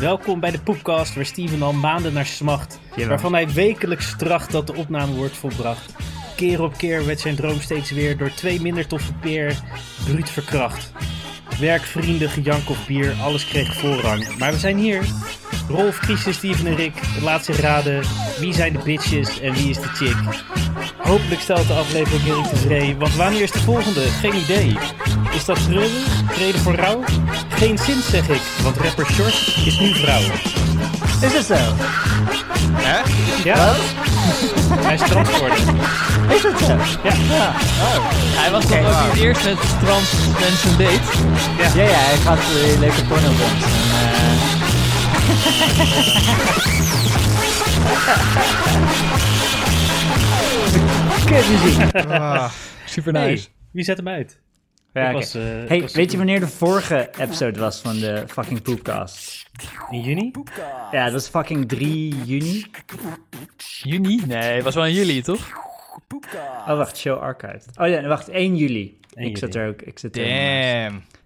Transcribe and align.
Welkom 0.00 0.40
bij 0.40 0.50
de 0.50 0.60
Poepcast, 0.60 1.14
waar 1.14 1.24
Steven 1.24 1.62
al 1.62 1.72
maanden 1.72 2.12
naar 2.12 2.26
smacht. 2.26 2.80
Jawel. 2.90 3.08
Waarvan 3.08 3.32
hij 3.32 3.48
wekelijks 3.48 4.14
tracht 4.16 4.52
dat 4.52 4.66
de 4.66 4.74
opname 4.74 5.14
wordt 5.14 5.36
volbracht. 5.36 5.94
Keer 6.36 6.62
op 6.62 6.76
keer 6.76 7.06
werd 7.06 7.20
zijn 7.20 7.36
droom 7.36 7.60
steeds 7.60 7.90
weer 7.90 8.16
door 8.16 8.34
twee 8.34 8.60
minder 8.60 8.86
toffe 8.86 9.12
peer 9.12 9.62
bruut 10.04 10.30
verkracht. 10.30 10.92
Werk, 11.58 11.82
vrienden, 11.82 12.30
gejank 12.30 12.68
of 12.70 12.86
bier, 12.86 13.14
alles 13.22 13.44
kreeg 13.44 13.74
voorrang. 13.74 14.38
Maar 14.38 14.52
we 14.52 14.58
zijn 14.58 14.76
hier. 14.76 15.04
Rolf, 15.68 15.96
Christian, 15.96 16.34
Steven 16.34 16.66
en 16.66 16.76
Rick. 16.76 16.94
Laat 17.22 17.44
zich 17.44 17.60
raden. 17.60 18.02
Wie 18.38 18.54
zijn 18.54 18.72
de 18.72 18.78
bitches 18.84 19.40
en 19.40 19.52
wie 19.52 19.68
is 19.68 19.80
de 19.80 19.88
chick? 19.88 20.16
Hopelijk 20.96 21.40
stelt 21.40 21.66
de 21.66 21.74
aflevering 21.74 22.22
Rick 22.22 22.44
tevreden, 22.44 22.98
want 22.98 23.14
wanneer 23.14 23.42
is 23.42 23.52
de 23.52 23.58
volgende? 23.58 24.00
Geen 24.00 24.34
idee. 24.34 24.76
Is 25.34 25.44
dat 25.44 25.64
treurig? 25.64 26.22
Reden 26.38 26.60
voor 26.60 26.74
rouw? 26.74 27.04
Geen 27.48 27.78
zin 27.78 28.00
zeg 28.10 28.28
ik, 28.28 28.40
want 28.62 28.76
rapper 28.76 29.06
Short 29.06 29.56
is 29.66 29.78
nu 29.78 29.94
vrouw. 29.94 30.20
Is 31.22 31.32
het 31.32 31.44
zo? 31.44 31.54
Ja, 33.44 33.74
hij 34.80 34.94
is 34.94 35.00
trans 35.00 35.28
geworden. 35.28 35.58
Is 36.28 36.42
het 36.42 36.58
zo? 36.58 36.76
Ja. 37.02 37.52
Hij 38.40 38.50
was 38.50 38.66
toch 38.66 38.78
ook 38.78 39.12
niet 39.14 39.22
eerst 39.22 39.44
met 39.44 39.58
trans 39.84 40.12
mensen 40.40 40.78
date? 40.78 41.18
Ja, 41.78 41.82
ja, 41.82 41.90
hij 41.90 42.16
gaat 42.16 42.38
uh, 42.38 42.78
leuke 42.78 43.04
porno 43.04 43.28
dansen. 43.28 43.70
En, 43.92 44.36
eh. 44.36 44.60
Ah, 52.20 52.50
Super 52.86 53.12
Hey, 53.12 53.30
nice. 53.30 53.48
wie 53.70 53.84
zet 53.84 53.96
hem 53.96 54.08
uit? 54.08 54.38
Ja, 54.92 55.12
was, 55.12 55.34
eh, 55.34 55.42
hey, 55.42 55.80
was- 55.80 55.92
weet 55.92 56.10
je 56.10 56.16
wanneer 56.16 56.40
de 56.40 56.48
vorige 56.48 57.10
episode 57.18 57.60
was 57.60 57.80
van 57.80 57.98
de 57.98 58.24
fucking 58.28 58.62
Poopcast? 58.62 59.46
In 59.90 60.00
juni? 60.00 60.30
Ja, 60.92 61.04
dat 61.04 61.12
was 61.12 61.28
fucking 61.28 61.68
3 61.68 62.24
juni. 62.24 62.64
Juni? 63.82 64.20
Nee, 64.26 64.38
het 64.54 64.64
was 64.64 64.74
wel 64.74 64.86
in 64.86 64.92
juli, 64.92 65.22
toch? 65.22 65.48
Oh, 66.68 66.76
wacht, 66.76 66.96
show 66.98 67.18
archived. 67.20 67.66
Oh 67.78 67.88
ja, 67.88 68.02
wacht, 68.06 68.28
1 68.28 68.56
juli. 68.56 68.98
1 69.14 69.26
ik 69.28 69.38
juli. 69.38 69.52
er 69.58 69.68
ook, 69.68 69.82
ik 69.82 69.98
zit 69.98 70.16
er 70.16 70.22
damn. 70.24 70.34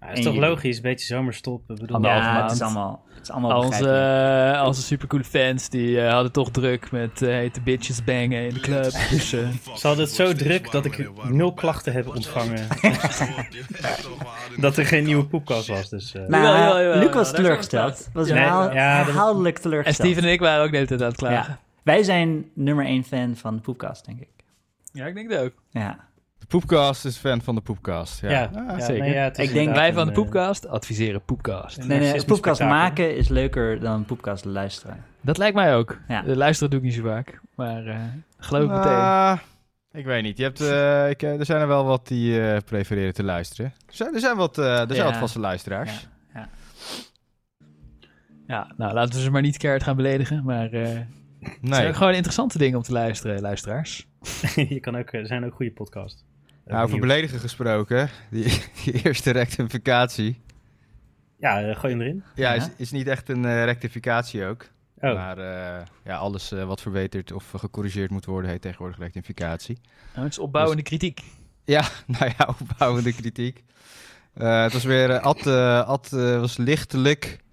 Ja, 0.01 0.07
dat 0.07 0.17
is 0.17 0.23
toch 0.23 0.33
juli. 0.33 0.45
logisch, 0.47 0.75
een 0.75 0.81
beetje 0.81 1.05
zomerstop. 1.05 1.69
Ik 1.69 1.79
bedoel, 1.79 2.01
Ja, 2.01 2.41
het 2.43 2.51
is 2.51 2.61
allemaal, 2.61 3.03
is 3.27 3.31
allemaal 3.31 3.61
begrijpelijk. 3.61 4.55
eh, 4.55 4.65
onze 4.65 4.81
supercoole 4.81 5.23
fans 5.23 5.69
die 5.69 6.01
eh, 6.01 6.11
hadden 6.13 6.31
toch 6.31 6.51
druk 6.51 6.91
met 6.91 7.21
eh 7.21 7.29
hete 7.29 7.61
bitches 7.61 8.03
bangen 8.03 8.47
in 8.47 8.53
de 8.53 8.59
club. 8.59 8.83
Dus 9.09 9.33
eh, 9.33 9.47
Ze 9.75 9.87
hadden 9.87 10.05
het 10.05 10.13
zo 10.13 10.33
druk 10.33 10.71
dat 10.71 10.85
ik 10.85 11.09
nul 11.29 11.53
klachten 11.53 11.93
heb 11.93 12.07
ontvangen. 12.07 12.67
dat 14.57 14.77
er 14.77 14.85
geen 14.85 15.03
nieuwe 15.03 15.25
poepkast 15.25 15.67
was. 15.67 15.89
Dus, 15.89 16.13
eh, 16.13 16.25
Nou, 16.27 16.97
Luc 16.99 17.13
was 17.13 17.31
teleurgesteld. 17.31 18.09
Was 18.13 18.29
herhaal- 18.29 18.63
dat- 18.63 18.73
herhaaldelijk 18.73 19.55
en 19.55 19.61
teleurgesteld. 19.61 20.07
Steven 20.09 20.27
en 20.27 20.33
ik 20.33 20.39
waren 20.39 20.63
ook 20.63 20.69
de 20.71 20.75
hele 20.75 20.87
tijd 20.87 21.01
aan 21.01 21.07
het 21.07 21.17
klagen. 21.17 21.51
Ja. 21.51 21.59
Wij 21.83 22.03
zijn 22.03 22.45
nummer 22.53 22.85
1 22.85 23.03
fan 23.03 23.35
van 23.35 23.55
de 23.55 23.61
Poepcast, 23.61 24.05
denk 24.05 24.19
ik. 24.19 24.27
Ja, 24.91 25.05
ik 25.05 25.13
denk 25.15 25.29
dat 25.29 25.39
ook. 25.39 25.53
Ja. 25.69 25.97
De 26.45 26.57
Poepcast 26.57 27.05
is 27.05 27.17
fan 27.17 27.41
van 27.41 27.55
de 27.55 27.61
Poepcast. 27.61 28.21
Ja. 28.21 28.29
ja, 28.29 28.43
Ah, 28.55 28.79
ja, 28.79 28.85
zeker. 28.85 29.03
nee, 29.03 29.31
Ik 29.47 29.53
denk- 29.53 29.75
Wij 29.75 29.93
van 29.93 30.03
de 30.05 30.11
eh, 30.11 30.17
Poepcast 30.17 30.67
adviseren 30.67 31.21
Poepcast. 31.25 31.77
Nee, 31.83 31.99
nee, 31.99 32.25
Poepcast 32.25 32.59
maken 32.61 33.15
is 33.15 33.27
leuker 33.29 33.79
dan 33.79 34.05
Poepcast 34.05 34.45
luisteren. 34.45 35.03
Dat 35.21 35.37
lijkt 35.37 35.55
mij 35.55 35.75
ook. 35.75 35.97
Ja. 36.07 36.21
De 36.21 36.35
luisteren 36.37 36.69
doe 36.69 36.79
ik 36.79 36.85
niet 36.85 36.93
zo 36.95 37.01
vaak. 37.03 37.39
Maar 37.55 37.85
eh, 37.85 37.99
geloof 38.37 38.69
meteen. 38.69 38.91
Ah, 38.91 39.37
ik 39.91 40.05
weet 40.05 40.23
niet. 40.23 40.37
Je 40.37 40.43
hebt, 40.43 40.61
eh, 40.61 41.09
ik, 41.09 41.21
er 41.21 41.45
zijn 41.45 41.61
er 41.61 41.67
wel 41.67 41.85
wat 41.85 42.07
die 42.07 42.41
eh, 42.41 42.57
prefereren 42.65 43.13
te 43.13 43.23
luisteren. 43.23 43.73
Er 43.87 43.93
zijn, 43.95 44.13
er 44.13 44.19
zijn, 44.19 44.35
wat, 44.37 44.57
eh, 44.57 44.65
er 44.79 44.85
zijn 44.87 44.97
Ja. 44.99 45.03
wat 45.05 45.17
vaste 45.17 45.39
luisteraars. 45.39 46.07
Ja. 46.33 46.47
Ja, 48.47 48.73
nou 48.77 48.93
laten 48.93 49.15
we 49.15 49.21
ze 49.21 49.31
maar 49.31 49.41
niet 49.41 49.57
keihard 49.57 49.83
gaan 49.83 49.95
beledigen. 49.95 50.43
Maar 50.43 50.71
eh 50.71 50.89
het 51.39 51.61
Nee. 51.61 51.73
zijn 51.73 51.87
ook 51.87 51.95
gewoon 51.95 52.13
interessante 52.13 52.57
dingen 52.57 52.77
om 52.77 52.83
te 52.83 52.91
luisteren, 52.91 53.41
luisteraars. 53.41 54.07
je 54.55 54.79
kan 54.79 54.97
ook, 54.97 55.13
er 55.13 55.27
zijn 55.27 55.45
ook 55.45 55.53
goede 55.53 55.71
podcasts. 55.71 56.24
Nou, 56.65 56.83
over 56.83 56.99
beledigen 56.99 57.39
gesproken. 57.39 58.09
Die, 58.29 58.43
die 58.83 59.03
eerste 59.03 59.31
rectificatie. 59.31 60.41
Ja, 61.37 61.61
eh, 61.61 61.75
gooi 61.79 61.93
hem 61.93 62.01
erin. 62.01 62.23
Ja. 62.35 62.53
Is, 62.53 62.69
is 62.77 62.91
niet 62.91 63.07
echt 63.07 63.29
een 63.29 63.45
eh, 63.45 63.63
rectificatie 63.63 64.45
ook. 64.45 64.67
Oh, 64.99 65.13
Maar 65.13 65.37
eh, 65.37 65.85
ja, 66.03 66.15
alles 66.17 66.49
wat 66.49 66.81
verbeterd 66.81 67.31
of 67.31 67.51
gecorrigeerd 67.55 68.11
moet 68.11 68.25
worden, 68.25 68.49
heet 68.49 68.61
tegenwoordig 68.61 68.97
rectificatie. 68.97 69.77
Nou, 70.13 70.23
het 70.23 70.31
is 70.31 70.39
opbouwende 70.39 70.83
kritiek. 70.83 71.21
Ja, 71.63 71.83
nou 72.19 72.31
ja, 72.37 72.55
opbouwende 72.59 73.13
kritiek. 73.13 73.63
Eh, 74.33 74.63
het 74.63 74.73
was 74.73 74.83
weer, 74.83 75.19
Ad, 75.19 75.47
Ad 75.87 76.09
was 76.09 76.57
lichtelijk 76.57 77.43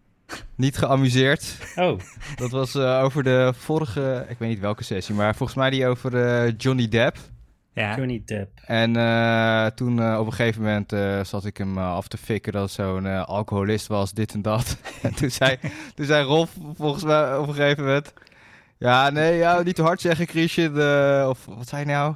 niet 0.55 0.77
geamuseerd. 0.77 1.57
oh. 1.77 1.99
Dat 2.37 2.51
was 2.51 2.75
eh, 2.75 3.03
over 3.03 3.23
de 3.23 3.53
vorige, 3.57 4.27
ik 4.29 4.39
weet 4.39 4.49
niet 4.49 4.61
welke 4.61 4.85
sessie, 4.85 5.15
maar 5.15 5.35
volgens 5.35 5.59
mij 5.59 5.71
die 5.71 5.87
over 5.87 6.25
eh, 6.25 6.53
Johnny 6.57 6.89
Depp. 6.89 7.17
Ja. 7.75 7.97
Johnny 7.97 8.23
Depp. 8.25 8.61
En 8.67 8.97
eh, 8.97 9.67
toen 9.67 10.03
eh, 10.03 10.19
op 10.19 10.27
een 10.27 10.33
gegeven 10.33 10.63
moment 10.63 10.93
eh, 10.93 11.25
zat 11.25 11.45
ik 11.45 11.57
hem 11.57 11.79
af 11.79 12.09
te 12.09 12.17
fikken 12.17 12.53
dat 12.53 12.71
zo'n 12.71 13.27
alcoholist 13.27 13.87
was, 13.87 14.13
dit 14.13 14.35
en 14.35 14.43
dat. 14.43 14.77
en 15.03 15.15
toen 15.15 15.31
zei, 15.31 15.57
toen 15.95 16.07
zei 16.07 16.25
Rolf 16.25 16.51
volgens 16.77 17.05
mij 17.05 17.37
op 17.37 17.49
een 17.49 17.55
gegeven 17.55 17.85
moment... 17.85 18.13
Ja, 18.79 19.11
nee, 19.11 19.37
ja, 19.37 19.63
niet 19.63 19.75
te 19.75 19.83
hard 19.83 20.01
zeggen, 20.01 20.27
Christian. 20.27 20.73
of 21.29 21.45
wat 21.45 21.69
zei 21.69 21.85
hij 21.85 21.95
nou? 21.95 22.15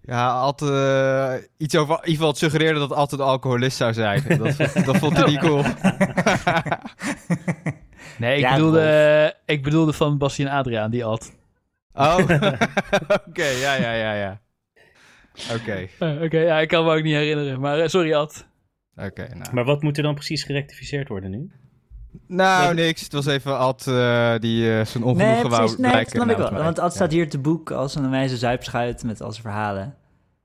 Ja, 0.00 0.30
altijd 0.30 1.50
iets 1.56 1.76
over... 1.76 1.94
In 1.94 2.00
ieder 2.00 2.14
geval 2.14 2.28
het 2.28 2.38
suggereerde 2.38 2.78
dat 2.78 2.92
altijd 2.92 3.20
een 3.20 3.26
alcoholist 3.26 3.76
zou 3.76 3.92
zijn. 3.92 4.22
Dat, 4.38 4.56
dat 4.84 4.96
vond 4.96 5.16
hij 5.16 5.26
niet 5.26 5.38
cool. 5.38 5.62
Nee, 8.18 8.36
ik, 8.36 8.40
Ja, 8.40 8.54
bedoelde, 8.54 9.34
ik 9.44 9.62
bedoelde 9.62 9.92
van 9.92 10.18
Bastien 10.18 10.48
Adriaan, 10.48 10.90
die 10.90 11.04
ad. 11.04 11.32
Oh, 11.92 12.18
oké, 13.28 13.44
ja, 13.44 13.74
ja, 13.74 13.92
ja, 13.92 14.12
ja. 14.14 14.40
Oké, 15.54 15.88
Eh, 15.98 16.22
Oké, 16.22 16.38
ja, 16.38 16.58
ik 16.60 16.68
kan 16.68 16.84
me 16.84 16.94
ook 16.96 17.02
niet 17.02 17.14
herinneren. 17.14 17.60
Maar 17.60 17.78
eh, 17.78 17.88
sorry, 17.88 18.12
Ad. 18.14 18.46
oké, 18.96 19.28
nou. 19.34 19.54
Maar 19.54 19.64
wat 19.64 19.82
moet 19.82 19.96
er 19.96 20.02
dan 20.02 20.14
precies 20.14 20.42
gerectificeerd 20.42 21.08
worden 21.08 21.30
nu? 21.30 21.50
Nou, 22.26 22.74
niks. 22.74 23.00
Het 23.02 23.12
was 23.12 23.26
even 23.26 23.58
Ad 23.58 23.86
eh, 23.86 24.34
die 24.38 24.78
eh, 24.78 24.84
zijn 24.86 25.04
ongenoegen 25.04 25.40
Nee, 25.42 25.50
wou 25.50 25.60
precies. 25.62 25.76
Nee, 25.76 25.92
dat 25.92 26.10
snap 26.10 26.30
ik 26.30 26.36
wel. 26.36 26.52
Want 26.52 26.78
Ad 26.78 26.90
Ja. 26.90 26.96
staat 26.96 27.12
hier 27.12 27.28
te 27.28 27.38
boek 27.38 27.70
als 27.70 27.94
een 27.94 28.10
wijze 28.10 28.36
zuipschuit 28.36 29.02
met 29.04 29.22
al 29.22 29.30
zijn 29.32 29.42
verhalen. 29.42 29.94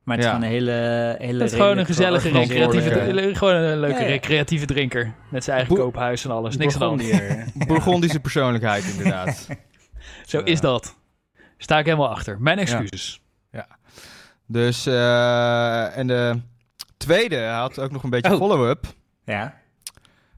Maar 0.03 0.17
het 0.17 0.25
is 0.25 0.31
Ja. 0.31 0.37
gewoon 0.37 0.51
een 0.53 0.57
hele... 0.57 1.15
hele 1.19 1.43
Het 1.43 1.51
is 1.51 1.57
gewoon 1.57 1.77
een 1.77 1.85
gezellige 1.85 2.29
recreatieve, 2.29 3.29
gewoon 3.35 3.55
een 3.55 3.79
leuke 3.79 3.95
Ja, 3.95 4.01
ja. 4.01 4.07
recreatieve 4.07 4.65
drinker. 4.65 5.13
Met 5.31 5.43
zijn 5.43 5.57
eigen 5.57 5.75
koophuis 5.75 6.25
en 6.25 6.31
alles. 6.31 6.57
Niks 6.57 6.73
aan. 6.73 6.79
Bourgondier. 6.79 7.45
Burgondische 7.67 8.19
persoonlijkheid, 8.19 8.83
inderdaad. 8.91 9.47
Zo 10.25 10.39
is 10.39 10.59
dat. 10.61 10.95
Sta 11.57 11.79
ik 11.79 11.85
helemaal 11.85 12.09
achter. 12.09 12.37
Mijn 12.41 12.57
excuses. 12.59 13.21
Dus, 14.51 14.85
eh, 14.85 15.97
en 15.97 16.07
de 16.07 16.39
tweede 16.97 17.45
had 17.45 17.79
ook 17.79 17.91
nog 17.91 18.03
een 18.03 18.09
beetje 18.09 18.31
Oh. 18.31 18.37
follow-up. 18.37 18.85
Ja. 19.25 19.53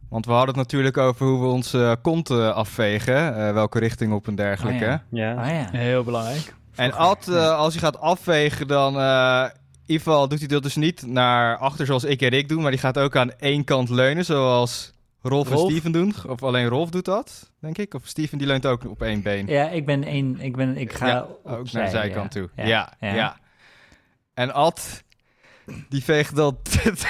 Want 0.09 0.25
we 0.25 0.31
hadden 0.31 0.49
het 0.49 0.57
natuurlijk 0.57 0.97
over 0.97 1.25
hoe 1.25 1.39
we 1.41 1.47
onze 1.47 1.97
kont 2.01 2.29
eh, 2.29 2.49
afvegen. 2.49 3.35
eh, 3.47 3.53
welke 3.53 3.79
richting 3.79 4.13
op 4.13 4.27
en 4.27 4.35
dergelijke. 4.35 4.83
Oh 4.85 4.89
ja. 4.89 5.03
Ja. 5.09 5.31
Oh 5.43 5.49
ja. 5.49 5.77
Heel 5.79 6.03
belangrijk. 6.03 6.53
En 6.75 6.93
Ad, 6.93 7.27
als 7.27 7.73
hij 7.73 7.81
gaat 7.83 7.99
afvegen, 7.99 8.67
dan... 8.67 8.97
eh, 8.99 9.43
in 9.73 9.97
ieder 9.97 10.03
geval 10.05 10.27
doet 10.27 10.39
hij 10.39 10.47
dat 10.47 10.63
dus 10.63 10.75
niet 10.75 11.05
naar 11.05 11.57
achter 11.57 11.85
zoals 11.85 12.03
ik 12.03 12.21
en 12.21 12.29
Rick 12.29 12.49
doen. 12.49 12.61
Maar 12.61 12.71
die 12.71 12.79
gaat 12.79 12.99
ook 12.99 13.15
aan 13.15 13.31
één 13.39 13.63
kant 13.63 13.89
leunen, 13.89 14.25
zoals 14.25 14.93
Rolf, 15.21 15.49
Rolf? 15.49 15.65
en 15.65 15.71
Steven 15.71 15.91
doen. 15.91 16.13
Of 16.27 16.43
alleen 16.43 16.67
Rolf 16.67 16.89
doet 16.89 17.05
dat, 17.05 17.51
denk 17.59 17.77
ik. 17.77 17.93
Of 17.93 18.01
Steven 18.07 18.37
die 18.37 18.47
leunt 18.47 18.65
ook 18.65 18.85
op 18.89 19.01
één 19.01 19.21
been. 19.21 19.47
Ja, 19.47 19.69
ik 19.69 19.85
ben 19.85 20.03
één... 20.03 20.39
Ik, 20.39 20.55
ben, 20.55 20.77
ik 20.77 20.93
ga 20.93 21.07
Ja, 21.07 21.25
ook 21.43 21.71
naar 21.71 21.83
de 21.85 21.89
zijkant 21.89 22.33
ja. 22.33 22.39
toe. 22.39 22.49
Ja. 22.55 22.93
Ja, 22.99 23.13
ja. 23.13 23.37
En 24.33 24.53
Ad, 24.53 25.03
die 25.89 26.03
veegt 26.03 26.35
dan... 26.35 26.57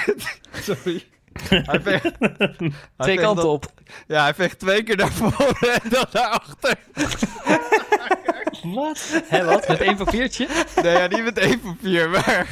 Sorry. 0.62 1.04
Hij 1.48 1.80
veegt, 1.80 2.02
hij 2.18 2.72
Twee 2.98 3.16
kanten 3.16 3.44
dan- 3.44 3.52
op. 3.52 3.72
Ja, 4.06 4.22
hij 4.22 4.34
veegt 4.34 4.58
twee 4.58 4.82
keer 4.82 4.96
naar 4.96 5.12
voren 5.12 5.82
en 5.82 5.88
dan 5.90 6.06
naar 6.12 6.26
achter. 6.28 6.76
Wat? 8.62 9.22
Hé, 9.24 9.44
wat? 9.44 9.68
Met 9.68 9.80
één 9.80 9.96
papiertje? 9.96 10.48
Nee, 10.82 10.92
ja, 10.96 11.06
niet 11.06 11.24
met 11.24 11.38
één 11.38 11.60
papier, 11.60 12.10
maar... 12.10 12.46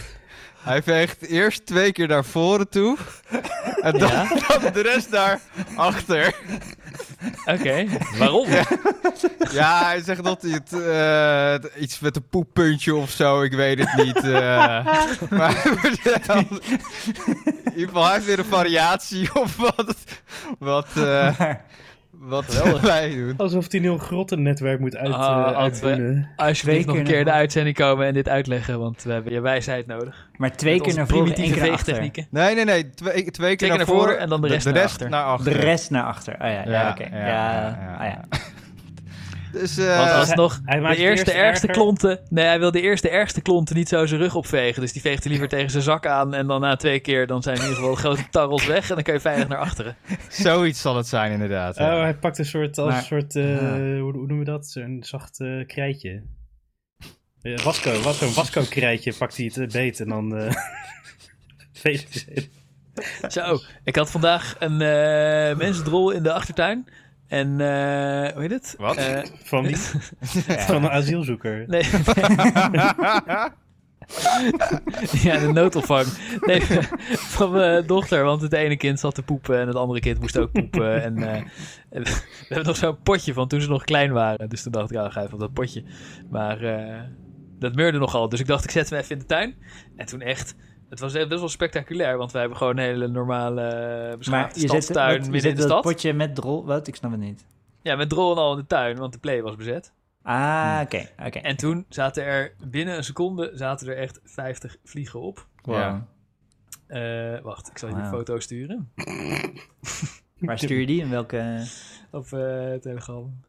Hij 0.61 0.83
veegt 0.83 1.27
eerst 1.27 1.67
twee 1.67 1.93
keer 1.93 2.09
naar 2.09 2.25
voren 2.25 2.69
toe. 2.69 2.97
En 3.83 3.99
dan, 3.99 4.09
Ja. 4.09 4.29
dan 4.61 4.73
de 4.73 4.81
rest 4.83 5.11
naar 5.11 5.41
achter. 5.77 6.35
Oké. 7.45 7.87
Waarom? 8.19 8.49
Ja, 9.53 9.85
hij 9.85 10.01
zegt 10.03 10.25
dat 10.25 10.43
hij 10.43 10.51
het... 10.51 10.73
eh, 10.73 11.83
iets 11.83 11.99
met 12.01 12.17
een 12.17 12.29
poeppuntje 12.31 12.95
of 12.95 13.11
zo, 13.11 13.43
ik 13.43 13.53
weet 13.53 13.79
het 13.79 14.05
niet. 14.05 14.17
eh. 14.17 14.33
maar 15.31 15.67
in 15.67 15.91
ieder 17.75 17.87
geval, 17.87 18.05
hij 18.05 18.13
heeft 18.15 18.27
weer 18.27 18.39
een 18.39 18.45
variatie 18.45 19.35
of 19.35 19.57
wat... 19.57 19.95
Wat, 20.59 20.87
eh, 20.97 21.41
Wat 22.23 22.45
Geweldig. 22.45 22.83
wij 22.97 23.15
doen. 23.15 23.35
Alsof 23.37 23.71
hij 23.71 23.81
nu 23.81 23.89
een 23.91 23.99
grottennetwerk 23.99 24.81
moet 24.81 24.97
uit, 24.97 25.13
hadden 25.15 25.45
we- 25.53 25.55
uitvoeren. 25.59 26.29
Alsjeblieft 26.37 26.87
nog 26.87 26.97
een 26.97 27.05
keer 27.05 27.25
de 27.25 27.31
uitzending 27.33 27.77
komen 27.77 28.07
en 28.07 28.15
dit 28.15 28.29
uitleggen, 28.29 28.79
want 28.79 29.03
we 29.03 29.13
hebben 29.13 29.33
je 29.33 29.41
wijsheid 29.41 29.87
nodig. 29.87 30.29
Maar 30.37 30.57
twee 30.57 30.75
Met 30.77 30.83
keer 30.83 30.95
naar 30.95 31.07
voren, 31.07 31.35
één 31.35 31.53
keer 31.53 31.63
achter. 31.63 31.69
veegtechnieken. 31.69 32.27
Nee, 32.31 32.55
nee, 32.55 32.65
nee. 32.65 32.91
Twee, 32.91 33.31
twee 33.31 33.57
keer 33.57 33.77
naar 33.77 33.87
voren 33.87 34.19
en 34.19 34.29
dan 34.29 34.41
de 34.41 34.49
rest 34.49 34.67
naar 34.73 34.83
achter. 34.83 35.09
naar 35.11 35.25
achter. 35.25 35.53
De 35.53 35.59
rest 35.59 35.91
naar 35.91 36.05
achter. 36.05 36.33
Oh 36.35 36.49
ja, 36.49 36.63
ja, 36.67 36.91
oké. 36.91 37.17
Ja, 37.17 37.27
ja, 37.27 37.97
ah, 37.99 38.05
ja. 38.07 38.21
Dus, 39.53 39.77
Want 39.77 39.89
eh 39.89 40.19
alsnog, 40.19 40.61
hij 40.65 40.81
maakt 40.81 40.97
de 40.97 41.03
eerste 41.03 41.25
eerst 41.27 41.39
ergste 41.43 41.67
erger. 41.67 41.83
klonten... 41.83 42.21
Nee, 42.29 42.45
hij 42.45 42.59
wil 42.59 42.71
de 42.71 42.81
eerste 42.81 43.09
ergste 43.09 43.41
klonten 43.41 43.77
niet 43.77 43.89
zo 43.89 44.07
zijn 44.07 44.21
rug 44.21 44.35
opvegen. 44.35 44.81
Dus 44.81 44.93
die 44.93 45.03
veegt 45.03 45.23
hij 45.23 45.31
liever 45.33 45.49
tegen 45.57 45.71
zijn 45.71 45.83
zak 45.83 46.07
aan. 46.07 46.35
En 46.35 46.47
dan 46.47 46.61
na 46.61 46.77
twee 46.77 47.01
keer, 47.01 47.27
dan 47.27 47.43
zijn 47.43 47.57
in 47.57 47.61
ieder 47.63 47.77
geval 47.77 47.91
de 47.95 48.01
grote 48.01 48.29
tarrels 48.31 48.67
weg. 48.67 48.89
En 48.89 48.95
dan 48.95 49.05
kan 49.05 49.15
je 49.15 49.21
veilig 49.21 49.49
naar 49.49 49.59
achteren. 49.59 49.97
zoiets 50.29 50.81
zal 50.81 50.97
het 50.97 51.07
zijn, 51.07 51.33
inderdaad. 51.33 51.77
ja. 51.77 51.95
Oh, 51.97 52.01
hij 52.03 52.15
pakt 52.15 52.39
een 52.39 52.45
soort, 52.45 52.79
als 52.79 52.89
Maar- 52.89 52.99
een 52.99 53.05
soort, 53.05 53.37
eh, 53.37 53.45
Ah. 53.59 53.73
hoe, 53.73 54.01
hoe 54.01 54.13
noemen 54.13 54.39
we 54.39 54.45
dat? 54.45 54.67
Zo'n 54.67 54.99
zacht 55.07 55.41
eh, 55.41 55.67
krijtje. 55.67 56.23
Eh, 57.43 57.59
wasco, 57.59 58.01
was 58.01 58.19
zo'n 58.19 58.35
wasco 58.35 58.63
krijtje 58.69 59.13
pakt 59.19 59.37
hij 59.37 59.47
het 59.47 59.59
eh, 59.59 59.69
beet 59.69 60.01
en 60.01 60.09
dan 60.09 60.37
eh 60.37 60.53
veegt 61.83 62.27
hij. 62.27 62.49
Zo, 63.31 63.59
ik 63.85 63.97
had 63.97 64.11
vandaag 64.11 64.57
een 64.59 64.81
eh 64.81 65.57
mensendrol 65.57 66.11
in 66.11 66.23
de 66.23 66.33
achtertuin. 66.33 66.89
En, 67.31 67.61
eh 67.61 68.33
hoe 68.33 68.43
heet 68.43 68.51
het? 68.51 68.75
Wat? 68.79 68.97
Eh, 68.97 69.23
Van, 69.45 69.65
die, 69.65 69.77
van 70.67 70.85
een 70.85 70.91
asielzoeker. 70.91 71.65
nee. 71.67 71.83
ja, 75.23 75.39
de 75.39 75.51
noodopvang. 75.53 76.07
Nee, 76.41 76.61
van 77.37 77.51
mijn 77.53 77.87
dochter, 77.87 78.25
want 78.25 78.41
het 78.43 78.53
ene 78.53 78.77
kind 78.77 79.01
zat 79.01 79.15
te 79.15 79.23
poepen 79.23 79.61
en 79.61 79.67
het 79.67 79.77
andere 79.77 80.01
kind 80.01 80.21
moest 80.21 80.39
ook 80.39 80.53
poepen. 80.53 81.03
En, 81.03 81.19
eh, 81.23 81.35
en 81.91 82.03
we 82.03 82.11
hebben 82.49 82.67
nog 82.67 82.77
zo'n 82.77 83.03
potje 83.03 83.33
van 83.33 83.49
toen 83.49 83.61
ze 83.61 83.69
nog 83.69 83.85
klein 83.85 84.13
waren. 84.13 84.49
Dus 84.49 84.63
toen 84.63 84.73
dacht 84.73 84.91
ik, 84.91 84.97
ja, 84.97 85.11
ga 85.11 85.21
even 85.23 85.35
op 85.35 85.41
dat 85.41 85.53
potje. 85.53 85.85
Maar 86.31 86.63
eh, 86.63 87.01
dat 87.59 87.75
meurde 87.75 87.99
nogal. 87.99 88.29
Dus 88.29 88.41
ik 88.41 88.47
dacht, 88.47 88.65
ik 88.65 88.71
zet 88.71 88.91
hem 88.91 88.99
even 88.99 89.13
in 89.13 89.19
de 89.19 89.27
tuin. 89.27 89.55
En 89.97 90.07
toen 90.07 90.21
echt, 90.21 90.55
het 90.91 91.01
was 91.01 91.15
echt 91.15 91.29
best 91.29 91.41
wel 91.41 91.49
spectaculair. 91.49 92.17
Want 92.17 92.33
wij 92.33 92.41
hebben 92.41 92.59
gewoon 92.59 92.79
een 92.79 92.85
hele 92.85 93.09
normale 93.09 93.63
eh, 93.63 94.09
Maar 94.09 94.19
beschaafde 94.19 94.61
stadstuin 94.61 95.25
je 95.25 95.31
midden 95.31 95.51
in 95.51 95.57
de 95.57 95.63
stad. 95.63 95.83
potje 95.83 96.13
met 96.13 96.35
drol... 96.35 96.65
Wat? 96.65 96.87
Ik 96.87 96.97
snap 96.97 97.11
het 97.11 97.21
niet. 97.21 97.47
Ja, 97.83 97.97
met 97.97 98.09
drol 98.09 98.33
en 98.33 98.39
al 98.39 98.53
in 98.53 98.59
de 98.59 98.67
tuin, 98.67 98.97
want 98.97 99.13
de 99.13 99.19
play 99.19 99.43
was 99.43 99.57
bezet. 99.57 99.93
Ah, 100.23 100.81
oké. 100.83 101.09
oké. 101.27 101.39
En 101.39 101.57
toen 101.57 101.85
zaten 101.89 102.25
er 102.25 102.55
binnen 102.67 102.97
een 102.97 103.05
seconde 103.05 103.51
zaten 103.55 103.89
er 103.89 103.97
echt 103.97 104.21
50 104.25 104.77
vliegen 104.85 105.21
op. 105.21 105.47
Wow. 105.63 105.77
Ja. 105.77 106.07
Eh, 106.87 107.41
wacht, 107.43 107.71
ik 107.71 107.79
zal 107.79 107.89
je 107.89 107.95
die 107.95 108.05
Wauw. 108.05 108.17
foto 108.17 108.39
sturen. 108.39 108.91
Waar 110.39 110.59
stuur 110.59 110.81
je 110.81 110.87
die? 110.87 111.01
In 111.01 111.11
welke... 111.11 111.67
Op 112.11 112.33
eh 112.33 112.75
Telegram. 112.75 113.41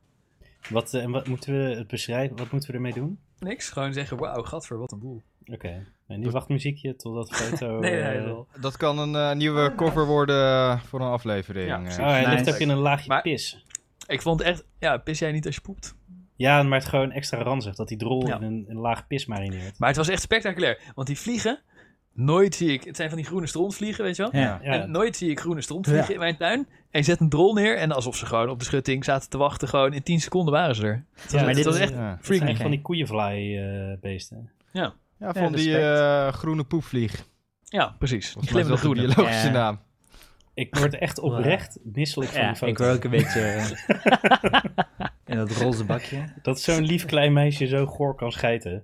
Wat, 0.70 0.94
en 0.94 1.12
wat 1.12 1.28
moeten 1.28 1.54
we 1.54 1.76
het 1.76 1.88
beschrijven? 1.88 2.38
Wat 2.38 2.52
moeten 2.52 2.70
we 2.70 2.76
ermee 2.76 2.94
doen? 2.94 3.20
Niks, 3.40 3.70
gewoon 3.70 3.94
zeggen, 3.94 4.18
wauw, 4.18 4.44
gadver, 4.44 4.78
wat 4.78 4.92
een 4.92 5.00
boel. 5.00 5.22
Oké. 5.46 5.86
En 6.12 6.20
niet 6.20 6.32
wachtmuziekje 6.32 6.96
totdat 6.96 7.28
de 7.28 7.34
foto... 7.36 7.78
nee, 7.80 7.92
nee, 7.92 8.02
eh. 8.18 8.38
Dat 8.62 8.78
kan 8.78 8.98
een 9.00 9.16
eh, 9.16 9.36
nieuwe 9.36 9.76
cover 9.76 10.06
worden 10.06 10.80
voor 10.80 11.02
een 11.02 11.08
aflevering. 11.12 11.68
Ja, 11.68 11.84
eh. 11.84 12.00
Oh, 12.00 12.06
hij 12.12 12.28
ligt 12.36 12.50
ook 12.54 12.60
in 12.60 12.70
een 12.70 12.78
laagje 12.78 13.08
Maar- 13.08 13.22
pis. 13.22 13.66
Ik 14.08 14.22
vond 14.22 14.42
echt, 14.42 14.66
ja, 14.80 14.98
pis 14.98 15.20
jij 15.20 15.32
niet 15.32 15.46
als 15.46 15.56
je 15.56 15.62
poept? 15.62 15.96
Ja, 16.36 16.64
maar 16.64 16.80
het 16.80 16.88
gewoon 16.88 17.12
extra 17.12 17.42
ranzig 17.42 17.76
dat 17.76 17.88
die 17.88 17.98
drol 17.98 18.28
Ja. 18.28 18.36
in 18.36 18.44
een, 18.44 18.66
een 18.68 18.78
laag 18.78 19.08
pis 19.08 19.26
marineert. 19.26 19.80
Maar 19.80 19.88
het 19.88 19.98
was 19.98 20.08
echt 20.10 20.22
spectaculair, 20.22 20.80
want 20.96 21.08
die 21.08 21.18
vliegen, 21.20 21.60
nooit 22.14 22.56
zie 22.56 22.72
ik, 22.72 22.84
het 22.84 22.96
zijn 22.96 23.10
van 23.10 23.18
die 23.18 23.28
groene 23.28 23.48
strontvliegen, 23.48 24.04
weet 24.04 24.16
je 24.16 24.22
wel? 24.22 24.42
Ja. 24.42 24.60
Ja. 24.64 24.72
En 24.72 24.92
nooit 24.92 25.16
zie 25.18 25.30
ik 25.30 25.40
groene 25.40 25.62
strontvliegen 25.62 26.08
Ja. 26.08 26.14
in 26.14 26.20
mijn 26.20 26.38
tuin. 26.38 26.68
En 26.92 27.00
je 27.00 27.04
zet 27.06 27.20
een 27.20 27.30
drol 27.30 27.54
neer 27.54 27.78
en 27.78 27.92
alsof 27.92 28.16
ze 28.16 28.26
gewoon 28.26 28.50
op 28.50 28.60
de 28.60 28.66
schutting 28.66 29.04
zaten 29.06 29.30
te 29.30 29.38
wachten, 29.38 29.68
gewoon 29.68 29.94
in 29.94 30.04
10 30.04 30.20
seconden 30.22 30.54
waren 30.54 30.76
ze 30.76 30.84
er. 30.86 31.06
Het 31.14 31.32
was, 31.32 31.42
Ja, 31.42 31.48
het 31.48 31.56
dit 31.56 31.66
was 31.66 31.76
is- 31.76 31.82
echt 31.82 31.92
Ja. 31.94 32.10
Het 32.10 32.26
freaky. 32.26 32.44
zijn 32.44 32.50
Oké. 32.56 32.62
van 32.62 32.72
die 32.72 32.82
koeienvlaai-beesten. 32.82 34.50
Ja, 34.72 34.94
Ja, 35.22 35.34
van 35.34 35.52
die 35.54 35.78
eh, 35.78 36.34
groene 36.34 36.64
poepvlieg. 36.64 37.26
ja, 37.64 37.96
precies. 38.00 38.34
Die 38.40 38.50
glimmende 38.50 38.78
groene. 38.78 39.02
biologische 39.06 39.48
Ja. 39.48 39.52
naam. 39.52 39.80
Ik 40.54 40.76
word 40.76 40.98
echt 40.98 41.20
oprecht 41.30 41.78
misselijk 41.84 42.32
van 42.32 42.42
Ja, 42.42 42.48
die 42.48 42.56
foto. 42.56 42.72
ik 42.72 42.78
word 42.78 42.90
ook 42.92 43.04
een 43.04 43.10
beetje... 43.10 43.42
eh, 43.42 44.60
in 45.32 45.38
dat 45.38 45.52
roze 45.52 45.84
bakje. 45.84 46.24
Dat 46.42 46.62
zo'n 46.62 46.82
lief 46.84 47.06
klein 47.06 47.34
meisje 47.34 47.68
zo 47.68 47.86
goor 47.86 48.16
kan 48.16 48.32
schijten. 48.32 48.84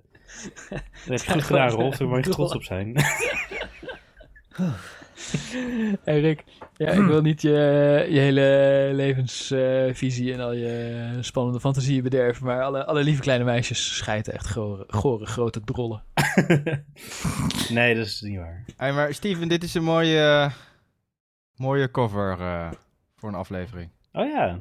Dat 0.68 0.80
heb 1.06 1.18
je 1.20 1.32
goed 1.32 1.42
gedaan, 1.42 1.68
Rolf. 1.70 1.96
Daar 1.96 2.08
mag 2.08 2.24
je 2.24 2.30
trots 2.30 2.54
op 2.54 2.62
zijn. 2.62 2.92
Hey 6.04 6.20
Rick, 6.20 6.44
ja, 6.76 6.90
ik 6.90 7.06
wil 7.06 7.20
niet 7.20 7.42
je, 7.42 7.50
je 8.10 8.18
hele 8.18 8.90
levensvisie 8.94 10.32
en 10.32 10.40
al 10.40 10.52
je 10.52 11.08
spannende 11.20 11.60
fantasieën 11.60 12.02
bederven, 12.02 12.44
maar 12.46 12.62
alle, 12.62 12.84
alle 12.84 13.02
lieve 13.02 13.20
kleine 13.22 13.44
meisjes 13.44 13.96
schijten 13.96 14.32
echt 14.32 14.48
gore, 14.50 14.84
gore 14.88 15.26
grote 15.26 15.60
drollen. 15.64 16.02
nee, 17.68 17.94
dat 17.94 18.06
is 18.06 18.20
niet 18.20 18.36
waar. 18.38 18.64
Hey, 18.76 18.92
maar 18.92 19.14
Steven, 19.14 19.48
dit 19.48 19.62
is 19.62 19.74
een 19.74 19.84
mooie, 19.84 20.50
mooie 21.54 21.90
cover 21.90 22.40
eh, 22.40 22.70
voor 23.16 23.28
een 23.28 23.34
aflevering. 23.34 23.90
Oh 24.12 24.26
ja. 24.30 24.58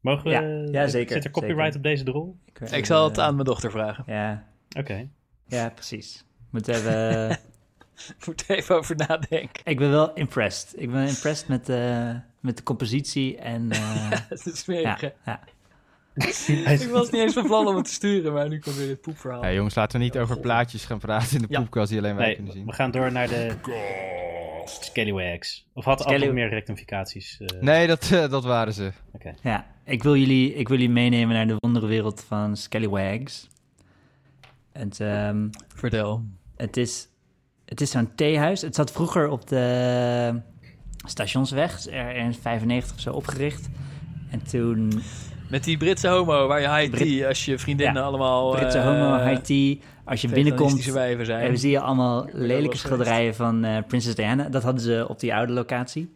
Mogen 0.00 0.24
we... 0.24 0.30
Ja, 0.30 0.40
ja, 0.80 0.86
zeker, 0.88 1.14
Zit 1.14 1.24
er 1.24 1.30
copyright 1.30 1.62
zeker. 1.62 1.76
op 1.76 1.82
deze 1.82 2.04
drol? 2.04 2.38
weet- 2.54 2.72
Ik 2.72 2.86
zal 2.86 3.08
het 3.08 3.18
eh, 3.18 3.24
aan 3.24 3.34
mijn 3.34 3.46
dochter 3.46 3.70
vragen. 3.70 4.04
Ja, 4.06 4.46
Oké. 4.78 5.08
ja, 5.46 5.68
precies. 5.70 6.24
Moet 6.50 6.68
even... 6.68 7.28
Moet 8.26 8.44
er 8.48 8.56
even 8.56 8.76
over 8.76 8.96
nadenken. 8.96 9.60
ik 9.64 9.78
ben 9.78 9.90
wel 9.90 10.12
impressed. 10.14 10.72
Ik 10.76 10.90
ben 10.90 11.06
impressed 11.08 11.48
met, 11.48 11.66
de 11.66 12.14
met 12.40 12.56
de 12.56 12.62
compositie 12.62 13.36
en... 13.38 13.70
eh, 13.70 14.10
Het 14.28 14.46
is 14.46 14.58
smerig, 14.58 15.00
ja, 15.00 15.12
ja. 15.24 15.40
Ik 16.14 16.88
was 16.90 17.10
niet 17.10 17.20
eens 17.20 17.32
van 17.34 17.46
plan 17.46 17.66
om 17.66 17.76
het 17.76 17.84
te 17.84 17.92
sturen, 17.92 18.32
maar 18.32 18.48
nu 18.48 18.58
komt 18.58 18.76
weer 18.76 18.86
dit 18.86 19.00
poepverhaal. 19.00 19.42
Hey, 19.42 19.54
jongens, 19.54 19.74
laten 19.74 19.98
we 19.98 20.04
niet 20.04 20.18
over 20.18 20.40
plaatjes 20.40 20.84
gaan 20.84 20.98
praten 20.98 21.36
in 21.36 21.42
de 21.42 21.46
Ja. 21.50 21.60
poepkast 21.60 21.88
die 21.90 21.98
alleen 21.98 22.16
wij 22.16 22.26
Nee, 22.26 22.34
kunnen 22.34 22.52
zien. 22.52 22.66
we 22.66 22.72
gaan 22.72 22.90
door 22.90 23.12
naar 23.12 23.28
de... 23.28 23.54
Scallywags. 24.64 25.66
Of 25.72 25.84
had 25.84 26.00
Scally- 26.00 26.24
nog 26.24 26.34
meer 26.34 26.48
rectificaties? 26.48 27.40
eh, 27.40 27.60
Nee, 27.60 27.86
dat, 27.86 28.08
dat 28.10 28.44
waren 28.44 28.72
ze. 28.72 28.92
Oké. 29.12 29.34
Ja, 29.42 29.66
ik 29.84 30.02
wil 30.02 30.16
jullie, 30.16 30.54
ik 30.54 30.68
wil 30.68 30.76
jullie 30.78 30.92
meenemen 30.92 31.34
naar 31.34 31.46
de 31.46 31.56
wonderwereld 31.58 32.24
van 32.28 32.56
Scallywags. 32.56 33.48
Het, 34.72 35.00
ehm, 35.00 35.48
Vertel. 35.74 36.24
het 36.56 36.76
is, 36.76 37.08
het 37.70 37.80
is 37.80 37.90
zo'n 37.90 38.14
theehuis. 38.14 38.60
Het 38.62 38.74
zat 38.74 38.92
vroeger 38.92 39.28
op 39.28 39.48
de 39.48 40.40
stationsweg, 41.06 41.86
er 41.86 42.16
in 42.16 42.34
95 42.34 42.94
of 42.94 43.00
zo 43.00 43.12
opgericht. 43.12 43.68
En 44.30 44.42
toen 44.42 45.02
Met 45.48 45.64
die 45.64 45.76
Britse 45.76 46.08
homo 46.08 46.46
waar 46.46 46.60
je 46.60 46.74
high 46.74 46.90
Brit- 46.90 47.08
tea 47.08 47.28
als 47.28 47.44
je 47.44 47.58
vriendinnen 47.58 48.02
Ja, 48.02 48.08
allemaal... 48.08 48.50
Britse 48.50 48.78
eh, 48.78 48.84
homo, 48.84 49.24
high 49.28 49.40
tea. 49.40 49.76
Als 50.04 50.20
je 50.20 50.28
binnenkomt, 50.28 50.84
wijven 50.84 51.26
zijn. 51.26 51.48
en 51.48 51.58
zie 51.58 51.70
je 51.70 51.80
allemaal 51.80 52.28
lelijke 52.32 52.76
schilderijen 52.76 53.34
van 53.34 53.64
eh 53.64 53.76
Prinses 53.88 54.14
Diana. 54.14 54.48
Dat 54.48 54.62
hadden 54.62 54.82
ze 54.82 55.04
op 55.08 55.20
die 55.20 55.34
oude 55.34 55.52
locatie. 55.52 56.12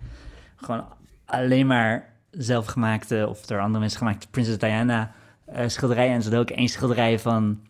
Gewoon 0.57 0.85
alleen 1.25 1.67
maar 1.67 2.13
zelfgemaakte 2.31 3.27
of 3.29 3.47
door 3.47 3.61
andere 3.61 3.79
mensen 3.79 3.99
gemaakte 3.99 4.29
Prinses 4.31 4.59
Diana 4.59 5.13
eh, 5.47 5.69
schilderijen. 5.69 6.13
En 6.13 6.23
ze 6.23 6.29
hadden 6.29 6.51
ook 6.53 6.59
één 6.59 6.69
schilderij 6.69 7.19
van 7.19 7.61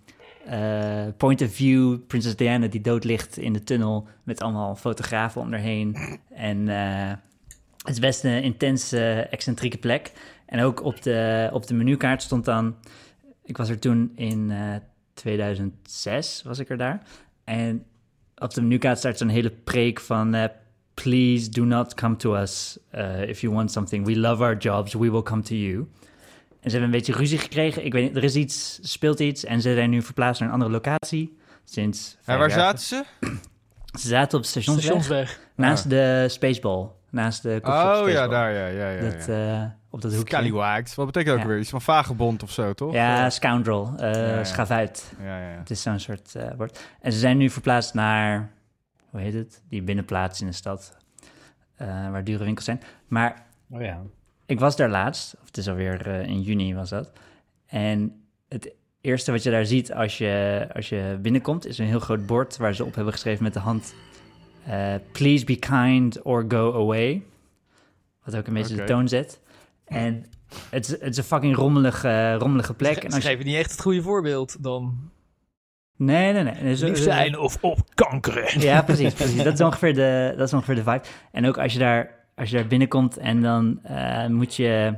eh, 0.47 1.07
Point 1.17 1.43
of 1.43 1.55
View, 1.55 1.99
Prinses 2.07 2.37
Diana 2.37 2.67
die 2.67 2.81
dood 2.81 3.05
ligt 3.05 3.37
in 3.37 3.53
de 3.53 3.63
tunnel 3.63 4.09
met 4.23 4.41
allemaal 4.41 4.77
fotografen 4.77 5.41
om 5.41 5.51
haar 5.51 5.61
heen. 5.61 5.97
En 6.35 6.69
eh, 6.69 7.13
het 7.79 7.93
is 7.93 7.99
best 7.99 8.25
een 8.25 8.43
intense, 8.43 9.27
excentrieke 9.31 9.79
plek. 9.79 10.13
En 10.47 10.63
ook 10.63 10.83
op 10.83 11.03
de, 11.03 11.49
op 11.53 11.67
de 11.67 11.75
menukaart 11.75 12.23
stond 12.23 12.45
dan... 12.45 12.75
Ik 13.45 13.57
was 13.57 13.69
er 13.69 13.79
toen 13.79 14.13
in 14.15 14.51
eh, 14.51 14.75
2006, 15.15 16.43
was 16.45 16.59
ik 16.59 16.69
er 16.71 16.77
daar. 16.77 17.03
En 17.45 17.85
op 18.37 18.55
de 18.55 18.63
menukaart 18.63 18.99
staat 18.99 19.19
zo'n 19.19 19.29
hele 19.29 19.51
preek 19.51 20.01
van... 20.01 20.35
eh, 20.35 20.45
Please 20.95 21.51
do 21.51 21.65
not 21.65 21.95
come 21.95 22.17
to 22.17 22.35
us 22.35 22.79
eh, 22.91 23.29
if 23.29 23.41
you 23.41 23.53
want 23.53 23.71
something. 23.71 24.07
We 24.07 24.17
love 24.17 24.43
our 24.43 24.57
jobs, 24.57 24.95
we 24.95 25.11
will 25.11 25.23
come 25.23 25.43
to 25.43 25.55
you. 25.55 25.89
En 26.65 26.71
ze 26.71 26.77
hebben 26.77 26.83
een 26.95 27.01
beetje 27.05 27.13
ruzie 27.21 27.39
gekregen. 27.39 27.85
Ik 27.85 27.93
weet 27.93 28.03
niet, 28.03 28.17
er 28.17 28.25
is 28.25 28.35
iets, 28.37 28.79
speelt 28.83 29.21
iets. 29.21 29.45
En 29.45 29.61
ze 29.61 29.75
zijn 29.75 29.91
nu 29.91 30.03
verplaatst 30.03 30.41
naar 30.41 30.49
een 30.49 30.55
andere 30.55 30.73
locatie. 30.73 31.39
Sinds 31.65 32.17
En 32.25 32.39
waar 32.39 32.49
jaar. 32.49 32.59
zaten 32.59 32.79
ze? 32.85 33.05
Ze 34.01 34.09
zaten 34.09 34.39
op 34.39 34.45
stationsweg. 34.45 34.85
Stationsweg. 34.85 35.41
Naast 35.57 35.85
Ah. 35.85 35.91
de 35.91 36.27
Spaceball. 36.29 36.89
Naast 37.11 37.43
de 37.43 37.61
Oh 37.63 38.03
ja, 38.07 38.29
daar, 38.29 38.53
ja, 38.53 38.67
ja, 38.67 38.89
ja. 38.91 39.01
Dat, 39.11 39.27
ja. 39.27 39.63
eh, 39.63 39.71
op 39.91 40.01
dat 40.03 40.15
hoekje. 40.15 40.35
Scallywags. 40.37 40.95
Wat 40.95 41.07
betekent 41.07 41.35
ook 41.35 41.41
Ja. 41.43 41.47
weer? 41.49 41.59
Iets 41.59 41.71
van 41.71 41.81
vagebond 41.83 42.43
of 42.43 42.51
zo, 42.51 42.73
toch? 42.73 42.93
Ja, 42.93 43.31
scoundrel. 43.31 43.93
eh 43.99 44.13
ja. 44.37 44.45
Schavuit. 44.45 45.13
Ja, 45.23 45.39
ja, 45.41 45.51
ja. 45.51 45.59
Het 45.59 45.71
is 45.71 45.83
zo'n 45.83 45.99
soort 45.99 46.35
eh, 46.35 46.47
woord. 46.57 46.85
En 47.01 47.13
ze 47.13 47.19
zijn 47.19 47.37
nu 47.37 47.51
verplaatst 47.51 47.95
naar, 47.95 48.51
hoe 49.11 49.21
heet 49.21 49.35
het? 49.35 49.63
Die 49.69 49.83
binnenplaats 49.83 50.41
in 50.41 50.47
de 50.47 50.53
stad. 50.53 50.97
eh, 51.77 51.87
waar 52.11 52.25
dure 52.25 52.45
winkels 52.45 52.65
zijn. 52.65 52.83
Maar 53.09 53.47
Oh 53.71 53.81
ja. 53.83 54.01
Ik 54.47 54.61
was 54.61 54.77
daar 54.77 54.91
laatst, 54.91 55.35
of 55.41 55.47
het 55.47 55.57
is 55.57 55.69
alweer 55.69 56.07
eh, 56.07 56.27
in 56.27 56.43
juni 56.43 56.75
was 56.75 56.91
dat. 56.91 57.13
En 57.67 58.25
het 58.49 58.75
eerste 59.01 59.33
wat 59.33 59.43
je 59.43 59.51
daar 59.51 59.67
ziet 59.67 59.93
als 59.93 60.19
je, 60.19 60.67
als 60.75 60.89
je 60.89 61.19
binnenkomt, 61.23 61.67
is 61.67 61.79
een 61.79 61.87
heel 61.87 62.01
groot 62.01 62.27
bord 62.27 62.57
waar 62.57 62.75
ze 62.75 62.85
op 62.85 62.95
hebben 62.95 63.13
geschreven 63.13 63.43
met 63.43 63.53
de 63.53 63.59
hand: 63.61 63.95
eh, 64.67 64.95
Please 65.13 65.45
be 65.45 65.57
kind 65.57 66.23
or 66.23 66.45
go 66.49 66.75
away. 66.75 67.23
Wat 68.25 68.37
ook 68.37 68.47
een 68.47 68.55
beetje 68.55 68.77
de 68.77 68.85
toon 68.85 69.09
zet. 69.09 69.41
En 69.85 70.27
het, 70.71 70.85
is, 70.85 70.91
het 70.91 71.03
is 71.03 71.17
een 71.17 71.25
fucking 71.25 71.57
rommelige, 71.57 72.35
rommelige 72.35 72.75
plek. 72.75 72.95
Ze 72.95 73.01
En 73.01 73.13
als 73.13 73.23
je, 73.23 73.29
geven 73.29 73.47
niet 73.47 73.57
echt 73.57 73.71
het 73.71 73.81
goede 73.81 74.03
voorbeeld 74.03 74.63
dan. 74.63 75.11
nee, 75.97 76.33
nee, 76.33 76.43
nee. 76.43 76.63
Dus, 76.63 76.81
Lief 76.81 76.99
zijn 76.99 77.39
of 77.39 77.59
opkankeren. 77.61 78.61
Ja, 78.61 78.83
precies, 78.83 79.13
precies. 79.13 79.43
Dat 79.43 79.53
is 79.53 79.61
ongeveer 79.61 79.95
de, 79.95 80.35
dat 80.37 80.47
is 80.47 80.55
ongeveer 80.55 80.75
de 80.75 80.83
vibe. 80.83 81.03
En 81.33 81.47
ook 81.47 81.59
als 81.59 81.73
je 81.73 81.79
daar, 81.79 82.24
als 82.35 82.51
je 82.51 82.57
daar 82.57 82.67
binnenkomt 82.67 83.17
en 83.17 83.43
dan 83.43 83.83
eh, 83.83 84.27
moet 84.27 84.55
je, 84.55 84.95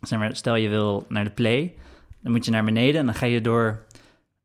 zeg 0.00 0.18
maar, 0.18 0.36
stel 0.36 0.56
je 0.56 0.68
wil 0.68 1.06
naar 1.08 1.24
de 1.24 1.30
play, 1.30 1.74
dan 2.22 2.32
moet 2.32 2.44
je 2.44 2.50
naar 2.50 2.64
beneden 2.64 3.00
en 3.00 3.06
dan 3.06 3.14
ga 3.14 3.26
je 3.26 3.40
door 3.40 3.84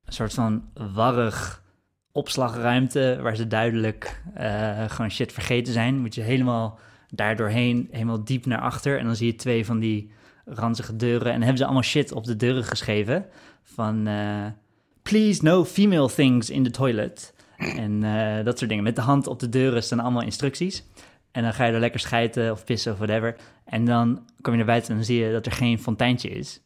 een 0.06 0.14
soort 0.14 0.34
van 0.34 0.64
warrig 0.94 1.64
opslagruimte 2.12 3.20
waar 3.22 3.36
ze 3.36 3.48
duidelijk 3.48 4.22
eh, 4.34 4.84
gewoon 4.88 5.12
shit 5.12 5.34
vergeten 5.34 5.74
zijn. 5.74 6.00
Moet 6.00 6.16
je 6.16 6.22
helemaal 6.22 6.80
daar 7.10 7.36
doorheen, 7.36 7.88
helemaal 7.92 8.24
diep 8.24 8.46
naar 8.46 8.62
achter 8.62 9.00
en 9.00 9.06
dan 9.06 9.16
zie 9.16 9.28
je 9.28 9.36
twee 9.36 9.66
van 9.66 9.80
die 9.80 10.12
ranzige 10.46 10.96
deuren 10.96 11.34
en 11.34 11.40
hebben 11.40 11.58
ze 11.58 11.64
allemaal 11.64 11.84
shit 11.84 12.12
op 12.12 12.24
de 12.24 12.36
deuren 12.36 12.64
geschreven 12.64 13.26
van 13.64 14.08
eh, 14.08 14.46
please 15.02 15.44
no 15.44 15.66
female 15.66 16.10
things 16.10 16.50
in 16.50 16.64
the 16.64 16.72
toilet. 16.72 17.34
En 17.58 18.02
dat 18.44 18.58
soort 18.58 18.70
dingen. 18.70 18.84
Met 18.84 18.96
de 18.96 19.02
hand 19.02 19.28
op 19.28 19.40
de 19.40 19.50
deuren 19.50 19.84
staan 19.84 20.00
allemaal 20.00 20.22
instructies. 20.22 20.84
En 21.34 21.44
dan 21.44 21.54
ga 21.54 21.66
je 21.66 21.74
er 21.74 21.80
lekker 21.80 22.00
schijten 22.00 22.52
of 22.52 22.64
pissen 22.64 22.92
of 22.92 22.98
whatever. 22.98 23.36
En 23.66 23.86
dan 23.86 24.26
kom 24.42 24.52
je 24.52 24.58
naar 24.58 24.68
buiten 24.68 24.90
en 24.90 24.96
dan 24.96 25.06
zie 25.06 25.26
je 25.26 25.32
dat 25.32 25.46
er 25.46 25.52
geen 25.52 25.80
fonteintje 25.80 26.30
is. 26.30 26.62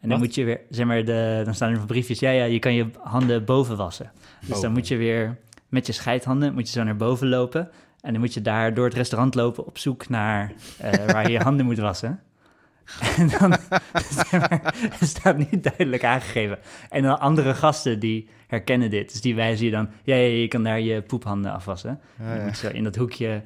En 0.00 0.08
dan 0.08 0.18
Wat? 0.18 0.18
moet 0.18 0.34
je 0.34 0.44
weer, 0.44 0.60
zeg 0.70 0.86
maar, 0.86 1.04
de, 1.04 1.42
dan 1.44 1.54
staan 1.54 1.72
er 1.72 1.86
briefjes. 1.86 2.18
Ja, 2.18 2.30
ja, 2.30 2.44
je 2.44 2.58
kan 2.58 2.74
je 2.74 2.86
handen 2.98 3.44
boven 3.44 3.76
wassen. 3.76 4.12
Dus 4.46 4.60
dan 4.60 4.72
moet 4.72 4.88
je 4.88 4.96
weer 4.96 5.38
met 5.68 5.86
je 5.86 5.92
scheidhanden, 5.92 6.54
moet 6.54 6.66
je 6.66 6.78
zo 6.78 6.84
naar 6.84 6.96
boven 6.96 7.28
lopen. 7.28 7.70
En 8.00 8.12
dan 8.12 8.20
moet 8.20 8.34
je 8.34 8.42
daar 8.42 8.74
door 8.74 8.84
het 8.84 8.94
restaurant 8.94 9.34
lopen 9.34 9.66
op 9.66 9.78
zoek 9.78 10.08
naar 10.08 10.52
eh, 10.78 11.06
waar 11.06 11.22
je 11.22 11.32
je 11.32 11.42
handen 11.42 11.66
moet 11.66 11.78
wassen. 11.78 12.20
En 13.16 13.28
dan 13.38 13.56
zeg 14.30 14.30
maar, 14.30 14.74
staat 15.00 15.36
niet 15.36 15.62
duidelijk 15.62 16.04
aangegeven. 16.04 16.58
En 16.88 17.02
dan 17.02 17.20
andere 17.20 17.54
gasten 17.54 17.98
die 17.98 18.28
herkennen 18.46 18.90
dit. 18.90 19.10
Dus 19.12 19.20
die 19.20 19.34
wijzen 19.34 19.64
je 19.64 19.70
dan, 19.70 19.88
ja, 20.02 20.14
ja, 20.14 20.26
je 20.26 20.48
kan 20.48 20.62
daar 20.62 20.80
je 20.80 21.02
poephanden 21.02 21.52
afwassen. 21.52 22.00
Ja, 22.18 22.34
ja. 22.34 22.44
moet 22.44 22.58
je 22.58 22.66
zo 22.68 22.74
in 22.74 22.84
dat 22.84 22.96
hoekje 22.96 23.42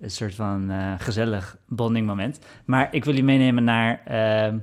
een 0.00 0.10
soort 0.10 0.34
van 0.34 0.70
eh, 0.70 0.92
gezellig 0.98 1.56
bonding 1.68 2.06
moment. 2.06 2.38
Maar 2.64 2.88
ik 2.90 3.04
wil 3.04 3.14
je 3.14 3.24
meenemen 3.24 3.64
naar... 3.64 4.00
ehm, 4.04 4.58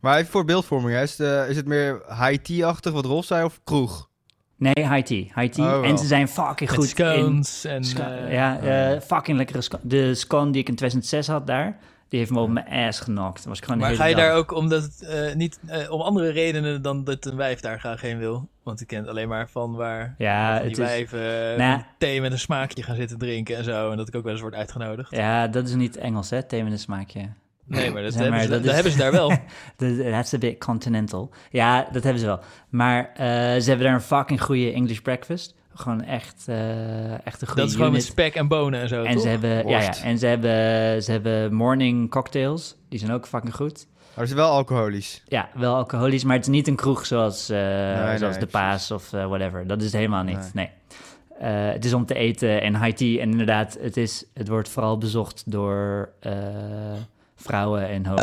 Maar 0.00 0.18
even 0.18 0.30
voor 0.30 0.44
beeldvorming, 0.44 0.94
hè. 0.94 1.02
Is, 1.02 1.18
het, 1.18 1.26
eh, 1.28 1.48
is 1.48 1.56
het 1.56 1.66
meer 1.66 2.02
high 2.08 2.42
tea-achtig 2.42 2.92
wat 2.92 3.04
Rolf 3.04 3.24
zei 3.24 3.44
of 3.44 3.60
kroeg? 3.64 4.08
nee, 4.56 4.88
high 4.88 5.02
tea. 5.06 5.40
High 5.40 5.52
tea. 5.54 5.78
Oh, 5.78 5.86
en 5.86 5.98
ze 5.98 6.06
zijn 6.06 6.28
fucking 6.28 6.70
Met 6.70 6.78
goed 6.78 6.84
in... 6.84 6.90
scones 7.14 7.64
en... 7.64 7.84
Sco- 7.84 8.02
eh, 8.02 8.32
ja, 8.32 8.58
oh, 8.62 8.90
eh, 8.92 9.00
fucking 9.00 9.36
lekkere 9.36 9.60
scone. 9.60 9.82
De 9.86 10.14
scone 10.14 10.50
die 10.50 10.60
ik 10.60 10.68
in 10.68 10.74
2006 10.74 11.26
had 11.26 11.46
daar, 11.46 11.78
die 12.14 12.22
heeft 12.22 12.34
me 12.34 12.40
op 12.42 12.50
mijn 12.50 12.68
ass 12.88 13.00
genokt. 13.00 13.36
Dat 13.36 13.44
was 13.46 13.60
gewoon 13.60 13.78
Maar 13.78 13.94
ga 13.94 14.04
je 14.04 14.14
dag. 14.14 14.24
daar 14.24 14.34
ook 14.34 14.52
omdat 14.52 14.82
het 14.82 15.02
eh, 15.02 15.34
niet 15.34 15.60
eh, 15.66 15.90
om 15.90 16.00
andere 16.00 16.30
redenen 16.30 16.82
dan 16.82 17.04
dat 17.04 17.24
een 17.26 17.36
wijf 17.36 17.60
daar 17.60 17.78
graag 17.80 18.00
heen 18.00 18.18
wil? 18.18 18.48
Want 18.62 18.80
ik 18.80 18.86
ken 18.86 18.98
het 18.98 19.08
alleen 19.08 19.28
maar 19.28 19.48
van 19.48 19.74
waar 19.74 20.14
Ja, 20.18 20.50
van 20.52 20.58
die 20.66 20.70
het 20.70 20.78
is, 20.78 20.84
wijven 20.86 21.50
eh, 21.52 21.58
Nou- 21.58 21.82
thee 21.98 22.20
met 22.20 22.32
een 22.32 22.38
smaakje 22.38 22.82
gaan 22.82 22.96
zitten 22.96 23.18
drinken 23.18 23.56
en 23.56 23.64
zo. 23.64 23.90
En 23.90 23.96
dat 23.96 24.08
ik 24.08 24.14
ook 24.14 24.22
wel 24.22 24.32
eens 24.32 24.40
word 24.40 24.54
uitgenodigd. 24.54 25.10
ja, 25.10 25.48
dat 25.48 25.68
is 25.68 25.74
niet 25.74 25.96
Engels, 25.96 26.30
hè? 26.30 26.42
Thee 26.42 26.62
met 26.62 26.72
een 26.72 26.78
smaakje. 26.78 27.20
Nee, 27.66 27.90
maar 27.90 28.02
dat, 28.02 28.12
Zeg 28.12 28.20
hebben, 28.22 28.38
maar, 28.38 28.46
ze, 28.48 28.48
dat 28.50 28.58
dat 28.58 28.68
is- 28.68 28.74
hebben 28.74 28.92
ze 28.92 28.98
daar 28.98 29.12
wel. 29.12 29.28
Dat- 29.76 29.98
That's 30.10 30.34
a 30.34 30.38
bit 30.38 30.58
continental. 30.58 31.30
Ja, 31.50 31.86
dat 31.92 32.02
hebben 32.02 32.20
ze 32.20 32.26
wel. 32.26 32.40
Maar 32.68 33.10
ze 33.60 33.64
hebben 33.68 33.78
daar 33.86 33.94
een 33.94 34.00
fucking 34.00 34.42
goede 34.42 34.72
English 34.72 34.98
breakfast. 34.98 35.54
Gewoon 35.74 36.02
echt, 36.02 36.44
eh, 36.48 37.26
echt 37.26 37.40
een 37.42 37.46
goede 37.46 37.60
dat 37.60 37.70
is 37.70 37.76
gewoon 37.76 37.92
met 37.92 38.02
spek 38.04 38.34
en 38.34 38.48
bonen 38.48 38.80
en 38.80 38.88
zo, 38.88 39.02
En 39.02 39.12
toch? 39.12 39.22
ze 39.22 39.28
hebben, 39.28 39.68
ja, 39.68 39.80
ja, 39.80 39.94
en 40.02 40.18
ze 40.18 40.26
hebben, 40.26 41.02
ze 41.02 41.10
hebben 41.10 41.54
morning 41.54 42.10
cocktails. 42.10 42.76
Die 42.88 42.98
zijn 42.98 43.12
ook 43.12 43.26
fucking 43.26 43.54
goed. 43.54 43.86
Maar 44.14 44.24
het 44.24 44.28
is 44.32 44.34
wel 44.40 44.50
alcoholisch. 44.50 45.22
Ja, 45.26 45.48
wel 45.54 45.74
alcoholisch, 45.74 46.24
maar 46.24 46.36
het 46.36 46.44
is 46.44 46.50
niet 46.50 46.68
een 46.68 46.76
kroeg 46.76 47.06
zoals, 47.06 47.48
eh, 47.48 47.58
nee, 47.58 48.18
zoals 48.18 48.18
de 48.18 48.46
precies. 48.46 48.50
Paas 48.50 48.90
of 48.90 49.12
eh, 49.12 49.26
whatever. 49.26 49.66
Dat 49.66 49.78
is 49.78 49.84
het 49.84 49.94
helemaal 49.94 50.22
niet. 50.24 50.50
Nee. 50.54 50.70
Eh, 51.38 51.50
het 51.72 51.84
is 51.84 51.92
om 51.92 52.06
te 52.06 52.14
eten 52.14 52.60
en 52.62 52.82
high 52.82 52.96
tea. 52.96 53.20
En 53.20 53.30
inderdaad, 53.30 53.76
het, 53.80 53.96
is, 53.96 54.24
het 54.34 54.48
wordt 54.48 54.68
vooral 54.68 54.98
bezocht 54.98 55.42
door 55.46 56.08
eh, 56.20 56.32
vrouwen 57.36 57.88
en 57.88 58.06
homo's. 58.06 58.22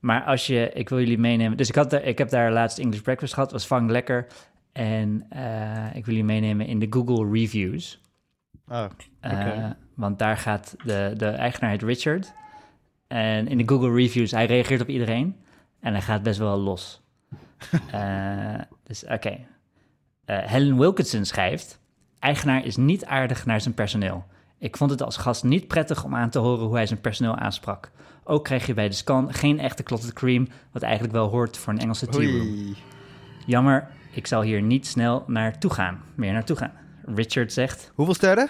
Maar 0.00 0.22
als 0.22 0.46
je, 0.46 0.70
ik 0.74 0.88
wil 0.88 0.98
jullie 0.98 1.18
meenemen. 1.18 1.56
Dus 1.56 1.68
ik, 1.68 1.74
had, 1.74 1.90
daar- 1.90 2.02
ik 2.04 2.18
heb 2.18 2.28
daar 2.30 2.52
laatst 2.52 2.78
English 2.78 3.00
breakfast 3.00 3.34
gehad, 3.34 3.52
was 3.52 3.64
fucking 3.64 3.90
lekker. 3.90 4.26
En 4.74 5.26
eh, 5.28 5.86
ik 5.94 6.04
wil 6.04 6.14
jullie 6.14 6.24
meenemen 6.24 6.66
in 6.66 6.78
de 6.78 6.86
Google 6.90 7.30
reviews. 7.30 8.00
Oh, 8.68 8.84
Eh, 9.20 9.30
Oké. 9.32 9.76
Want 9.94 10.18
daar 10.18 10.36
gaat 10.36 10.74
de, 10.84 11.12
de 11.16 11.26
eigenaar 11.26 11.70
heet 11.70 11.82
Richard. 11.82 12.32
En 13.06 13.48
in 13.48 13.58
de 13.58 13.68
Google 13.68 13.92
reviews, 13.94 14.30
hij 14.30 14.46
reageert 14.46 14.80
op 14.80 14.88
iedereen. 14.88 15.36
En 15.80 15.92
hij 15.92 16.02
gaat 16.02 16.22
best 16.22 16.38
wel 16.38 16.58
los. 16.58 17.02
Eh, 17.90 18.60
dus 18.82 19.04
oké. 19.04 19.38
Eh, 20.24 20.38
Helen 20.38 20.78
Wilkinson 20.78 21.24
schrijft... 21.24 21.82
Eigenaar 22.18 22.64
is 22.64 22.76
niet 22.76 23.04
aardig 23.04 23.46
naar 23.46 23.60
zijn 23.60 23.74
personeel. 23.74 24.24
Ik 24.58 24.76
vond 24.76 24.90
het 24.90 25.02
als 25.02 25.16
gast 25.16 25.44
niet 25.44 25.68
prettig 25.68 26.04
om 26.04 26.14
aan 26.14 26.30
te 26.30 26.38
horen 26.38 26.64
hoe 26.66 26.74
hij 26.74 26.86
zijn 26.86 27.00
personeel 27.00 27.36
aansprak. 27.36 27.90
Ook 28.24 28.44
krijg 28.44 28.66
je 28.66 28.74
bij 28.74 28.88
de 28.88 28.94
scan 28.94 29.32
geen 29.34 29.58
echte 29.58 29.82
clotted 29.82 30.12
cream... 30.12 30.48
wat 30.72 30.82
eigenlijk 30.82 31.12
wel 31.12 31.28
hoort 31.28 31.56
voor 31.56 31.72
een 31.72 31.78
Engelse 31.78 32.06
tea 32.06 32.20
room. 32.30 32.40
oei. 32.40 32.74
Jammer, 33.46 33.88
ik 34.14 34.26
zal 34.26 34.42
hier 34.42 34.62
niet 34.62 34.86
snel 34.86 35.24
naartoe 35.26 35.72
gaan. 35.72 36.02
Meer 36.14 36.32
naartoe 36.32 36.56
gaan. 36.56 36.72
Richard 37.14 37.52
zegt... 37.52 37.92
Hoeveel 37.94 38.14
sterren? 38.14 38.48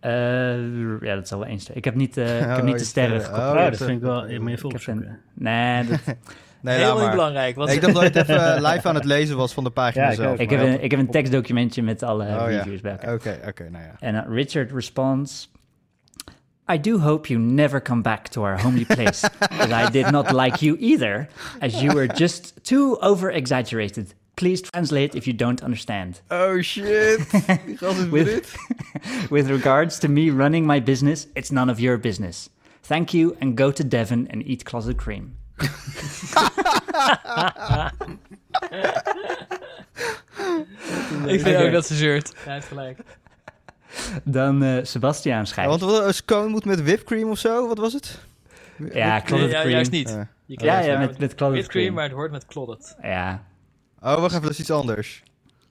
Eh, 0.00 1.00
ja, 1.00 1.14
dat 1.14 1.28
zal 1.28 1.38
wel 1.38 1.48
één 1.48 1.60
ster. 1.60 1.76
Ik 1.76 1.84
heb 1.84 1.94
niet, 1.94 2.16
eh, 2.16 2.40
ik 2.40 2.46
Oh, 2.46 2.54
heb 2.54 2.64
niet 2.64 2.78
de 2.78 2.84
sterren 2.84 3.20
sterren. 3.20 3.40
gekoppeld. 3.40 3.54
Oh, 3.54 3.58
Oh, 3.58 3.64
je 3.64 3.70
dat 3.70 3.86
vind 3.88 3.98
ik 3.98 4.04
wel... 4.06 4.28
Je 4.28 4.40
moet 4.40 4.50
even 4.50 4.68
Ik 4.68 4.74
opzoeken. 4.74 5.18
Nee, 5.34 5.84
dat, 5.88 5.98
Nee, 6.60 6.74
Helemaal 6.74 6.94
laat 6.94 6.96
niet 6.96 7.16
maar. 7.16 7.16
belangrijk. 7.16 7.56
Nee, 7.56 7.74
ik 7.74 7.80
dacht 7.80 7.94
dat 7.94 8.02
het 8.02 8.16
even 8.16 8.54
eh, 8.56 8.62
live 8.72 8.88
aan 8.88 8.94
het 8.94 9.04
lezen 9.04 9.36
was 9.36 9.52
van 9.54 9.64
de 9.64 9.70
pagina 9.70 10.04
Ja, 10.04 10.10
ik 10.10 10.16
zelf. 10.16 10.38
ik, 10.38 10.50
maar 10.50 10.58
heb 10.58 10.66
een, 10.68 10.82
ik 10.82 10.90
heb 10.90 11.00
een 11.00 11.10
tekstdocumentje 11.10 11.82
met 11.82 12.02
alle 12.02 12.24
Oh, 12.24 12.30
ja. 12.30 12.44
reviews 12.46 12.80
bij 12.80 12.90
elkaar. 12.92 13.14
Oké, 13.14 13.38
oké, 13.46 13.70
nou 13.70 13.84
ja. 13.84 13.94
En 14.00 14.14
uh, 14.14 14.20
Richard 14.28 14.72
responds... 14.72 15.50
I 16.72 16.80
do 16.80 16.98
hope 16.98 17.28
you 17.28 17.40
never 17.40 17.82
come 17.82 18.02
back 18.02 18.26
to 18.28 18.42
our 18.44 18.60
homely 18.62 18.84
place, 18.84 19.28
as 19.58 19.68
I 19.88 19.90
did 19.90 20.10
not 20.10 20.32
like 20.32 20.64
you 20.64 20.76
either, 20.78 21.26
as 21.60 21.80
you 21.80 21.94
were 21.94 22.06
just 22.14 22.64
too 22.64 22.96
over-exaggerated. 23.00 24.14
Please 24.36 24.60
translate 24.62 25.14
if 25.16 25.24
you 25.26 25.32
don't 25.36 25.62
understand. 25.62 26.20
Oh 26.30 26.60
shit. 26.62 27.20
With-. 28.10 28.56
With 29.30 29.48
regards 29.50 29.98
to 30.00 30.08
me 30.08 30.30
running 30.30 30.66
my 30.66 30.82
business, 30.82 31.26
it's 31.34 31.50
none 31.50 31.70
of 31.72 31.78
your 31.80 31.98
business. 31.98 32.50
Thank 32.82 33.12
you 33.14 33.34
and 33.40 33.56
go 33.56 33.72
to 33.72 33.82
Devon 33.88 34.28
and 34.30 34.42
eat 34.46 34.64
clotted 34.64 34.96
cream. 34.98 35.36
Ik 41.26 41.40
vind 41.40 41.56
ook 41.56 41.72
dat 41.72 41.86
ze 41.86 41.94
zeurt. 41.94 42.32
Hij 42.36 42.54
heeft 42.54 42.66
gelijk. 42.66 42.98
Dan 44.24 44.62
eh 44.62 44.84
Sebastiaan 44.84 45.38
Ja, 45.38 45.44
schrijft. 45.44 45.70
want 45.70 45.82
wat, 45.92 46.06
een 46.06 46.14
scone 46.14 46.48
moet 46.48 46.64
met 46.64 46.82
whipped 46.82 47.04
cream 47.04 47.30
of 47.30 47.38
zo? 47.38 47.66
Wat 47.68 47.78
was 47.78 47.92
het? 47.92 48.18
Ja, 48.92 49.20
clotted 49.20 49.38
Nee, 49.38 49.48
ja, 49.48 49.60
cream. 49.60 49.68
juist 49.70 49.90
niet. 49.90 50.08
Je 50.46 50.64
Ja, 50.64 50.78
ja, 50.80 50.98
met, 50.98 51.18
met 51.18 51.34
clotted 51.34 51.38
whipped 51.38 51.66
cream, 51.68 51.68
cream. 51.68 51.94
maar 51.94 52.04
het 52.04 52.12
hoort 52.12 52.30
met 52.30 52.46
clotted. 52.46 52.96
Ja, 53.02 53.44
Oh, 54.02 54.14
wacht 54.20 54.30
even, 54.30 54.42
dat 54.42 54.50
is 54.50 54.60
iets 54.60 54.70
anders. 54.70 55.22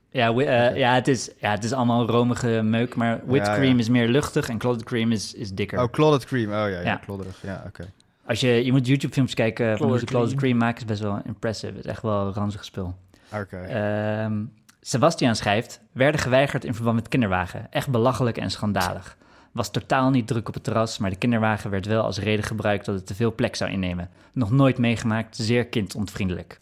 ja, 0.09 0.33
eh, 0.33 0.77
ja, 0.77 0.93
het 0.93 1.07
is, 1.07 1.29
ja, 1.37 1.51
het 1.51 1.63
is 1.63 1.73
allemaal 1.73 2.05
romige 2.07 2.47
meuk, 2.63 2.95
maar 2.95 3.19
whipped 3.25 3.47
Ja, 3.47 3.53
ja. 3.53 3.59
cream 3.59 3.79
is 3.79 3.89
meer 3.89 4.07
luchtig 4.07 4.49
en 4.49 4.57
clotted 4.57 4.83
cream 4.83 5.11
is, 5.11 5.33
is 5.33 5.51
dikker. 5.53 5.81
Oh, 5.83 5.91
clotted 5.91 6.25
cream. 6.25 6.45
Oh 6.47 6.51
ja, 6.53 6.67
ja, 6.67 6.81
Ja. 6.81 6.95
klodderig. 6.95 7.37
Ja, 7.41 7.63
oké. 7.67 7.85
Als 8.27 8.39
je, 8.39 8.65
je 8.65 8.71
moet 8.71 8.87
YouTube-films 8.87 9.33
kijken 9.33 9.65
van 9.65 9.71
hoe 9.71 9.85
Clotted 9.87 9.99
ze 9.99 10.05
clotted 10.05 10.29
cream. 10.37 10.41
cream 10.41 10.57
maken, 10.57 10.79
is 10.81 10.85
best 10.85 11.01
wel 11.01 11.21
impressive. 11.25 11.73
Het 11.75 11.85
is 11.85 11.91
echt 11.91 12.01
wel 12.01 12.25
een 12.27 12.33
ranzig 12.33 12.65
spul. 12.65 12.95
Oké. 13.33 13.57
Ehm 13.57 14.33
Sebastian 14.81 15.35
schrijft, 15.35 15.79
werden 15.91 16.21
geweigerd 16.21 16.65
in 16.65 16.73
verband 16.73 16.95
met 16.95 17.07
kinderwagen. 17.07 17.67
Echt 17.71 17.89
belachelijk 17.89 18.37
en 18.37 18.51
schandalig. 18.51 19.17
Was 19.51 19.71
totaal 19.71 20.09
niet 20.09 20.27
druk 20.27 20.47
op 20.47 20.53
het 20.53 20.63
terras, 20.63 20.97
maar 20.97 21.09
de 21.09 21.15
kinderwagen 21.15 21.69
werd 21.69 21.85
wel 21.85 22.03
als 22.03 22.19
reden 22.19 22.45
gebruikt 22.45 22.85
dat 22.85 22.95
het 22.95 23.05
te 23.07 23.15
veel 23.15 23.35
plek 23.35 23.55
zou 23.55 23.71
innemen. 23.71 24.09
Nog 24.33 24.51
nooit 24.51 24.77
meegemaakt, 24.77 25.35
zeer 25.35 25.65
kindontvriendelijk. 25.65 26.59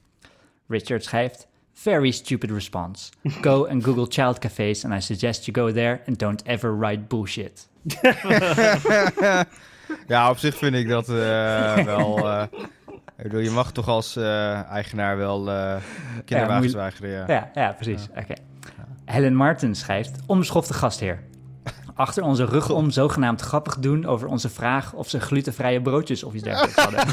Richard 0.68 1.04
schrijft, 1.04 1.48
very 1.74 2.12
stupid 2.12 2.52
response. 2.52 3.10
Go 3.42 3.66
and 3.68 3.84
Google 3.84 4.08
child 4.08 4.40
cafes 4.40 4.86
and 4.86 4.94
I 4.94 5.00
suggest 5.02 5.46
you 5.46 5.54
go 5.68 5.72
there 5.74 6.02
and 6.08 6.18
don't 6.18 6.42
ever 6.46 6.78
write 6.78 7.02
bullshit. 7.08 7.68
ja, 10.08 10.30
op 10.30 10.38
zich 10.38 10.58
vind 10.58 10.76
ik 10.76 10.88
dat 10.90 11.10
eh, 11.10 11.76
wel... 11.86 12.30
eh, 12.30 12.44
ik 13.18 13.24
bedoel, 13.24 13.40
je 13.40 13.50
mag 13.52 13.72
toch 13.72 13.88
als 13.88 14.16
eh, 14.16 14.72
eigenaar 14.72 15.18
wel 15.18 15.50
eh 15.52 15.76
kinderwagens 16.26 16.66
moet- 16.66 16.76
weigeren, 16.76 17.10
ja. 17.10 17.24
Ja, 17.28 17.52
ja 17.54 17.72
precies. 17.72 18.08
Oké. 18.16 18.34
Helen 19.06 19.36
Martin 19.36 19.76
schrijft, 19.76 20.20
onbeschofte 20.26 20.74
gastheer. 20.74 21.24
Achter 21.96 22.24
onze 22.24 22.46
rug 22.46 22.70
om 22.70 22.92
zogenaamd 22.92 23.42
grappig 23.42 23.80
doen 23.80 24.06
over 24.06 24.28
onze 24.28 24.50
vraag 24.50 24.94
of 24.94 25.10
ze 25.10 25.20
glutenvrije 25.20 25.82
broodjes 25.82 26.24
of 26.24 26.34
iets 26.34 26.44
dergelijks 26.44 26.76
hadden. 26.76 27.08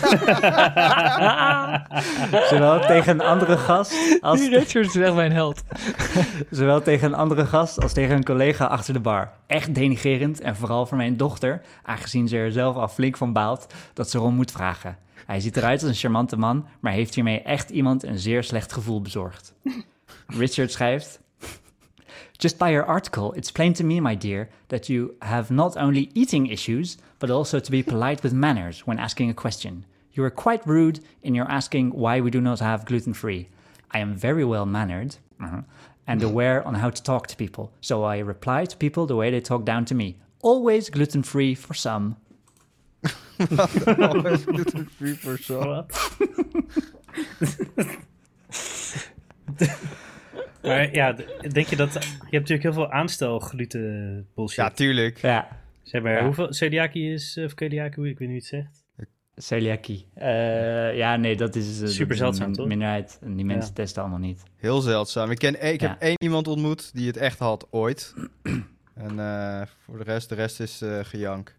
Zowel 2.51 2.81
tegen 2.81 3.13
een 3.13 3.27
andere 3.27 3.57
gast 3.59 4.19
als 4.21 4.41
Die 4.41 4.59
Richard 4.59 4.87
is 4.87 4.97
echt 4.97 5.15
mijn 5.15 5.33
held. 5.33 5.63
Zowel 6.51 6.83
tegen 6.83 7.07
een 7.07 7.19
andere 7.19 7.47
gast 7.47 7.83
als 7.83 7.93
tegen 7.93 8.17
een 8.17 8.25
collega 8.25 8.65
achter 8.65 8.93
de 8.93 9.01
bar. 9.01 9.33
Echt 9.47 9.75
denigerend 9.75 10.41
en 10.41 10.57
vooral 10.57 10.87
voor 10.87 10.97
mijn 10.97 11.17
dochter, 11.17 11.63
aangezien 11.83 12.29
ze 12.29 12.37
er 12.37 12.53
zelf 12.53 12.77
al 12.77 12.89
flink 12.89 13.17
van 13.17 13.33
baalt 13.33 13.75
dat 13.95 14.11
ze 14.11 14.19
erom 14.19 14.35
moet 14.35 14.51
vragen. 14.51 14.97
Hij 15.27 15.41
ziet 15.41 15.57
eruit 15.57 15.81
als 15.81 15.91
een 15.91 15.97
charmante 15.97 16.37
man, 16.37 16.67
maar 16.81 16.93
heeft 16.93 17.15
hiermee 17.15 17.43
echt 17.43 17.71
iemand 17.71 18.03
een 18.03 18.19
zeer 18.19 18.45
slecht 18.45 18.73
gevoel 18.73 19.01
bezorgd. 19.01 19.55
Richard 20.39 20.73
schrijft... 20.73 21.20
Just 22.41 22.59
by 22.59 22.71
your 22.71 22.87
article, 22.87 23.35
it's 23.35 23.51
plain 23.51 23.75
to 23.75 23.85
me, 23.85 24.01
my 24.01 24.15
dear, 24.15 24.49
that 24.69 24.89
you 24.89 25.15
have 25.21 25.51
not 25.51 25.77
only 25.77 26.11
eating 26.15 26.47
issues, 26.47 26.97
but 27.19 27.31
also 27.31 27.61
to 27.61 27.71
be 27.71 27.83
polite 27.83 28.23
with 28.23 28.33
manners 28.33 28.87
when 28.87 28.99
asking 28.99 29.29
a 29.29 29.35
question. 29.35 29.85
You 30.15 30.25
are 30.25 30.31
quite 30.31 30.67
rude 30.67 31.01
in 31.23 31.35
your 31.35 31.45
asking 31.51 31.91
why 31.91 32.23
we 32.23 32.31
do 32.31 32.41
not 32.41 32.61
have 32.61 32.87
gluten 32.87 33.13
free. 33.13 33.51
I 33.91 33.99
am 33.99 34.15
very 34.15 34.43
well 34.43 34.65
mannered 34.65 35.17
uh-huh, 35.39 35.61
and 36.07 36.23
aware 36.23 36.67
on 36.67 36.77
how 36.77 36.89
to 36.89 37.03
talk 37.03 37.27
to 37.27 37.37
people, 37.37 37.75
so 37.83 38.05
I 38.05 38.21
reply 38.21 38.65
to 38.65 38.77
people 38.79 39.05
the 39.05 39.17
way 39.17 39.31
they 39.31 39.43
talk 39.43 39.67
down 39.67 39.85
to 39.85 39.95
me. 39.95 40.17
Always 40.41 40.89
gluten 40.89 41.23
free 41.23 41.55
for 41.55 41.75
some. 41.75 42.17
Always 43.87 44.47
gluten-free 44.47 45.15
for 45.17 45.37
some. 45.37 45.89
Maar 50.63 50.95
ja, 50.95 51.13
denk 51.53 51.67
je 51.67 51.77
dat... 51.77 51.93
Je 51.93 51.99
hebt 52.09 52.31
natuurlijk 52.31 52.63
heel 52.63 52.73
veel 52.73 52.91
aanstel 52.91 53.39
gluten 53.39 54.27
bullshit. 54.35 54.57
Ja, 54.57 54.71
tuurlijk. 54.71 55.19
Ja, 55.19 55.49
zeg 55.83 56.03
maar, 56.03 56.13
ja. 56.13 56.25
hoeveel 56.25 56.53
celiakie 56.53 57.13
is... 57.13 57.39
Of 57.45 57.53
celiakie, 57.57 58.09
ik 58.09 58.19
weet 58.19 58.29
niet 58.29 58.49
hoe 58.51 58.59
je 58.59 58.65
het 58.65 58.75
zegt. 58.97 59.09
celiakie. 59.37 60.07
Eh, 60.15 60.97
ja, 60.97 61.17
nee, 61.17 61.37
dat 61.37 61.55
is, 61.57 61.75
eh, 61.75 61.81
dat 61.81 61.91
Super 61.91 62.15
is 62.15 62.21
een 62.21 62.27
zeldzaam, 62.27 62.53
toch? 62.53 62.67
minderheid. 62.67 63.19
En 63.23 63.37
die 63.37 63.45
mensen 63.45 63.69
Ja. 63.69 63.75
testen 63.75 64.03
allemaal 64.03 64.21
niet. 64.21 64.43
Heel 64.57 64.81
zeldzaam. 64.81 65.31
Ik, 65.31 65.39
ken, 65.39 65.73
ik 65.73 65.81
Ja. 65.81 65.89
heb 65.89 66.01
één 66.01 66.17
iemand 66.23 66.49
ontmoet 66.49 66.95
die 66.95 67.07
het 67.07 67.17
echt 67.17 67.39
had 67.39 67.67
ooit. 67.71 68.15
en 68.95 69.19
eh, 69.19 69.63
voor 69.79 69.99
de 69.99 70.05
rest, 70.05 70.29
de 70.29 70.35
rest 70.35 70.61
is 70.61 70.81
eh, 70.83 70.99
gejank. 71.03 71.59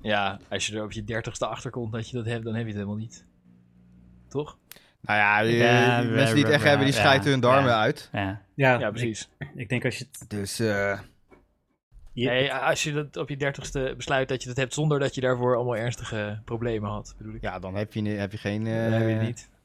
Ja, 0.00 0.38
als 0.48 0.66
je 0.66 0.76
er 0.76 0.82
op 0.84 0.92
je 0.92 1.04
dertigste 1.04 1.46
achterkomt 1.46 1.92
dat 1.92 2.08
je 2.10 2.16
dat 2.16 2.26
hebt, 2.26 2.44
dan 2.44 2.52
heb 2.54 2.62
je 2.62 2.68
het 2.68 2.76
helemaal 2.80 2.98
niet. 3.00 3.24
Toch? 4.28 4.58
Nou 5.04 5.18
ja, 5.18 5.42
die, 5.42 5.56
Ja, 5.56 6.00
die 6.00 6.08
we- 6.08 6.14
mensen 6.14 6.34
die 6.34 6.44
het 6.44 6.52
echt 6.52 6.62
hebben, 6.64 6.84
die 6.86 6.94
ja, 6.94 7.00
scheiden 7.00 7.30
hun 7.30 7.40
darmen 7.40 7.70
ja. 7.70 7.80
uit. 7.80 8.08
Ja, 8.12 8.42
Ja, 8.54 8.78
Ja, 8.78 8.90
precies. 8.90 9.28
Ik, 9.38 9.50
ik 9.54 9.68
denk 9.68 9.84
als 9.84 9.98
je 9.98 10.04
het... 10.18 10.30
Dus 10.30 10.58
eh, 10.58 11.00
je- 12.12 12.28
Nee, 12.28 12.52
als 12.54 12.82
je 12.82 12.92
dat 12.92 13.16
op 13.16 13.28
je 13.28 13.36
dertigste 13.36 13.94
besluit 13.96 14.28
dat 14.28 14.42
je 14.42 14.48
dat 14.48 14.56
hebt 14.56 14.74
zonder 14.74 14.98
dat 14.98 15.14
je 15.14 15.20
daarvoor 15.20 15.56
allemaal 15.56 15.76
ernstige 15.76 16.40
problemen 16.44 16.90
had, 16.90 17.14
bedoel 17.18 17.34
ik. 17.34 17.42
ja, 17.42 17.58
dan 17.58 17.74
heb 17.74 17.92
je, 17.92 18.08
heb 18.08 18.32
je 18.32 18.38
geen 18.38 18.64
dan 18.64 18.72
heb 18.72 19.00
je 19.02 19.06
het 19.08 19.18
eh 19.20 19.26
niet. 19.26 19.48
nee. 19.50 19.60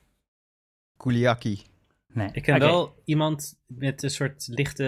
kuliaki. 0.98 1.62
Ik 2.32 2.44
ken 2.44 2.60
wel 2.60 3.02
iemand 3.06 3.60
met 3.66 4.04
een 4.04 4.10
soort 4.10 4.48
lichte... 4.48 4.84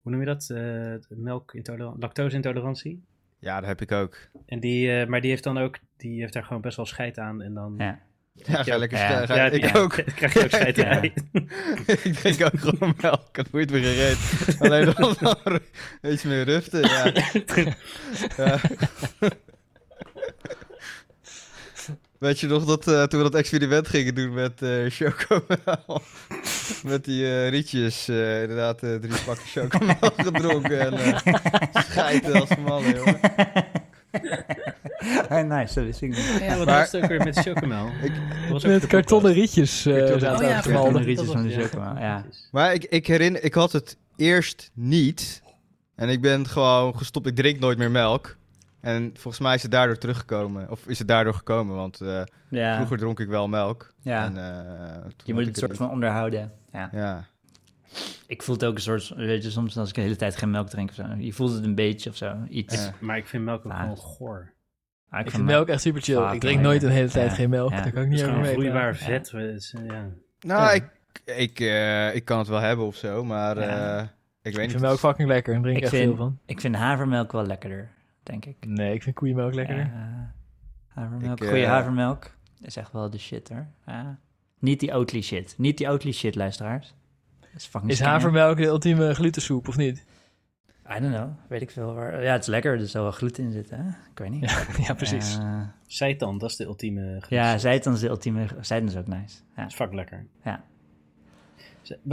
Hoe 0.00 0.12
noem 0.12 0.20
je 0.20 0.26
dat? 0.26 0.50
Eh 0.50 1.16
melkintolerantie, 1.18 2.00
lactose-intolerantie. 2.00 3.04
Ja, 3.38 3.58
dat 3.60 3.68
heb 3.68 3.80
ik 3.80 3.92
ook. 3.92 4.18
En 4.46 4.60
die, 4.60 5.00
eh, 5.00 5.06
maar 5.08 5.20
die 5.20 5.30
heeft 5.30 5.44
dan 5.44 5.58
ook, 5.58 5.78
die 5.96 6.20
heeft 6.20 6.32
daar 6.32 6.44
gewoon 6.44 6.62
best 6.62 6.76
wel 6.76 6.86
scheid 6.86 7.18
aan. 7.18 7.42
En 7.42 7.54
dan, 7.54 7.74
Ja. 7.78 7.98
Ja, 8.34 8.62
ga 8.62 8.76
lekker 8.76 8.98
Ja. 8.98 9.24
Ja, 9.34 9.44
ik 9.50 9.62
die- 9.62 9.74
ook. 9.80 9.92
krijg 10.14 10.32
je 10.32 10.42
ook 10.42 10.50
scheid 10.50 10.76
Ja. 10.76 11.02
ik 12.02 12.14
drink 12.14 12.42
ook 12.44 12.60
gewoon 12.60 12.94
melk. 13.00 13.36
Het 13.36 13.52
moet 13.52 13.70
me 13.70 13.80
gereed. 13.80 14.18
Alleen 14.60 14.94
dan 14.96 15.16
dan 15.20 15.60
iets 16.12 16.22
meer 16.22 16.44
ruften. 16.44 16.80
Ja. 16.80 17.12
ja. 18.36 18.60
Weet 22.18 22.40
je 22.40 22.46
nog 22.46 22.64
dat 22.64 22.88
eh, 22.88 23.02
toen 23.02 23.22
we 23.22 23.30
dat 23.30 23.34
experiment 23.40 23.88
gingen 23.88 24.14
doen 24.14 24.34
met 24.34 24.62
eh 24.62 24.70
chocomel? 24.88 26.02
met 26.92 27.04
die 27.04 27.24
eh, 27.24 27.48
rietjes. 27.48 28.08
eh, 28.08 28.40
inderdaad, 28.42 28.78
drie 28.78 29.22
pakken 29.26 29.46
chocomel 29.46 29.96
gedronken. 30.16 30.80
En 30.80 30.92
eh 30.94 31.16
scheiden 31.88 32.40
als 32.40 32.56
mannen, 32.56 32.94
jongen. 32.96 33.20
Nice, 35.58 35.74
dat 35.74 35.84
wist 35.84 36.02
ik 36.02 36.08
niet. 36.08 36.38
Ja, 36.40 36.56
wat 36.56 36.66
Maar- 36.66 36.78
was 36.78 36.92
het 36.92 37.02
ook 37.02 37.08
weer 37.08 37.22
met 37.24 37.38
chocomel? 37.38 37.86
Ik- 38.02 38.12
Dat 38.40 38.50
was 38.50 38.64
ook 38.64 38.70
Met 38.70 38.86
kartonnen 38.86 39.32
rietjes. 39.32 39.82
Kartonnen- 39.82 40.30
Oh 40.32 40.36
aan 40.40 40.46
ja, 40.48 40.60
kartonnen 40.60 41.02
rietjes 41.02 41.30
van 41.30 41.42
de 41.42 41.62
chocomel, 41.62 41.96
ja. 41.98 42.24
Maar 42.50 42.74
ik, 42.74 42.84
ik 42.84 43.06
herinner, 43.06 43.44
ik 43.44 43.54
had 43.54 43.72
het 43.72 43.96
eerst 44.16 44.70
niet. 44.74 45.42
En 45.94 46.08
ik 46.08 46.20
ben 46.20 46.46
gewoon 46.48 46.96
gestopt. 46.96 47.26
Ik 47.26 47.36
drink 47.36 47.60
nooit 47.60 47.78
meer 47.78 47.90
melk. 47.90 48.36
En 48.80 49.10
volgens 49.14 49.42
mij 49.42 49.54
is 49.54 49.62
het 49.62 49.70
daardoor 49.70 49.98
teruggekomen. 49.98 50.70
Of 50.70 50.86
is 50.86 50.98
het 50.98 51.08
daardoor 51.08 51.34
gekomen, 51.34 51.76
want 51.76 52.00
eh, 52.00 52.22
Ja, 52.48 52.74
vroeger 52.76 52.98
dronk 52.98 53.20
ik 53.20 53.28
wel 53.28 53.48
melk. 53.48 53.94
ja. 54.02 54.24
En, 54.24 54.36
eh, 54.36 55.10
je 55.24 55.34
moet 55.34 55.46
het 55.46 55.58
soort 55.58 55.76
van 55.76 55.90
onderhouden. 55.90 56.52
Ja. 56.72 56.88
Ja. 56.92 57.24
Ik 58.26 58.42
voel 58.42 58.54
het 58.54 58.64
ook 58.64 58.74
een 58.74 58.80
soort, 58.80 59.08
weet 59.16 59.42
je, 59.44 59.50
soms 59.50 59.76
als 59.76 59.88
ik 59.88 59.94
de 59.94 60.00
hele 60.00 60.16
tijd 60.16 60.36
geen 60.36 60.50
melk 60.50 60.68
drink 60.68 60.88
of 60.88 60.94
zo. 60.94 61.04
Je 61.18 61.32
voelt 61.32 61.52
het 61.52 61.64
een 61.64 61.74
beetje 61.74 62.10
of 62.10 62.16
zo, 62.16 62.34
iets. 62.48 62.74
Ja. 62.74 62.94
Maar 63.00 63.16
ik 63.16 63.26
vind 63.26 63.44
melk 63.44 63.66
ook 63.66 63.72
gewoon 63.74 63.96
goor. 63.96 64.52
Ah, 65.14 65.20
Ik 65.20 65.30
vind 65.30 65.44
melk 65.44 65.68
echt 65.68 65.80
super 65.80 66.02
chill. 66.02 66.32
Ik 66.32 66.40
drink 66.40 66.60
nooit 66.60 66.82
een 66.82 66.90
hele 66.90 67.08
tijd 67.08 67.30
Ja, 67.30 67.34
geen 67.36 67.50
melk. 67.50 67.70
ja. 67.70 67.80
Daar 67.80 67.92
kan 67.92 68.02
ik 68.02 68.08
niet 68.08 68.18
is 68.18 68.24
over 68.24 68.34
gewoon 68.34 68.46
mee 68.48 68.54
vloeibaar 68.58 68.96
vet. 68.96 69.32
eh. 69.32 69.80
Nou, 70.40 70.62
Ja. 70.62 70.70
ik, 70.72 70.84
ik, 71.24 71.60
eh, 71.60 72.14
ik 72.14 72.24
kan 72.24 72.38
het 72.38 72.48
wel 72.48 72.60
hebben 72.60 72.86
of 72.86 72.96
zo, 72.96 73.24
maar 73.24 73.58
Ja. 73.58 73.96
eh, 73.98 74.02
ik 74.02 74.08
weet 74.42 74.54
Ik 74.54 74.60
niet. 74.60 74.70
vind 74.70 74.82
melk 74.82 74.98
fucking 74.98 75.28
lekker. 75.28 75.52
Drink 75.60 75.66
ik 75.70 75.76
Ik 75.76 75.82
echt 75.82 75.92
vind- 75.94 76.04
veel 76.04 76.16
van. 76.16 76.38
Ik 76.46 76.60
vind 76.60 76.76
havermelk 76.76 77.32
wel 77.32 77.46
lekkerder, 77.46 77.88
denk 78.22 78.44
ik. 78.44 78.56
Nee, 78.66 78.94
ik 78.94 79.02
vind 79.02 79.14
koeienmelk 79.14 79.54
lekkerder. 79.54 79.84
Ja, 79.84 80.32
havermelk, 80.88 81.40
Ik, 81.40 81.48
goede 81.48 81.62
eh, 81.64 81.68
havermelk 81.70 82.30
is 82.62 82.76
echt 82.76 82.92
wel 82.92 83.10
de 83.10 83.18
shit 83.18 83.48
hoor. 83.48 83.66
Niet 84.58 84.80
die 84.80 84.94
Oatly 84.94 85.20
shit. 85.22 85.54
Niet 85.58 85.78
die 85.78 85.88
Oatly 85.90 86.12
shit, 86.12 86.34
luisteraars. 86.34 86.94
Is 87.54 87.66
fucking 87.66 87.92
Is 87.92 88.00
havermelk 88.00 88.56
de 88.56 88.64
ultieme 88.64 89.14
glutensoep 89.14 89.68
of 89.68 89.76
niet? 89.76 90.04
I 90.90 91.00
don't 91.00 91.14
know. 91.14 91.28
Weet 91.48 91.62
ik 91.62 91.70
veel 91.70 91.94
waar. 91.94 92.22
Ja, 92.22 92.32
het 92.32 92.42
is 92.42 92.48
lekker. 92.48 92.80
Er 92.80 92.88
zal 92.88 93.02
wel 93.02 93.12
gluten 93.12 93.44
in 93.44 93.52
zitten. 93.52 93.78
Hè? 93.78 93.88
Ik 93.88 94.18
weet 94.18 94.30
niet. 94.30 94.50
Ja, 94.50 94.64
ja 94.86 94.94
precies. 94.94 95.38
Eh, 95.38 95.60
Seitan, 95.86 96.38
dat 96.38 96.50
is 96.50 96.56
de 96.56 96.64
ultieme 96.64 97.22
ja, 97.28 97.58
zijtan 97.58 97.92
is 97.92 98.00
de 98.00 98.08
ultieme. 98.08 98.46
Zijtan 98.60 98.88
is 98.88 98.96
ook 98.96 99.06
nice. 99.06 99.36
Ja. 99.56 99.62
Dat 99.62 99.70
is 99.70 99.74
fucking 99.74 99.96
lekker. 99.96 100.26
Ja. 100.44 100.64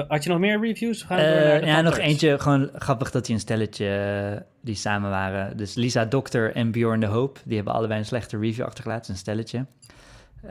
Had 0.07 0.23
je 0.23 0.29
nog 0.29 0.39
meer 0.39 0.59
reviews? 0.59 1.01
We 1.01 1.07
gaan 1.07 1.17
door 1.17 1.27
Eh, 1.27 1.65
ja, 1.65 1.81
nog 1.81 1.97
eentje. 1.97 2.39
Gewoon 2.39 2.69
grappig 2.73 3.11
dat 3.11 3.25
die 3.25 3.35
een 3.35 3.41
stelletje 3.41 3.87
eh, 3.87 4.41
die 4.61 4.75
samen 4.75 5.09
waren. 5.09 5.57
Dus 5.57 5.75
Lisa 5.75 6.05
Dokter 6.05 6.55
en 6.55 6.71
Bjorn 6.71 6.99
de 6.99 7.05
Hoop. 7.05 7.39
Die 7.45 7.55
hebben 7.55 7.73
allebei 7.73 7.99
een 7.99 8.05
slechte 8.05 8.37
review 8.37 8.65
achtergelaten. 8.65 9.11
Een 9.11 9.17
stelletje. 9.17 9.65
Eh, 10.41 10.49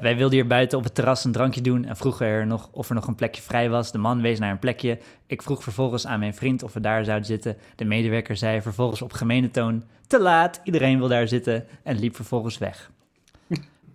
wij 0.00 0.16
wilden 0.16 0.38
hier 0.38 0.46
buiten 0.46 0.78
op 0.78 0.84
het 0.84 0.94
terras 0.94 1.24
een 1.24 1.32
drankje 1.32 1.60
doen 1.60 1.84
en 1.84 1.96
vroegen 1.96 2.26
er 2.26 2.46
nog 2.46 2.68
of 2.72 2.88
er 2.88 2.94
nog 2.94 3.06
een 3.06 3.14
plekje 3.14 3.42
vrij 3.42 3.70
was. 3.70 3.92
De 3.92 3.98
man 3.98 4.20
wees 4.20 4.38
naar 4.38 4.50
een 4.50 4.58
plekje. 4.58 4.98
Ik 5.26 5.42
vroeg 5.42 5.62
vervolgens 5.62 6.06
aan 6.06 6.18
mijn 6.18 6.34
vriend 6.34 6.62
of 6.62 6.72
we 6.72 6.80
daar 6.80 7.04
zouden 7.04 7.26
zitten. 7.26 7.56
De 7.76 7.84
medewerker 7.84 8.36
zei 8.36 8.62
vervolgens 8.62 9.02
op 9.02 9.12
gemene 9.12 9.50
toon: 9.50 9.84
te 10.06 10.20
laat, 10.20 10.60
iedereen 10.64 10.98
wil 10.98 11.08
daar 11.08 11.28
zitten 11.28 11.66
en 11.82 11.98
liep 11.98 12.14
vervolgens 12.16 12.58
weg. 12.58 12.90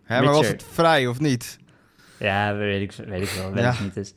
Hè, 0.04 0.22
maar 0.22 0.34
was 0.34 0.48
het 0.48 0.66
vrij 0.72 1.08
of 1.08 1.20
niet? 1.20 1.60
Ja, 2.20 2.56
weet 2.56 2.82
ik, 2.82 3.06
weet 3.08 3.22
ik 3.22 3.30
wel, 3.30 3.52
weet 3.54 3.64
Ja. 3.64 3.72
ik 3.74 3.80
niet. 3.80 3.94
Dus. 3.94 4.14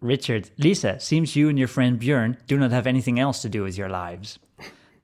Richard, 0.00 0.50
Lisa, 0.54 0.94
seems 0.98 1.32
you 1.32 1.48
and 1.48 1.56
your 1.56 1.72
friend 1.72 1.98
Björn 1.98 2.38
do 2.46 2.56
not 2.56 2.70
have 2.70 2.88
anything 2.88 3.20
else 3.20 3.40
to 3.40 3.58
do 3.58 3.64
with 3.64 3.74
your 3.74 3.96
lives. 3.96 4.40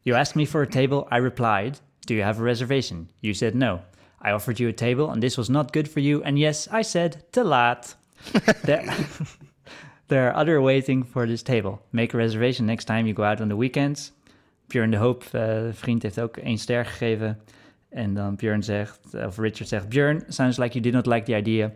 You 0.03 0.19
asked 0.19 0.35
me 0.35 0.47
for 0.47 0.63
a 0.63 0.67
table, 0.67 1.07
I 1.17 1.21
replied, 1.21 1.81
do 2.01 2.15
you 2.15 2.27
have 2.27 2.41
a 2.41 2.45
reservation? 2.45 3.11
You 3.21 3.35
said 3.35 3.55
no. 3.55 3.81
I 4.21 4.33
offered 4.33 4.61
you 4.61 4.69
a 4.69 4.73
table 4.73 5.11
and 5.11 5.23
this 5.23 5.37
was 5.39 5.49
not 5.49 5.73
good 5.73 5.89
for 5.89 6.01
you, 6.01 6.23
and 6.23 6.39
yes, 6.39 6.69
I 6.71 6.83
said, 6.83 7.25
te 7.33 7.43
laat. 7.43 7.95
there, 8.65 8.85
there 10.09 10.29
are 10.29 10.37
other 10.37 10.61
waiting 10.61 11.03
for 11.05 11.27
this 11.27 11.43
table. 11.43 11.81
Make 11.93 12.15
a 12.15 12.19
reservation 12.19 12.67
next 12.67 12.85
time 12.85 13.07
you 13.07 13.15
go 13.15 13.25
out 13.25 13.41
on 13.41 13.49
the 13.49 13.57
weekends. 13.57 14.13
Björn 14.69 14.91
de 14.91 14.99
Hoop, 14.99 15.25
eh, 15.33 15.73
vriend, 15.73 16.03
heeft 16.03 16.21
ook 16.21 16.37
één 16.37 16.59
ster 16.59 16.85
gegeven. 16.85 17.39
En 17.89 18.15
dan 18.15 18.37
Björn 18.37 18.63
zegt, 18.63 19.01
of 19.15 19.39
Richard 19.39 19.69
zegt, 19.69 19.89
Björn, 19.89 20.25
sounds 20.29 20.59
like 20.59 20.75
you 20.75 20.83
did 20.83 20.93
not 20.93 21.07
like 21.07 21.25
the 21.25 21.37
idea 21.37 21.73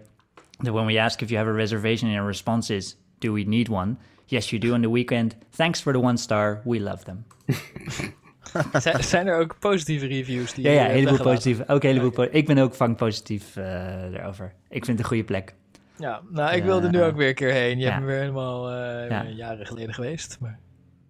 that 0.63 0.73
when 0.73 0.87
we 0.87 1.01
ask 1.01 1.23
if 1.23 1.31
you 1.31 1.39
have 1.39 1.51
a 1.51 1.55
reservation 1.55 2.09
and 2.09 2.17
your 2.17 2.27
response 2.27 2.75
is, 2.75 2.97
do 3.19 3.33
we 3.33 3.45
need 3.45 3.69
one? 3.69 3.97
Yes, 4.27 4.51
you 4.51 4.59
do 4.59 4.75
on 4.75 4.83
the 4.83 4.91
weekend. 4.91 5.35
Thanks 5.53 5.81
for 5.81 5.93
the 5.93 6.01
one 6.01 6.17
star. 6.17 6.61
We 6.65 6.79
love 6.79 7.05
them. 7.05 7.25
Zijn, 9.01 9.27
er 9.27 9.39
ook 9.39 9.59
positieve 9.59 10.07
reviews? 10.07 10.55
Die 10.55 10.65
Ja, 10.65 10.71
ja, 10.71 10.81
hebt 10.81 10.93
heleboel 10.93 11.23
positief. 11.23 11.69
Ook 11.69 11.83
heleboel 11.83 12.11
po- 12.11 12.29
Ik 12.31 12.47
ben 12.47 12.59
ook 12.59 12.75
vang 12.75 12.97
positief 12.97 13.57
eh 13.57 14.03
erover. 14.13 14.53
Ik 14.69 14.85
vind 14.85 14.87
het 14.87 14.99
een 14.99 15.05
goede 15.05 15.25
plek. 15.25 15.55
Ja, 15.99 16.21
nou, 16.31 16.53
ik 16.53 16.59
Ja. 16.59 16.65
wilde 16.65 16.91
nu 16.91 17.03
ook 17.03 17.17
weer 17.17 17.29
een 17.29 17.35
keer 17.35 17.53
heen. 17.53 17.79
Je 17.79 17.87
hebt 17.87 18.01
me 18.01 18.07
weer 18.07 18.19
helemaal 18.19 18.71
eh, 18.71 19.09
Ja. 19.09 19.23
jaren 19.25 19.67
geleden 19.67 19.95
geweest. 19.95 20.37
Maar 20.41 20.59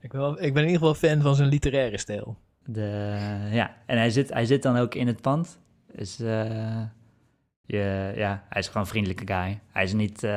ik, 0.01 0.13
wil, 0.13 0.31
ik 0.43 0.55
ben 0.55 0.63
in 0.63 0.69
ieder 0.71 0.87
geval 0.87 0.95
fan 1.11 1.21
van 1.23 1.35
zijn 1.37 1.49
literaire 1.49 1.99
stijl. 1.99 2.39
De, 2.65 3.17
ja, 3.51 3.75
en 3.87 3.99
hij 3.99 4.11
zit, 4.11 4.33
hij 4.33 4.47
zit 4.47 4.63
dan 4.63 4.77
ook 4.77 4.95
in 4.95 5.07
het 5.07 5.21
pand. 5.21 5.59
Dus 5.97 6.21
eh, 6.21 6.81
je, 7.67 8.13
ja, 8.17 8.45
hij 8.49 8.61
is 8.61 8.67
gewoon 8.67 8.83
een 8.83 8.89
vriendelijke 8.89 9.27
guy. 9.35 9.61
Hij 9.73 9.85
is 9.85 9.93
niet, 9.93 10.23
eh, 10.23 10.31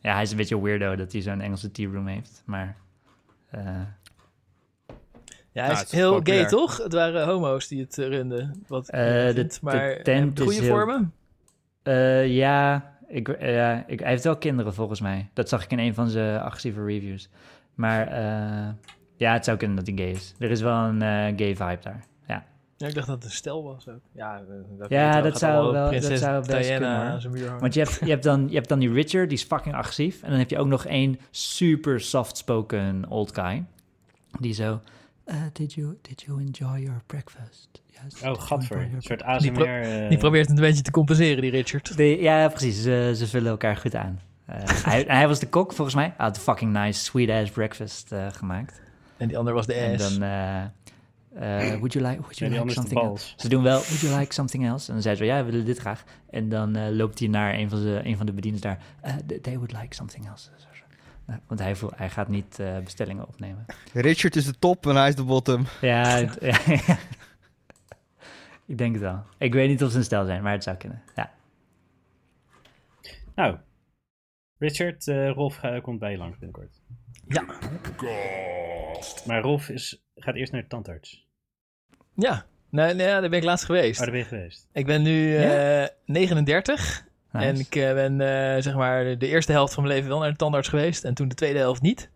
ja, 0.00 0.12
hij 0.14 0.22
is 0.22 0.30
een 0.30 0.36
beetje 0.36 0.54
een 0.54 0.62
weirdo 0.62 0.96
dat 0.96 1.12
hij 1.12 1.20
zo'n 1.20 1.40
Engelse 1.40 1.70
tea 1.70 1.90
room 1.92 2.06
heeft. 2.06 2.42
Maar 2.46 2.76
eh, 3.50 3.60
Ja, 5.58 5.64
hij 5.64 5.72
Nou, 5.72 5.84
is 5.84 5.90
het 5.90 5.92
is 5.92 5.98
heel 5.98 6.14
populair. 6.14 6.40
gay, 6.40 6.48
toch? 6.50 6.76
Het 6.76 6.92
waren 6.92 7.26
homo's 7.26 7.68
die 7.68 7.80
het 7.80 7.98
eh, 7.98 8.08
runden. 8.08 8.64
Wat 8.66 8.86
ik 8.88 8.92
de- 8.94 9.32
vind, 9.34 9.52
de 9.52 9.58
maar 9.62 9.90
eh, 9.90 10.02
tent 10.02 10.36
de 10.36 10.42
goede 10.42 10.60
heel- 10.60 10.68
vormen. 10.68 11.12
Ja, 12.28 12.92
ik, 13.08 13.28
ik, 13.86 13.98
hij 14.00 14.08
heeft 14.10 14.24
wel 14.24 14.36
kinderen 14.36 14.74
volgens 14.74 15.00
mij. 15.00 15.30
Dat 15.32 15.48
zag 15.48 15.64
ik 15.64 15.70
in 15.70 15.78
een 15.78 15.94
van 15.94 16.08
zijn 16.08 16.40
agressieve 16.40 16.84
reviews. 16.84 17.28
Maar 17.74 18.14
ja, 19.16 19.32
het 19.32 19.44
zou 19.44 19.56
kunnen 19.56 19.76
dat 19.76 19.86
hij 19.86 19.96
gay 19.96 20.10
is. 20.10 20.34
Er 20.38 20.50
is 20.50 20.60
wel 20.60 20.74
een 20.76 21.00
gay 21.38 21.56
vibe 21.56 21.78
daar. 21.82 22.04
Ja, 22.26 22.44
Ja, 22.76 22.86
ik 22.86 22.94
dacht 22.94 23.06
dat 23.06 23.16
het 23.16 23.24
een 23.24 23.30
stel 23.30 23.62
was 23.64 23.88
ook. 23.88 24.00
Ja, 24.12 24.40
welke 24.78 24.94
Ja, 24.94 25.20
dat 25.20 25.38
zou 25.38 25.72
wel- 25.72 25.90
dat 25.90 26.18
zou 26.18 26.46
best 26.46 26.68
Diana 26.68 27.16
kunnen, 27.20 27.58
want 27.58 27.74
je 27.74 27.80
hebt, 27.80 27.98
je, 28.00 28.10
hebt 28.10 28.22
dan, 28.22 28.46
je 28.48 28.54
hebt 28.54 28.68
dan 28.68 28.78
die 28.78 28.92
Richard, 28.92 29.28
die 29.28 29.38
is 29.38 29.44
fucking 29.44 29.74
agressief. 29.74 30.22
En 30.22 30.30
dan 30.30 30.38
heb 30.38 30.50
je 30.50 30.58
ook 30.58 30.66
nog 30.66 30.84
één 30.86 31.18
super 31.30 32.00
soft-spoken 32.00 33.04
old 33.08 33.34
guy. 33.34 33.64
Die 34.40 34.52
zo... 34.54 34.80
eh, 35.28 35.36
did, 35.52 35.72
you, 35.74 35.98
did 36.02 36.20
you 36.26 36.40
enjoy 36.40 36.78
your 36.80 37.00
breakfast? 37.06 37.68
Yes, 37.86 38.22
Oh, 38.22 38.40
gadver. 38.40 38.80
Een 38.94 39.02
soort 39.02 39.40
Die 39.40 39.52
pro- 39.52 39.64
ASMR. 39.64 40.02
eh, 40.02 40.08
Die 40.08 40.18
probeert 40.18 40.48
het 40.48 40.56
een 40.58 40.64
beetje 40.64 40.82
te 40.82 40.90
compenseren, 40.90 41.42
die 41.42 41.50
Richard. 41.50 41.96
De- 41.96 42.20
ja, 42.20 42.48
precies. 42.48 42.82
Ze, 42.82 43.12
ze 43.16 43.26
vullen 43.26 43.50
elkaar 43.50 43.76
goed 43.76 43.94
aan. 43.94 44.20
Eh, 44.44 44.56
hij, 44.90 45.04
hij 45.08 45.28
was 45.28 45.38
de 45.38 45.48
kok, 45.48 45.72
volgens 45.72 45.96
mij. 45.96 46.04
Hij 46.04 46.26
had 46.26 46.36
een 46.36 46.42
fucking 46.42 46.72
nice 46.72 47.00
sweet-ass 47.04 47.50
breakfast 47.50 48.12
eh, 48.12 48.26
gemaakt. 48.32 48.80
En 49.16 49.28
die 49.28 49.38
ander 49.38 49.54
was 49.54 49.66
de 49.66 49.74
En 49.74 49.94
ass. 49.94 50.18
dan... 50.18 50.22
eh, 50.22 50.62
eh, 51.34 51.68
would 51.78 51.92
you 51.92 52.06
like, 52.06 52.20
would 52.20 52.38
you 52.38 52.50
like 52.50 52.70
something 52.72 53.00
else? 53.02 53.32
Ze 53.36 53.48
doen 53.48 53.62
wel, 53.62 53.78
would 53.80 54.00
you 54.00 54.18
like 54.18 54.32
something 54.34 54.66
else? 54.66 54.86
En 54.88 54.92
dan 54.92 55.02
zei 55.02 55.16
ze, 55.16 55.24
ja, 55.24 55.44
we 55.44 55.50
willen 55.50 55.66
dit 55.66 55.78
graag. 55.78 56.04
En 56.30 56.48
dan 56.48 56.76
eh, 56.76 56.88
loopt 56.90 57.18
hij 57.18 57.28
naar 57.28 57.54
een 57.54 57.68
van, 57.68 57.80
de, 57.82 58.00
een 58.04 58.16
van 58.16 58.26
de 58.26 58.32
bedieners 58.32 58.62
daar. 58.62 58.78
eh, 59.00 59.14
they 59.42 59.54
would 59.54 59.72
like 59.72 59.94
something 59.94 60.26
else. 60.28 60.48
Want 61.46 61.60
hij, 61.60 61.76
voel, 61.76 61.90
hij 61.96 62.10
gaat 62.10 62.28
niet 62.28 62.58
eh, 62.58 62.78
bestellingen 62.78 63.28
opnemen. 63.28 63.64
Richard 63.92 64.36
is 64.36 64.44
de 64.44 64.58
top 64.58 64.86
en 64.86 64.96
hij 64.96 65.08
is 65.08 65.14
de 65.14 65.24
bottom. 65.24 65.64
Ja, 65.80 66.06
het- 66.06 66.38
ja, 66.86 66.98
ik 68.66 68.78
denk 68.78 68.92
het 68.92 69.02
wel. 69.02 69.24
Ik 69.38 69.52
weet 69.52 69.68
niet 69.68 69.82
of 69.84 69.90
ze 69.90 69.96
een 69.96 70.04
stel 70.04 70.24
zijn, 70.24 70.42
maar 70.42 70.52
het 70.52 70.62
zou 70.62 70.76
kunnen. 70.76 71.02
Ja. 71.14 71.32
Nou, 73.34 73.56
Richard, 74.58 75.08
eh, 75.08 75.30
Rolf 75.30 75.62
eh, 75.62 75.82
komt 75.82 75.98
bij 75.98 76.10
je 76.10 76.16
langs 76.18 76.38
binnenkort. 76.38 76.80
Ja. 77.28 77.44
Maar 79.26 79.40
Rolf 79.40 79.68
is, 79.68 80.02
gaat 80.16 80.34
eerst 80.34 80.52
naar 80.52 80.62
de 80.62 80.68
tandarts. 80.68 81.26
Ja, 82.14 82.46
nee, 82.70 82.94
nee, 82.94 83.06
ja, 83.06 83.20
daar 83.20 83.30
ben 83.30 83.38
ik 83.38 83.44
laatst 83.44 83.70
Oh, 83.70 83.76
geweest. 83.76 83.98
daar 84.00 84.10
ben 84.10 84.18
je 84.18 84.24
geweest. 84.24 84.68
Ik 84.72 84.86
ben 84.86 85.02
nu 85.02 85.36
eh, 85.36 85.86
39 86.04 87.06
Nice. 87.38 87.48
en 87.48 87.58
ik 87.58 87.74
eh, 87.74 87.92
ben 87.94 88.20
eh, 88.20 88.62
zeg 88.62 88.74
maar 88.74 89.18
de 89.18 89.26
eerste 89.26 89.52
helft 89.52 89.74
van 89.74 89.82
mijn 89.82 89.94
leven 89.94 90.10
wel 90.10 90.18
naar 90.18 90.30
de 90.30 90.36
tandarts 90.36 90.68
geweest 90.68 91.04
en 91.04 91.14
toen 91.14 91.28
de 91.28 91.34
tweede 91.34 91.58
helft 91.58 91.82
niet. 91.82 92.10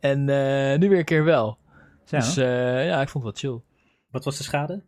En 0.00 0.18
eh, 0.28 0.78
nu 0.78 0.88
weer 0.88 0.98
een 0.98 1.04
keer 1.04 1.24
wel. 1.24 1.58
Zo. 2.04 2.16
Dus 2.16 2.36
eh, 2.36 2.86
ja, 2.86 3.00
ik 3.00 3.08
vond 3.08 3.24
het 3.24 3.40
wel 3.42 3.52
chill. 3.52 3.62
Wat 4.10 4.24
was 4.24 4.36
de 4.36 4.42
schade? 4.42 4.82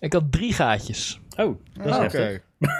Ik 0.00 0.12
had 0.12 0.32
drie 0.32 0.52
gaatjes. 0.52 1.20
Oh, 1.36 1.56
dat 1.72 1.86
is 1.86 1.92
Ah, 1.92 2.00
heftig. 2.00 2.42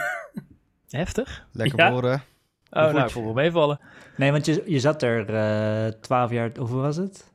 Heftig? 0.88 1.46
Lekker 1.53 1.79
Ja. 1.79 1.90
boren. 1.90 2.22
Oh, 2.70 2.83
Hoe 2.83 2.92
nou, 2.92 3.05
ik 3.05 3.11
vond 3.11 3.27
het 3.27 3.35
wel 3.35 3.42
meevallen. 3.44 3.81
Nee, 4.16 4.33
want 4.33 4.46
je, 4.46 4.62
je 4.66 4.81
zat 4.81 5.03
er 5.03 5.35
eh 5.35 5.92
12 6.01 6.31
jaar, 6.31 6.51
hoeveel 6.59 6.81
was 6.81 6.96
het? 6.96 7.33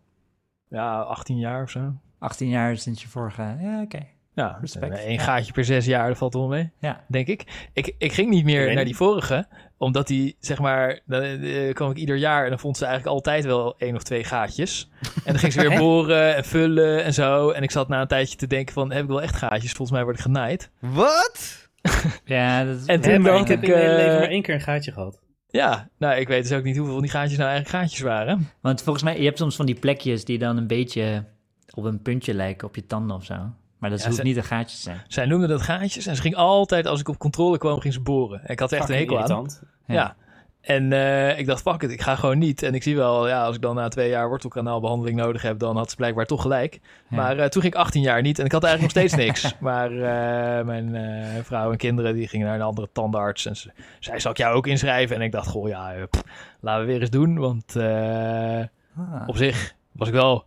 Ja, 0.69 0.99
18 1.01 1.37
jaar 1.37 1.63
of 1.63 1.69
zo. 1.69 1.93
18 2.19 2.49
jaar 2.49 2.77
sinds 2.77 3.01
je 3.01 3.07
vorige. 3.07 3.57
Ja, 3.61 3.81
oké. 3.81 4.07
Ja, 4.35 4.57
Respect. 4.61 4.97
één 4.97 5.19
gaatje 5.19 5.51
per 5.53 5.65
zes 5.65 5.85
jaar, 5.85 6.07
dat 6.07 6.17
valt 6.17 6.33
er 6.33 6.39
wel 6.39 6.49
mee, 6.49 6.71
Ja. 6.79 7.03
denk 7.07 7.27
ik. 7.27 7.69
Ik, 7.73 7.95
ik 7.97 8.11
ging 8.11 8.29
niet 8.29 8.43
meer 8.45 8.65
naar 8.65 8.75
niet. 8.75 8.85
die 8.85 8.95
vorige, 8.95 9.47
omdat 9.77 10.07
die, 10.07 10.35
zeg 10.39 10.59
maar, 10.59 10.99
dan 11.05 11.21
eh, 11.21 11.73
kwam 11.73 11.91
ik 11.91 11.97
ieder 11.97 12.15
jaar 12.15 12.43
en 12.43 12.49
dan 12.49 12.59
vond 12.59 12.77
ze 12.77 12.85
eigenlijk 12.85 13.15
altijd 13.15 13.45
wel 13.45 13.75
één 13.77 13.95
of 13.95 14.03
twee 14.03 14.23
gaatjes. 14.23 14.89
En 15.15 15.21
dan 15.25 15.37
ging 15.39 15.53
ze 15.53 15.67
weer 15.67 15.77
boren 15.87 16.35
en 16.35 16.45
vullen 16.45 17.03
en 17.03 17.13
zo. 17.13 17.49
En 17.49 17.63
ik 17.63 17.71
zat 17.71 17.87
na 17.87 18.01
een 18.01 18.07
tijdje 18.07 18.37
te 18.37 18.47
denken 18.47 18.73
van, 18.73 18.91
heb 18.91 19.03
ik 19.03 19.09
wel 19.09 19.21
echt 19.21 19.35
gaatjes? 19.35 19.71
Volgens 19.71 19.91
mij 19.91 20.03
word 20.03 20.15
ik 20.15 20.21
genaaid. 20.21 20.71
Wat? 20.79 21.61
Ja, 22.25 22.63
dat 22.65 22.75
is, 22.75 22.85
En 22.85 23.01
toen 23.01 23.23
dacht 23.23 23.41
ik 23.41 23.47
heb 23.47 23.63
ik, 23.63 23.67
in 23.67 23.73
mijn 23.73 23.81
hele 23.85 23.95
leven 23.95 24.13
eh, 24.13 24.19
maar 24.19 24.29
één 24.29 24.41
keer 24.41 24.53
een 24.53 24.61
gaatje 24.61 24.91
gehad. 24.91 25.21
Ja, 25.47 25.89
nou, 25.97 26.15
ik 26.19 26.27
weet 26.27 26.43
dus 26.47 26.57
ook 26.57 26.63
niet 26.63 26.75
hoeveel 26.77 26.93
van 26.93 27.03
die 27.03 27.11
gaatjes 27.11 27.37
nou 27.37 27.49
eigenlijk 27.49 27.83
gaatjes 27.83 28.01
waren. 28.01 28.49
Want 28.61 28.81
volgens 28.83 29.03
mij, 29.03 29.17
je 29.17 29.23
hebt 29.25 29.37
soms 29.37 29.55
van 29.55 29.65
die 29.65 29.79
plekjes 29.79 30.25
die 30.25 30.37
dan 30.37 30.57
een 30.57 30.67
beetje 30.67 31.25
op 31.73 31.83
een 31.83 32.01
puntje 32.01 32.33
lijken 32.33 32.67
op 32.67 32.75
je 32.75 32.85
tanden 32.85 33.15
of 33.15 33.23
zo. 33.25 33.35
Maar 33.83 33.91
dat 33.91 34.01
Ja, 34.01 34.07
hoeft 34.07 34.17
ze- 34.19 34.25
niet 34.27 34.37
een 34.37 34.43
gaatje 34.43 34.75
te 34.75 34.81
zijn. 34.81 35.01
Zij 35.07 35.25
noemde 35.25 35.47
dat 35.47 35.61
gaatjes 35.61 36.05
en 36.07 36.15
ze 36.15 36.21
ging 36.21 36.35
altijd, 36.35 36.87
als 36.87 36.99
ik 36.99 37.07
op 37.09 37.17
controle 37.17 37.57
kwam, 37.57 37.79
ging 37.79 37.93
ze 37.93 37.99
boren. 38.01 38.41
Ik 38.45 38.59
had 38.59 38.71
echt 38.71 38.89
een 38.89 38.95
hekel 38.95 39.15
aan. 39.15 39.21
irritant. 39.21 39.61
Ja. 39.87 40.15
En 40.61 40.93
eh, 40.93 41.39
ik 41.39 41.45
dacht, 41.45 41.61
fuck 41.61 41.81
it, 41.83 41.91
ik 41.91 42.01
ga 42.01 42.15
gewoon 42.15 42.37
niet. 42.37 42.63
En 42.63 42.73
ik 42.73 42.83
zie 42.83 42.95
wel, 42.95 43.27
ja, 43.27 43.43
als 43.45 43.55
ik 43.55 43.61
dan 43.61 43.75
na 43.75 43.87
twee 43.87 44.09
jaar 44.09 44.27
wortelkanaalbehandeling 44.27 45.17
nodig 45.17 45.41
heb, 45.41 45.59
dan 45.59 45.77
had 45.77 45.89
ze 45.89 45.95
blijkbaar 45.95 46.25
toch 46.25 46.41
gelijk. 46.41 46.79
Ja. 47.09 47.15
Maar 47.17 47.37
eh, 47.37 47.45
toen 47.47 47.61
ging 47.61 47.73
ik 47.73 47.79
18 47.79 48.01
jaar 48.01 48.21
niet 48.21 48.39
en 48.39 48.45
ik 48.45 48.51
had 48.51 48.63
eigenlijk 48.63 48.95
nog 48.95 49.03
steeds 49.05 49.23
niks. 49.25 49.55
Maar 49.59 49.91
eh, 49.91 50.65
mijn 50.65 50.95
eh, 50.95 51.43
vrouw 51.43 51.71
en 51.71 51.77
kinderen, 51.77 52.13
die 52.15 52.27
gingen 52.27 52.47
naar 52.47 52.55
een 52.55 52.61
andere 52.61 52.89
tandarts. 52.93 53.45
En 53.45 53.55
ze 53.55 53.71
zei, 53.99 54.19
zal 54.19 54.31
ik 54.31 54.37
jou 54.37 54.55
ook 54.55 54.67
inschrijven? 54.67 55.15
En 55.15 55.21
ik 55.21 55.31
dacht, 55.31 55.47
goh, 55.47 55.67
ja, 55.67 55.93
pff, 56.09 56.23
laten 56.59 56.85
we 56.85 56.91
weer 56.91 57.01
eens 57.01 57.09
doen. 57.09 57.37
Want 57.39 57.75
eh, 57.75 58.59
Ah. 58.97 59.27
op 59.27 59.37
zich 59.37 59.73
was 59.91 60.07
ik 60.07 60.13
wel 60.13 60.45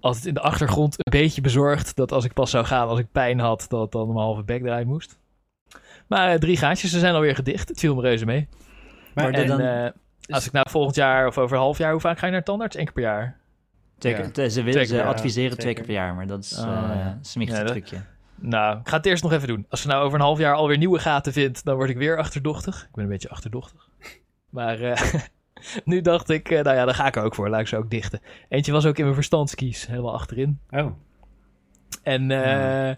altijd 0.00 0.26
in 0.26 0.34
de 0.34 0.40
achtergrond 0.40 0.94
een 0.98 1.20
beetje 1.20 1.40
bezorgd 1.40 1.96
dat 1.96 2.12
als 2.12 2.24
ik 2.24 2.32
pas 2.32 2.50
zou 2.50 2.64
gaan, 2.64 2.88
als 2.88 2.98
ik 2.98 3.06
pijn 3.12 3.38
had, 3.38 3.64
dat 3.68 3.92
dan 3.92 4.06
mijn 4.06 4.18
halve 4.18 4.42
bek 4.42 4.62
eruit 4.62 4.86
moest. 4.86 5.18
Maar 6.06 6.32
eh, 6.32 6.38
drie 6.38 6.56
gaatjes, 6.56 6.90
ze 6.90 6.98
zijn 6.98 7.14
alweer 7.14 7.34
gedicht. 7.34 7.68
Het 7.68 7.78
viel 7.80 7.94
me 7.94 8.00
reuze 8.00 8.24
mee. 8.24 8.48
Maar 9.14 9.30
En 9.30 9.46
dan- 9.46 9.60
eh, 9.60 9.90
als 10.28 10.46
ik 10.46 10.52
nou 10.52 10.70
volgend 10.70 10.94
jaar 10.96 11.26
of 11.26 11.38
over 11.38 11.56
een 11.56 11.62
half 11.62 11.78
jaar, 11.78 11.90
hoe 11.92 12.00
vaak 12.00 12.18
ga 12.18 12.26
je 12.26 12.32
naar 12.32 12.42
tandarts? 12.44 12.76
Eén 12.76 12.84
keer 12.84 12.92
per 12.92 13.02
jaar. 13.02 13.40
Twee 13.98 14.12
Ja. 14.34 14.48
ze 14.48 14.62
willen, 14.62 14.86
ze 14.86 15.02
adviseren 15.04 15.58
twee 15.58 15.74
keer 15.74 15.84
per 15.84 15.92
jaar, 15.92 16.14
maar 16.14 16.26
dat 16.26 16.44
is 16.44 16.50
ja. 16.50 16.90
een 17.34 17.46
Ja, 17.46 17.58
dat- 17.58 17.66
trucje. 17.66 17.96
Nou, 18.34 18.78
ik 18.78 18.88
ga 18.88 18.96
het 18.96 19.06
eerst 19.06 19.22
nog 19.22 19.32
even 19.32 19.48
doen. 19.48 19.66
Als 19.68 19.80
ze 19.80 19.88
nou 19.88 20.04
over 20.04 20.18
een 20.18 20.24
half 20.24 20.38
jaar 20.38 20.54
alweer 20.54 20.78
nieuwe 20.78 20.98
gaten 20.98 21.32
vindt, 21.32 21.64
dan 21.64 21.76
word 21.76 21.90
ik 21.90 21.96
weer 21.96 22.18
achterdochtig. 22.18 22.82
Ik 22.82 22.94
ben 22.94 23.04
een 23.04 23.10
beetje 23.10 23.28
achterdochtig. 23.30 23.88
Maar 24.50 24.80
eh, 24.80 25.02
nu 25.84 26.00
dacht 26.00 26.28
ik, 26.28 26.50
eh, 26.50 26.62
nou 26.62 26.76
ja, 26.76 26.84
daar 26.84 26.94
ga 26.94 27.06
ik 27.06 27.16
er 27.16 27.22
ook 27.22 27.34
voor. 27.34 27.48
Laat 27.48 27.60
ik 27.60 27.66
ze 27.66 27.76
ook 27.76 27.90
dichten. 27.90 28.20
Eentje 28.48 28.72
was 28.72 28.86
ook 28.86 28.96
in 28.96 29.02
mijn 29.02 29.14
verstandskies, 29.14 29.86
helemaal 29.86 30.14
achterin. 30.14 30.58
Oh, 30.70 30.92
En 32.02 32.30
eh, 32.30 32.94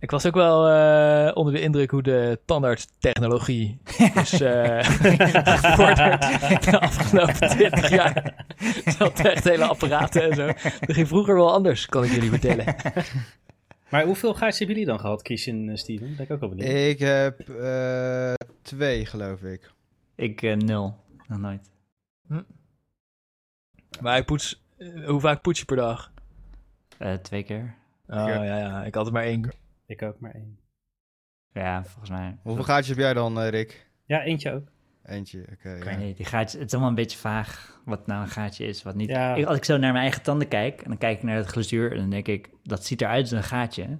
ik 0.00 0.10
was 0.10 0.26
ook 0.26 0.34
wel 0.34 0.68
eh, 0.68 1.36
onder 1.36 1.52
de 1.52 1.60
indruk 1.60 1.90
hoe 1.90 2.02
de 2.02 2.38
tandartstechnologie 2.44 3.78
is 4.14 4.40
eh 4.40 4.78
gevorderd 5.64 6.22
de 6.70 6.80
afgelopen 6.80 7.48
20 7.48 7.88
jaar. 7.88 8.44
Ze 8.84 8.94
had 8.98 9.20
echt 9.20 9.44
hele 9.44 9.64
apparaten 9.64 10.22
en 10.22 10.34
zo. 10.34 10.46
Dat 10.46 10.94
ging 10.94 11.08
vroeger 11.08 11.34
wel 11.34 11.52
anders, 11.52 11.86
kan 11.86 12.04
ik 12.04 12.10
jullie 12.10 12.30
vertellen. 12.30 12.74
maar 13.90 14.04
hoeveel 14.04 14.34
gaatjes 14.34 14.58
hebben 14.58 14.76
jullie 14.76 14.90
dan 14.90 15.00
gehad, 15.00 15.22
Christian 15.22 15.68
en 15.68 15.78
Steven? 15.78 16.14
Ben 16.16 16.24
ik 16.24 16.32
ook 16.32 16.40
wel 16.40 16.48
benieuwd. 16.48 16.68
Ik 16.68 16.98
heb 16.98 17.40
eh, 17.48 18.32
twee, 18.62 19.06
geloof 19.06 19.42
ik. 19.42 19.70
Ik 20.16 20.42
nul, 20.42 20.96
nog 21.26 21.38
nooit. 21.38 21.70
Maar 24.00 24.18
ik 24.18 24.24
poets, 24.24 24.64
eh, 24.76 25.06
hoe 25.06 25.20
vaak 25.20 25.42
poets 25.42 25.58
je 25.58 25.64
per 25.64 25.76
dag? 25.76 26.12
Eh, 26.98 27.14
twee 27.14 27.42
keer. 27.42 27.74
Oh 28.06 28.16
ja, 28.16 28.44
ja, 28.44 28.84
ik 28.84 28.94
had 28.94 29.06
er 29.06 29.12
maar 29.12 29.24
één. 29.24 29.52
Ik 29.86 30.02
ook 30.02 30.20
maar 30.20 30.34
één. 30.34 30.58
Ja, 31.52 31.84
volgens 31.84 32.10
mij. 32.10 32.38
Hoeveel 32.42 32.64
gaatjes 32.64 32.88
heb 32.88 32.98
jij 32.98 33.14
dan, 33.14 33.40
eh, 33.40 33.48
Rick? 33.48 33.90
Ja, 34.04 34.22
eentje 34.22 34.52
ook. 34.52 34.68
Eentje, 35.04 35.46
oké. 35.52 35.74
Ik 35.74 35.84
ja. 35.84 35.90
weet 35.90 35.98
niet, 35.98 36.16
die 36.16 36.26
gaatjes, 36.26 36.52
het 36.52 36.62
is 36.62 36.72
allemaal 36.72 36.88
een 36.88 36.94
beetje 36.94 37.18
vaag 37.18 37.80
wat 37.84 38.06
nou 38.06 38.22
een 38.22 38.28
gaatje 38.28 38.66
is, 38.66 38.82
wat 38.82 38.94
niet. 38.94 39.08
Ja. 39.08 39.34
Ik, 39.34 39.44
als 39.46 39.56
ik 39.56 39.64
zo 39.64 39.76
naar 39.76 39.92
mijn 39.92 40.02
eigen 40.02 40.22
tanden 40.22 40.48
kijk, 40.48 40.80
en 40.80 40.88
dan 40.88 40.98
kijk 40.98 41.16
ik 41.16 41.22
naar 41.22 41.36
het 41.36 41.46
glazuur, 41.46 41.92
en 41.92 41.96
dan 41.96 42.10
denk 42.10 42.28
ik, 42.28 42.50
dat 42.62 42.84
ziet 42.84 43.00
eruit 43.00 43.20
als 43.20 43.30
een 43.30 43.42
gaatje. 43.42 43.98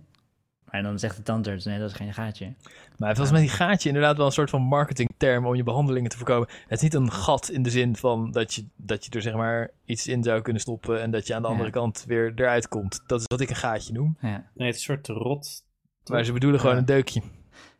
Maar 0.70 0.82
dan 0.82 0.98
zegt 0.98 1.16
de 1.16 1.22
tandarts, 1.22 1.64
nee, 1.64 1.78
dat 1.78 1.90
is 1.90 1.96
geen 1.96 2.14
gaatje. 2.14 2.52
Maar 2.96 3.08
het 3.08 3.18
was 3.18 3.30
met 3.30 3.40
die 3.40 3.48
gaatje 3.50 3.88
inderdaad 3.88 4.16
wel 4.16 4.26
een 4.26 4.32
soort 4.32 4.50
van 4.50 4.62
marketingterm 4.62 5.46
om 5.46 5.54
je 5.54 5.62
behandelingen 5.62 6.10
te 6.10 6.16
voorkomen. 6.16 6.48
Het 6.66 6.76
is 6.76 6.80
niet 6.82 6.94
een 6.94 7.12
gat 7.12 7.48
in 7.48 7.62
de 7.62 7.70
zin 7.70 7.96
van 7.96 8.30
dat 8.30 8.54
je, 8.54 8.64
dat 8.76 9.04
je 9.04 9.10
er 9.10 9.22
zeg 9.22 9.34
maar 9.34 9.70
iets 9.84 10.06
in 10.06 10.22
zou 10.22 10.40
kunnen 10.42 10.62
stoppen 10.62 11.00
en 11.02 11.10
dat 11.10 11.26
je 11.26 11.34
aan 11.34 11.42
de 11.42 11.48
Ja. 11.48 11.52
andere 11.54 11.70
kant 11.70 12.04
weer 12.06 12.32
eruit 12.34 12.68
komt. 12.68 13.00
Dat 13.06 13.20
is 13.20 13.26
wat 13.26 13.40
ik 13.40 13.50
een 13.50 13.56
gaatje 13.56 13.92
noem. 13.92 14.16
Ja. 14.20 14.44
Nee, 14.54 14.66
het 14.66 14.76
is 14.76 14.88
een 14.88 14.94
soort 14.94 15.06
rot. 15.08 15.64
Maar 16.10 16.24
ze 16.24 16.32
bedoelen 16.32 16.60
gewoon 16.60 16.74
Ja. 16.74 16.80
een 16.80 16.86
deukje. 16.86 17.22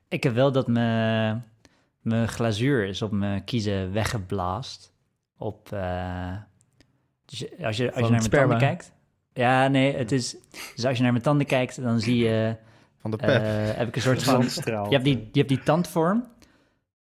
Ik 0.09 0.23
heb 0.23 0.35
wel 0.35 0.53
dat 0.53 0.67
mijn, 0.67 1.45
mijn 2.01 2.29
glazuur 2.29 2.87
is 2.87 3.03
op 3.03 3.11
mijn 3.11 3.45
kiezen 3.45 3.93
weggeblaast. 3.93 4.93
Op, 5.39 5.73
eh, 5.73 6.37
dus 7.25 7.45
als 7.63 7.77
je, 7.77 7.87
als 7.87 7.95
je 7.95 8.01
naar 8.01 8.11
mijn 8.11 8.23
sperma. 8.23 8.49
tanden 8.49 8.69
kijkt. 8.69 8.93
Ja, 9.33 9.69
nee, 9.69 9.97
het 9.97 10.13
is... 10.13 10.37
Dus 10.75 10.85
als 10.85 10.97
je 10.97 11.03
naar 11.03 11.13
mijn 11.13 11.25
tanden 11.25 11.47
kijkt, 11.47 11.83
dan 11.83 12.01
zie 12.01 12.17
je... 12.17 12.57
Van 13.11 13.19
de 13.19 13.27
eh, 13.27 13.33
pep. 13.67 13.77
heb 13.77 13.89
ik 13.89 13.97
een 13.97 14.03
soort 14.11 14.23
van... 14.23 14.43
Je 14.65 14.89
hebt, 14.95 15.05
die, 15.05 15.17
je 15.17 15.39
hebt 15.39 15.49
die 15.49 15.63
tandvorm, 15.63 16.27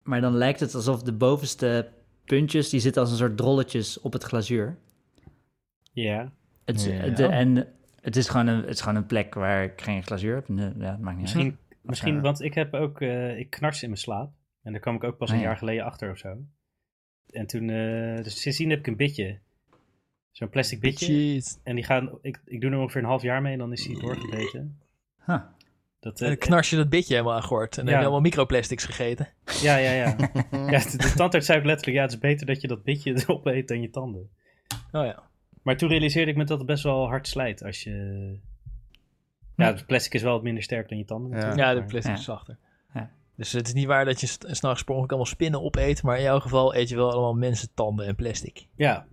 maar 0.02 0.20
dan 0.20 0.34
lijkt 0.34 0.60
het 0.60 0.74
alsof 0.74 1.02
de 1.02 1.12
bovenste 1.12 1.88
puntjes, 2.24 2.68
die 2.68 2.80
zitten 2.80 3.02
als 3.02 3.10
een 3.10 3.16
soort 3.16 3.36
drolletjes 3.36 4.00
op 4.00 4.12
het 4.12 4.22
glazuur. 4.22 4.76
Ja. 5.92 6.32
Het, 6.64 6.82
Ja. 7.16 7.30
en 7.30 7.66
het 8.00 8.16
is, 8.16 8.28
gewoon 8.28 8.46
een, 8.46 8.60
het 8.60 8.68
is 8.70 8.80
gewoon 8.80 8.96
een 8.96 9.06
plek 9.06 9.34
waar 9.34 9.64
ik 9.64 9.80
geen 9.80 10.02
glazuur 10.02 10.34
heb. 10.34 10.48
Nee, 10.48 10.64
Ja, 10.78 10.90
dat 10.90 10.98
maakt 10.98 11.16
niet 11.18 11.26
uit. 11.26 11.34
Misschien, 11.34 11.58
misschien 11.82 12.16
eh, 12.16 12.22
want 12.22 12.40
ik 12.42 12.54
heb 12.54 12.74
ook, 12.74 13.00
eh, 13.00 13.38
ik 13.38 13.50
knars 13.50 13.82
in 13.82 13.88
mijn 13.88 14.00
slaap. 14.00 14.32
En 14.62 14.72
daar 14.72 14.80
kwam 14.80 14.94
ik 14.94 15.04
ook 15.04 15.16
pas 15.16 15.28
Ah, 15.28 15.34
een 15.34 15.40
ja. 15.40 15.46
jaar 15.48 15.56
geleden 15.56 15.84
achter 15.84 16.10
of 16.10 16.18
zo. 16.18 16.36
En 17.30 17.46
toen, 17.46 17.70
eh, 17.70 18.22
dus 18.22 18.40
sindsdien 18.40 18.70
heb 18.70 18.78
ik 18.78 18.86
een 18.86 18.96
bitje. 18.96 19.38
Zo'n 20.30 20.48
plastic 20.48 20.80
bitje. 20.80 21.06
Shit. 21.06 21.60
En 21.62 21.74
die 21.74 21.84
gaan, 21.84 22.18
ik, 22.20 22.40
ik 22.44 22.60
doe 22.60 22.70
er 22.70 22.78
ongeveer 22.78 23.00
een 23.00 23.06
half 23.08 23.22
jaar 23.22 23.42
mee 23.42 23.52
en 23.52 23.58
dan 23.58 23.72
is 23.72 23.86
die 23.86 23.98
doorgebeten. 24.00 24.78
Huh. 25.26 25.40
Dat, 26.02 26.20
En 26.20 26.26
eh, 26.30 26.36
dan 26.38 26.38
knars 26.48 26.70
je 26.70 26.76
dat 26.76 26.88
bitje 26.88 27.14
helemaal 27.14 27.34
aan 27.36 27.42
gort. 27.42 27.70
En 27.78 27.84
dan 27.84 27.84
Ja. 27.84 27.90
heb 27.90 28.00
je 28.00 28.04
allemaal 28.04 28.20
microplastics 28.30 28.84
gegeten. 28.84 29.28
ja, 29.62 29.76
ja, 29.76 29.90
ja. 29.92 30.16
ja 30.70 30.78
de, 30.78 30.96
de 30.96 31.12
tandarts 31.16 31.46
zei 31.46 31.58
ook 31.58 31.64
letterlijk, 31.64 31.96
ja, 31.96 32.02
het 32.02 32.12
is 32.12 32.18
beter 32.18 32.46
dat 32.46 32.60
je 32.60 32.68
dat 32.68 32.82
bitje 32.82 33.22
opeet 33.26 33.68
dan 33.68 33.80
je 33.80 33.90
tanden. 33.90 34.28
Oh 34.92 35.04
ja. 35.04 35.22
Maar 35.62 35.76
toen 35.76 35.88
realiseerde 35.88 36.30
ik 36.30 36.36
me 36.36 36.44
dat 36.44 36.58
het 36.58 36.66
best 36.66 36.82
wel 36.82 37.06
hard 37.08 37.28
slijt 37.28 37.64
als 37.64 37.82
je... 37.82 37.90
Ja, 39.56 39.66
het 39.66 39.86
plastic 39.86 40.14
is 40.14 40.22
wel 40.22 40.32
wat 40.32 40.42
minder 40.42 40.62
sterk 40.62 40.88
dan 40.88 40.98
je 40.98 41.04
tanden 41.04 41.30
Ja. 41.30 41.36
natuurlijk. 41.36 41.62
Ja, 41.68 41.74
de 41.74 41.84
plastic 41.84 42.12
Ja. 42.12 42.18
is 42.18 42.24
zachter. 42.24 42.58
Ja. 42.94 43.10
Dus 43.36 43.52
het 43.52 43.66
is 43.66 43.72
niet 43.74 43.86
waar 43.86 44.04
dat 44.04 44.20
je 44.20 44.26
s'nachts 44.40 44.82
per 44.82 44.92
ongeluk 44.92 45.10
allemaal 45.10 45.30
spinnen 45.30 45.62
opeet. 45.62 46.02
Maar 46.02 46.16
in 46.16 46.22
jouw 46.22 46.40
geval 46.40 46.74
eet 46.76 46.88
je 46.88 46.96
wel 46.96 47.12
allemaal 47.12 47.34
mensentanden 47.34 48.06
en 48.06 48.14
plastic. 48.14 48.66
Ja. 48.76 49.06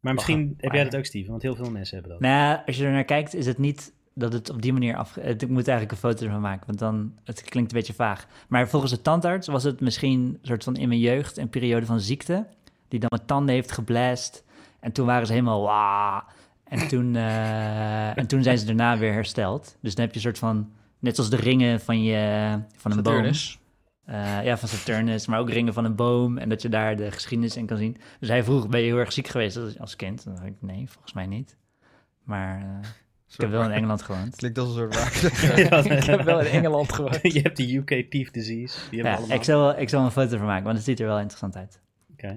Maar 0.00 0.14
misschien 0.14 0.54
heb 0.56 0.72
jij 0.72 0.84
dat 0.84 0.96
ook, 0.96 1.04
Steven, 1.04 1.30
want 1.30 1.42
heel 1.42 1.54
veel 1.56 1.70
mensen 1.70 1.94
hebben 1.94 2.12
dat. 2.12 2.20
Nou, 2.22 2.34
ja, 2.34 2.62
als 2.66 2.76
je 2.76 2.84
er 2.84 2.92
naar 2.92 3.04
kijkt, 3.04 3.34
is 3.34 3.46
het 3.46 3.58
niet 3.58 3.94
dat 4.18 4.32
het 4.32 4.50
op 4.50 4.62
die 4.62 4.72
manier 4.72 4.96
af... 4.96 5.16
Ik 5.16 5.48
moet 5.48 5.68
eigenlijk 5.68 5.90
een 5.90 6.10
foto 6.10 6.24
ervan 6.24 6.40
maken, 6.40 6.66
want 6.66 6.78
dan... 6.78 7.12
Het 7.24 7.42
klinkt 7.42 7.72
een 7.72 7.78
beetje 7.78 7.94
vaag. 7.94 8.26
Maar 8.48 8.68
volgens 8.68 8.92
de 8.92 9.02
tandarts 9.02 9.46
was 9.46 9.62
het 9.62 9.80
misschien 9.80 10.20
een 10.20 10.38
soort 10.42 10.64
van 10.64 10.76
in 10.76 10.88
mijn 10.88 11.00
jeugd 11.00 11.36
een 11.36 11.48
periode 11.48 11.86
van 11.86 12.00
ziekte. 12.00 12.46
Die 12.88 13.00
dan 13.00 13.08
mijn 13.14 13.26
tanden 13.26 13.54
heeft 13.54 13.72
geblast. 13.72 14.44
En 14.80 14.92
toen 14.92 15.06
waren 15.06 15.26
ze 15.26 15.32
helemaal... 15.32 15.62
Waa, 15.62 16.24
en, 16.64 16.88
toen, 16.88 17.16
eh, 17.16 18.18
en 18.18 18.26
toen 18.26 18.42
zijn 18.42 18.58
ze 18.58 18.66
daarna 18.66 18.98
weer 18.98 19.12
hersteld. 19.12 19.76
Dus 19.80 19.94
dan 19.94 20.04
heb 20.04 20.14
je 20.14 20.16
een 20.16 20.24
soort 20.24 20.38
van... 20.38 20.70
Net 20.98 21.14
zoals 21.14 21.30
de 21.30 21.36
ringen 21.36 21.80
van, 21.80 22.02
je, 22.02 22.58
van 22.76 22.90
een 22.90 23.02
boom. 23.02 23.14
Saturnus. 23.14 23.58
Eh, 24.04 24.44
ja, 24.44 24.58
van 24.58 24.68
Saturnus, 24.68 25.26
maar 25.26 25.38
ook 25.38 25.50
ringen 25.50 25.72
van 25.72 25.84
een 25.84 25.94
boom. 25.94 26.38
En 26.38 26.48
dat 26.48 26.62
je 26.62 26.68
daar 26.68 26.96
de 26.96 27.10
geschiedenis 27.10 27.56
in 27.56 27.66
kan 27.66 27.76
zien. 27.76 27.96
Dus 28.20 28.28
hij 28.28 28.44
vroeg, 28.44 28.68
ben 28.68 28.80
je 28.80 28.86
heel 28.86 28.96
erg 28.96 29.12
ziek 29.12 29.28
geweest 29.28 29.56
als, 29.56 29.78
als 29.78 29.96
kind? 29.96 30.24
Dan 30.24 30.34
dacht 30.34 30.46
ik, 30.46 30.54
nee, 30.60 30.88
volgens 30.88 31.12
mij 31.12 31.26
niet. 31.26 31.56
Maar 32.22 32.58
eh, 32.58 32.88
ik 33.34 33.40
heb 33.40 33.50
wel 33.50 33.62
in 33.62 33.70
Engeland 33.70 34.02
gewoond. 34.02 34.36
Klinkt 34.36 34.58
als 34.58 34.68
een 34.68 34.74
soort 34.74 34.94
waar. 34.94 35.58
Ja, 35.70 35.96
Ik 35.96 36.04
heb 36.04 36.22
wel 36.22 36.40
in 36.40 36.46
Engeland 36.58 36.92
gewoond. 36.92 37.18
je 37.34 37.40
hebt 37.40 37.56
de 37.56 37.74
UK 37.76 37.86
Teeth 38.10 38.32
Disease. 38.32 38.78
Die 38.90 39.02
hebben 39.02 39.26
Ja, 39.28 39.34
ik 39.34 39.42
zal, 39.44 39.60
wel- 39.60 39.78
ik 39.78 39.88
zal 39.88 40.04
een 40.04 40.10
foto 40.10 40.36
van 40.36 40.46
maken, 40.46 40.64
want 40.64 40.76
het 40.76 40.84
ziet 40.86 41.00
er 41.00 41.06
wel 41.06 41.18
interessant 41.18 41.56
uit. 41.56 41.80
Oké. 42.12 42.36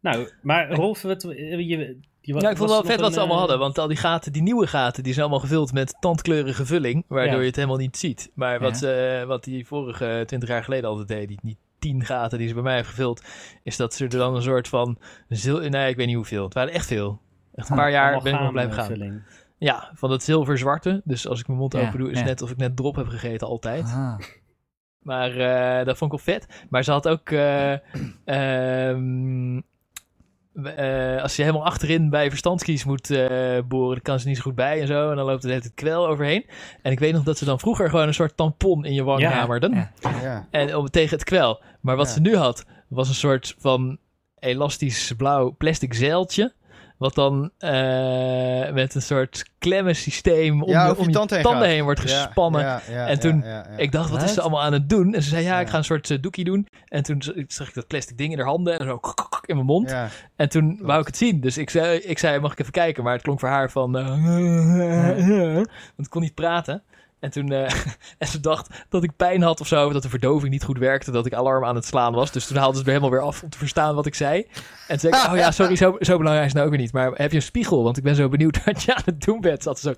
Nou, 0.00 0.28
maar 0.42 0.70
Rolf, 0.72 1.02
wat, 1.02 1.22
je, 1.22 1.66
je, 1.66 1.76
Ja, 2.20 2.34
ik 2.50 2.56
vond 2.56 2.58
het 2.58 2.68
wel 2.80 2.84
vet 2.84 3.00
wat 3.00 3.12
ze 3.12 3.18
allemaal 3.18 3.36
eh, 3.36 3.42
hadden. 3.42 3.58
Want 3.58 3.78
al 3.78 3.86
die 3.88 3.96
gaten, 3.96 4.32
die 4.32 4.42
nieuwe 4.42 4.66
gaten, 4.66 5.02
die 5.02 5.12
zijn 5.12 5.24
allemaal 5.24 5.44
gevuld 5.44 5.72
met 5.72 5.96
tandkleurige 6.00 6.66
vulling. 6.66 7.04
Waardoor 7.08 7.34
Ja. 7.34 7.40
je 7.40 7.46
het 7.46 7.56
helemaal 7.56 7.76
niet 7.76 7.96
ziet. 7.96 8.30
Maar 8.34 8.60
wat, 8.60 8.70
Ja. 8.70 8.76
ze, 8.78 9.24
wat 9.26 9.44
die 9.44 9.66
vorige 9.66 10.22
twintig 10.26 10.48
jaar 10.48 10.64
geleden 10.64 10.90
altijd 10.90 11.08
deed, 11.08 11.28
die, 11.28 11.38
die 11.42 11.56
tien 11.78 12.04
gaten 12.04 12.38
die 12.38 12.48
ze 12.48 12.54
bij 12.54 12.62
mij 12.62 12.74
heeft 12.74 12.88
gevuld, 12.88 13.22
is 13.62 13.76
dat 13.76 13.94
ze 13.94 14.04
er 14.04 14.10
dan 14.10 14.34
een 14.36 14.42
soort 14.42 14.68
van 14.68 14.98
zil... 15.28 15.58
Nee, 15.68 15.90
ik 15.90 15.96
weet 15.96 16.06
niet 16.06 16.16
hoeveel. 16.16 16.44
Het 16.44 16.54
waren 16.54 16.72
echt 16.72 16.86
veel. 16.86 17.20
Echt 17.54 17.68
een 17.70 17.76
paar 17.76 17.90
jaar 17.90 18.22
ben 18.22 18.34
ik 18.34 18.40
nog 18.40 18.52
blijven 18.52 18.74
gaan. 18.74 18.86
vulling. 18.86 19.22
Ja, 19.58 19.90
van 19.94 20.10
dat 20.10 20.22
zilver-zwarte. 20.22 21.00
Dus 21.04 21.28
als 21.28 21.40
ik 21.40 21.46
mijn 21.46 21.58
mond 21.58 21.72
Ja, 21.72 21.80
open 21.86 21.98
doe, 21.98 22.10
is 22.10 22.16
het 22.16 22.24
ja. 22.26 22.30
net 22.32 22.42
of 22.42 22.50
ik 22.50 22.56
net 22.56 22.76
drop 22.76 22.96
heb 22.96 23.06
gegeten, 23.08 23.46
altijd. 23.46 23.84
Ah. 23.84 24.18
Maar 24.98 25.30
eh, 25.36 25.86
dat 25.86 25.98
vond 25.98 26.12
ik 26.12 26.18
wel 26.24 26.34
vet. 26.34 26.46
Maar 26.68 26.84
ze 26.84 26.90
had 26.90 27.08
ook. 27.08 27.30
eh, 27.30 27.72
ehm, 28.24 29.56
eh, 30.64 31.22
als 31.22 31.36
je 31.36 31.42
helemaal 31.42 31.64
achterin 31.64 32.10
bij 32.10 32.28
verstandskies 32.28 32.84
moet 32.84 33.10
eh, 33.10 33.58
boren, 33.68 33.92
dan 33.94 34.02
kan 34.02 34.20
ze 34.20 34.28
niet 34.28 34.36
zo 34.36 34.42
goed 34.42 34.54
bij 34.54 34.80
en 34.80 34.86
zo. 34.86 35.10
En 35.10 35.16
dan 35.16 35.26
loopt 35.26 35.44
er 35.44 35.50
net 35.50 35.64
het 35.64 35.74
kwel 35.74 36.06
overheen. 36.08 36.46
En 36.82 36.92
ik 36.92 36.98
weet 36.98 37.12
nog 37.12 37.22
dat 37.22 37.38
ze 37.38 37.44
dan 37.44 37.58
vroeger 37.60 37.90
gewoon 37.90 38.06
een 38.06 38.14
soort 38.14 38.36
tampon 38.36 38.84
in 38.84 38.94
je 38.94 39.02
wang 39.04 39.20
Ja, 39.20 39.30
hamerden. 39.30 39.74
ja. 39.74 39.90
Ja. 40.22 40.46
En 40.50 40.76
om, 40.76 40.90
tegen 40.90 41.16
het 41.16 41.24
kwel. 41.24 41.62
Maar 41.80 41.96
wat 41.96 42.06
Ja. 42.06 42.12
ze 42.12 42.20
nu 42.20 42.36
had, 42.36 42.64
was 42.88 43.08
een 43.08 43.14
soort 43.14 43.54
van 43.58 43.98
elastisch 44.38 45.12
blauw 45.16 45.54
plastic 45.58 45.94
zeiltje. 45.94 46.52
Wat 46.98 47.14
dan 47.14 47.50
eh, 47.58 48.72
met 48.72 48.94
een 48.94 49.02
soort 49.02 49.44
klemmensysteem 49.58 50.62
om, 50.62 50.70
Ja, 50.70 50.84
je, 50.84 50.90
over 50.90 50.96
om 51.02 51.08
je 51.08 51.10
je 51.12 51.16
tand 51.18 51.30
heen 51.30 51.42
tanden 51.42 51.68
heen 51.68 51.82
wordt 51.82 52.00
gespannen. 52.00 52.60
ja, 52.60 52.80
ja, 52.90 53.06
En 53.06 53.18
toen- 53.20 53.40
ja, 53.44 53.48
ja. 53.48 53.66
Ik 53.76 53.92
dacht, 53.92 54.10
wat 54.10 54.22
is 54.22 54.34
ze 54.34 54.40
allemaal 54.40 54.62
aan 54.62 54.72
het 54.72 54.88
doen? 54.88 55.14
En 55.14 55.22
ze 55.22 55.28
zei, 55.28 55.44
ja, 55.44 55.60
ik 55.60 55.68
ga 55.68 55.76
een 55.78 55.84
soort 55.84 56.10
uh, 56.10 56.18
doekie 56.20 56.44
doen. 56.44 56.66
En 56.88 57.02
toen 57.02 57.22
zag 57.48 57.68
ik 57.68 57.74
dat 57.74 57.86
plastic 57.86 58.18
ding 58.18 58.32
in 58.32 58.38
haar 58.38 58.46
handen 58.48 58.78
en 58.78 58.86
zo 58.86 59.00
in 59.46 59.54
mijn 59.54 59.66
mond. 59.66 59.90
Ja. 59.90 60.08
En 60.36 60.48
toen 60.48 60.78
wou 60.82 61.00
ik 61.00 61.06
het 61.06 61.16
zien. 61.16 61.40
Dus 61.40 61.58
ik 61.58 61.70
zei, 61.70 61.98
ik 61.98 62.18
zei, 62.18 62.40
mag 62.40 62.52
ik 62.52 62.58
even 62.58 62.72
kijken? 62.72 63.04
Maar 63.04 63.12
het 63.12 63.22
klonk 63.22 63.40
voor 63.40 63.48
haar 63.48 63.70
van... 63.70 63.98
eh, 63.98 64.06
want 65.96 66.06
ik 66.06 66.10
kon 66.10 66.22
niet 66.22 66.34
praten. 66.34 66.82
En 67.20 67.30
toen 67.30 67.52
eh, 67.52 67.72
en 68.18 68.26
ze 68.26 68.40
dacht 68.40 68.84
dat 68.88 69.02
ik 69.02 69.16
pijn 69.16 69.42
had 69.42 69.60
of 69.60 69.66
zo. 69.66 69.92
Dat 69.92 70.02
de 70.02 70.08
verdoving 70.08 70.52
niet 70.52 70.64
goed 70.64 70.78
werkte. 70.78 71.10
Dat 71.10 71.26
ik 71.26 71.32
alarm 71.32 71.64
aan 71.64 71.74
het 71.74 71.84
slaan 71.84 72.12
was. 72.12 72.32
Dus 72.32 72.46
toen 72.46 72.56
haalde 72.56 72.78
ze 72.78 72.82
er 72.82 72.88
helemaal 72.88 73.10
weer 73.10 73.20
af 73.20 73.42
om 73.42 73.48
te 73.48 73.58
verstaan 73.58 73.94
wat 73.94 74.06
ik 74.06 74.14
zei. 74.14 74.46
En 74.88 74.98
toen 74.98 75.10
zei 75.10 75.24
ik, 75.24 75.30
oh 75.30 75.36
ja, 75.36 75.50
sorry, 75.50 75.76
zo, 75.76 75.96
zo 76.00 76.16
belangrijk 76.16 76.46
is 76.46 76.52
nou 76.52 76.64
ook 76.64 76.72
weer 76.72 76.80
niet. 76.80 76.92
Maar 76.92 77.10
heb 77.14 77.30
je 77.30 77.36
een 77.36 77.42
spiegel? 77.42 77.82
Want 77.82 77.96
ik 77.96 78.02
ben 78.02 78.14
zo 78.14 78.28
benieuwd 78.28 78.64
wat 78.64 78.82
je 78.82 78.94
aan 78.94 79.02
het 79.04 79.20
doen 79.20 79.40
bent. 79.40 79.62
Zat 79.62 79.80
zo... 79.80 79.94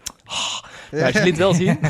Maar 0.91 1.13
ze 1.13 1.23
liet 1.23 1.37
wel 1.37 1.55
zien. 1.55 1.79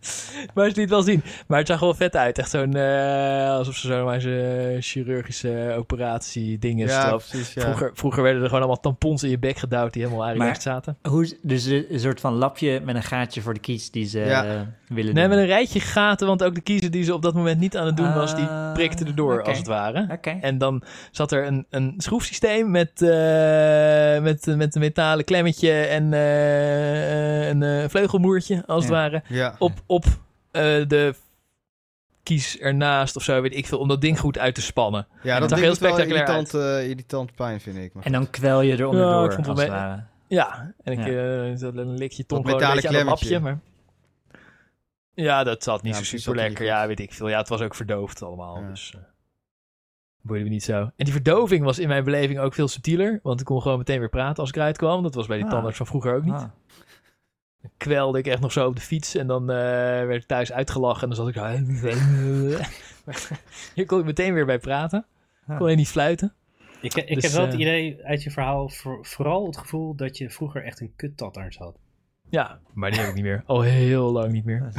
maar 0.54 0.70
ze 0.70 0.80
liet 0.80 0.90
wel 0.90 1.02
zien. 1.02 1.22
Maar 1.46 1.58
het 1.58 1.66
zag 1.66 1.78
er 1.78 1.84
wel 1.84 1.94
vet 1.94 2.16
uit. 2.16 2.38
Echt 2.38 2.50
zo'n... 2.50 2.74
eh, 2.74 3.50
alsof 3.50 3.74
ze 3.76 3.86
zo 3.86 4.04
maar 4.04 4.20
zo'n 4.20 4.76
chirurgische 4.80 5.74
operatie 5.78 6.58
dingen 6.58 6.86
Ja, 6.88 7.16
precies. 7.16 7.52
Ja. 7.54 7.62
Vroeger, 7.62 7.90
vroeger 7.94 8.22
werden 8.22 8.40
er 8.42 8.46
gewoon 8.48 8.62
allemaal 8.62 8.80
tampons 8.80 9.22
in 9.22 9.30
je 9.30 9.38
bek 9.38 9.56
gedouwd 9.58 9.92
die 9.92 10.02
helemaal 10.04 10.26
aangelegd 10.26 10.62
zaten. 10.62 10.96
Hoe, 11.08 11.36
dus 11.42 11.64
een 11.66 11.86
soort 12.00 12.20
van 12.20 12.34
lapje 12.34 12.80
met 12.84 12.94
een 12.94 13.02
gaatje 13.02 13.40
voor 13.40 13.54
de 13.54 13.60
kies 13.60 13.90
die 13.90 14.06
ze 14.06 14.18
Ja. 14.18 14.44
eh, 14.44 14.50
willen 14.88 15.14
Nee, 15.14 15.22
doen. 15.24 15.28
met 15.34 15.38
een 15.42 15.46
rijtje 15.46 15.80
gaten, 15.80 16.26
want 16.26 16.42
ook 16.42 16.54
de 16.54 16.60
kiezer 16.60 16.90
die 16.90 17.04
ze 17.04 17.14
op 17.14 17.22
dat 17.22 17.34
moment 17.34 17.60
niet 17.60 17.76
aan 17.76 17.86
het 17.86 17.96
doen 17.96 18.14
was, 18.14 18.34
die 18.34 18.44
Ah, 18.44 18.72
prikte 18.72 19.04
erdoor 19.04 19.38
oké. 19.38 19.48
als 19.48 19.58
het 19.58 19.66
ware. 19.66 20.18
En 20.40 20.58
dan 20.58 20.82
zat 21.10 21.32
er 21.32 21.46
een, 21.46 21.66
een 21.70 21.94
schroefsysteem 21.96 22.70
met, 22.70 23.02
eh, 23.02 24.22
met, 24.22 24.46
met 24.56 24.74
een 24.74 24.80
metalen 24.80 25.24
klemmetje 25.24 25.72
en 25.72 26.12
eh, 26.12 27.48
een 27.48 27.62
eh, 27.62 27.84
vleugelmoertje, 27.88 28.62
als 28.66 28.82
het 28.84 28.92
ware, 28.92 29.22
Ja. 29.28 29.54
op, 29.58 29.72
op 29.90 30.04
eh, 30.50 30.62
de 30.86 31.14
kies 32.22 32.58
ernaast 32.58 33.16
of 33.16 33.22
zo, 33.22 33.40
weet 33.42 33.54
ik 33.56 33.66
veel, 33.66 33.78
om 33.78 33.88
dat 33.88 34.00
ding 34.00 34.18
goed 34.20 34.38
uit 34.38 34.54
te 34.54 34.62
spannen. 34.62 35.06
Ja, 35.22 35.38
dat 35.38 35.48
ding 35.48 35.60
heel 35.60 35.74
spectaculair 35.74 36.28
irritant, 36.28 36.54
eh, 36.54 36.88
irritant 36.88 37.34
pijn, 37.34 37.60
vind 37.60 37.76
ik. 37.76 37.92
Maar 37.94 38.04
En 38.04 38.12
dan 38.12 38.30
kwel 38.30 38.60
je 38.60 38.78
eronder 38.78 39.04
Ja, 39.04 39.12
door, 39.12 39.24
ik 39.24 39.32
vond 39.32 39.46
het 39.46 39.54
als 39.56 39.60
het 39.64 39.70
wel- 39.70 39.78
ware. 39.80 40.04
Ja, 40.26 40.72
en 40.82 40.92
ik 40.92 40.98
Ja. 41.06 41.50
eh, 41.68 41.74
dan 41.74 41.94
lik 41.98 42.12
je 42.12 42.26
tong 42.26 42.44
gewoon 42.46 42.62
een 42.62 42.72
beetje 42.74 42.88
aan 42.98 43.04
lapje, 43.04 43.26
klemmetje. 43.26 43.40
maar... 43.40 43.58
Ja, 45.14 45.44
dat 45.44 45.62
zat 45.62 45.82
niet 45.82 45.96
Ja, 45.96 46.02
zo 46.02 46.16
super 46.16 46.42
er 46.42 46.48
lekker. 46.48 46.64
Ja, 46.64 46.86
weet 46.86 47.00
ik 47.00 47.12
veel. 47.12 47.28
Ja, 47.28 47.38
het 47.38 47.48
was 47.48 47.60
ook 47.60 47.74
verdoofd 47.74 48.22
allemaal, 48.22 48.60
Ja. 48.60 48.68
dus... 48.68 48.92
eh 48.96 49.00
boeide 50.22 50.44
me 50.44 50.50
niet 50.50 50.64
zo. 50.64 50.74
En 50.80 51.04
die 51.04 51.12
verdoving 51.12 51.64
was 51.64 51.78
in 51.78 51.88
mijn 51.88 52.04
beleving 52.04 52.38
ook 52.38 52.54
veel 52.54 52.68
subtieler, 52.68 53.20
want 53.22 53.40
ik 53.40 53.46
kon 53.46 53.62
gewoon 53.62 53.78
meteen 53.78 53.98
weer 53.98 54.08
praten 54.08 54.36
als 54.40 54.48
ik 54.48 54.56
eruit 54.56 54.76
kwam. 54.76 55.02
Dat 55.02 55.14
was 55.14 55.26
bij 55.26 55.36
die 55.36 55.46
Ah. 55.46 55.52
tandarts 55.52 55.76
van 55.76 55.86
vroeger 55.86 56.14
ook 56.14 56.24
niet. 56.24 56.34
Ah. 56.34 56.44
Dan 57.62 57.70
kwelde 57.76 58.18
ik 58.18 58.26
echt 58.26 58.40
nog 58.40 58.52
zo 58.52 58.66
op 58.66 58.74
de 58.76 58.82
fiets 58.82 59.14
en 59.14 59.26
dan 59.26 59.42
eh, 59.50 59.56
werd 60.06 60.22
ik 60.22 60.26
thuis 60.28 60.52
uitgelachen 60.52 61.02
en 61.02 61.08
dan 61.08 61.16
zat 61.16 61.28
ik 61.28 61.34
zo... 61.34 62.58
Hier 63.74 63.86
kon 63.86 63.98
ik 63.98 64.04
meteen 64.04 64.34
weer 64.34 64.46
bij 64.46 64.58
praten. 64.58 65.06
Ah. 65.46 65.58
Kon 65.58 65.70
je 65.70 65.76
niet 65.76 65.88
fluiten. 65.88 66.34
Ik, 66.80 66.94
ik 66.94 67.14
Dus, 67.14 67.22
heb 67.24 67.32
wel 67.32 67.44
het 67.44 67.54
eh, 67.54 67.60
idee 67.60 67.98
uit 68.04 68.22
je 68.22 68.30
verhaal, 68.30 68.68
voor- 68.68 69.06
vooral 69.06 69.46
het 69.46 69.56
gevoel 69.56 69.94
dat 69.94 70.18
je 70.18 70.30
vroeger 70.30 70.64
echt 70.64 70.80
een 70.80 70.92
kuttandarts 70.96 71.56
had. 71.56 71.76
Ja, 72.30 72.58
maar 72.72 72.90
die 72.90 73.00
heb 73.00 73.08
ik 73.08 73.14
niet 73.14 73.24
meer. 73.24 73.42
Al 73.46 73.60
heel 73.60 74.12
lang 74.12 74.32
niet 74.32 74.44
meer. 74.44 74.72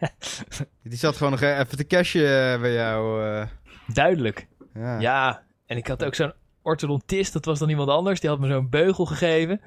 die 0.82 0.98
zat 0.98 1.16
gewoon 1.16 1.32
nog 1.32 1.40
even 1.40 1.76
te 1.76 1.86
cashen 1.86 2.52
eh, 2.52 2.60
bij 2.60 2.72
jou. 2.72 3.24
eh. 3.24 3.46
Duidelijk. 3.86 4.46
ja. 4.74 5.00
Ja, 5.00 5.42
en 5.66 5.76
ik 5.76 5.86
had 5.86 6.04
ook 6.04 6.14
zo'n 6.14 6.32
orthodontist, 6.62 7.32
dat 7.32 7.44
was 7.44 7.58
dan 7.58 7.68
iemand 7.68 7.88
anders, 7.88 8.20
die 8.20 8.30
had 8.30 8.38
me 8.38 8.48
zo'n 8.48 8.68
beugel 8.68 9.06
gegeven. 9.06 9.60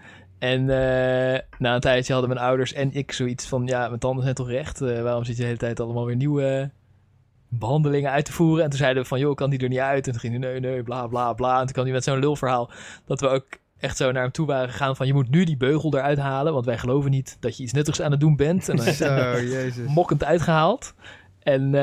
En 0.45 0.69
eh, 0.69 1.39
na 1.57 1.73
een 1.73 1.79
tijdje 1.79 2.13
hadden 2.13 2.31
mijn 2.33 2.45
ouders 2.45 2.73
en 2.73 2.93
ik 2.93 3.11
zoiets 3.11 3.45
van, 3.47 3.65
ja, 3.65 3.87
mijn 3.87 3.99
tanden 3.99 4.23
zijn 4.23 4.35
toch 4.35 4.49
recht, 4.49 4.81
eh, 4.81 5.01
waarom 5.01 5.23
zit 5.23 5.35
je 5.35 5.41
de 5.41 5.47
hele 5.47 5.59
tijd 5.59 5.79
allemaal 5.79 6.05
weer 6.05 6.15
nieuwe 6.15 6.71
behandelingen 7.49 8.11
uit 8.11 8.25
te 8.25 8.31
voeren? 8.31 8.63
En 8.63 8.69
toen 8.69 8.79
zeiden 8.79 9.01
we 9.01 9.07
van, 9.07 9.19
joh, 9.19 9.35
kan 9.35 9.49
die 9.49 9.59
er 9.59 9.69
niet 9.69 9.79
uit? 9.79 10.05
En 10.05 10.11
toen 10.11 10.21
ging 10.21 10.39
hij, 10.39 10.51
nee, 10.51 10.59
nee, 10.59 10.83
bla, 10.83 11.07
bla, 11.07 11.33
bla. 11.33 11.59
En 11.59 11.63
toen 11.63 11.73
kwam 11.73 11.83
hij 11.83 11.93
met 11.93 12.03
zo'n 12.03 12.19
lulverhaal, 12.19 12.71
dat 13.05 13.19
we 13.19 13.27
ook 13.27 13.45
echt 13.79 13.97
zo 13.97 14.11
naar 14.11 14.21
hem 14.21 14.31
toe 14.31 14.45
waren 14.45 14.69
gegaan 14.69 14.95
van, 14.95 15.07
je 15.07 15.13
moet 15.13 15.29
nu 15.29 15.43
die 15.43 15.57
beugel 15.57 15.93
eruit 15.93 16.17
halen, 16.17 16.53
want 16.53 16.65
wij 16.65 16.77
geloven 16.77 17.11
niet 17.11 17.37
dat 17.39 17.57
je 17.57 17.63
iets 17.63 17.73
nuttigs 17.73 18.01
aan 18.01 18.11
het 18.11 18.19
doen 18.19 18.35
bent. 18.35 18.69
En 18.69 18.75
dan 18.75 18.93
Zo, 19.03 19.39
jezus. 19.41 19.87
mokkend 19.87 20.23
uitgehaald. 20.23 20.93
En 21.43 21.75
eh, 21.75 21.81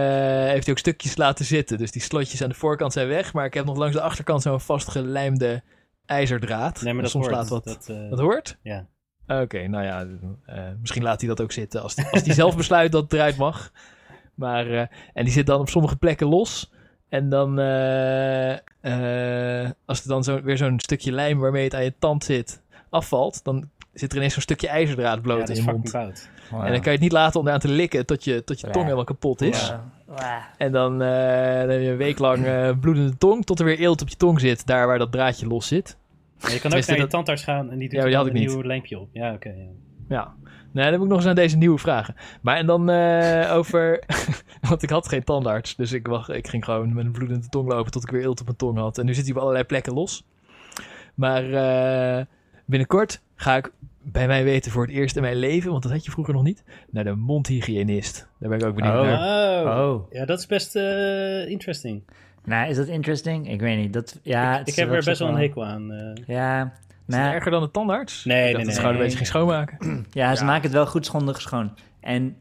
heeft 0.50 0.64
hij 0.64 0.74
ook 0.74 0.78
stukjes 0.78 1.16
laten 1.16 1.44
zitten. 1.44 1.78
Dus 1.78 1.90
die 1.90 2.02
slotjes 2.02 2.42
aan 2.42 2.48
de 2.48 2.54
voorkant 2.54 2.92
zijn 2.92 3.08
weg. 3.08 3.32
Maar 3.32 3.44
ik 3.44 3.54
heb 3.54 3.64
nog 3.64 3.76
langs 3.76 3.94
de 3.94 4.02
achterkant 4.02 4.42
zo'n 4.42 4.60
vastgelijmde 4.60 5.62
ijzerdraad. 6.06 6.82
Nee, 6.82 6.92
maar 6.92 7.02
dat 7.02 7.10
soms 7.10 7.24
hoort. 7.26 7.36
laat 7.36 7.48
wat. 7.48 7.64
Dat, 7.64 7.88
eh, 7.88 8.10
Dat 8.10 8.18
hoort? 8.18 8.58
ja. 8.62 8.86
Oké, 9.26 9.66
nou 9.68 9.84
ja. 9.84 10.06
eh, 10.46 10.64
misschien 10.80 11.02
laat 11.02 11.20
hij 11.20 11.28
dat 11.28 11.40
ook 11.40 11.52
zitten. 11.52 11.82
Als, 11.82 11.96
als 12.10 12.22
hij 12.22 12.34
zelf 12.34 12.56
besluit 12.56 12.92
dat 12.92 13.02
het 13.02 13.12
eruit 13.12 13.36
mag. 13.36 13.72
Maar, 14.34 14.66
eh, 14.70 14.86
en 15.12 15.24
die 15.24 15.32
zit 15.32 15.46
dan 15.46 15.60
op 15.60 15.68
sommige 15.68 15.96
plekken 15.96 16.26
los. 16.26 16.72
En 17.08 17.28
dan, 17.28 17.58
als 19.84 20.02
er 20.02 20.08
dan 20.08 20.24
zo, 20.24 20.42
weer 20.42 20.56
zo'n 20.56 20.80
stukje 20.80 21.12
lijm 21.12 21.38
waarmee 21.38 21.64
het 21.64 21.74
aan 21.74 21.84
je 21.84 21.94
tand 21.98 22.24
zit, 22.24 22.62
afvalt, 22.90 23.44
dan 23.44 23.70
zit 23.92 24.10
er 24.10 24.16
ineens 24.16 24.32
zo'n 24.32 24.42
stukje 24.42 24.68
ijzerdraad 24.68 25.22
bloot 25.22 25.38
ja, 25.38 25.44
in 25.44 25.50
is 25.60 25.64
je 25.64 25.72
mond. 25.72 25.90
Wow. 26.52 26.60
En 26.64 26.70
dan 26.72 26.80
kan 26.80 26.92
je 26.92 26.98
het 26.98 27.00
niet 27.00 27.12
laten 27.12 27.40
om 27.40 27.46
eraan 27.46 27.58
te 27.60 27.68
likken 27.68 28.06
tot 28.06 28.24
je, 28.24 28.44
tot 28.44 28.60
je 28.60 28.70
tong 28.70 28.84
helemaal 28.84 29.04
kapot 29.04 29.40
is. 29.40 29.72
En 30.56 30.72
dan, 30.72 31.02
eh, 31.02 31.08
dan 31.60 31.68
heb 31.68 31.80
je 31.80 31.88
een 31.88 31.96
week 31.96 32.18
lang 32.18 32.44
eh, 32.44 32.70
bloedende 32.80 33.16
tong 33.16 33.44
tot 33.44 33.58
er 33.58 33.64
weer 33.64 33.78
eelt 33.78 34.02
op 34.02 34.08
je 34.08 34.16
tong 34.16 34.40
zit, 34.40 34.66
daar 34.66 34.86
waar 34.86 34.98
dat 34.98 35.12
draadje 35.12 35.46
los 35.46 35.66
zit. 35.66 35.96
Maar 36.40 36.52
je 36.52 36.60
kan 36.60 36.74
ook 36.74 36.86
naar 36.86 36.96
je 36.96 37.06
tandarts 37.06 37.44
gaan 37.44 37.70
en 37.70 37.78
die 37.78 37.88
doet 37.88 37.98
Ja, 37.98 38.06
die 38.06 38.16
had 38.16 38.26
een 38.26 38.34
ik 38.34 38.38
niet. 38.38 38.48
nieuw 38.48 38.62
lampje 38.62 38.98
op. 38.98 39.08
Ja, 39.12 39.32
oké. 39.32 39.48
ja. 39.48 39.68
Ja. 40.08 40.34
Nee, 40.72 40.84
dan 40.90 40.94
moet 40.94 41.02
ik 41.02 41.08
nog 41.08 41.18
eens 41.18 41.28
aan 41.28 41.34
deze 41.34 41.56
nieuwe 41.56 41.78
vragen. 41.78 42.14
Maar 42.42 42.56
en 42.56 42.66
dan 42.66 42.90
eh, 42.90 43.54
over... 43.56 44.02
Want 44.68 44.82
ik 44.82 44.90
had 44.90 45.08
geen 45.08 45.24
tandarts. 45.24 45.76
Dus 45.76 45.92
ik, 45.92 46.06
wacht, 46.06 46.28
ik 46.28 46.48
ging 46.48 46.64
gewoon 46.64 46.94
met 46.94 47.04
een 47.04 47.12
bloedende 47.12 47.48
tong 47.48 47.68
lopen 47.68 47.92
tot 47.92 48.02
ik 48.02 48.10
weer 48.10 48.22
eelt 48.22 48.40
op 48.40 48.46
mijn 48.46 48.56
tong 48.58 48.78
had. 48.78 48.98
En 48.98 49.06
nu 49.06 49.14
zit 49.14 49.24
hij 49.24 49.34
op 49.34 49.40
allerlei 49.40 49.64
plekken 49.64 49.92
los. 49.94 50.24
Maar 51.14 51.52
eh, 51.52 52.24
binnenkort 52.64 53.20
ga 53.34 53.56
ik 53.56 53.72
bij 54.02 54.26
mij 54.26 54.44
weten 54.44 54.70
voor 54.72 54.82
het 54.82 54.90
eerst 54.94 55.16
in 55.16 55.22
mijn 55.22 55.36
leven... 55.36 55.70
Want 55.70 55.82
dat 55.82 55.92
had 55.92 56.04
je 56.04 56.10
vroeger 56.10 56.34
nog 56.34 56.42
niet. 56.42 56.64
Naar 56.90 57.04
de 57.04 57.14
mondhygiënist. 57.14 58.28
Daar 58.38 58.48
ben 58.50 58.58
ik 58.58 58.64
ook 58.64 58.74
benieuwd 58.74 58.94
Oh. 58.94 59.02
naar. 59.02 59.78
Oh. 59.80 59.88
Oh, 59.94 60.12
Ja, 60.12 60.24
dat 60.24 60.38
is 60.38 60.46
best 60.46 60.76
eh, 60.76 61.48
interesting. 61.48 62.02
nou 62.44 62.70
is 62.70 62.76
dat 62.76 62.86
interesting? 62.86 63.50
Ik 63.50 63.60
weet 63.60 63.76
niet. 63.78 63.92
Dat, 63.92 64.18
ja, 64.22 64.52
ik 64.52 64.58
het 64.58 64.68
ik 64.68 64.74
is 64.74 64.80
heb 64.80 64.90
er 64.92 65.04
best 65.04 65.18
wel 65.18 65.28
een 65.28 65.36
hekel 65.36 65.64
aan. 65.64 65.92
eh. 65.92 66.24
Ja, 66.26 66.62
Is 66.62 67.14
het 67.14 67.24
nou, 67.24 67.34
erger 67.34 67.50
dan 67.50 67.62
de 67.62 67.70
tandarts? 67.70 68.24
Nee, 68.24 68.36
ik 68.48 68.52
dacht 68.52 68.56
nee, 68.56 68.64
dat 68.64 68.74
ze 68.74 68.80
nee. 68.80 68.80
gewoon 68.80 68.94
een 68.94 69.02
beetje 69.02 69.16
ging 69.16 69.28
schoonmaken. 69.28 69.78
Ja, 70.10 70.34
ze 70.34 70.40
Ja. 70.40 70.46
maken 70.46 70.62
het 70.62 70.72
wel 70.72 70.86
goed 70.86 71.06
schondig 71.06 71.40
schoon. 71.40 71.70
En 72.00 72.36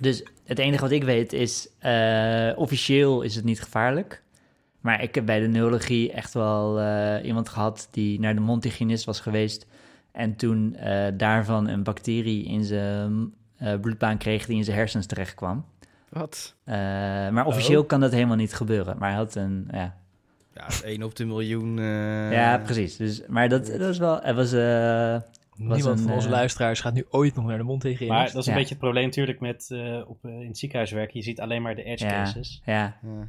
dus 0.00 0.24
het 0.44 0.58
enige 0.58 0.82
wat 0.82 0.90
ik 0.90 1.04
weet 1.04 1.32
is, 1.32 1.68
eh, 1.78 2.50
officieel 2.56 3.22
is 3.22 3.34
het 3.34 3.44
niet 3.44 3.62
gevaarlijk. 3.62 4.22
Maar 4.80 5.02
ik 5.02 5.14
heb 5.14 5.26
bij 5.26 5.40
de 5.40 5.46
neurologie 5.48 6.12
echt 6.12 6.34
wel 6.34 6.80
eh, 6.80 7.26
iemand 7.26 7.48
gehad 7.48 7.88
die 7.90 8.20
naar 8.20 8.34
de 8.34 8.40
mondhygiënist 8.40 9.04
was 9.04 9.20
geweest. 9.20 9.66
En 10.12 10.36
toen 10.36 10.74
eh, 10.76 11.06
daarvan 11.16 11.68
een 11.68 11.82
bacterie 11.82 12.44
in 12.44 12.64
zijn 12.64 13.32
eh, 13.56 13.80
bloedbaan 13.80 14.18
kreeg 14.18 14.46
die 14.46 14.56
in 14.56 14.64
zijn 14.64 14.76
hersens 14.76 15.06
terecht 15.06 15.34
kwam. 15.34 15.64
Wat? 16.08 16.54
Eh, 16.64 16.74
maar 17.28 17.46
officieel 17.46 17.84
kan 17.84 18.00
dat 18.00 18.12
helemaal 18.12 18.36
niet 18.36 18.54
gebeuren. 18.54 18.98
Maar 18.98 19.08
hij 19.08 19.18
had 19.18 19.34
een, 19.34 19.68
ja, 19.72 19.96
Ja, 20.54 20.64
het 20.64 20.72
is 20.72 20.82
1 20.82 21.02
op 21.02 21.16
de 21.16 21.24
miljoen. 21.24 21.78
eh, 21.78 22.32
ja 22.32 22.58
precies. 22.58 22.96
Dus, 22.96 23.22
maar 23.26 23.48
dat, 23.48 23.66
dat 23.66 23.78
was 23.80 23.98
wel, 23.98 24.20
het 24.22 24.36
was, 24.36 24.52
eh, 24.52 25.16
Niemand 25.56 25.98
een, 25.98 26.04
van 26.04 26.12
onze 26.12 26.28
luisteraars 26.28 26.80
gaat 26.80 26.94
nu 26.94 27.04
ooit 27.10 27.34
nog 27.34 27.46
naar 27.46 27.56
de 27.58 27.62
mondhygiënist. 27.64 28.08
Maar 28.18 28.26
dat 28.32 28.36
is 28.36 28.46
een 28.46 28.52
Ja. 28.52 28.58
beetje 28.58 28.74
het 28.74 28.82
probleem 28.82 29.04
natuurlijk 29.04 29.40
met 29.40 29.66
eh, 29.70 30.00
op, 30.08 30.24
eh, 30.24 30.30
in 30.40 30.46
het 30.46 30.58
ziekenhuis 30.58 30.90
werken. 30.90 31.18
Je 31.18 31.22
ziet 31.24 31.40
alleen 31.40 31.62
maar 31.62 31.74
de 31.74 31.82
edge 31.82 32.04
ja, 32.04 32.10
cases. 32.10 32.62
ja. 32.64 32.96
Ja. 33.02 33.28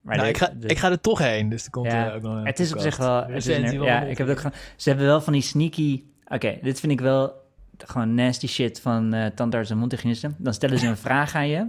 Maar 0.00 0.16
nou, 0.16 0.26
de- 0.28 0.32
ik, 0.34 0.38
ga, 0.38 0.52
de- 0.58 0.66
ik 0.66 0.78
ga 0.78 0.90
er 0.90 1.00
toch 1.00 1.18
heen, 1.18 1.48
dus 1.48 1.64
er 1.64 1.70
komt 1.70 1.86
Ja, 1.86 2.08
eh, 2.08 2.14
ook 2.14 2.22
nog 2.22 2.36
een 2.36 2.46
Het 2.46 2.58
is 2.60 2.72
op 2.72 2.78
zich 2.80 2.96
wel. 2.96 3.22
Het 3.26 3.36
is 3.36 3.46
een- 3.46 3.82
ja, 3.82 4.02
ik 4.02 4.18
heb 4.18 4.26
het 4.28 4.44
ook. 4.46 4.52
Ze 4.76 4.88
hebben 4.88 5.06
wel 5.06 5.20
van 5.20 5.32
die 5.32 5.42
sneaky. 5.42 6.02
Oké, 6.28 6.58
dit 6.62 6.80
vind 6.80 6.92
ik 6.92 7.00
wel 7.00 7.32
gewoon 7.78 8.14
nasty 8.14 8.46
shit 8.46 8.80
van 8.80 9.12
eh 9.14 9.26
tandarts 9.34 9.70
en 9.70 9.78
mondhygiënisten. 9.78 10.34
Dan 10.38 10.54
stellen 10.54 10.78
ze 10.78 10.86
een 10.86 10.96
vraag 10.96 11.34
aan 11.34 11.48
je. 11.48 11.66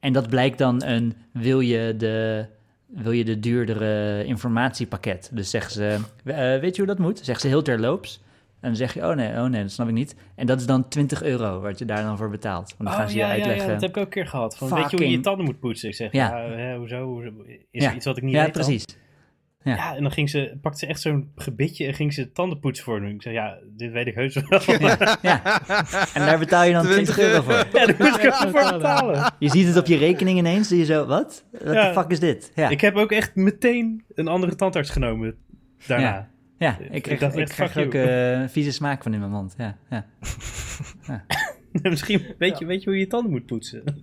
En 0.00 0.12
dat 0.12 0.28
blijkt 0.28 0.58
dan 0.58 0.82
een. 0.84 1.14
Wil 1.32 1.60
je 1.60 1.94
de. 1.96 2.46
Wil 2.86 3.12
je 3.12 3.24
de 3.24 3.40
duurdere 3.40 4.24
informatiepakket? 4.24 5.30
Dus 5.32 5.50
zeggen 5.50 5.72
ze, 5.72 5.98
eh, 6.24 6.34
weet 6.60 6.76
je 6.76 6.82
hoe 6.82 6.86
dat 6.86 6.98
moet? 6.98 7.18
Zeggen 7.18 7.40
ze 7.40 7.46
heel 7.48 7.62
terloops. 7.62 8.22
En 8.64 8.70
dan 8.70 8.76
zeg 8.78 8.94
je, 8.94 9.00
oh 9.06 9.14
nee, 9.14 9.28
oh 9.28 9.44
nee, 9.44 9.62
dat 9.62 9.70
snap 9.70 9.88
ik 9.88 9.94
niet. 9.94 10.16
En 10.36 10.46
dat 10.46 10.60
is 10.60 10.66
dan 10.66 10.88
20 10.88 11.22
euro 11.22 11.60
wat 11.60 11.78
je 11.78 11.84
daar 11.84 12.02
dan 12.02 12.16
voor 12.16 12.30
betaalt. 12.30 12.74
Want 12.78 12.88
dan 12.88 12.98
gaan 12.98 13.04
Oh, 13.06 13.10
ze 13.10 13.16
ja, 13.16 13.26
je 13.26 13.32
ja, 13.32 13.38
uitleggen. 13.38 13.66
ja, 13.66 13.72
dat 13.72 13.80
heb 13.82 13.90
ik 13.90 13.96
ook 13.96 14.04
een 14.04 14.10
keer 14.10 14.26
gehad. 14.26 14.56
Van, 14.56 14.68
weet 14.74 14.90
je 14.90 14.96
hoe 14.96 15.06
je 15.06 15.10
je 15.12 15.20
tanden 15.20 15.44
moet 15.44 15.60
poetsen? 15.60 15.88
Ik 15.88 15.94
zeg, 15.94 16.12
Ja. 16.12 16.36
ja, 16.38 16.50
hè, 16.56 16.76
hoezo? 16.76 17.04
Hoezo? 17.04 17.30
Is 17.70 17.82
Ja. 17.82 17.88
er 17.90 17.94
iets 17.96 18.06
wat 18.06 18.16
ik 18.16 18.22
niet 18.22 18.34
ja, 18.34 18.44
weet 18.44 18.54
dan? 18.54 18.62
precies. 18.64 18.84
Ja. 19.62 19.74
Ja, 19.74 19.96
en 19.96 20.02
dan 20.02 20.12
ging 20.12 20.30
ze, 20.30 20.58
pakte 20.60 20.78
ze 20.78 20.86
echt 20.86 21.00
zo'n 21.00 21.30
gebitje 21.36 21.86
en 21.86 21.94
ging 21.94 22.12
ze 22.12 22.32
tandenpoetsen 22.32 22.84
voor 22.84 23.00
doen. 23.00 23.08
Ik 23.10 23.22
zei, 23.22 23.34
ja, 23.34 23.58
dit 23.76 23.92
weet 23.92 24.06
ik 24.06 24.14
heus 24.14 24.34
wel. 24.34 24.60
Ja, 24.78 25.16
ja. 25.22 25.60
En 26.14 26.26
daar 26.26 26.38
betaal 26.38 26.64
je 26.64 26.72
dan 26.72 26.84
20 26.86 27.18
euro 27.18 27.42
voor. 27.42 27.52
Ja, 27.72 27.86
daar 27.86 27.94
moet 27.98 28.18
ik 28.22 28.26
ook 28.26 28.34
voor 28.34 28.72
betalen. 28.72 29.32
Je 29.38 29.48
ziet 29.50 29.66
het 29.66 29.76
op 29.76 29.86
je 29.86 29.96
rekening 29.96 30.38
ineens, 30.38 30.68
zie 30.68 30.78
je 30.78 30.84
zo, 30.84 31.06
wat? 31.06 31.44
Wat 31.52 31.74
Ja. 31.74 31.86
de 31.88 31.92
fuck 32.00 32.10
is 32.10 32.20
dit? 32.20 32.52
Ja, 32.54 32.68
Ik 32.68 32.80
heb 32.80 32.96
ook 32.96 33.12
echt 33.12 33.34
meteen 33.34 34.04
een 34.14 34.28
andere 34.28 34.54
tandarts 34.54 34.90
genomen 34.90 35.36
daarna. 35.86 36.28
Ja 36.58 36.78
ik 36.78 36.90
ik 36.94 37.02
krijg, 37.02 37.20
dacht 37.20 37.36
ik 37.38 37.52
fuck 37.52 37.76
ook 37.86 37.94
eh, 37.94 38.30
een 38.32 38.50
vieze 38.50 38.72
smaak 38.72 39.02
van 39.02 39.12
in 39.14 39.18
mijn 39.18 39.30
mond. 39.32 39.54
Ja, 39.58 39.76
ja. 39.90 40.06
Misschien 41.82 42.34
weet 42.38 42.58
je, 42.58 42.64
weet 42.64 42.78
je 42.82 42.84
hoe 42.84 42.94
je 42.94 43.00
je 43.04 43.06
tanden 43.10 43.30
moet 43.30 43.46
poetsen. 43.46 43.82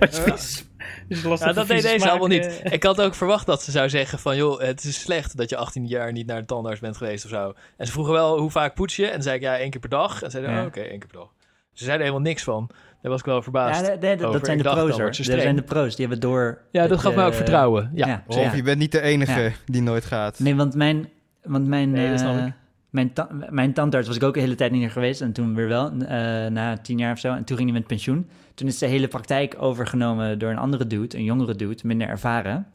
Dus 1.08 1.22
Ja, 1.22 1.52
dat 1.52 1.66
deed 1.66 1.82
deze 1.82 1.88
smaak, 1.98 2.08
allemaal 2.10 2.28
niet. 2.28 2.60
eh, 2.62 2.72
Ik 2.72 2.82
had 2.82 3.00
ook 3.00 3.14
verwacht 3.14 3.46
dat 3.46 3.62
ze 3.62 3.70
zou 3.70 3.88
zeggen 3.88 4.18
van... 4.18 4.36
joh, 4.36 4.60
het 4.60 4.84
is 4.84 5.00
slecht 5.00 5.36
dat 5.36 5.48
je 5.50 5.56
18 5.56 5.86
jaar 5.86 6.12
niet 6.12 6.26
naar 6.26 6.40
de 6.40 6.46
tandarts 6.46 6.80
bent 6.80 6.96
geweest 6.96 7.24
of 7.24 7.30
zo. 7.30 7.52
En 7.76 7.86
ze 7.86 7.92
vroegen 7.92 8.14
wel, 8.14 8.38
hoe 8.38 8.50
vaak 8.50 8.74
poets 8.74 8.96
je? 8.96 9.06
En 9.06 9.12
dan 9.12 9.22
zei 9.22 9.36
ik, 9.36 9.42
ja, 9.42 9.58
één 9.58 9.70
keer 9.70 9.80
per 9.80 9.88
dag. 9.88 10.22
En 10.22 10.30
zeiden, 10.30 10.52
Ja. 10.52 10.60
oh, 10.60 10.66
oké, 10.66 10.80
één 10.80 10.98
keer 10.98 11.08
per 11.08 11.18
dag. 11.18 11.32
Ze 11.72 11.84
zeiden 11.84 12.06
helemaal 12.06 12.26
niks 12.28 12.42
van. 12.42 12.70
Daar 13.06 13.14
was 13.14 13.24
ik 13.24 13.30
wel 13.30 13.42
verbaasd. 13.42 13.80
ja 13.80 13.86
Ja, 13.92 13.96
de- 13.96 14.00
de- 14.06 14.16
de- 14.16 14.22
over. 14.26 14.32
dat 14.38 14.46
zijn 14.46 14.58
de 14.58 14.64
pro's 14.64 14.96
Dat 15.16 15.40
zijn 15.40 15.56
de 15.56 15.62
pro's, 15.62 15.96
die 15.96 16.06
hebben 16.06 16.20
door... 16.28 16.58
dat 16.72 17.00
gaf 17.00 17.14
mij 17.14 17.26
ook 17.26 17.34
vertrouwen. 17.34 17.90
Ja, 17.94 18.06
ja. 18.06 18.22
Rolf, 18.26 18.54
je 18.56 18.62
bent 18.62 18.78
niet 18.78 18.92
de 18.92 19.00
enige 19.00 19.40
Ja. 19.40 19.50
die 19.66 19.82
nooit 19.82 20.04
gaat. 20.04 20.38
Nee, 20.38 20.54
want 20.54 20.74
mijn, 20.74 21.08
want 21.42 21.66
mijn, 21.66 21.90
Nee, 21.90 22.10
dat 22.10 22.18
snap 22.20 22.36
eh, 22.36 22.46
ik. 22.46 22.52
mijn, 22.90 23.12
ta- 23.12 23.28
mijn 23.50 23.72
tandarts 23.72 24.06
was 24.06 24.16
ik 24.16 24.22
ook 24.22 24.34
de 24.34 24.40
hele 24.40 24.54
tijd 24.54 24.70
niet 24.70 24.80
meer 24.80 24.90
geweest. 24.90 25.20
En 25.20 25.32
toen 25.32 25.54
weer 25.54 25.68
wel, 25.68 25.90
eh, 25.90 26.46
na 26.46 26.76
tien 26.82 26.98
jaar 26.98 27.12
of 27.12 27.18
zo. 27.18 27.32
En 27.34 27.44
toen 27.44 27.56
ging 27.56 27.70
hij 27.70 27.78
met 27.78 27.86
pensioen. 27.88 28.28
Toen 28.54 28.66
is 28.68 28.78
de 28.78 28.86
hele 28.86 29.08
praktijk 29.08 29.56
overgenomen 29.58 30.38
door 30.38 30.50
een 30.50 30.58
andere 30.58 30.86
dude, 30.86 31.16
een 31.16 31.24
jongere 31.24 31.54
dude, 31.54 31.82
minder 31.82 32.08
ervaren. 32.08 32.66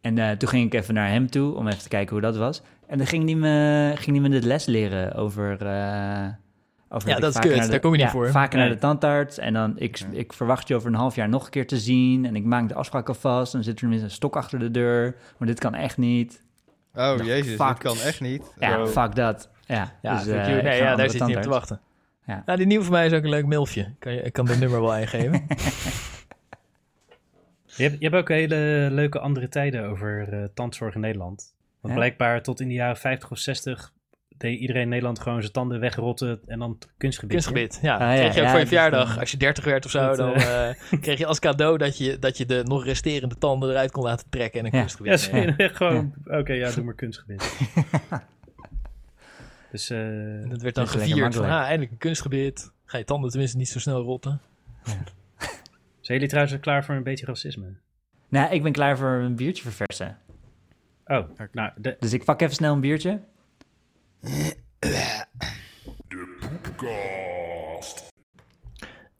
En 0.00 0.18
eh, 0.18 0.30
toen 0.30 0.48
ging 0.48 0.66
ik 0.66 0.74
even 0.80 0.94
naar 0.94 1.08
hem 1.08 1.30
toe 1.30 1.54
om 1.54 1.66
even 1.68 1.82
te 1.82 1.88
kijken 1.88 2.12
hoe 2.12 2.20
dat 2.20 2.36
was. 2.36 2.62
En 2.86 2.98
dan 2.98 3.06
ging 3.06 3.24
hij 3.24 3.34
me, 3.34 3.92
ging 3.96 4.20
hij 4.20 4.28
me 4.28 4.40
de 4.40 4.46
les 4.46 4.66
leren 4.66 5.14
over... 5.14 5.66
eh, 5.66 6.26
Ja, 7.04 7.18
dat 7.18 7.34
is 7.34 7.40
kut. 7.40 7.54
naar 7.56 7.64
de- 7.64 7.70
Daar 7.70 7.80
kom 7.80 7.90
je 7.90 7.96
niet 7.96 8.06
ja, 8.06 8.12
voor. 8.12 8.30
Vaker 8.30 8.58
naar 8.58 8.68
de 8.68 8.78
tandarts. 8.78 9.38
En 9.38 9.52
dan, 9.52 9.78
ik, 9.78 9.96
Ja. 9.96 10.06
ik 10.10 10.32
verwacht 10.32 10.68
je 10.68 10.74
over 10.74 10.88
een 10.88 10.94
half 10.94 11.14
jaar 11.14 11.28
nog 11.28 11.44
een 11.44 11.50
keer 11.50 11.66
te 11.66 11.78
zien. 11.78 12.24
En 12.26 12.36
ik 12.36 12.44
maak 12.44 12.68
de 12.68 12.74
afspraak 12.74 13.08
alvast. 13.08 13.52
Dan 13.52 13.62
zit 13.62 13.72
er 13.72 13.78
tenminste 13.78 14.06
een 14.06 14.12
stok 14.12 14.36
achter 14.36 14.58
de 14.58 14.70
deur. 14.70 15.16
Maar 15.38 15.48
dit 15.48 15.58
kan 15.58 15.74
echt 15.74 15.96
niet. 15.96 16.42
Oh, 16.94 17.14
jezus, 17.24 17.48
fuck. 17.54 17.58
dat 17.66 17.78
kan 17.78 17.96
echt 18.00 18.20
niet. 18.20 18.52
Ja, 18.58 18.86
fuck 18.86 19.14
dat. 19.14 19.50
Ja, 19.66 19.92
Ja, 20.02 20.16
dus, 20.18 20.26
eh, 20.26 20.46
nee, 20.46 20.76
ja, 20.76 20.96
daar 20.96 21.10
zit 21.10 21.18
je 21.20 21.26
niet 21.26 21.36
op 21.36 21.42
te 21.42 21.48
wachten. 21.48 21.80
Ja. 22.26 22.42
Nou, 22.46 22.58
die 22.58 22.66
nieuwe 22.66 22.84
voor 22.84 22.92
mij 22.92 23.06
is 23.06 23.12
ook 23.12 23.22
een 23.22 23.28
leuk 23.30 23.46
milfje. 23.46 23.94
Kan 23.98 24.12
je, 24.12 24.22
ik 24.22 24.32
kan 24.32 24.44
dit 24.46 24.58
nummer 24.60 24.80
wel 24.80 24.96
ingeven. 24.96 25.46
Je 27.76 27.82
hebt, 27.82 27.96
je 27.98 28.04
hebt 28.08 28.14
ook 28.16 28.28
hele 28.28 28.88
leuke 28.90 29.18
andere 29.18 29.48
tijden 29.48 29.84
over 29.84 30.28
eh 30.32 30.44
tandzorg 30.54 30.94
in 30.94 31.00
Nederland. 31.00 31.54
Want 31.80 31.94
Ja? 31.94 32.00
blijkbaar 32.00 32.42
tot 32.42 32.60
in 32.60 32.68
de 32.68 32.74
jaren 32.74 32.96
50 32.96 33.30
of 33.30 33.38
60 33.38 33.92
deed 34.40 34.60
iedereen 34.60 34.82
in 34.82 34.88
Nederland 34.88 35.20
gewoon 35.20 35.40
zijn 35.40 35.52
tanden 35.52 35.80
wegrotten 35.80 36.40
en 36.46 36.58
dan 36.58 36.78
kunstgebied. 36.96 37.32
Kunstgebied, 37.34 37.78
ja. 37.82 37.94
Ah, 37.94 38.00
ja, 38.00 38.14
kreeg 38.14 38.34
je 38.34 38.40
ook 38.40 38.46
ja, 38.46 38.50
voor 38.50 38.58
je 38.58 38.64
dus 38.64 38.68
verjaardag. 38.68 39.08
dan- 39.08 39.18
Als 39.18 39.30
je 39.30 39.36
30 39.36 39.64
werd 39.64 39.84
of 39.84 39.90
zo, 39.90 40.00
Dat, 40.06 40.16
dan 40.16 40.34
eh, 40.34 40.68
eh, 40.70 40.76
kreeg 41.00 41.18
je 41.18 41.26
als 41.26 41.38
cadeau 41.38 41.78
dat 41.78 41.98
je, 41.98 42.18
dat 42.18 42.36
je 42.38 42.46
de 42.46 42.62
nog 42.64 42.84
resterende 42.84 43.38
tanden 43.38 43.70
eruit 43.70 43.90
kon 43.90 44.02
laten 44.04 44.26
trekken 44.30 44.60
en 44.60 44.66
een 44.66 44.72
Ja. 44.72 44.78
kunstgebied. 44.78 45.56
Ja, 45.56 45.68
gewoon, 45.68 46.14
oké, 46.24 46.52
ja, 46.52 46.70
doe 46.70 46.84
maar 46.84 46.94
kunstgebied. 46.94 47.42
dus, 49.72 49.90
eh, 49.90 49.98
En 50.42 50.48
dat 50.48 50.62
werd 50.62 50.74
dan 50.74 50.88
gevierd 50.88 51.10
van, 51.10 51.20
makkelijk. 51.20 51.52
ah, 51.52 51.60
eindelijk 51.60 51.90
een 51.90 51.98
kunstgebied. 51.98 52.70
Ga 52.84 52.98
je 52.98 53.04
tanden 53.04 53.30
tenminste 53.30 53.56
niet 53.56 53.68
zo 53.68 53.78
snel 53.78 54.02
rotten. 54.02 54.40
zijn 56.00 56.18
jullie 56.18 56.28
trouwens 56.28 56.60
klaar 56.60 56.84
voor 56.84 56.94
een 56.94 57.02
beetje 57.02 57.26
racisme? 57.26 57.66
Nou, 58.28 58.52
ik 58.54 58.62
ben 58.62 58.72
klaar 58.72 58.98
voor 58.98 59.08
een 59.10 59.36
biertje 59.36 59.62
verversen. 59.70 60.18
Oh, 61.06 61.28
nou, 61.52 61.70
de, 61.76 61.96
Dus 62.00 62.12
ik 62.12 62.24
pak 62.24 62.40
even 62.40 62.54
snel 62.54 62.72
een 62.74 62.80
biertje. 62.80 63.20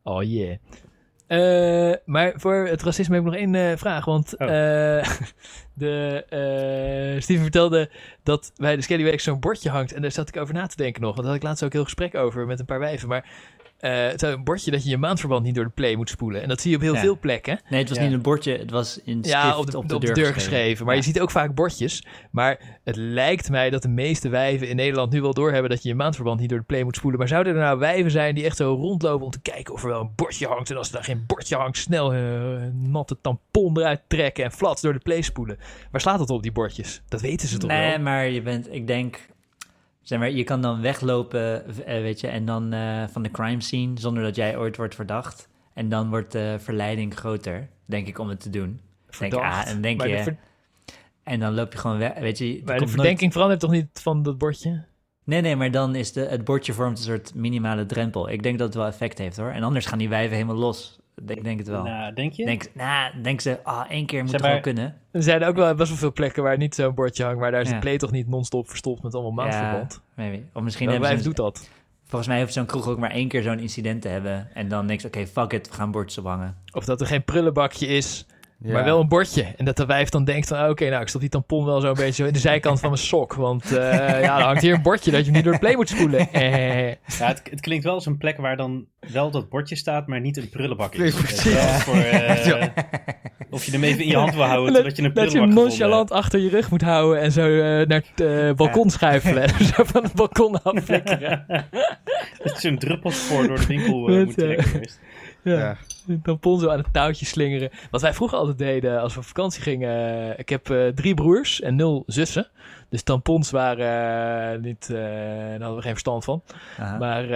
Oh 0.02 0.22
yeah. 0.22 0.56
Eh, 1.26 1.96
maar 2.04 2.32
voor 2.36 2.54
het 2.54 2.82
racisme 2.82 3.14
heb 3.14 3.24
ik 3.24 3.30
nog 3.30 3.40
één 3.40 3.54
eh, 3.54 3.76
vraag. 3.76 4.04
Want 4.04 4.36
Oh. 4.38 4.48
eh, 4.48 5.10
de, 5.74 6.24
eh, 6.28 7.20
Steven 7.22 7.42
vertelde 7.42 7.90
dat 8.22 8.52
bij 8.56 8.76
de 8.76 8.82
Skelly 8.82 9.02
Week 9.02 9.20
zo'n 9.20 9.40
bordje 9.40 9.70
hangt. 9.70 9.92
En 9.92 10.02
daar 10.02 10.10
zat 10.12 10.28
ik 10.28 10.36
over 10.36 10.54
na 10.54 10.66
te 10.66 10.76
denken 10.76 11.02
nog. 11.02 11.10
Want 11.10 11.22
daar 11.22 11.32
had 11.32 11.42
ik 11.42 11.48
laatst 11.48 11.64
ook 11.64 11.72
heel 11.72 11.84
gesprek 11.84 12.14
over 12.14 12.46
met 12.46 12.60
een 12.60 12.66
paar 12.66 12.78
wijven. 12.78 13.08
Maar 13.08 13.28
eh, 13.80 14.06
het 14.06 14.22
is 14.22 14.28
een 14.32 14.44
bordje 14.44 14.70
dat 14.70 14.84
je 14.84 14.90
je 14.90 14.96
maandverband 14.98 15.42
niet 15.44 15.54
door 15.54 15.64
de 15.64 15.70
play 15.70 15.94
moet 15.96 16.08
spoelen. 16.10 16.42
En 16.42 16.48
dat 16.48 16.60
zie 16.60 16.70
je 16.70 16.76
op 16.76 16.82
heel 16.82 16.94
Ja. 16.94 17.00
veel 17.00 17.18
plekken. 17.18 17.60
Nee, 17.68 17.80
het 17.80 17.88
was 17.88 17.98
Ja. 17.98 18.04
niet 18.04 18.12
een 18.12 18.22
bordje, 18.22 18.56
het 18.58 18.70
was 18.70 19.00
in 19.04 19.18
stift 19.18 19.28
Ja, 19.28 19.58
op 19.58 19.70
de, 19.70 19.78
op 19.78 19.88
de, 19.88 19.98
deur, 19.98 20.06
geschreven. 20.08 20.34
geschreven. 20.34 20.84
Maar 20.86 20.94
Ja. 20.94 21.00
je 21.00 21.06
ziet 21.06 21.20
ook 21.20 21.30
vaak 21.30 21.54
bordjes. 21.54 22.04
Maar 22.30 22.78
het 22.84 22.96
lijkt 22.96 23.50
mij 23.50 23.70
dat 23.70 23.82
de 23.82 23.88
meeste 23.88 24.28
wijven 24.28 24.68
in 24.68 24.76
Nederland 24.76 25.12
nu 25.12 25.20
wel 25.20 25.34
doorhebben 25.34 25.70
dat 25.70 25.82
je 25.82 25.88
je 25.88 25.94
maandverband 25.94 26.40
niet 26.40 26.48
door 26.48 26.58
de 26.58 26.64
play 26.64 26.82
moet 26.82 26.96
spoelen. 26.96 27.18
Maar 27.18 27.28
zouden 27.28 27.54
er 27.54 27.60
nou 27.60 27.78
wijven 27.78 28.10
zijn 28.10 28.34
die 28.34 28.44
echt 28.44 28.56
zo 28.56 28.74
rondlopen 28.74 29.24
om 29.24 29.30
te 29.30 29.40
kijken 29.40 29.74
of 29.74 29.82
er 29.82 29.88
wel 29.88 30.00
een 30.00 30.12
bordje 30.14 30.46
hangt? 30.46 30.70
En 30.70 30.76
als 30.76 30.86
er 30.86 30.92
daar 30.94 31.04
geen 31.04 31.24
bordje 31.26 31.56
hangt, 31.56 31.76
snel 31.76 32.12
eh, 32.12 32.18
een 32.62 32.90
natte 32.90 33.20
tampon 33.20 33.78
eruit 33.78 34.00
trekken 34.06 34.44
en 34.44 34.52
flats 34.52 34.82
door 34.82 34.92
de 34.92 34.98
play 34.98 35.22
spoelen. 35.22 35.58
Waar 35.90 36.00
slaat 36.00 36.18
dat 36.18 36.30
op, 36.30 36.42
die 36.42 36.52
bordjes? 36.52 37.02
Dat 37.08 37.20
weten 37.20 37.48
ze 37.48 37.58
toch 37.58 37.70
Nee, 37.70 37.90
wel? 37.90 37.98
maar 38.00 38.28
je 38.28 38.42
bent, 38.42 38.72
ik 38.72 38.86
denk, 38.86 39.28
zeg 40.10 40.18
maar, 40.18 40.30
je 40.30 40.44
kan 40.44 40.60
dan 40.62 40.80
weglopen, 40.80 41.66
eh, 41.86 42.00
weet 42.00 42.20
je, 42.20 42.26
en 42.28 42.44
dan 42.44 42.72
eh, 42.72 43.04
van 43.08 43.22
de 43.22 43.30
crime 43.30 43.62
scene 43.62 44.00
zonder 44.00 44.22
dat 44.22 44.36
jij 44.36 44.56
ooit 44.56 44.76
wordt 44.76 44.94
verdacht. 44.94 45.48
En 45.74 45.88
dan 45.88 46.08
wordt 46.08 46.32
de 46.32 46.56
verleiding 46.58 47.14
groter, 47.14 47.68
denk 47.84 48.06
ik, 48.06 48.18
om 48.18 48.28
het 48.28 48.40
te 48.40 48.50
doen. 48.50 48.66
Denk, 48.66 49.32
Verdacht. 49.32 49.66
ah, 49.66 49.72
en 49.72 49.80
denk 49.80 50.02
je, 50.02 50.22
ver- 50.22 50.36
en 51.22 51.40
dan 51.40 51.54
loop 51.54 51.72
je 51.72 51.78
gewoon 51.78 51.98
weg, 51.98 52.18
weet 52.18 52.38
je. 52.38 52.44
maar 52.44 52.54
de 52.54 52.64
komt 52.64 52.78
nooit- 52.78 52.90
verdenking 52.90 53.32
verandert 53.32 53.60
toch 53.60 53.70
niet 53.70 53.86
van 53.92 54.22
dat 54.22 54.38
bordje? 54.38 54.84
Nee, 55.24 55.40
nee, 55.40 55.56
maar 55.56 55.70
dan 55.70 55.94
is 55.94 56.12
de, 56.12 56.20
het 56.20 56.44
bordje 56.44 56.72
vormt 56.72 56.98
een 56.98 57.04
soort 57.04 57.34
minimale 57.34 57.86
drempel. 57.86 58.30
Ik 58.30 58.42
denk 58.42 58.58
dat 58.58 58.66
het 58.66 58.76
wel 58.76 58.86
effect 58.86 59.18
heeft 59.18 59.36
hoor. 59.36 59.50
En 59.50 59.62
anders 59.62 59.86
gaan 59.86 59.98
die 59.98 60.08
wijven 60.08 60.34
helemaal 60.36 60.56
los. 60.56 60.99
Ik 61.26 61.44
denk 61.44 61.58
het 61.58 61.68
wel. 61.68 61.82
Nou, 61.82 62.14
denk 62.14 62.32
je? 62.32 62.44
Denk, 62.44 62.64
nou, 62.74 63.22
denk 63.22 63.40
ze, 63.40 63.58
ah, 63.62 63.84
één 63.90 64.06
keer 64.06 64.20
moet 64.20 64.30
Zeg 64.30 64.40
het 64.40 64.50
wel 64.50 64.60
kunnen. 64.60 64.96
Er 65.10 65.22
zijn 65.22 65.44
ook 65.44 65.56
wel 65.56 65.74
best 65.74 65.88
wel 65.88 65.98
veel 65.98 66.12
plekken 66.12 66.42
waar 66.42 66.56
niet 66.56 66.74
zo'n 66.74 66.94
bordje 66.94 67.24
hangt, 67.24 67.40
maar 67.40 67.50
daar 67.50 67.60
is 67.60 67.68
Ja. 67.68 67.74
de 67.74 67.80
play 67.80 67.96
toch 67.96 68.10
niet 68.10 68.28
non-stop 68.28 68.68
verstopt 68.68 69.02
met 69.02 69.14
allemaal 69.14 69.32
maandverband. 69.32 70.00
Maybe. 70.14 70.42
Of 70.52 70.62
misschien 70.62 70.88
hebben 70.90 71.18
ze 71.18 71.24
doet 71.24 71.36
dat? 71.36 71.70
Volgens 72.04 72.30
mij 72.30 72.38
heeft 72.38 72.52
zo'n 72.52 72.66
kroeg 72.66 72.88
ook 72.88 72.98
maar 72.98 73.10
één 73.10 73.28
keer 73.28 73.42
zo'n 73.42 73.58
incident 73.58 74.02
te 74.02 74.08
hebben. 74.08 74.48
En 74.54 74.68
dan 74.68 74.86
niks, 74.86 75.04
oké, 75.04 75.26
fuck 75.26 75.52
it, 75.52 75.68
we 75.68 75.74
gaan 75.74 75.90
bordjes 75.90 76.18
ophangen. 76.18 76.56
Of 76.72 76.84
dat 76.84 77.00
er 77.00 77.06
geen 77.06 77.24
prullenbakje 77.24 77.86
is, 77.86 78.26
Ja. 78.62 78.72
maar 78.72 78.84
wel 78.84 79.00
een 79.00 79.08
bordje. 79.08 79.42
En 79.56 79.64
dat 79.64 79.76
de 79.76 79.86
wijf 79.86 80.08
dan 80.08 80.24
denkt 80.24 80.48
van, 80.48 80.68
oké, 80.68 80.88
nou, 80.88 81.02
ik 81.02 81.08
stop 81.08 81.20
die 81.20 81.30
tampon 81.30 81.64
wel 81.64 81.80
zo'n 81.80 81.94
beetje 81.94 82.12
zo 82.12 82.24
in 82.24 82.32
de 82.32 82.38
zijkant 82.38 82.80
van 82.80 82.90
mijn 82.90 83.02
sok. 83.02 83.34
Want 83.34 83.76
eh, 83.76 84.20
ja, 84.26 84.38
er 84.38 84.44
hangt 84.44 84.62
hier 84.62 84.74
een 84.74 84.82
bordje 84.82 85.10
dat 85.10 85.20
je 85.20 85.26
hem 85.26 85.34
niet 85.34 85.44
door 85.44 85.52
de 85.52 85.58
play 85.58 85.74
moet 85.74 85.88
spoelen. 85.88 86.32
Eh. 86.32 86.88
Ja, 87.18 87.26
het, 87.26 87.42
het 87.50 87.60
klinkt 87.60 87.84
wel 87.84 87.94
als 87.94 88.06
een 88.06 88.18
plek 88.18 88.36
waar 88.36 88.56
dan 88.56 88.86
wel 89.12 89.30
dat 89.30 89.48
bordje 89.48 89.76
staat, 89.76 90.06
maar 90.06 90.20
niet 90.20 90.36
een 90.36 90.48
prullenbak 90.48 90.94
is. 90.94 91.14
Precies. 91.14 91.82
Voor, 91.82 91.94
eh, 92.04 92.44
Ja. 92.46 92.72
Of 93.50 93.64
je 93.64 93.72
hem 93.72 93.84
even 93.84 94.02
in 94.02 94.08
je 94.08 94.16
hand 94.16 94.34
wil 94.34 94.44
houden, 94.44 94.74
totdat 94.74 94.96
je 94.96 95.02
een 95.02 95.14
Dat 95.14 95.32
je 95.32 95.40
hem 95.40 95.54
nonchalant 95.54 96.10
achter 96.10 96.40
je 96.40 96.48
rug 96.48 96.70
moet 96.70 96.82
houden 96.82 97.22
en 97.22 97.32
zo 97.32 97.60
eh, 97.60 97.86
naar 97.86 98.02
het 98.14 98.56
balkon 98.56 98.90
schuifelen. 98.90 99.48
zo 99.74 99.84
van 99.84 100.02
het 100.02 100.12
balkon 100.12 100.62
afflikkeren. 100.62 101.44
Dat 102.42 102.52
je 102.52 102.68
zo'n 102.68 102.78
druppelspoor 102.78 103.46
door 103.46 103.58
de 103.58 103.66
winkel 103.66 103.98
moet 103.98 104.34
trekken. 104.36 104.88
Ja. 105.42 105.76
Tampon 106.22 106.60
zo 106.60 106.68
aan 106.68 106.78
het 106.78 106.92
touwtje 106.92 107.26
slingeren. 107.26 107.70
Wat 107.90 108.00
wij 108.00 108.14
vroeger 108.14 108.38
altijd 108.38 108.58
deden 108.58 109.00
als 109.00 109.14
we 109.14 109.20
op 109.20 109.26
vakantie 109.26 109.62
gingen. 109.62 110.30
eh, 110.30 110.38
ik 110.38 110.48
heb 110.48 110.70
eh, 110.70 110.86
drie 110.86 111.14
broers 111.14 111.60
en 111.60 111.76
nul 111.76 112.02
zussen. 112.06 112.48
Dus 112.88 113.02
tampons 113.02 113.50
waren 113.50 114.52
eh, 114.52 114.60
niet, 114.60 114.88
daar 114.88 115.50
hadden 115.50 115.76
we 115.76 115.82
geen 115.82 115.90
verstand 115.92 116.24
van. 116.24 116.42
Aha. 116.78 116.98
Maar 116.98 117.26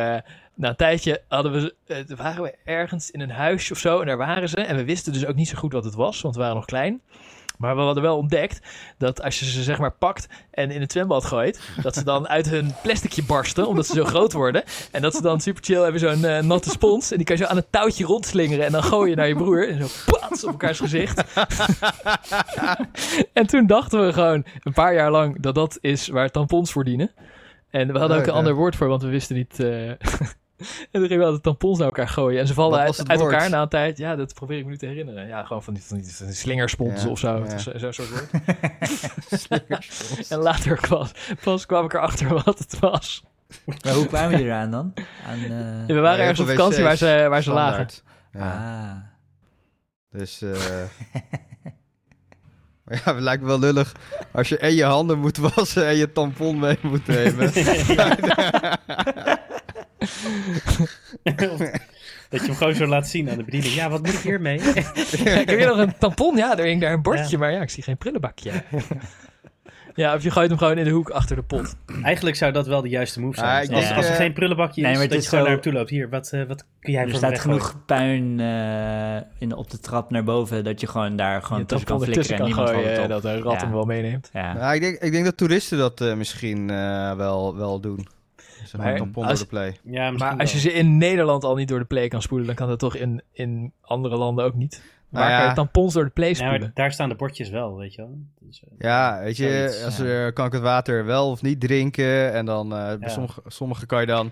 na 0.54 0.68
een 0.68 0.76
tijdje 0.76 1.22
hadden 1.28 1.52
we, 1.52 1.74
waren 2.16 2.42
we 2.42 2.54
ergens 2.64 3.10
in 3.10 3.20
een 3.20 3.30
huisje 3.30 3.72
of 3.72 3.78
zo. 3.78 4.00
En 4.00 4.06
daar 4.06 4.16
waren 4.16 4.48
ze. 4.48 4.56
En 4.56 4.76
we 4.76 4.84
wisten 4.84 5.12
dus 5.12 5.26
ook 5.26 5.34
niet 5.34 5.48
zo 5.48 5.58
goed 5.58 5.72
wat 5.72 5.84
het 5.84 5.94
was, 5.94 6.20
want 6.20 6.34
we 6.34 6.40
waren 6.40 6.56
nog 6.56 6.64
klein. 6.64 7.00
Maar 7.64 7.76
we 7.76 7.82
hadden 7.82 8.02
wel 8.02 8.16
ontdekt 8.16 8.60
dat 8.98 9.22
als 9.22 9.38
je 9.38 9.44
ze 9.44 9.62
zeg 9.62 9.78
maar 9.78 9.92
pakt 9.92 10.28
en 10.50 10.70
in 10.70 10.80
het 10.80 10.92
zwembad 10.92 11.24
gooit, 11.24 11.60
dat 11.82 11.94
ze 11.94 12.04
dan 12.04 12.28
uit 12.28 12.50
hun 12.50 12.74
plasticje 12.82 13.24
barsten, 13.24 13.66
omdat 13.66 13.86
ze 13.86 13.94
zo 13.94 14.04
groot 14.04 14.32
worden. 14.32 14.62
En 14.90 15.02
dat 15.02 15.14
ze 15.14 15.22
dan 15.22 15.40
super 15.40 15.64
chill 15.64 15.82
hebben 15.82 16.00
zo'n 16.00 16.24
eh, 16.24 16.42
natte 16.42 16.70
spons. 16.70 17.10
En 17.10 17.16
die 17.16 17.26
kan 17.26 17.36
je 17.36 17.42
zo 17.42 17.48
aan 17.48 17.56
het 17.56 17.72
touwtje 17.72 18.04
rondslingeren 18.04 18.64
en 18.64 18.72
dan 18.72 18.82
gooi 18.82 19.10
je 19.10 19.16
naar 19.16 19.28
je 19.28 19.36
broer. 19.36 19.68
En 19.68 19.78
zo 19.78 19.86
pats 20.06 20.44
op 20.44 20.50
elkaars 20.50 20.78
gezicht. 20.78 21.24
en 23.32 23.46
toen 23.46 23.66
dachten 23.66 24.06
we 24.06 24.12
gewoon 24.12 24.44
een 24.62 24.72
paar 24.72 24.94
jaar 24.94 25.10
lang 25.10 25.40
dat 25.40 25.54
dat 25.54 25.78
is 25.80 26.08
waar 26.08 26.30
tampons 26.30 26.72
voor 26.72 26.84
dienen. 26.84 27.10
En 27.70 27.92
we 27.92 27.98
hadden 27.98 28.18
ook 28.18 28.26
een 28.26 28.32
ander 28.32 28.54
woord 28.54 28.76
voor, 28.76 28.88
want 28.88 29.02
we 29.02 29.08
wisten 29.08 29.36
niet... 29.36 29.60
eh, 29.60 29.90
En 30.90 31.00
toen 31.00 31.02
gingen 31.02 31.18
we 31.18 31.24
altijd 31.24 31.42
tampons 31.42 31.78
naar 31.78 31.86
elkaar 31.86 32.08
gooien. 32.08 32.40
En 32.40 32.46
ze 32.46 32.54
vallen 32.54 32.78
uit, 32.78 33.08
elkaar 33.08 33.50
na 33.50 33.62
een 33.62 33.68
tijd. 33.68 33.98
Ja, 33.98 34.16
dat 34.16 34.34
probeer 34.34 34.58
ik 34.58 34.64
me 34.64 34.70
nu 34.70 34.76
te 34.76 34.86
herinneren. 34.86 35.26
Ja, 35.26 35.44
gewoon 35.44 35.62
van 35.62 35.74
die, 35.74 35.82
van 35.82 35.96
die, 35.96 36.14
van 36.14 36.26
die 36.26 36.34
slingerspons 36.34 37.02
Ja, 37.02 37.08
of 37.08 37.18
zo. 37.18 37.46
ja. 37.48 37.58
Zo'n 37.58 37.92
soort 37.92 38.10
woord. 38.10 38.30
en 40.32 40.38
later 40.38 40.80
pas, 40.88 41.10
pas 41.42 41.66
kwam 41.66 41.84
ik 41.84 41.94
erachter 41.94 42.28
wat 42.28 42.58
het 42.58 42.78
was. 42.78 43.24
Maar 43.82 43.92
hoe 43.92 44.06
kwamen 44.06 44.30
jullie 44.30 44.46
eraan 44.46 44.70
dan? 44.70 44.92
Aan, 45.26 45.38
eh, 45.88 45.94
we 45.94 46.00
waren 46.00 46.20
ergens 46.20 46.40
op 46.40 46.46
vakantie 46.46 46.82
waar 46.82 46.96
ze, 46.96 47.26
waar 47.28 47.42
ze 47.42 47.50
lagen. 47.50 47.88
Ah. 48.32 48.96
Dus, 50.10 50.42
eh 50.42 50.50
maar 52.84 53.02
ja, 53.04 53.14
het 53.14 53.22
lijkt 53.22 53.42
me 53.42 53.48
wel 53.48 53.58
lullig 53.58 53.92
als 54.32 54.48
je 54.48 54.58
en 54.58 54.74
je 54.74 54.84
handen 54.84 55.18
moet 55.18 55.36
wassen 55.36 55.86
en 55.86 55.96
je 55.96 56.12
tampon 56.12 56.58
mee 56.58 56.78
moet 56.82 57.06
nemen. 57.06 57.52
dat 62.30 62.40
je 62.40 62.46
hem 62.46 62.54
gewoon 62.54 62.74
zo 62.74 62.86
laat 62.86 63.08
zien 63.08 63.30
aan 63.30 63.36
de 63.36 63.44
bediening. 63.44 63.74
Ja, 63.74 63.90
wat 63.90 64.02
moet 64.02 64.14
ik 64.14 64.20
hiermee? 64.20 64.58
ik 64.62 65.48
heb 65.48 65.48
hier 65.58 65.66
nog 65.66 65.78
een 65.78 65.98
tampon. 65.98 66.36
Ja, 66.36 66.58
er 66.58 66.64
hing 66.64 66.80
daar 66.80 66.92
een 66.92 67.02
bordje. 67.02 67.38
Maar 67.38 67.52
ja, 67.52 67.60
ik 67.60 67.70
zie 67.70 67.82
geen 67.82 67.96
prullenbakje. 67.96 68.50
ja, 69.94 70.14
of 70.14 70.22
je 70.22 70.30
gooit 70.30 70.48
hem 70.48 70.58
gewoon 70.58 70.78
in 70.78 70.84
de 70.84 70.90
hoek 70.90 71.10
achter 71.10 71.36
de 71.36 71.42
pot. 71.42 71.74
Eigenlijk 72.02 72.36
zou 72.36 72.52
dat 72.52 72.66
wel 72.66 72.82
de 72.82 72.88
juiste 72.88 73.20
move 73.20 73.36
zijn. 73.38 73.68
Ah, 73.68 73.76
als, 73.76 73.90
er 73.90 73.96
eh, 73.96 74.16
geen 74.16 74.32
prullenbakje 74.32 74.82
nee, 74.82 74.90
is, 74.90 74.96
maar 74.96 75.06
het 75.06 75.14
dat 75.14 75.22
is 75.22 75.30
je 75.30 75.36
gewoon 75.36 75.44
zo- 75.44 75.50
naar 75.50 75.60
hem 75.62 75.70
toe 75.72 75.80
loopt. 75.80 75.90
Hier, 75.90 76.08
wat, 76.08 76.30
eh, 76.32 76.42
wat 76.48 76.64
kun 76.80 76.92
jij 76.92 77.02
Er 77.02 77.14
staat 77.14 77.38
genoeg 77.40 77.84
puin 77.86 78.40
eh, 78.40 79.16
in, 79.38 79.54
op 79.54 79.70
de 79.70 79.78
trap 79.80 80.10
naar 80.10 80.24
boven 80.24 80.64
dat 80.64 80.80
je 80.80 80.86
gewoon 80.86 81.16
daar 81.16 81.42
gewoon 81.42 81.58
je 81.58 81.66
tussen 81.66 81.86
kan 81.88 82.02
flikkeren 82.02 82.38
en 82.38 82.44
niemand 82.44 82.68
gooien. 82.70 83.02
op. 83.02 83.08
Dat 83.08 83.24
een 83.24 83.42
rat 83.42 83.52
Ja. 83.52 83.58
hem 83.58 83.72
wel 83.72 83.84
meeneemt. 83.84 84.30
Ja. 84.32 84.54
Ja, 84.54 84.72
ik, 84.72 84.80
denk, 84.80 84.98
ik 84.98 85.12
denk 85.12 85.24
dat 85.24 85.36
toeristen 85.36 85.78
dat 85.78 86.00
eh, 86.00 86.14
misschien 86.14 86.70
eh, 86.70 87.16
wel, 87.16 87.56
wel 87.56 87.80
doen. 87.80 88.06
Zeg 88.74 88.82
maar 88.82 88.92
Maar 88.92 89.02
tampon 89.02 89.24
als- 89.24 89.32
door 89.38 89.48
de 89.48 89.54
play. 89.54 89.76
Ja, 89.94 90.10
misschien 90.10 90.30
Maar 90.32 90.40
als 90.40 90.52
je 90.52 90.58
ze 90.58 90.72
in 90.72 90.98
Nederland 90.98 91.44
al 91.44 91.54
niet 91.54 91.68
door 91.68 91.78
de 91.78 91.84
play 91.84 92.08
kan 92.08 92.22
spoelen, 92.22 92.46
dan 92.46 92.56
kan 92.56 92.68
dat 92.68 92.78
toch 92.78 92.96
in, 92.96 93.22
in 93.32 93.72
andere 93.80 94.16
landen 94.16 94.44
ook 94.44 94.54
niet. 94.54 94.82
Waar 95.08 95.22
Nou 95.22 95.32
ja. 95.34 95.38
kan 95.40 95.48
je 95.48 95.54
tampons 95.54 95.94
door 95.94 96.04
de 96.04 96.10
play 96.10 96.28
Ja, 96.28 96.34
spoelen? 96.34 96.60
maar 96.60 96.70
daar 96.74 96.92
staan 96.92 97.08
de 97.08 97.14
bordjes 97.14 97.48
wel, 97.50 97.76
weet 97.76 97.94
je 97.94 98.02
wel. 98.02 98.18
Dus, 98.40 98.62
eh, 98.64 98.70
Ja, 98.78 99.20
weet 99.22 99.36
je, 99.36 99.48
zoiets, 99.48 99.84
als 99.84 99.96
ja. 99.96 100.04
er, 100.04 100.32
kan 100.32 100.46
ik 100.46 100.52
het 100.52 100.62
water 100.62 101.04
wel 101.04 101.30
of 101.30 101.42
niet 101.42 101.60
drinken. 101.60 102.32
En 102.32 102.46
dan, 102.46 102.72
eh, 102.72 102.78
bij 102.86 102.96
Ja. 103.00 103.08
sommige, 103.08 103.42
sommige 103.46 103.86
kan 103.86 104.00
je 104.00 104.06
dan, 104.06 104.30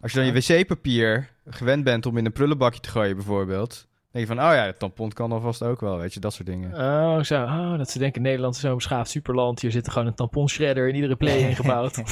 als 0.00 0.12
je 0.12 0.18
dan 0.18 0.26
je 0.26 0.32
wc-papier 0.32 1.28
gewend 1.46 1.84
bent 1.84 2.06
om 2.06 2.16
in 2.16 2.24
een 2.26 2.32
prullenbakje 2.32 2.80
te 2.80 2.88
gooien 2.88 3.16
bijvoorbeeld. 3.16 3.86
Denk 4.12 4.26
je 4.28 4.34
van, 4.34 4.44
oh 4.44 4.52
ja, 4.54 4.64
het 4.64 4.78
tampon 4.78 5.12
kan 5.12 5.32
alvast 5.32 5.62
ook 5.62 5.80
wel, 5.80 5.98
weet 5.98 6.14
je, 6.14 6.20
dat 6.20 6.32
soort 6.32 6.48
dingen. 6.48 6.74
Oh, 6.74 7.20
zo. 7.22 7.42
Oh, 7.42 7.76
dat 7.78 7.90
ze 7.90 7.98
denken 7.98 8.22
Nederland 8.22 8.54
is 8.54 8.60
zo'n 8.60 8.74
beschaafd 8.74 9.10
superland. 9.10 9.60
Hier 9.60 9.70
zit 9.70 9.86
er 9.86 9.92
gewoon 9.92 10.06
een 10.08 10.14
tampon-shredder 10.14 10.88
in 10.88 10.94
iedere 10.94 11.16
play 11.16 11.38
ingebouwd. 11.48 11.96
Nou 11.96 12.06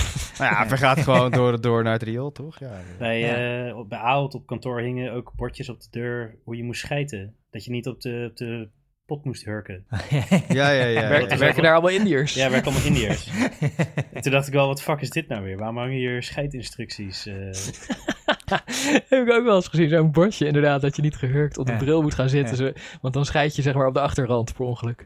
ja, 0.54 0.66
het 0.66 0.72
gaat 0.78 0.98
gewoon 0.98 1.30
door, 1.30 1.60
door 1.60 1.82
naar 1.82 1.92
het 1.92 2.02
riool, 2.02 2.32
toch? 2.32 2.58
Ja, 2.58 2.70
Bij, 2.98 3.18
Ja. 3.20 3.66
eh, 3.68 3.76
op- 3.78 3.88
bij 3.88 3.98
Aalt 3.98 4.34
op 4.34 4.46
kantoor 4.46 4.80
hingen 4.80 5.12
ook 5.12 5.32
bordjes 5.36 5.68
op 5.68 5.80
de 5.80 5.88
deur 5.90 6.34
hoe 6.44 6.56
je 6.56 6.62
moest 6.64 6.80
schijten. 6.80 7.34
Dat 7.50 7.64
je 7.64 7.70
niet 7.70 7.86
op 7.88 8.00
de, 8.00 8.26
op 8.30 8.36
de 8.36 8.68
pot 9.08 9.24
moest 9.24 9.44
hurken. 9.44 9.84
ja, 10.48 10.70
ja. 10.70 10.84
ja, 10.86 11.08
werken 11.38 11.62
daar 11.62 11.72
allemaal 11.72 11.90
Indiërs? 11.90 12.34
Ja, 12.34 12.50
waar 12.50 12.62
komen 12.62 12.84
Indiërs? 12.84 13.30
en 14.12 14.22
toen 14.22 14.32
dacht 14.32 14.46
ik 14.46 14.52
wel, 14.52 14.66
wat 14.66 14.82
fuck 14.82 15.00
is 15.00 15.10
dit 15.10 15.28
nou 15.28 15.42
weer? 15.44 15.56
Waarom 15.56 15.76
hangen 15.76 15.96
hier 15.96 16.22
scheidinstructies? 16.22 17.26
eh? 17.26 17.34
Heb 19.08 19.22
ik 19.26 19.32
ook 19.32 19.44
wel 19.44 19.56
eens 19.56 19.68
gezien, 19.68 19.88
zo'n 19.88 20.10
bordje 20.12 20.46
inderdaad, 20.46 20.80
dat 20.80 20.96
je 20.96 21.02
niet 21.02 21.16
gehurkt 21.16 21.58
op 21.58 21.66
de 21.66 21.72
Ja. 21.72 21.78
bril 21.78 22.02
moet 22.02 22.14
gaan 22.14 22.28
zitten. 22.28 22.56
Ja. 22.64 22.72
zo- 22.72 22.80
want 23.00 23.14
dan 23.14 23.24
scheid 23.24 23.56
je 23.56 23.62
zeg 23.62 23.74
maar 23.74 23.86
op 23.86 23.94
de 23.94 24.00
achterrand 24.00 24.54
per 24.54 24.64
ongeluk. 24.64 25.04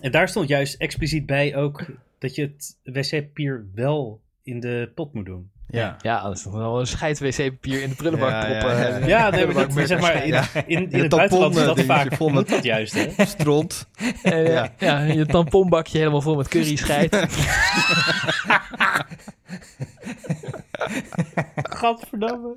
En 0.00 0.10
daar 0.10 0.28
stond 0.28 0.48
juist 0.48 0.74
expliciet 0.80 1.26
bij 1.26 1.56
ook 1.56 1.84
dat 2.18 2.34
je 2.34 2.42
het 2.42 2.78
wc-papier 2.94 3.66
wel 3.74 4.20
in 4.42 4.60
de 4.60 4.90
pot 4.94 5.14
moet 5.14 5.26
doen. 5.26 5.50
Ja. 5.68 5.96
Ja, 6.00 6.16
anders 6.18 6.38
is 6.40 6.44
nog 6.46 6.54
wel 6.54 6.80
een 6.80 6.86
scheid 6.86 7.18
wc-papier 7.18 7.82
in 7.82 7.88
de 7.88 7.94
prullenbak 7.94 8.30
Ja, 8.30 8.46
ja, 8.48 8.58
proppen. 8.58 8.78
ja. 9.00 9.06
Ja, 9.06 9.30
nee, 9.30 9.46
maar 9.46 9.54
prullenbak 9.54 9.74
dat, 9.74 9.86
zeg 9.88 10.00
maar, 10.00 10.24
in, 10.24 10.32
Ja. 10.32 10.44
in, 10.54 10.66
in 10.66 10.88
Je 10.90 10.98
het 11.02 11.08
buitenland 11.16 11.56
is 11.56 11.64
dat 11.64 11.78
eh, 11.78 11.84
vaak 11.84 12.14
vol 12.14 12.26
met- 12.28 12.34
moet 12.34 12.48
dat 12.48 12.62
juist, 12.64 12.94
hè? 12.94 13.24
Stront. 13.26 13.86
En, 14.22 14.32
eh, 14.32 14.52
Ja. 14.52 14.68
ja. 14.78 14.98
je 15.00 15.26
tamponbakje 15.26 15.98
helemaal 15.98 16.20
vol 16.22 16.36
met 16.36 16.48
curry 16.48 16.76
scheid. 16.76 17.16
Gadverdamme. 21.62 22.54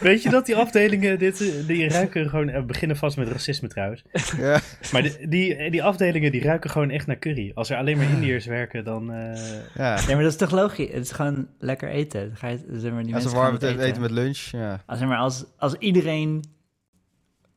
Weet 0.00 0.22
je 0.22 0.30
dat 0.30 0.46
die 0.46 0.56
afdelingen, 0.56 1.18
dit, 1.18 1.66
die 1.66 1.88
ruiken 1.88 2.28
gewoon, 2.28 2.48
eh, 2.48 2.62
beginnen 2.64 2.96
vast 2.96 3.16
met 3.16 3.28
racisme 3.28 3.68
trouwens. 3.68 4.02
Ja. 4.36 4.60
Maar 4.92 5.02
die, 5.02 5.28
die, 5.28 5.70
die 5.70 5.82
afdelingen 5.82 6.32
die 6.32 6.42
ruiken 6.42 6.70
gewoon 6.70 6.90
echt 6.90 7.06
naar 7.06 7.18
curry. 7.18 7.50
Als 7.54 7.70
er 7.70 7.76
alleen 7.76 7.96
maar 7.96 8.10
Indiërs 8.10 8.46
werken, 8.46 8.84
dan... 8.84 9.12
eh, 9.12 9.40
Ja. 9.74 9.94
Nee, 10.06 10.14
maar 10.14 10.24
dat 10.24 10.32
is 10.32 10.38
toch 10.38 10.50
logisch? 10.50 10.92
Het 10.92 11.04
is 11.04 11.10
gewoon 11.12 11.48
lekker 11.58 11.88
eten. 11.88 12.26
Dan 12.26 12.36
ga 12.36 12.48
je, 12.48 12.58
zeg 12.72 12.92
maar, 12.92 13.02
die 13.04 13.14
Als 13.14 13.24
gaan 13.24 13.34
warm 13.34 13.56
eten 13.56 14.00
met 14.00 14.10
lunch, 14.10 14.38
ja. 14.38 14.82
Als, 14.86 14.98
zeg 14.98 15.08
maar, 15.08 15.18
als, 15.18 15.44
als 15.58 15.74
iedereen 15.74 16.44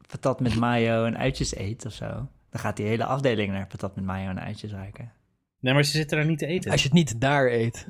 patat 0.07 0.39
met 0.39 0.55
mayo 0.55 1.05
en 1.05 1.17
uitjes 1.17 1.55
eet 1.55 1.85
of 1.85 1.93
zo, 1.93 2.05
dan 2.49 2.59
gaat 2.59 2.77
die 2.77 2.85
hele 2.85 3.05
afdeling 3.05 3.51
naar 3.51 3.67
patat 3.67 3.95
met 3.95 4.05
mayo 4.05 4.29
en 4.29 4.39
uitjes 4.41 4.71
ruiken. 4.71 5.11
Nee, 5.59 5.73
maar 5.73 5.83
ze 5.83 5.91
zitten 5.91 6.17
daar 6.17 6.25
niet 6.25 6.39
te 6.39 6.45
eten. 6.45 6.71
Als 6.71 6.81
je 6.81 6.87
het 6.87 6.97
niet 6.97 7.21
daar 7.21 7.51
eet. 7.51 7.87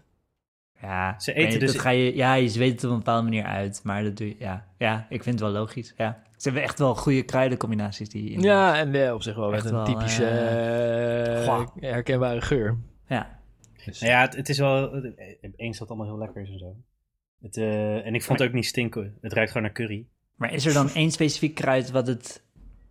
Ja, 0.81 1.19
Ze 1.19 1.33
eten 1.33 1.49
niet, 1.51 1.59
dus- 1.59 1.71
dat 1.73 1.81
ga 1.81 1.89
je, 1.89 2.15
ja, 2.15 2.33
je 2.33 2.57
weet 2.57 2.71
het 2.71 2.83
op 2.83 2.91
een 2.91 2.97
bepaalde 2.97 3.23
manier 3.23 3.43
uit, 3.43 3.81
maar 3.83 4.03
dat 4.03 4.17
doe 4.17 4.27
je, 4.27 4.35
ja, 4.39 4.67
ja, 4.77 5.05
ik 5.09 5.23
vind 5.23 5.39
het 5.39 5.49
wel 5.49 5.59
logisch, 5.59 5.93
ja. 5.97 6.23
Ze 6.37 6.43
hebben 6.49 6.63
echt 6.63 6.79
wel 6.79 6.95
goede 6.95 7.23
kruidencombinaties 7.23 8.09
die 8.09 8.29
in, 8.29 8.41
Ja, 8.41 8.77
en 8.77 8.95
eh, 9.05 9.13
op 9.13 9.21
zich 9.23 9.35
wel 9.35 9.49
met 9.49 9.55
Echt 9.59 9.65
een 9.69 9.75
wel, 9.75 9.85
typische 9.85 10.25
eh, 10.25 11.47
eh, 11.47 11.67
herkenbare 11.79 12.41
geur. 12.41 12.77
ja. 13.07 13.39
Dus- 13.85 13.99
Nou 13.99 14.13
ja, 14.13 14.21
het, 14.21 14.35
het 14.35 14.49
is 14.49 14.57
wel... 14.57 14.95
Eens 15.55 15.77
dat 15.77 15.79
het 15.79 15.89
allemaal 15.89 16.07
heel 16.07 16.17
lekker 16.17 16.41
is 16.41 16.49
en 16.49 16.57
zo. 16.59 16.75
Het, 17.41 17.57
eh, 17.57 18.05
en 18.05 18.15
ik 18.15 18.23
vond 18.23 18.39
het 18.39 18.47
ook 18.47 18.53
niet 18.53 18.65
stinken. 18.65 19.17
Het 19.21 19.33
ruikt 19.33 19.51
gewoon 19.51 19.65
naar 19.65 19.75
curry. 19.75 20.05
Maar 20.35 20.53
is 20.53 20.65
er 20.65 20.73
dan 20.73 20.89
één 20.89 21.11
specifiek 21.11 21.55
kruid 21.55 21.91
wat 21.91 22.07
het, 22.07 22.43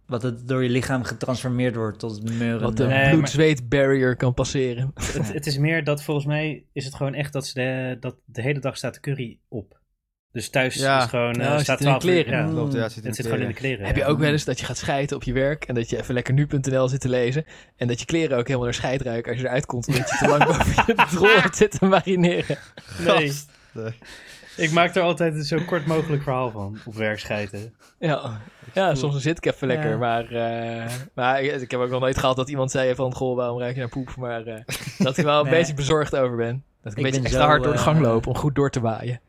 wat 0.09 0.23
het 0.23 0.49
door 0.49 0.63
je 0.63 0.69
lichaam 0.71 1.03
getransformeerd 1.05 1.75
wordt 1.75 1.99
tot 1.99 2.39
meuren? 2.39 2.61
Wat 2.61 2.77
de 2.77 2.87
Nee, 2.87 3.11
bloed-zweet 3.11 3.69
barrier 3.69 4.17
kan 4.17 4.35
passeren. 4.35 4.91
Het, 4.95 5.33
het 5.33 5.47
is 5.47 5.59
meer 5.59 5.85
dat 5.85 6.03
volgens 6.03 6.27
mij 6.27 6.65
is 6.73 6.85
het 6.85 6.95
gewoon 6.95 7.15
echt 7.15 7.33
dat, 7.33 7.47
ze 7.47 7.55
de, 7.55 7.97
dat 8.01 8.17
de 8.25 8.43
hele 8.43 8.59
dag 8.61 8.77
staat 8.77 8.95
de 8.95 9.01
curry 9.01 9.39
op. 9.49 9.77
Dus 10.33 10.49
thuis 10.51 10.75
Ja. 10.75 10.97
is 10.97 11.01
het 11.03 11.11
gewoon... 11.11 11.33
eh, 11.35 11.39
Ja, 11.47 11.59
staat 11.59 11.79
zit 11.79 11.87
in 11.87 11.93
de 11.93 11.99
12 11.99 12.05
uur, 12.05 12.23
kleren. 12.25 12.47
Ja, 12.47 12.53
Klopt, 12.53 12.73
ja, 12.73 12.83
het 12.83 12.93
zit 12.93 13.03
in 13.03 13.09
het 13.09 13.17
de 13.17 13.23
zit 13.23 13.33
gewoon 13.33 13.47
in 13.49 13.53
de 13.55 13.61
kleren. 13.61 13.87
Heb 13.87 13.97
je 13.97 14.05
ook 14.05 14.19
wel 14.19 14.31
eens 14.33 14.45
dat 14.45 14.61
je 14.61 14.67
gaat 14.67 14.77
scheiden 14.77 15.17
op 15.17 15.23
je 15.23 15.33
werk 15.33 15.65
en 15.65 15.75
dat 15.75 15.91
je 15.91 15.99
even 15.99 16.15
lekker 16.15 16.35
nu.nl 16.35 16.89
zit 16.89 17.01
te 17.01 17.09
lezen 17.09 17.45
en 17.77 17.89
dat 17.89 18.01
je 18.01 18.07
kleren 18.07 18.37
ook 18.39 18.45
helemaal 18.47 18.65
naar 18.67 18.75
scheid 18.75 19.03
ruiken 19.03 19.33
als 19.33 19.41
je 19.41 19.47
eruit 19.47 19.67
komt 19.67 19.87
omdat 19.89 20.11
je 20.11 20.17
te 20.17 20.29
lang 20.39 20.45
boven 20.45 20.83
je 20.87 20.95
drol 21.17 21.41
hebt 21.41 21.57
zitten 21.57 21.89
marineren? 21.89 22.59
Nee. 22.99 23.29
Gast. 23.29 23.51
Ik 24.59 24.73
maak 24.73 24.95
er 24.95 25.03
altijd 25.03 25.35
een 25.35 25.45
zo 25.45 25.59
kort 25.67 25.87
mogelijk 25.87 26.23
verhaal 26.23 26.51
van, 26.51 26.79
op 26.85 26.95
werk 26.95 27.19
schijten. 27.19 27.75
Ja, 27.99 28.41
ja 28.75 28.95
soms 28.95 29.23
zit 29.23 29.37
ik 29.37 29.47
even 29.55 29.67
lekker, 29.67 29.91
Ja. 29.91 29.97
maar, 29.97 30.25
eh, 30.31 30.93
maar 31.15 31.43
ik, 31.43 31.61
ik 31.61 31.71
heb 31.71 31.81
ook 31.81 31.91
nog 31.91 32.01
nooit 32.01 32.19
gehad 32.19 32.37
dat 32.37 32.49
iemand 32.51 32.71
zei 32.71 32.95
van, 32.95 33.15
goh, 33.15 33.37
waarom 33.37 33.59
ruik 33.59 33.75
je 33.75 33.81
naar 33.81 33.89
poep? 33.89 34.17
Maar 34.17 34.47
eh, 34.47 34.65
dat 34.99 35.17
ik 35.17 35.25
wel 35.25 35.45
een 35.45 35.51
beetje 35.51 35.75
bezorgd 35.75 36.17
over 36.17 36.37
ben. 36.37 36.65
Dat 36.83 36.93
ik 36.93 36.99
een 36.99 37.05
Ik 37.05 37.11
beetje 37.11 37.25
extra 37.27 37.43
zo, 37.43 37.49
hard 37.49 37.63
door 37.63 37.73
de 37.73 37.79
gang 37.79 37.97
eh, 37.97 38.03
loop 38.03 38.27
om 38.27 38.35
goed 38.37 38.55
door 38.55 38.71
te 38.71 38.81
waaien. 38.81 39.21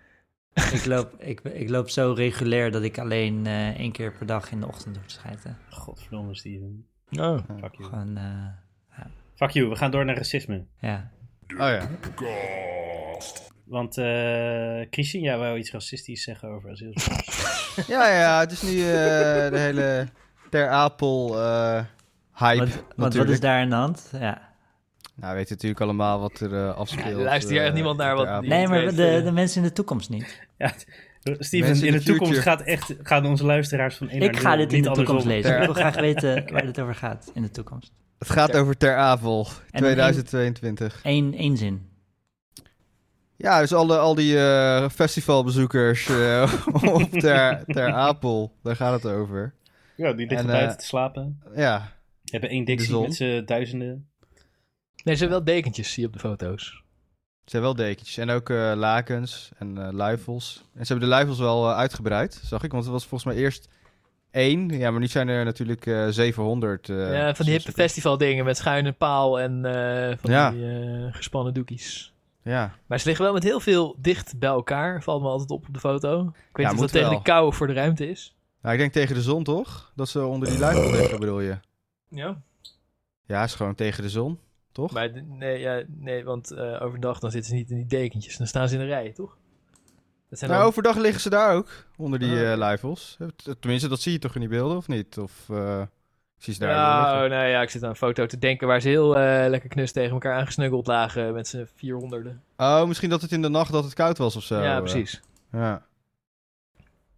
ik, 0.53 0.85
loop, 0.85 1.13
ik, 1.19 1.39
ik 1.41 1.69
loop 1.69 1.89
zo 1.89 2.13
regulair 2.17 2.71
dat 2.71 2.83
ik 2.83 2.97
alleen 2.97 3.45
eh, 3.47 3.67
één 3.69 3.91
keer 3.91 4.11
per 4.11 4.25
dag 4.25 4.51
in 4.51 4.59
de 4.59 4.67
ochtend 4.67 4.95
hoef 4.97 5.05
te 5.05 5.13
schijten. 5.13 5.57
Godverdomme, 5.69 6.35
Steven. 6.35 6.85
Oh. 7.11 7.37
Fuck 7.61 7.75
you. 7.75 7.89
Gewoon, 7.89 8.17
eh, 8.17 9.05
Fuck 9.35 9.49
you, 9.49 9.69
we 9.69 9.75
gaan 9.75 9.91
door 9.91 10.05
naar 10.05 10.15
racisme. 10.15 10.63
ja. 10.79 11.11
Oh 11.47 11.57
ja. 11.57 11.87
Want 13.69 13.97
eh 13.97 14.81
Christine, 14.89 15.23
jij 15.23 15.37
wou 15.37 15.57
iets 15.57 15.71
racistisch 15.71 16.23
zeggen 16.23 16.49
over 16.49 16.71
asielzoekers. 16.71 17.57
Ja, 17.87 18.07
ja, 18.07 18.39
het 18.39 18.51
is 18.51 18.61
nu 18.61 18.69
eh, 18.69 19.49
de 19.49 19.57
hele 19.57 20.07
Ter 20.49 20.69
Apel 20.69 21.39
eh 21.39 21.83
hype 22.33 22.59
wat 22.65 22.95
natuurlijk. 22.95 23.31
is 23.31 23.39
daar 23.39 23.61
aan 23.61 23.69
de 23.69 23.75
hand? 23.75 24.09
Ja. 24.11 24.47
Nou, 25.15 25.31
we 25.31 25.37
weten 25.37 25.53
natuurlijk 25.53 25.81
allemaal 25.81 26.19
wat 26.19 26.39
er 26.39 26.71
afspeelt. 26.71 27.07
Ja, 27.07 27.11
er 27.11 27.23
luistert 27.23 27.51
hier 27.53 27.63
echt 27.63 27.73
niemand 27.73 27.97
naar 27.97 28.15
wat 28.15 28.41
Nee, 28.41 28.67
maar 28.67 28.85
weet, 28.85 28.95
de, 28.95 29.21
de 29.23 29.31
mensen 29.31 29.61
in 29.61 29.67
de 29.67 29.73
toekomst 29.73 30.09
niet. 30.09 30.47
ja, 30.57 30.73
Steven, 31.23 31.67
Mensen 31.67 31.87
in 31.87 31.93
in 31.93 31.99
de 31.99 32.05
toekomst 32.05 32.39
gaat 32.39 32.61
echt, 32.61 32.95
gaan 33.03 33.25
onze 33.25 33.45
luisteraars 33.45 33.95
van 33.95 34.09
1 34.09 34.21
Ik 34.21 34.31
naar 34.31 34.41
ga 34.41 34.49
0, 34.49 34.57
dit 34.57 34.73
in 34.73 34.75
niet 34.81 34.89
de 34.89 34.91
toekomst 34.95 35.25
lezen. 35.25 35.59
Ik 35.59 35.65
wil 35.65 35.73
graag 35.83 35.95
weten 35.95 36.51
waar 36.51 36.65
dit 36.65 36.79
over 36.79 36.95
gaat 36.95 37.31
in 37.33 37.41
de 37.41 37.51
toekomst. 37.51 37.91
Het 38.17 38.29
gaat 38.29 38.55
over 38.55 38.77
Ter 38.77 38.95
Apel, 38.95 39.47
En 39.71 39.81
2022. 39.81 40.99
Eén, 41.03 41.33
één 41.33 41.57
zin. 41.57 41.88
Ja, 43.41 43.59
dus 43.59 43.73
alle, 43.73 43.97
al 43.97 44.15
die 44.15 44.37
eh, 44.39 44.89
festivalbezoekers 44.89 46.09
eh, 46.09 46.53
op 46.93 47.09
ter, 47.11 47.63
ter 47.65 47.93
Apel, 47.93 48.53
daar 48.63 48.75
gaat 48.75 49.03
het 49.03 49.11
over. 49.13 49.53
Ja, 49.95 50.13
die 50.13 50.27
liggen 50.27 50.37
En, 50.37 50.45
buiten 50.53 50.71
eh, 50.71 50.77
te 50.77 50.85
slapen. 50.85 51.41
Ja, 51.55 51.91
Hebben 52.25 52.49
één 52.49 52.65
dictie 52.65 52.99
met 52.99 53.15
z'n 53.15 53.43
duizenden. 53.45 54.07
Nee, 55.03 55.15
ze 55.15 55.19
hebben 55.23 55.43
wel 55.45 55.55
dekentjes, 55.55 55.91
zie 55.93 56.01
je 56.01 56.07
op 56.07 56.13
de 56.13 56.19
foto's. 56.19 56.63
ze 57.45 57.57
hebben 57.57 57.75
wel 57.75 57.85
dekentjes 57.87 58.17
en 58.17 58.29
ook 58.29 58.49
eh, 58.49 58.71
lakens 58.75 59.49
en 59.57 59.77
eh 59.77 59.87
luifels. 59.91 60.63
En 60.75 60.85
ze 60.85 60.91
hebben 60.91 61.09
de 61.09 61.15
luifels 61.15 61.39
wel 61.39 61.69
eh, 61.69 61.77
uitgebreid, 61.77 62.41
zag 62.43 62.63
ik, 62.63 62.71
want 62.71 62.83
het 62.83 62.93
was 62.93 63.05
volgens 63.05 63.33
mij 63.33 63.43
eerst 63.43 63.67
één. 64.31 64.69
Ja, 64.69 64.91
maar 64.91 64.99
nu 64.99 65.07
zijn 65.07 65.27
er 65.27 65.45
natuurlijk 65.45 65.85
eh 65.85 66.07
700. 66.07 66.89
eh, 66.89 67.13
ja, 67.13 67.35
van 67.35 67.45
die 67.45 67.53
hippe 67.55 67.71
festival-dingen 67.71 68.45
met 68.45 68.57
schuine 68.57 68.91
paal 68.91 69.39
en 69.39 69.65
eh, 69.65 70.17
van 70.21 70.31
Ja. 70.31 70.51
die 70.51 70.65
eh, 70.65 71.13
gespannen 71.15 71.53
doekies. 71.53 72.13
Ja, 72.49 72.75
Maar 72.85 72.99
ze 72.99 73.05
liggen 73.07 73.25
wel 73.25 73.33
met 73.33 73.43
heel 73.43 73.59
veel 73.59 73.95
dicht 73.99 74.39
bij 74.39 74.49
elkaar. 74.49 75.03
Valt 75.03 75.21
me 75.21 75.27
altijd 75.27 75.49
op 75.49 75.67
op 75.67 75.73
de 75.73 75.79
foto. 75.79 76.21
Ik 76.21 76.57
weet 76.57 76.65
Ja, 76.65 76.71
niet 76.71 76.81
of 76.81 76.91
dat 76.91 76.91
tegen 77.01 77.09
de 77.17 77.21
kou 77.21 77.53
voor 77.53 77.67
de 77.67 77.73
ruimte 77.73 78.09
is. 78.09 78.35
nou, 78.61 78.73
ik 78.73 78.79
denk 78.79 78.91
tegen 78.93 79.15
de 79.15 79.21
zon 79.21 79.43
toch? 79.43 79.91
Dat 79.95 80.09
ze 80.09 80.25
onder 80.25 80.49
die 80.49 80.59
luifel 80.59 80.91
liggen, 80.91 81.19
bedoel 81.19 81.39
je? 81.39 81.57
Ja. 82.09 82.41
Ja, 83.25 83.43
is 83.43 83.55
gewoon 83.55 83.75
tegen 83.75 84.03
de 84.03 84.09
zon, 84.09 84.39
toch? 84.71 84.91
Maar 84.91 85.23
nee, 85.23 85.59
ja, 85.59 85.83
nee 85.87 86.23
want 86.23 86.51
eh, 86.51 86.81
overdag 86.81 87.19
dan 87.19 87.31
zitten 87.31 87.49
ze 87.49 87.55
niet 87.55 87.69
in 87.69 87.75
die 87.77 87.85
dekentjes. 87.85 88.37
Dan 88.37 88.47
staan 88.47 88.67
ze 88.69 88.73
in 88.73 88.79
de 88.81 88.87
rij, 88.87 89.11
toch? 89.11 89.37
Dat 90.29 90.39
zijn 90.39 90.51
Nou, 90.51 90.61
dan- 90.63 90.69
overdag 90.71 90.97
liggen 90.97 91.21
ze 91.21 91.29
daar 91.29 91.55
ook, 91.55 91.85
onder 91.97 92.19
die 92.19 92.45
eh, 92.51 92.57
luifels. 92.57 93.17
T- 93.35 93.55
Tenminste, 93.59 93.87
dat 93.89 93.99
zie 94.01 94.11
je 94.11 94.19
toch 94.19 94.33
in 94.33 94.39
die 94.39 94.49
beelden, 94.49 94.77
of 94.77 94.87
niet? 94.87 95.17
Of 95.17 95.49
eh 95.49 95.81
ze 96.39 96.59
daar 96.59 96.69
ja, 96.69 97.23
oh, 97.23 97.29
nou 97.29 97.47
ja, 97.47 97.61
ik 97.61 97.69
zit 97.69 97.83
aan 97.83 97.89
een 97.89 97.95
foto 97.95 98.25
te 98.25 98.37
denken 98.37 98.67
waar 98.67 98.81
ze 98.81 98.87
heel 98.87 99.17
eh, 99.17 99.49
lekker 99.49 99.69
knus 99.69 99.91
tegen 99.91 100.11
elkaar 100.11 100.33
aangesnuggeld 100.33 100.87
lagen 100.87 101.33
met 101.33 101.47
z'n 101.47 101.67
vierhonderden. 101.75 102.41
Oh, 102.57 102.85
misschien 102.85 103.09
dat 103.09 103.21
het 103.21 103.31
in 103.31 103.41
de 103.41 103.49
nacht 103.49 103.71
dat 103.71 103.83
het 103.83 103.93
koud 103.93 104.17
was 104.17 104.35
of 104.35 104.43
zo. 104.43 104.61
ja, 104.61 104.75
eh. 104.75 104.81
precies. 104.81 105.21
Ja. 105.51 105.85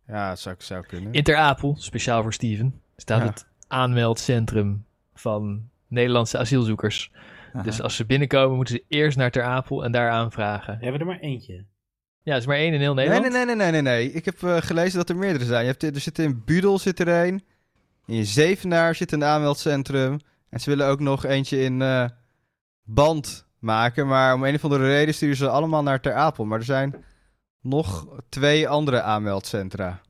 Ja, 0.07 0.29
dat 0.29 0.39
zou, 0.39 0.55
zou 0.57 0.85
kunnen. 0.85 1.13
In 1.13 1.23
Ter 1.23 1.35
Apel, 1.35 1.75
speciaal 1.79 2.21
voor 2.21 2.33
Steven, 2.33 2.81
staat 2.95 3.21
Ja. 3.21 3.27
het 3.27 3.45
aanmeldcentrum 3.67 4.85
van 5.13 5.69
Nederlandse 5.87 6.37
asielzoekers. 6.37 7.11
Aha. 7.53 7.63
Dus 7.63 7.81
als 7.81 7.95
ze 7.95 8.05
binnenkomen, 8.05 8.55
moeten 8.55 8.75
ze 8.75 8.83
eerst 8.87 9.17
naar 9.17 9.31
Ter 9.31 9.43
Apel 9.43 9.83
en 9.83 9.91
daar 9.91 10.09
aanvragen. 10.09 10.77
We 10.77 10.83
hebben 10.83 11.01
er 11.01 11.07
maar 11.07 11.19
eentje. 11.19 11.65
Ja, 12.23 12.31
er 12.33 12.37
is 12.39 12.45
maar 12.45 12.57
één 12.57 12.73
in 12.73 12.79
heel 12.79 12.93
Nee, 12.93 13.07
Nederland. 13.07 13.33
nee, 13.35 13.45
nee, 13.45 13.55
nee, 13.55 13.71
nee, 13.71 13.81
nee, 13.81 13.93
nee. 14.05 14.11
Ik 14.11 14.25
heb 14.25 14.43
eh, 14.43 14.57
gelezen 14.57 14.97
dat 14.97 15.09
er 15.09 15.15
meerdere 15.15 15.45
zijn. 15.45 15.65
Je 15.65 15.69
hebt, 15.71 15.83
er 15.83 15.99
zit 15.99 16.19
in 16.19 16.41
Budel 16.45 16.79
zit 16.79 16.99
er 16.99 17.07
een. 17.07 17.43
In 18.11 18.25
Zevenaar 18.25 18.95
zit 18.95 19.11
een 19.11 19.23
aanmeldcentrum. 19.23 20.19
En 20.49 20.59
ze 20.59 20.69
willen 20.69 20.87
ook 20.87 20.99
nog 20.99 21.25
eentje 21.25 21.59
in 21.63 21.81
eh, 21.81 22.05
Band 22.83 23.47
maken. 23.59 24.07
Maar 24.07 24.33
om 24.33 24.43
een 24.43 24.55
of 24.55 24.63
andere 24.63 24.87
reden 24.87 25.13
sturen 25.13 25.35
ze 25.35 25.49
allemaal 25.49 25.83
naar 25.83 26.01
Ter 26.01 26.13
Apel. 26.13 26.45
Maar 26.45 26.59
er 26.59 26.65
zijn 26.65 27.03
nog 27.61 28.07
twee 28.29 28.67
andere 28.69 29.01
aanmeldcentra. 29.01 30.01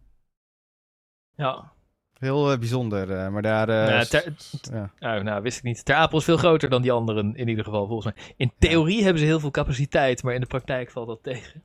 Ja, 1.35 1.71
Heel 2.17 2.51
eh, 2.51 2.57
bijzonder. 2.59 3.11
eh, 3.17 3.27
maar 3.29 3.41
daar... 3.41 3.69
eh, 3.69 3.87
Ja, 3.87 4.03
s- 4.03 4.09
ter- 4.09 4.33
ja. 4.73 4.91
nou, 4.99 5.23
nou, 5.23 5.41
wist 5.41 5.57
ik 5.57 5.63
niet. 5.63 5.85
Ter 5.85 5.95
Apel 5.95 6.17
is 6.17 6.23
veel 6.23 6.37
groter 6.37 6.69
dan 6.69 6.81
die 6.81 6.91
anderen 6.91 7.35
in 7.35 7.47
ieder 7.47 7.63
geval, 7.63 7.87
volgens 7.87 8.13
mij. 8.15 8.33
In 8.37 8.51
theorie 8.59 9.01
hebben 9.03 9.19
ze 9.19 9.25
heel 9.27 9.39
veel 9.39 9.51
capaciteit, 9.51 10.23
maar 10.23 10.33
in 10.33 10.41
de 10.41 10.47
praktijk 10.47 10.91
valt 10.91 11.07
dat 11.07 11.23
tegen. 11.23 11.63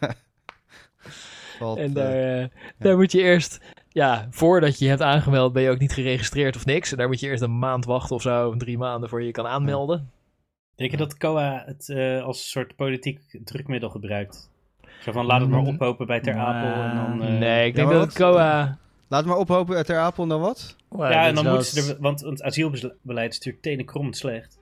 Valt, 1.58 1.78
En 1.78 1.92
daar, 1.92 2.50
daar 2.78 2.96
moet 2.96 3.12
je 3.12 3.20
eerst, 3.22 3.60
ja, 3.92 4.26
voordat 4.30 4.78
je 4.78 4.84
je 4.84 4.90
hebt 4.90 5.02
aangemeld, 5.02 5.52
ben 5.52 5.62
je 5.62 5.70
ook 5.70 5.78
niet 5.78 5.92
geregistreerd 5.92 6.56
of 6.56 6.64
niks. 6.64 6.90
En 6.90 6.96
daar 6.98 7.08
moet 7.08 7.20
je 7.20 7.26
eerst 7.28 7.42
een 7.42 7.58
maand 7.58 7.84
wachten 7.84 8.16
of 8.16 8.22
zo, 8.22 8.56
drie 8.56 8.78
maanden 8.78 9.08
voor 9.08 9.20
je 9.20 9.26
je 9.26 9.32
kan 9.32 9.46
aanmelden. 9.46 10.10
Denk 10.76 10.90
je 10.90 10.96
dat 10.96 11.16
COA 11.16 11.62
het 11.66 11.88
eh, 11.88 12.22
als 12.22 12.38
een 12.38 12.44
soort 12.48 12.76
politiek 12.76 13.20
drukmiddel 13.44 13.88
gebruikt? 13.90 14.50
Zo 15.00 15.12
van, 15.12 15.26
laat 15.26 15.40
het 15.40 15.50
maar 15.50 15.60
Mm. 15.60 15.66
ophopen 15.66 16.06
bij 16.06 16.20
Ter 16.20 16.36
Apel 16.36 16.82
en 16.82 16.96
dan... 16.96 17.22
eh, 17.22 17.38
nee, 17.38 17.66
ik 17.66 17.74
denk 17.74 17.90
dat 17.90 18.00
het 18.00 18.12
COA... 18.14 18.78
Laat 19.08 19.24
maar 19.24 19.36
ophopen 19.36 19.76
uit 19.76 19.86
Ter 19.86 19.98
Apel 19.98 20.22
en 20.22 20.28
dan 20.28 20.40
wat? 20.40 20.76
Ja, 20.98 21.26
en 21.26 21.34
dan 21.34 21.46
moeten 21.46 21.64
ze 21.82 21.92
er... 21.92 22.00
Want 22.00 22.20
het 22.20 22.42
asielbeleid 22.42 23.30
is 23.30 23.36
natuurlijk 23.36 23.62
tenenkrommend 23.62 24.16
slecht. 24.16 24.58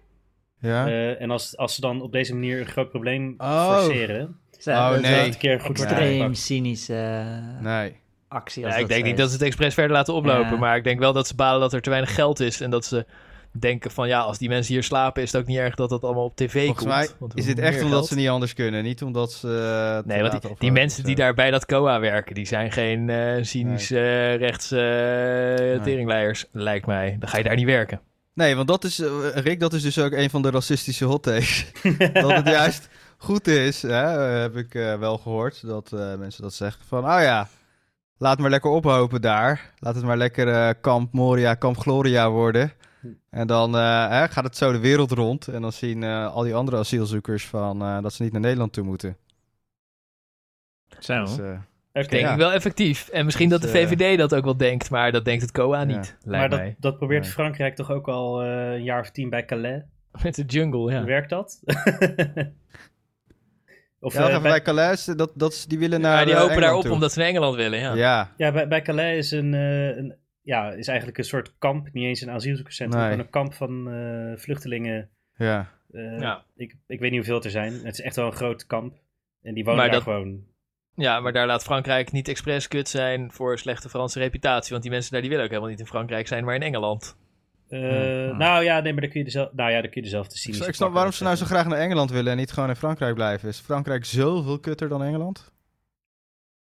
Ja. 0.60 0.86
Eh, 0.86 1.20
en 1.20 1.30
als, 1.30 1.56
als 1.56 1.74
ze 1.74 1.80
dan 1.80 2.02
op 2.02 2.12
deze 2.12 2.32
manier 2.34 2.60
een 2.60 2.66
groot 2.66 2.90
probleem 2.90 3.34
Oh. 3.38 3.74
forceren... 3.76 4.36
Ja, 4.62 4.86
Oh, 4.86 4.94
dat 4.94 5.02
is 5.02 5.08
nee. 5.10 5.26
een 5.26 5.36
keer 5.38 5.60
goed 5.60 5.80
Extreem 5.82 6.34
cynische 6.34 6.94
eh, 6.94 7.62
nee. 7.64 7.99
Actie. 8.30 8.66
Ja, 8.66 8.76
ik 8.76 8.88
denk 8.88 9.04
niet 9.04 9.16
dat 9.16 9.28
ze 9.28 9.34
het 9.34 9.42
expres 9.44 9.74
verder 9.74 9.92
laten 9.96 10.14
oplopen. 10.14 10.50
Ja. 10.52 10.56
Maar 10.58 10.76
ik 10.76 10.84
denk 10.84 10.98
wel 10.98 11.12
dat 11.12 11.26
ze 11.26 11.34
balen 11.34 11.60
dat 11.60 11.72
er 11.72 11.80
te 11.82 11.90
weinig 11.90 12.14
geld 12.14 12.40
is. 12.40 12.60
En 12.60 12.70
dat 12.70 12.84
ze 12.84 13.06
denken 13.52 13.90
van 13.90 14.08
ja, 14.08 14.20
als 14.20 14.38
die 14.38 14.48
mensen 14.48 14.74
hier 14.74 14.82
slapen, 14.82 15.22
is 15.22 15.32
het 15.32 15.40
ook 15.40 15.46
niet 15.46 15.58
erg 15.58 15.74
dat 15.74 15.88
dat 15.88 16.02
allemaal 16.04 16.24
op 16.24 16.36
tv 16.36 16.52
Volgens 16.64 16.76
komt. 16.78 16.88
mij 16.88 17.08
want 17.18 17.32
we 17.32 17.38
is 17.38 17.44
dit 17.46 17.54
hebben 17.56 17.72
echt 17.74 17.82
omdat 17.82 17.98
geld. 17.98 18.08
ze 18.10 18.14
niet 18.14 18.28
anders 18.28 18.54
kunnen. 18.54 18.82
Niet 18.82 19.02
omdat 19.02 19.32
ze... 19.32 19.48
eh, 19.90 19.96
het 19.96 20.06
Nee, 20.06 20.22
want 20.22 20.60
die, 20.60 20.72
mensen 20.72 21.00
of 21.00 21.06
die 21.06 21.16
zo. 21.16 21.22
daar 21.22 21.34
bij 21.34 21.50
dat 21.50 21.66
COA 21.66 22.00
werken, 22.00 22.34
die 22.34 22.46
zijn 22.46 22.72
geen 22.72 23.10
eh 23.10 23.42
cynische 23.44 23.98
eh, 23.98 24.36
rechts 24.36 24.70
eh 24.72 24.78
teringleiers, 25.82 26.44
lijkt 26.52 26.86
mij. 26.86 27.16
Dan 27.18 27.28
ga 27.28 27.38
je 27.38 27.44
daar 27.44 27.56
niet 27.56 27.66
werken. 27.66 28.00
Nee, 28.34 28.56
want 28.56 28.68
dat 28.68 28.84
is, 28.84 28.98
eh, 29.00 29.10
Rick, 29.34 29.60
dat 29.60 29.72
is 29.72 29.82
dus 29.82 29.98
ook 29.98 30.12
een 30.12 30.30
van 30.30 30.42
de 30.42 30.50
racistische 30.50 31.04
hot 31.04 31.22
takes. 31.22 31.66
dat 32.12 32.30
het 32.32 32.46
juist 32.48 32.88
goed 33.16 33.46
is, 33.46 33.82
hè, 33.82 34.32
eh, 34.34 34.40
heb 34.40 34.56
ik 34.56 34.74
eh, 34.74 34.98
wel 34.98 35.18
gehoord, 35.18 35.66
dat 35.66 35.92
eh, 35.92 36.14
mensen 36.14 36.42
dat 36.42 36.54
zeggen. 36.54 36.82
Van, 36.88 36.98
oh 37.04 37.20
ja, 37.20 37.48
laat 38.20 38.38
maar 38.38 38.50
lekker 38.50 38.70
ophopen 38.70 39.20
daar. 39.20 39.72
Laat 39.78 39.94
het 39.94 40.04
maar 40.04 40.16
lekker 40.16 40.48
eh, 40.48 40.70
Kamp 40.80 41.12
Moria, 41.12 41.54
Kamp 41.54 41.76
Gloria 41.78 42.30
worden. 42.30 42.72
En 43.30 43.46
dan 43.46 43.76
eh, 43.76 44.08
hè, 44.08 44.28
gaat 44.28 44.44
het 44.44 44.56
zo 44.56 44.72
de 44.72 44.78
wereld 44.78 45.10
rond. 45.10 45.48
En 45.48 45.62
dan 45.62 45.72
zien 45.72 46.02
eh, 46.02 46.34
al 46.34 46.42
die 46.42 46.54
andere 46.54 46.76
asielzoekers 46.76 47.46
van, 47.46 47.82
eh, 47.82 48.02
dat 48.02 48.12
ze 48.12 48.22
niet 48.22 48.32
naar 48.32 48.40
Nederland 48.40 48.72
toe 48.72 48.84
moeten. 48.84 49.16
Zo. 50.98 51.24
Dus, 51.24 51.36
Denk 52.08 52.10
Ja. 52.24 52.32
ik 52.32 52.38
wel 52.38 52.52
effectief. 52.52 53.08
En 53.08 53.24
misschien 53.24 53.48
Dus, 53.48 53.60
dat 53.60 53.70
de 53.72 53.76
VVD 53.78 54.18
dat 54.18 54.34
ook 54.34 54.44
wel 54.44 54.56
denkt, 54.56 54.90
maar 54.90 55.12
dat 55.12 55.24
denkt 55.24 55.42
het 55.42 55.52
COA 55.52 55.78
Ja. 55.78 55.84
niet, 55.84 56.16
maar 56.26 56.48
dat, 56.48 56.60
dat 56.78 56.96
probeert 56.96 57.22
Nee. 57.22 57.30
Frankrijk 57.30 57.74
toch 57.76 57.90
ook 57.90 58.08
al 58.08 58.42
eh, 58.42 58.72
een 58.72 58.82
jaar 58.82 59.00
of 59.00 59.10
tien 59.10 59.30
bij 59.30 59.44
Calais? 59.44 59.82
Met 60.22 60.34
de 60.34 60.44
jungle, 60.44 60.92
ja. 60.92 61.04
Werkt 61.04 61.30
dat? 61.30 61.60
of, 64.00 64.12
ja, 64.14 64.20
eh, 64.28 64.30
bij, 64.30 64.50
bij 64.50 64.62
Calais, 64.62 65.04
dat, 65.04 65.30
dat, 65.34 65.64
die 65.68 65.78
willen 65.78 66.00
naar 66.00 66.18
Ja, 66.18 66.24
die 66.24 66.34
eh, 66.34 66.40
hopen 66.40 66.54
daar 66.54 66.62
Engeland 66.62 66.78
op 66.78 66.84
toe. 66.86 66.94
omdat 66.94 67.12
ze 67.12 67.18
naar 67.18 67.28
Engeland 67.28 67.54
willen, 67.56 67.78
ja. 67.78 67.94
Ja, 67.94 68.32
ja, 68.36 68.52
bij, 68.52 68.68
bij 68.68 68.82
Calais 68.82 69.16
is, 69.18 69.30
een, 69.30 69.54
eh, 69.54 69.86
een, 69.96 70.16
ja, 70.42 70.70
is 70.72 70.88
eigenlijk 70.88 71.18
een 71.18 71.24
soort 71.24 71.54
kamp, 71.58 71.88
niet 71.92 72.04
eens 72.04 72.20
een 72.20 72.30
asielzoekerscentrum, 72.30 73.00
Nee. 73.02 73.10
maar 73.10 73.18
een 73.18 73.30
kamp 73.30 73.54
van 73.54 73.90
eh, 73.92 74.36
vluchtelingen. 74.38 75.08
ja. 75.36 75.70
Eh, 75.92 76.18
Ja. 76.20 76.44
ik, 76.56 76.76
ik 76.86 77.00
weet 77.00 77.10
niet 77.10 77.18
hoeveel 77.18 77.34
het 77.34 77.44
er 77.44 77.50
zijn. 77.50 77.72
Het 77.72 77.92
is 77.98 78.00
echt 78.00 78.16
wel 78.16 78.26
een 78.26 78.32
groot 78.32 78.66
kamp. 78.66 78.94
En 79.42 79.54
die 79.54 79.64
wonen 79.64 79.80
Maar 79.80 79.90
daar 79.90 80.04
dat- 80.04 80.14
gewoon. 80.14 80.48
Ja, 80.94 81.20
maar 81.20 81.32
daar 81.32 81.46
laat 81.46 81.62
Frankrijk 81.62 82.12
niet 82.12 82.28
expres 82.28 82.68
kut 82.68 82.88
zijn 82.88 83.32
voor 83.32 83.58
slechte 83.58 83.88
Franse 83.88 84.18
reputatie. 84.18 84.70
Want 84.70 84.82
die 84.82 84.90
mensen 84.92 85.12
daar 85.12 85.20
die 85.20 85.30
willen 85.30 85.44
ook 85.44 85.50
helemaal 85.50 85.70
niet 85.70 85.80
in 85.80 85.86
Frankrijk 85.86 86.26
zijn, 86.26 86.44
maar 86.44 86.54
in 86.54 86.62
Engeland. 86.62 87.16
Eh, 87.70 88.26
Ja. 88.26 88.36
Nou 88.36 88.64
ja, 88.64 88.80
nee, 88.80 88.92
maar 88.92 89.00
dan 89.00 89.10
kun 89.10 89.18
je 89.18 89.24
dezelfde, 89.24 89.54
nou 89.56 89.70
ja, 89.70 89.80
dan 89.80 89.90
kun 89.90 90.00
je 90.02 90.08
dezelfde 90.08 90.66
Ik, 90.66 90.74
snap 90.74 90.92
waarom 90.92 91.12
ze 91.12 91.24
nou 91.24 91.36
zo 91.36 91.44
graag 91.44 91.66
naar 91.66 91.78
Engeland 91.78 92.10
willen 92.10 92.32
en 92.32 92.38
niet 92.38 92.52
gewoon 92.52 92.68
in 92.68 92.76
Frankrijk 92.76 93.14
blijven. 93.14 93.48
Is 93.48 93.58
Frankrijk 93.58 94.04
zoveel 94.04 94.58
kutter 94.58 94.88
dan 94.88 95.02
Engeland? 95.02 95.52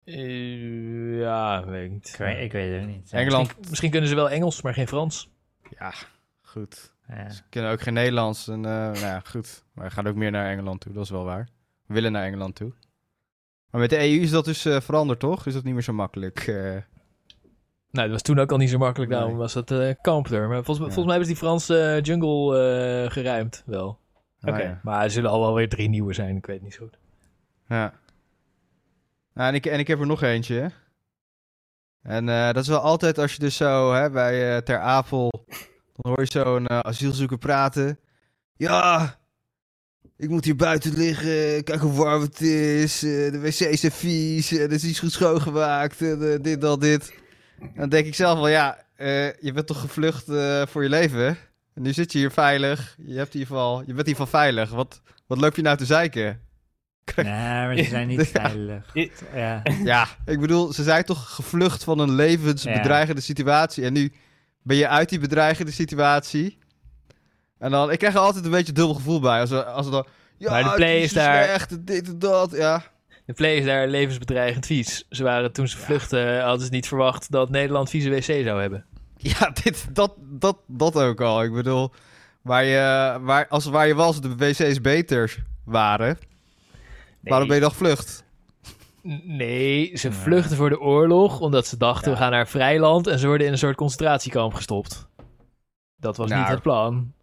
Eh, 0.06 1.20
ja, 1.20 1.66
weet 1.66 1.86
ik 1.86 1.92
niet. 1.92 2.08
Ik 2.08 2.16
weet, 2.16 2.39
ik 2.44 2.52
weet 2.52 2.80
het 2.80 2.88
niet. 2.88 3.12
Engeland, 3.12 3.46
Misschien, 3.48 3.66
misschien 3.70 3.92
kunnen 3.92 4.10
ze 4.10 4.16
wel 4.16 4.30
Engels, 4.30 4.62
maar 4.62 4.74
geen 4.74 4.88
Frans. 4.88 5.30
ja, 5.80 5.94
goed. 6.42 6.94
Ja. 7.08 7.30
Ze 7.30 7.42
kunnen 7.50 7.72
ook 7.72 7.82
geen 7.82 7.94
Nederlands. 7.94 8.48
En, 8.48 8.66
eh, 8.66 8.72
nou 8.72 8.98
ja, 8.98 9.20
goed. 9.26 9.64
Maar 9.74 9.86
we 9.86 9.92
gaan 9.92 10.08
ook 10.08 10.16
meer 10.16 10.32
naar 10.32 10.50
Engeland 10.52 10.82
toe, 10.82 10.94
dat 10.94 11.04
is 11.04 11.10
wel 11.10 11.24
waar. 11.24 11.48
We 11.86 11.94
willen 11.94 12.12
naar 12.12 12.24
Engeland 12.26 12.56
toe. 12.56 12.74
Maar 13.70 13.82
met 13.82 13.89
de 13.89 13.98
EU 14.00 14.20
is 14.22 14.30
dat 14.32 14.46
dus 14.46 14.66
eh, 14.66 14.82
veranderd, 14.82 15.20
toch? 15.20 15.46
Is 15.46 15.54
dat 15.54 15.64
niet 15.64 15.74
meer 15.74 15.84
zo 15.84 15.94
makkelijk? 15.94 16.39
Eh? 17.92 17.98
Nou, 17.98 18.04
dat 18.08 18.12
was 18.12 18.22
toen 18.22 18.39
ook 18.39 18.52
al 18.52 18.58
niet 18.58 18.70
zo 18.70 18.78
makkelijk, 18.78 19.12
daarom 19.12 19.30
Nee. 19.30 19.39
was 19.39 19.54
dat 19.54 19.72
eh 19.72 19.94
kamp 20.02 20.28
er. 20.28 20.48
Maar 20.48 20.64
volgens, 20.64 20.88
Ja. 20.88 20.94
volgens 20.94 21.06
mij 21.06 21.16
hebben 21.16 21.26
ze 21.26 21.32
die 21.34 21.42
Franse 21.44 21.80
eh, 21.82 22.02
jungle 22.02 22.60
eh, 23.06 23.12
geruimd, 23.12 23.64
wel. 23.66 24.00
Ah, 24.42 24.54
Oké. 24.54 24.64
ja. 24.64 24.80
Maar 24.84 25.04
er 25.04 25.12
zullen 25.12 25.30
al 25.30 25.39
wel 25.39 25.54
weer 25.54 25.70
drie 25.70 25.89
nieuwe 25.89 26.14
zijn, 26.14 26.36
ik 26.38 26.46
weet 26.46 26.62
niet 26.62 26.74
zo 26.74 26.84
goed. 26.84 26.98
Ja. 27.68 27.94
Nou, 29.34 29.50
en, 29.50 29.56
ik, 29.56 29.66
en 29.66 29.80
ik 29.80 29.88
heb 29.88 30.00
er 30.00 30.06
nog 30.08 30.22
eentje. 30.22 30.72
En 32.02 32.30
eh, 32.30 32.46
dat 32.46 32.64
is 32.64 32.68
wel 32.68 32.80
altijd 32.80 33.18
als 33.18 33.34
je 33.34 33.39
dus 33.39 33.56
zo 33.56 33.94
hè, 33.94 34.10
bij 34.10 34.56
eh, 34.56 34.62
Ter 34.62 34.80
Apel... 34.80 35.30
Dan 35.96 36.12
hoor 36.14 36.20
je 36.24 36.32
zo'n 36.32 36.68
eh, 36.68 36.80
asielzoeker 36.80 37.38
praten. 37.38 38.00
Ja, 38.56 39.16
ik 40.18 40.30
moet 40.30 40.46
hier 40.46 40.56
buiten 40.56 40.94
liggen. 40.94 41.64
Kijk 41.64 41.80
hoe 41.82 41.92
warm 41.94 42.22
het 42.22 42.42
is. 42.42 43.04
eh, 43.04 43.32
de 43.32 43.39
wc's 43.39 43.80
zijn 43.80 43.92
vies. 43.92 44.50
Het 44.50 44.72
is 44.72 44.84
niet 44.84 45.00
goed 45.00 45.12
schoongemaakt. 45.12 46.02
En, 46.02 46.32
eh, 46.34 46.39
dit, 46.42 46.62
dat, 46.62 46.82
dit. 46.82 47.14
Dan 47.76 47.89
denk 47.89 48.05
ik 48.05 48.16
zelf 48.16 48.38
wel, 48.38 48.47
ja, 48.47 48.78
eh, 48.95 49.34
je 49.39 49.51
bent 49.53 49.68
toch 49.68 49.80
gevlucht 49.80 50.30
eh, 50.30 50.62
voor 50.68 50.84
je 50.84 50.89
leven? 50.89 51.28
En 51.74 51.82
nu 51.82 51.93
zit 51.93 52.12
je 52.12 52.18
hier 52.18 52.32
veilig. 52.32 52.95
Je, 52.97 53.18
hebt 53.18 53.34
in 53.34 53.39
ieder 53.39 53.55
geval, 53.55 53.80
je 53.80 53.86
bent 53.86 53.89
in 53.99 54.07
ieder 54.07 54.26
geval 54.26 54.39
veilig. 54.41 54.70
Wat, 54.70 55.01
wat 55.28 55.38
loop 55.41 55.55
je 55.55 55.62
nou 55.62 55.78
te 55.78 55.86
zeiken? 55.86 56.41
Nee, 57.16 57.26
maar 57.26 57.78
ze 57.78 57.84
zijn 57.84 58.07
niet 58.07 58.28
veilig. 58.41 58.91
Ja. 59.34 59.62
Ja, 59.84 60.07
ik 60.26 60.39
bedoel, 60.39 60.74
ze 60.74 60.84
zijn 60.84 61.03
toch 61.03 61.36
gevlucht 61.36 61.84
van 61.84 61.99
een 61.99 62.16
levensbedreigende 62.16 63.22
situatie. 63.22 63.86
En 63.86 63.93
nu 63.93 64.12
ben 64.62 64.78
je 64.78 64.88
uit 64.88 65.09
die 65.09 65.20
bedreigende 65.20 65.72
situatie. 65.72 66.57
En 67.57 67.72
dan, 67.72 67.91
ik 67.91 67.97
krijg 67.99 68.14
er 68.14 68.20
altijd 68.20 68.45
een 68.45 68.51
beetje 68.51 68.68
een 68.68 68.74
dubbel 68.74 68.93
gevoel 68.95 69.20
bij. 69.20 69.39
Als 69.39 69.49
we, 69.49 69.64
als 69.66 69.86
we 69.86 69.91
dan, 69.91 70.07
ja, 70.38 70.49
Maar 70.51 70.64
de 70.64 70.72
play 70.76 70.95
het 70.95 71.03
is 71.03 71.14
daar- 71.14 71.43
slecht, 71.43 71.72
en 71.72 71.86
dit 71.86 72.07
en 72.07 72.20
dat, 72.20 72.51
ja. 72.51 72.84
De 73.32 73.38
play 73.38 73.56
is 73.56 73.66
daar 73.66 73.88
levensbedreigend 73.88 74.66
vies. 74.66 75.06
Ze 75.10 75.24
waren 75.24 75.52
toen 75.52 75.68
ze 75.68 75.78
vluchtten, 75.78 76.44
hadden 76.44 76.66
ze 76.66 76.72
niet 76.72 76.88
verwacht 76.88 77.32
dat 77.32 77.50
Nederland 77.50 77.90
vieze 77.90 78.10
wc 78.10 78.24
zou 78.24 78.62
hebben. 78.62 78.86
Ja, 79.18 79.50
dit, 79.64 79.96
dat, 79.96 80.14
dat, 80.20 80.58
dat 80.68 80.96
ook 80.96 81.22
al. 81.22 81.44
Ik 81.44 81.54
bedoel, 81.54 81.92
waar 82.42 82.64
je, 82.64 83.18
waar, 83.22 83.48
als 83.48 83.66
waar 83.66 83.88
je 83.88 83.96
was, 83.96 84.22
de 84.22 84.36
wc's 84.36 84.82
beter 84.82 85.44
waren. 85.66 86.18
Waarom 87.22 87.48
ben 87.48 87.56
je 87.56 87.62
dan 87.62 87.72
vlucht? 87.72 88.24
Nee, 89.24 89.98
ze 89.98 90.12
vluchten 90.12 90.58
voor 90.58 90.70
de 90.70 90.80
oorlog 90.80 91.40
omdat 91.40 91.68
ze 91.68 91.78
dachten 91.78 92.12
we 92.12 92.18
gaan 92.18 92.32
naar 92.32 92.48
vrijland 92.48 93.08
en 93.08 93.20
ze 93.20 93.28
worden 93.28 93.46
in 93.48 93.52
een 93.54 93.60
soort 93.60 93.76
concentratiekamp 93.76 94.54
gestopt. 94.54 95.08
Dat 95.98 96.18
was 96.18 96.30
Nou. 96.30 96.42
niet 96.42 96.50
het 96.50 96.62
plan. 96.62 97.14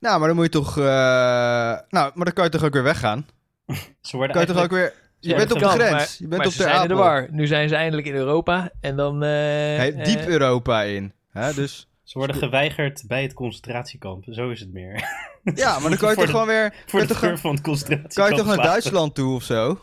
Nou, 0.00 0.18
maar 0.18 0.26
dan 0.28 0.36
moet 0.36 0.44
je 0.44 0.50
toch... 0.60 0.78
eh, 0.78 0.84
nou, 0.84 1.80
maar 2.14 2.24
dan 2.24 2.32
kan 2.32 2.44
je 2.44 2.50
toch 2.50 2.64
ook 2.64 2.72
weer 2.72 2.82
weggaan? 2.82 3.26
Ze 4.00 4.16
worden 4.16 4.36
Kan 4.36 4.46
je 4.46 4.52
toch 4.52 4.62
ook 4.62 4.70
weer... 4.70 5.04
Je 5.26 5.32
Ja, 5.32 5.36
bent 5.38 5.52
op 5.52 5.58
de 5.58 5.64
kan, 5.64 5.74
grens. 5.74 5.90
maar- 5.90 6.08
je 6.18 6.26
bent 6.28 6.36
maar 6.36 6.46
op 6.46 6.52
ze 6.52 6.58
de 6.58 6.64
zijn 6.64 6.82
in 6.82 6.88
de 6.88 6.94
Apel. 6.94 7.04
war. 7.06 7.26
Nu 7.30 7.46
zijn 7.46 7.68
ze 7.68 7.74
eindelijk 7.74 8.06
in 8.08 8.14
Europa 8.14 8.70
en 8.80 8.96
dan... 8.96 9.22
eh, 9.22 9.28
Hey, 9.28 9.92
diep 10.04 10.18
eh, 10.18 10.26
Europa 10.26 10.82
in. 10.82 11.12
Hè? 11.32 11.52
Dus 11.62 11.88
Ze 12.02 12.18
worden 12.18 12.36
geweigerd 12.36 13.04
bij 13.06 13.22
het 13.22 13.34
concentratiekamp. 13.34 14.24
Zo 14.30 14.50
is 14.50 14.60
het 14.60 14.72
meer. 14.72 14.94
ja, 15.54 15.78
maar 15.78 15.88
dan 15.90 15.98
kan 15.98 16.08
je 16.08 16.14
toch 16.14 16.24
de- 16.24 16.30
gewoon 16.30 16.46
weer... 16.46 16.72
Voor 16.86 16.86
kan 16.86 17.00
de 17.00 17.06
je 17.06 17.06
toch, 17.06 17.18
geur 17.18 17.38
van 17.38 17.50
het 17.50 17.60
kan 17.60 17.72
concentratiekamp. 17.72 18.30
je 18.30 18.36
toch 18.36 18.46
naar. 18.56 18.64
Duitsland 18.66 19.14
toe 19.14 19.34
of 19.34 19.42
zo? 19.42 19.78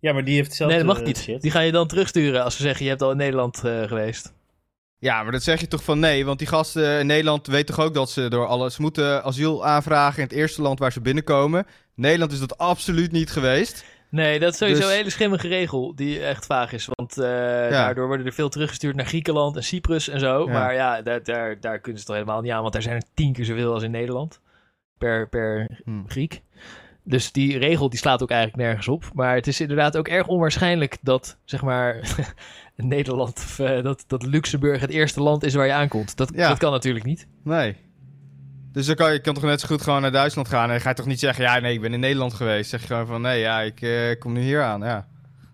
Ja, 0.00 0.12
maar 0.12 0.24
die 0.24 0.34
heeft 0.34 0.46
hetzelfde 0.46 0.76
nee, 0.76 0.84
dat 0.86 0.96
mag 0.96 1.04
niet. 1.06 1.18
shit. 1.18 1.42
Die 1.42 1.50
gaan 1.50 1.66
je 1.66 1.72
dan 1.72 1.86
terugsturen 1.88 2.44
als 2.44 2.56
ze 2.56 2.62
zeggen 2.62 2.82
je 2.84 2.90
hebt 2.90 3.02
al 3.02 3.10
in 3.10 3.16
Nederland 3.16 3.64
eh, 3.64 3.82
geweest. 3.82 4.32
Ja, 5.00 5.22
maar 5.22 5.32
dat 5.32 5.42
zeg 5.42 5.60
je 5.60 5.68
toch 5.68 5.82
van 5.84 5.98
nee, 5.98 6.24
want 6.24 6.38
die 6.38 6.48
gasten 6.48 6.98
in 7.00 7.06
Nederland 7.06 7.46
weten 7.46 7.74
toch 7.74 7.84
ook 7.84 7.94
dat 7.94 8.10
ze 8.10 8.28
door 8.28 8.46
alles 8.46 8.74
ze 8.74 8.82
moeten 8.82 9.24
asiel 9.24 9.66
aanvragen 9.66 10.16
in 10.22 10.28
het 10.28 10.32
eerste 10.32 10.62
land 10.62 10.78
waar 10.78 10.92
ze 10.92 11.00
binnenkomen. 11.00 11.66
Nederland 11.94 12.32
is 12.32 12.38
dat 12.40 12.58
absoluut 12.58 13.12
niet 13.12 13.30
geweest. 13.30 13.84
Nee, 14.10 14.38
dat 14.38 14.52
is 14.52 14.58
sowieso 14.58 14.80
Dus- 14.80 14.90
een 14.90 14.96
hele 14.96 15.10
schimmige 15.10 15.48
regel 15.48 15.94
die 15.94 16.20
echt 16.24 16.46
vaag 16.46 16.72
is. 16.72 16.88
Want 16.92 17.18
eh, 17.18 17.24
daardoor 17.70 18.06
worden 18.06 18.26
er 18.26 18.32
veel 18.32 18.48
teruggestuurd 18.48 18.96
naar 18.96 19.06
Griekenland 19.06 19.56
en 19.56 19.64
Cyprus 19.64 20.08
en 20.08 20.20
zo. 20.20 20.44
Ja. 20.46 20.52
Maar 20.52 20.74
ja, 20.74 21.02
daar, 21.02 21.22
daar, 21.22 21.60
daar 21.60 21.78
kunnen 21.78 22.00
ze 22.00 22.06
toch 22.06 22.16
helemaal 22.16 22.40
niet 22.40 22.52
aan, 22.52 22.60
want 22.60 22.72
daar 22.72 22.82
zijn 22.82 22.96
er 22.96 23.02
tien 23.14 23.32
keer 23.32 23.44
zoveel 23.44 23.72
als 23.72 23.82
in 23.82 23.90
Nederland. 23.90 24.40
Per, 24.98 25.28
per 25.28 25.80
Hm. 25.84 26.06
Griek. 26.06 26.42
Dus 27.04 27.32
die 27.32 27.58
regel 27.58 27.88
die 27.88 27.98
slaat 27.98 28.22
ook 28.22 28.30
eigenlijk 28.30 28.62
nergens 28.62 28.88
op. 28.88 29.04
Maar 29.14 29.34
het 29.34 29.46
is 29.46 29.60
inderdaad 29.60 29.96
ook 29.96 30.08
erg 30.08 30.26
onwaarschijnlijk 30.26 30.96
dat, 31.02 31.38
zeg 31.44 31.62
maar, 31.62 32.16
Nederland 32.76 33.36
of 33.38 33.58
eh, 33.58 33.82
dat, 33.82 34.04
dat 34.06 34.26
Luxemburg 34.26 34.80
het 34.80 34.90
eerste 34.90 35.22
land 35.22 35.42
is 35.44 35.54
waar 35.54 35.66
je 35.66 35.72
aankomt. 35.72 36.16
Dat, 36.16 36.30
Ja. 36.34 36.48
dat 36.48 36.58
kan 36.58 36.72
natuurlijk 36.72 37.04
niet. 37.04 37.26
Nee. 37.44 37.76
Dus 38.72 38.86
dan 38.86 38.96
kan 38.96 39.12
je 39.12 39.18
kan 39.18 39.34
toch 39.34 39.42
net 39.42 39.60
zo 39.60 39.66
goed 39.66 39.82
gewoon 39.82 40.02
naar 40.02 40.12
Duitsland 40.12 40.48
gaan 40.48 40.62
en 40.62 40.68
dan 40.68 40.80
ga 40.80 40.88
je 40.88 40.94
toch 40.94 41.06
niet 41.06 41.18
zeggen 41.18 41.44
ja 41.44 41.58
nee 41.58 41.74
ik 41.74 41.80
ben 41.80 41.92
in 41.92 42.00
Nederland 42.00 42.34
geweest. 42.34 42.70
Zeg 42.70 42.80
je 42.80 42.86
gewoon 42.86 43.06
van 43.06 43.20
nee 43.20 43.40
ja 43.40 43.60
ik 43.60 43.80
eh, 43.80 44.18
kom 44.18 44.32
nu 44.32 44.40
hier 44.40 44.62
aan. 44.62 44.80
Ja. 44.80 45.06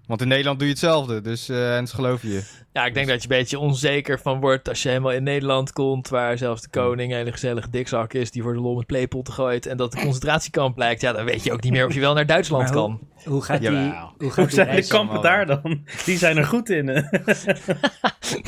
Want 0.07 0.21
in 0.21 0.29
Nederland 0.29 0.59
doe 0.59 0.67
je 0.69 0.73
hetzelfde, 0.75 1.21
dus 1.21 1.49
eh, 1.49 1.77
en 1.77 1.87
ze 1.87 1.95
geloven 1.95 2.29
je. 2.29 2.43
Ja, 2.73 2.85
ik 2.87 2.95
denk 2.95 3.07
dat 3.09 3.23
je 3.23 3.31
een 3.31 3.37
beetje 3.39 3.59
onzeker 3.59 4.21
van 4.21 4.41
wordt 4.41 4.69
als 4.69 4.83
je 4.83 4.89
helemaal 4.89 5.13
in 5.13 5.23
Nederland 5.23 5.73
komt, 5.73 6.09
waar 6.09 6.39
zelfs 6.39 6.63
de 6.63 6.69
koning 6.71 7.11
een 7.13 7.17
hele 7.19 7.33
gezellige 7.33 7.71
dikzak 7.71 8.13
is, 8.13 8.31
die 8.31 8.43
voor 8.43 8.53
de 8.55 8.61
lol 8.61 8.77
met 8.77 8.87
playpotten 8.87 9.35
gooit 9.35 9.67
en 9.67 9.77
dat 9.77 9.93
de 9.93 10.01
concentratiekamp 10.01 10.75
blijkt. 10.75 11.01
Ja, 11.01 11.13
dan 11.13 11.25
weet 11.25 11.45
je 11.45 11.53
ook 11.53 11.63
niet 11.63 11.73
meer 11.73 11.87
of 11.87 11.95
je 11.95 12.01
wel 12.01 12.15
naar 12.15 12.27
Duitsland 12.27 12.65
hoe- 12.65 12.75
kan. 12.77 13.01
Hoe 13.25 13.43
gaat 13.43 13.61
die, 13.61 13.71
Jawel. 13.71 13.91
hoe 13.91 14.13
Hoe 14.19 14.31
gaat 14.31 14.45
die 14.47 14.55
zijn 14.55 14.77
de 14.77 14.87
kampen 14.87 15.23
daar 15.23 15.47
dan? 15.47 15.63
Die 16.05 16.19
zijn 16.19 16.37
er 16.37 16.45
goed 16.45 16.71
in. 16.71 16.87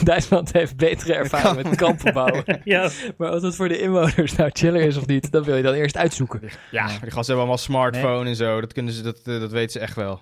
Duitsland 0.05 0.53
heeft 0.53 0.77
betere 0.77 1.15
ervaring 1.15 1.63
met 1.69 1.77
kampen 1.77 2.13
bouwen. 2.13 2.45
ja, 2.65 2.91
Maar 3.17 3.33
of 3.35 3.41
dat 3.41 3.57
voor 3.57 3.69
de 3.69 3.81
inwoners 3.81 4.37
nou 4.37 4.51
chiller 4.53 4.81
is 4.83 4.97
of 4.97 5.07
niet, 5.07 5.31
dat 5.31 5.45
wil 5.45 5.57
je 5.57 5.63
dan 5.63 5.75
eerst 5.75 5.97
uitzoeken. 5.97 6.41
Ja, 6.71 6.87
die 6.87 6.95
gasten 6.97 7.15
hebben 7.15 7.37
allemaal 7.37 7.59
smartphone 7.59 8.29
en 8.29 8.37
zo. 8.37 8.61
Dat, 8.61 8.73
kunnen 8.73 8.93
ze, 8.93 9.03
dat, 9.03 9.19
eh, 9.25 9.41
dat 9.41 9.51
weten 9.51 9.71
ze 9.73 9.79
echt 9.79 9.97
wel. 9.97 10.21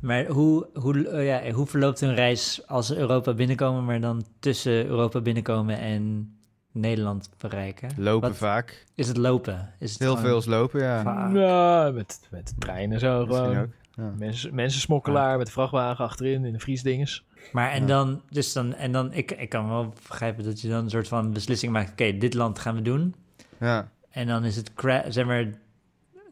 Maar 0.00 0.26
hoe, 0.26 0.66
hoe, 0.74 1.08
eh, 1.08 1.26
ja, 1.26 1.52
hoe 1.52 1.66
verloopt 1.66 2.00
hun 2.00 2.14
reis 2.14 2.62
als 2.66 2.86
ze 2.86 2.96
Europa 2.96 3.34
binnenkomen, 3.34 3.84
maar 3.84 4.00
dan 4.00 4.24
tussen 4.38 4.86
Europa 4.86 5.20
binnenkomen 5.20 5.78
en 5.78 6.34
Nederland 6.72 7.30
bereiken? 7.38 7.90
Lopen 7.96 8.28
Wat- 8.28 8.38
vaak. 8.38 8.84
Is 8.94 9.08
het 9.08 9.16
lopen? 9.16 9.72
Is 9.78 9.90
het 9.92 9.98
Heel 10.00 10.16
veel 10.16 10.38
is 10.38 10.46
lopen, 10.46 10.80
ja. 10.80 11.30
Ja, 11.34 11.90
met, 11.90 12.20
met 12.30 12.54
treinen 12.58 12.92
en 12.94 13.00
zo 13.00 13.18
Misschien 13.26 13.44
gewoon. 13.44 13.58
ook. 13.62 13.68
Ja. 13.94 14.12
Mensen, 14.18 14.54
mensen 14.54 14.80
smokkelaar 14.80 15.38
met 15.38 15.46
de 15.46 15.52
vrachtwagen 15.52 16.04
achterin 16.04 16.44
in 16.44 16.52
de 16.52 16.58
vriesdinges. 16.58 17.24
Maar 17.52 17.70
en 17.70 17.80
Ja. 17.80 17.86
dan, 17.86 18.22
dus 18.28 18.52
dan, 18.52 18.74
en 18.74 18.92
dan, 18.92 19.12
ik, 19.12 19.30
ik 19.30 19.48
kan 19.48 19.68
wel 19.68 19.92
begrijpen 20.08 20.44
dat 20.44 20.60
je 20.60 20.68
dan 20.68 20.84
een 20.84 20.90
soort 20.90 21.08
van 21.08 21.32
beslissing 21.32 21.72
maakt. 21.72 21.90
Oké, 21.90 22.16
dit 22.18 22.34
land 22.34 22.58
gaan 22.58 22.74
we 22.74 22.82
doen. 22.82 23.14
Ja. 23.60 23.88
En 24.10 24.26
dan 24.26 24.44
is 24.44 24.56
het, 24.56 24.70
zeg 25.08 25.26
maar, 25.26 25.44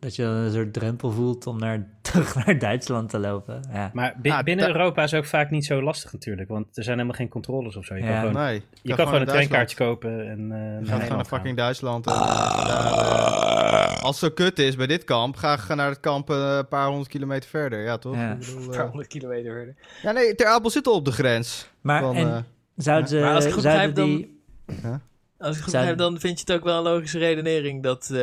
dat 0.00 0.16
je 0.16 0.22
dan 0.22 0.32
een 0.32 0.52
soort 0.52 0.72
drempel 0.72 1.10
voelt 1.10 1.46
om 1.46 1.58
naar, 1.58 1.86
terug 2.02 2.44
naar 2.46 2.58
Duitsland 2.58 3.10
te 3.10 3.18
lopen. 3.18 3.60
Ja. 3.72 3.90
maar 3.92 4.14
bi- 4.22 4.30
Ah, 4.30 4.42
binnen 4.42 4.66
Europa 4.66 5.02
is 5.02 5.14
ook 5.14 5.24
vaak 5.24 5.50
niet 5.50 5.64
zo 5.66 5.82
lastig 5.82 6.12
natuurlijk. 6.12 6.48
Want 6.48 6.66
er 6.76 6.82
zijn 6.82 6.96
helemaal 6.96 7.16
geen 7.18 7.28
controles 7.28 7.76
of 7.76 7.84
zo. 7.84 7.94
Je 7.94 8.02
Ja. 8.02 8.08
kan 8.08 8.18
gewoon, 8.18 8.32
Nee. 8.44 8.62
je 8.82 8.94
kan 8.94 9.06
gewoon 9.06 9.20
een 9.20 9.26
treinkaartje 9.26 9.76
kopen 9.76 10.28
en 10.28 10.38
eh 10.38 10.48
naar 10.48 10.58
Ga 10.58 10.84
gewoon 10.84 10.98
Nederland 10.98 11.08
naar 11.10 11.24
fucking 11.24 11.56
Duitsland. 11.56 12.06
En, 12.06 12.12
daar, 12.12 13.98
als 14.00 14.20
het 14.20 14.30
zo 14.30 14.44
kut 14.44 14.58
is 14.58 14.76
bij 14.76 14.86
dit 14.86 15.04
kamp, 15.04 15.36
ga, 15.36 15.56
ga 15.56 15.74
naar 15.74 15.88
het 15.88 16.00
kamp 16.00 16.30
eh, 16.30 16.56
een 16.58 16.68
paar 16.68 16.86
honderd 16.88 17.08
kilometer 17.08 17.48
verder. 17.50 17.82
Ja, 17.84 17.98
toch? 17.98 18.14
Ja. 18.14 18.32
Ik 18.32 18.38
bedoel, 18.38 18.56
Een 18.56 18.62
eh, 18.70 18.76
paar 18.76 18.86
honderd 18.86 19.08
kilometer 19.08 19.52
verder. 19.52 19.74
ja, 20.02 20.12
nee, 20.12 20.34
Ter 20.34 20.46
Apel 20.46 20.70
zit 20.70 20.86
al 20.86 20.94
op 20.94 21.04
de 21.04 21.12
grens. 21.12 21.70
Maar 21.80 22.00
Van, 22.02 22.14
en 22.16 22.46
zouden 22.76 23.08
ze, 23.08 23.18
Maar 23.20 23.34
als 23.34 23.44
ik 23.44 23.52
goed 23.52 23.62
zouden 23.62 23.94
begrijp, 23.94 24.16
die... 24.76 24.86
Als 25.38 25.48
ik 25.48 25.54
het 25.54 25.62
goed 25.64 25.72
begrijp, 25.72 25.98
dan 25.98 26.20
vind 26.20 26.38
je 26.40 26.44
het 26.46 26.54
ook 26.60 26.64
wel 26.64 26.76
een 26.76 26.92
logische 26.92 27.18
redenering 27.18 27.82
dat 27.82 28.10
eh, 28.10 28.18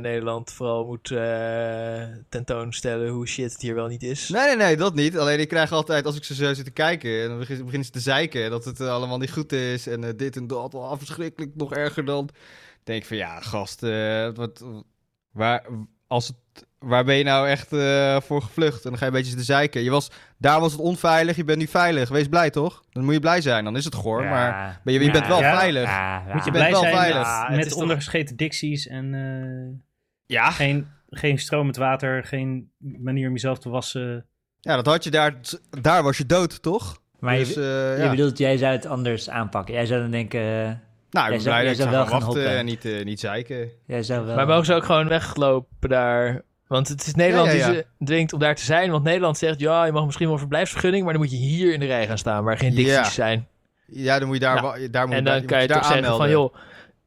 Nederland 0.00 0.52
vooral 0.52 0.86
moet 0.86 1.10
eh, 1.10 2.02
tentoonstellen 2.28 3.08
hoe 3.08 3.26
shit 3.26 3.52
het 3.52 3.60
hier 3.62 3.74
wel 3.74 3.86
niet 3.86 4.02
is. 4.02 4.28
Nee, 4.28 4.46
nee, 4.46 4.56
nee, 4.56 4.76
dat 4.76 4.94
niet. 4.94 5.18
Alleen 5.18 5.40
ik 5.40 5.48
krijg 5.48 5.72
altijd, 5.72 6.04
als 6.06 6.16
ik 6.16 6.24
ze 6.24 6.34
zo 6.34 6.54
zit 6.54 6.64
te 6.64 6.70
kijken, 6.70 7.22
en 7.22 7.28
dan 7.28 7.38
begin- 7.38 7.58
beginnen 7.58 7.84
ze 7.84 7.90
te 7.90 8.00
zeiken 8.00 8.50
dat 8.50 8.64
het 8.64 8.80
eh, 8.80 8.88
allemaal 8.88 9.18
niet 9.18 9.32
goed 9.32 9.52
is. 9.52 9.86
En 9.86 10.16
dit 10.16 10.36
en 10.36 10.46
dat, 10.46 10.74
oh, 10.74 10.92
verschrikkelijk, 10.96 11.54
nog 11.54 11.72
erger 11.74 12.04
dan. 12.04 12.28
denk 12.84 13.00
ik 13.02 13.08
van, 13.08 13.16
ja, 13.16 13.40
gast, 13.40 13.80
wat, 14.34 14.64
waar, 15.32 15.64
als 16.08 16.26
het, 16.26 16.66
waar 16.78 17.04
ben 17.04 17.14
je 17.16 17.24
nou 17.24 17.48
echt 17.48 17.72
eh, 17.72 18.20
voor 18.20 18.42
gevlucht? 18.42 18.84
En 18.84 18.90
dan 18.90 18.98
ga 18.98 19.04
je 19.06 19.10
een 19.10 19.16
beetje 19.18 19.36
te 19.36 19.42
zeiken. 19.42 19.82
Je 19.82 19.90
was, 19.90 20.10
daar 20.38 20.60
was 20.60 20.72
het 20.72 20.80
onveilig, 20.80 21.36
je 21.36 21.44
bent 21.44 21.58
nu 21.58 21.66
veilig. 21.66 22.08
Wees 22.08 22.28
blij, 22.28 22.50
toch? 22.50 22.82
Dan 22.92 23.04
moet 23.04 23.14
je 23.14 23.20
blij 23.20 23.40
zijn, 23.40 23.64
dan 23.64 23.76
is 23.76 23.84
het 23.84 23.94
goor, 23.94 24.22
Ja. 24.22 24.30
maar 24.30 24.80
ben 24.84 24.92
je, 24.94 25.00
je 25.00 25.06
Ja. 25.06 25.12
bent 25.12 25.26
wel 25.26 25.40
Ja. 25.40 25.56
veilig. 25.58 25.82
Ja, 25.88 26.22
Moet 26.32 26.44
je 26.44 26.50
bent 26.50 26.70
wel 26.70 26.80
zijn 26.80 26.94
veilig. 26.94 27.22
Ja, 27.22 27.46
het 27.48 27.56
met 27.56 27.68
toch- 27.68 27.78
ondergescheten 27.78 28.36
dicties 28.36 28.86
en 28.86 29.14
eh, 29.14 29.80
Ja, 30.26 30.50
geen, 30.50 30.86
geen 31.10 31.38
stromend 31.38 31.76
water, 31.76 32.24
geen 32.24 32.70
manier 32.78 33.26
om 33.26 33.32
jezelf 33.32 33.58
te 33.58 33.68
wassen. 33.68 34.26
ja, 34.60 34.76
dat 34.76 34.86
had 34.86 35.04
je 35.04 35.10
daar, 35.10 35.34
daar 35.82 36.02
was 36.02 36.16
je 36.18 36.26
dood, 36.26 36.62
toch? 36.62 37.00
Maar 37.18 37.36
dus, 37.36 37.54
je, 37.54 37.60
eh, 37.90 37.98
je 37.98 38.04
ja. 38.04 38.10
bedoelt, 38.10 38.38
jij 38.38 38.56
zou 38.56 38.72
het 38.72 38.86
anders 38.86 39.30
aanpakken. 39.30 39.74
Jij 39.74 39.86
zou 39.86 40.00
dan 40.00 40.10
denken, 40.10 40.40
eh, 40.40 40.72
Nou, 41.10 41.26
ik 41.26 41.34
ben 41.34 41.42
blij 41.42 41.64
dat 41.64 41.78
ik 41.78 41.90
wel 41.90 42.06
gaan 42.06 42.20
wachten 42.20 42.48
en 42.58 42.64
niet, 42.64 42.84
eh, 42.84 43.04
niet 43.04 43.20
zeiken. 43.20 43.70
jij 43.86 44.02
zou 44.02 44.26
wel... 44.26 44.36
Maar 44.36 44.46
mogen 44.46 44.64
ze 44.66 44.74
ook 44.74 44.84
gewoon 44.84 45.08
weglopen 45.08 45.88
daar? 45.88 46.42
Want 46.66 46.88
het 46.88 47.06
is 47.06 47.14
Nederland 47.14 47.46
Ja, 47.48 47.52
ja, 47.54 47.58
ja. 47.66 47.72
die 47.72 47.76
ze 47.98 48.04
dwingt 48.04 48.32
om 48.32 48.38
daar 48.38 48.54
te 48.54 48.64
zijn. 48.64 48.90
Want 48.90 49.04
Nederland 49.04 49.38
zegt, 49.38 49.60
ja, 49.60 49.84
je 49.84 49.92
mag 49.92 50.04
misschien 50.04 50.24
wel 50.24 50.34
een 50.34 50.40
verblijfsvergunning, 50.40 51.04
maar 51.04 51.12
dan 51.12 51.22
moet 51.22 51.30
je 51.30 51.36
hier 51.36 51.72
in 51.72 51.80
de 51.80 51.86
rij 51.86 52.06
gaan 52.06 52.18
staan, 52.18 52.44
waar 52.44 52.58
geen 52.58 52.74
dicties 52.74 52.94
Ja. 52.94 53.04
zijn. 53.10 53.46
Ja, 53.86 54.18
dan 54.18 54.26
moet 54.28 54.36
je 54.36 54.42
daar, 54.42 54.62
daar 54.90 55.06
moet 55.06 55.16
En 55.16 55.24
je, 55.24 55.30
dan 55.30 55.44
kan 55.44 55.60
je 55.60 55.66
daar 55.68 55.76
toch 55.78 55.86
zeggen 55.86 56.04
van, 56.06 56.20
aanmelden. 56.20 56.30
joh, 56.30 56.54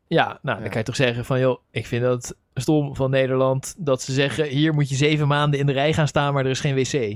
ja, 0.07 0.25
nou, 0.41 0.55
Ja. 0.57 0.61
dan 0.61 0.69
kan 0.69 0.77
je 0.79 0.85
toch 0.85 0.95
zeggen 0.95 1.25
van, 1.25 1.39
joh, 1.39 1.59
ik 1.71 1.85
vind 1.85 2.03
dat 2.03 2.35
stom 2.53 2.95
van 2.95 3.09
Nederland 3.09 3.75
dat 3.77 4.01
ze 4.01 4.13
zeggen, 4.13 4.45
hier 4.45 4.73
moet 4.73 4.89
je 4.89 4.95
zeven 4.95 5.27
maanden 5.27 5.59
in 5.59 5.65
de 5.65 5.71
rij 5.71 5.93
gaan 5.93 6.07
staan, 6.07 6.33
maar 6.33 6.43
er 6.45 6.51
is 6.51 6.59
geen 6.59 6.75
wc. 6.75 6.93
Er 6.93 7.09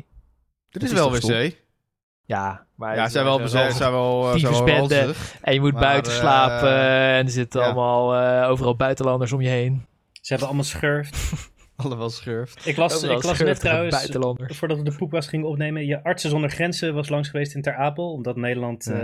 is 0.72 0.84
is 0.84 0.92
wel 0.92 1.12
wc. 1.12 1.56
Ja, 2.26 2.66
maar 2.76 2.96
Ja, 2.96 3.10
zijn 3.10 3.26
wel, 3.26 3.40
een 3.40 3.50
zijn, 3.50 3.64
wel, 3.64 3.72
eh, 3.72 3.76
zijn 3.76 3.92
wel. 3.92 4.90
En 5.42 5.54
je 5.54 5.60
moet 5.60 5.72
Maar, 5.74 5.82
buiten 5.82 6.12
eh, 6.12 6.18
slapen 6.18 6.78
en 6.90 7.26
er 7.26 7.30
zitten 7.30 7.60
ja. 7.62 7.66
allemaal 7.66 8.16
eh, 8.16 8.50
overal 8.50 8.76
buitenlanders 8.76 9.32
om 9.32 9.42
je 9.42 9.50
heen. 9.50 9.86
Ze 10.12 10.28
hebben 10.28 10.48
allemaal 10.48 10.66
schurft. 10.66 11.18
Allemaal 11.78 12.10
schurft. 12.10 12.66
Ik 12.66 12.78
las, 12.78 13.04
ik 13.04 13.24
las 13.24 13.40
net 13.40 13.60
trouwens, 13.60 13.96
buitenlanders. 13.96 14.58
voordat 14.58 14.78
we 14.78 14.84
de 14.84 14.96
poepkast 14.96 15.30
gingen 15.30 15.48
opnemen, 15.48 15.86
je 15.86 16.04
Artsen 16.04 16.30
zonder 16.30 16.50
Grenzen 16.50 16.94
was 16.94 17.10
langs 17.10 17.30
geweest 17.30 17.56
in 17.56 17.62
Ter 17.62 17.76
Apel, 17.76 18.12
omdat 18.12 18.36
Nederland 18.36 18.86
Ja. 18.86 18.94
eh, 18.94 19.00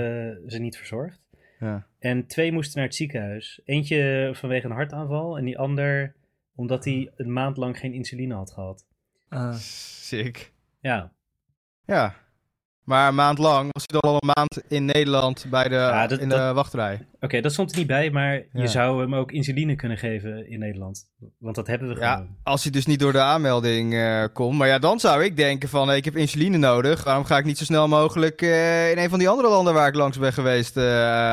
ze 0.48 0.58
niet 0.60 0.78
verzorgt. 0.78 1.22
Ja. 1.60 1.86
En 2.00 2.28
twee 2.28 2.52
moesten 2.52 2.78
naar 2.78 2.88
het 2.88 2.96
ziekenhuis. 2.96 3.62
Eentje 3.66 4.30
vanwege 4.34 4.66
een 4.66 4.72
hartaanval 4.72 5.38
en 5.38 5.46
die 5.46 5.58
ander 5.58 6.16
omdat 6.56 6.86
hij 6.86 7.12
een 7.16 7.34
maand 7.34 7.58
lang 7.58 7.78
geen 7.80 7.94
insuline 7.94 8.34
had 8.36 8.52
gehad. 8.52 8.86
Ah. 9.30 9.54
Sick. 9.54 10.54
Ja, 10.80 11.12
Ja. 11.86 12.16
Maar 12.84 13.08
een 13.08 13.16
maand 13.16 13.38
lang 13.38 13.70
was 13.72 13.84
hij 13.86 14.00
dan 14.00 14.12
al 14.12 14.18
een 14.22 14.32
maand 14.36 14.62
in 14.68 14.86
Nederland 14.86 15.46
bij 15.50 15.68
de, 15.68 15.76
Ja, 15.76 16.08
dat- 16.08 16.20
in 16.20 16.30
de 16.30 16.36
dat- 16.36 16.56
wachtrij. 16.56 17.06
oké, 17.20 17.42
dat 17.42 17.52
stond 17.54 17.72
er 17.72 17.78
niet 17.78 17.88
bij, 17.88 18.10
maar 18.10 18.34
Ja. 18.34 18.44
je 18.52 18.68
zou 18.68 19.02
hem 19.02 19.16
ook 19.16 19.32
insuline 19.32 19.76
kunnen 19.76 19.98
geven 19.98 20.50
in 20.50 20.60
Nederland. 20.60 21.06
Want 21.40 21.56
dat 21.56 21.68
hebben 21.68 21.88
we 21.94 22.00
Ja, 22.00 22.14
gewoon. 22.14 22.36
als 22.44 22.64
hij 22.64 22.72
dus 22.72 22.86
niet 22.86 23.00
door 23.00 23.12
de 23.12 23.20
aanmelding 23.22 23.94
eh, 23.94 24.24
komt. 24.34 24.58
Maar 24.58 24.68
ja, 24.68 24.80
dan 24.80 25.00
zou 25.00 25.24
ik 25.24 25.38
denken 25.38 25.70
van, 25.70 25.88
hey, 25.88 25.98
ik 25.98 26.06
heb 26.06 26.16
insuline 26.16 26.58
nodig. 26.58 27.04
Waarom 27.04 27.26
ga 27.26 27.38
ik 27.38 27.46
niet 27.46 27.58
zo 27.58 27.64
snel 27.64 27.88
mogelijk 27.88 28.42
eh, 28.42 28.92
in 28.92 28.98
een 28.98 29.10
van 29.10 29.20
die 29.20 29.30
andere 29.30 29.50
landen 29.50 29.74
waar 29.74 29.88
ik 29.88 29.96
langs 29.96 30.18
ben 30.20 30.34
geweest 30.34 30.78
eh, 30.78 30.84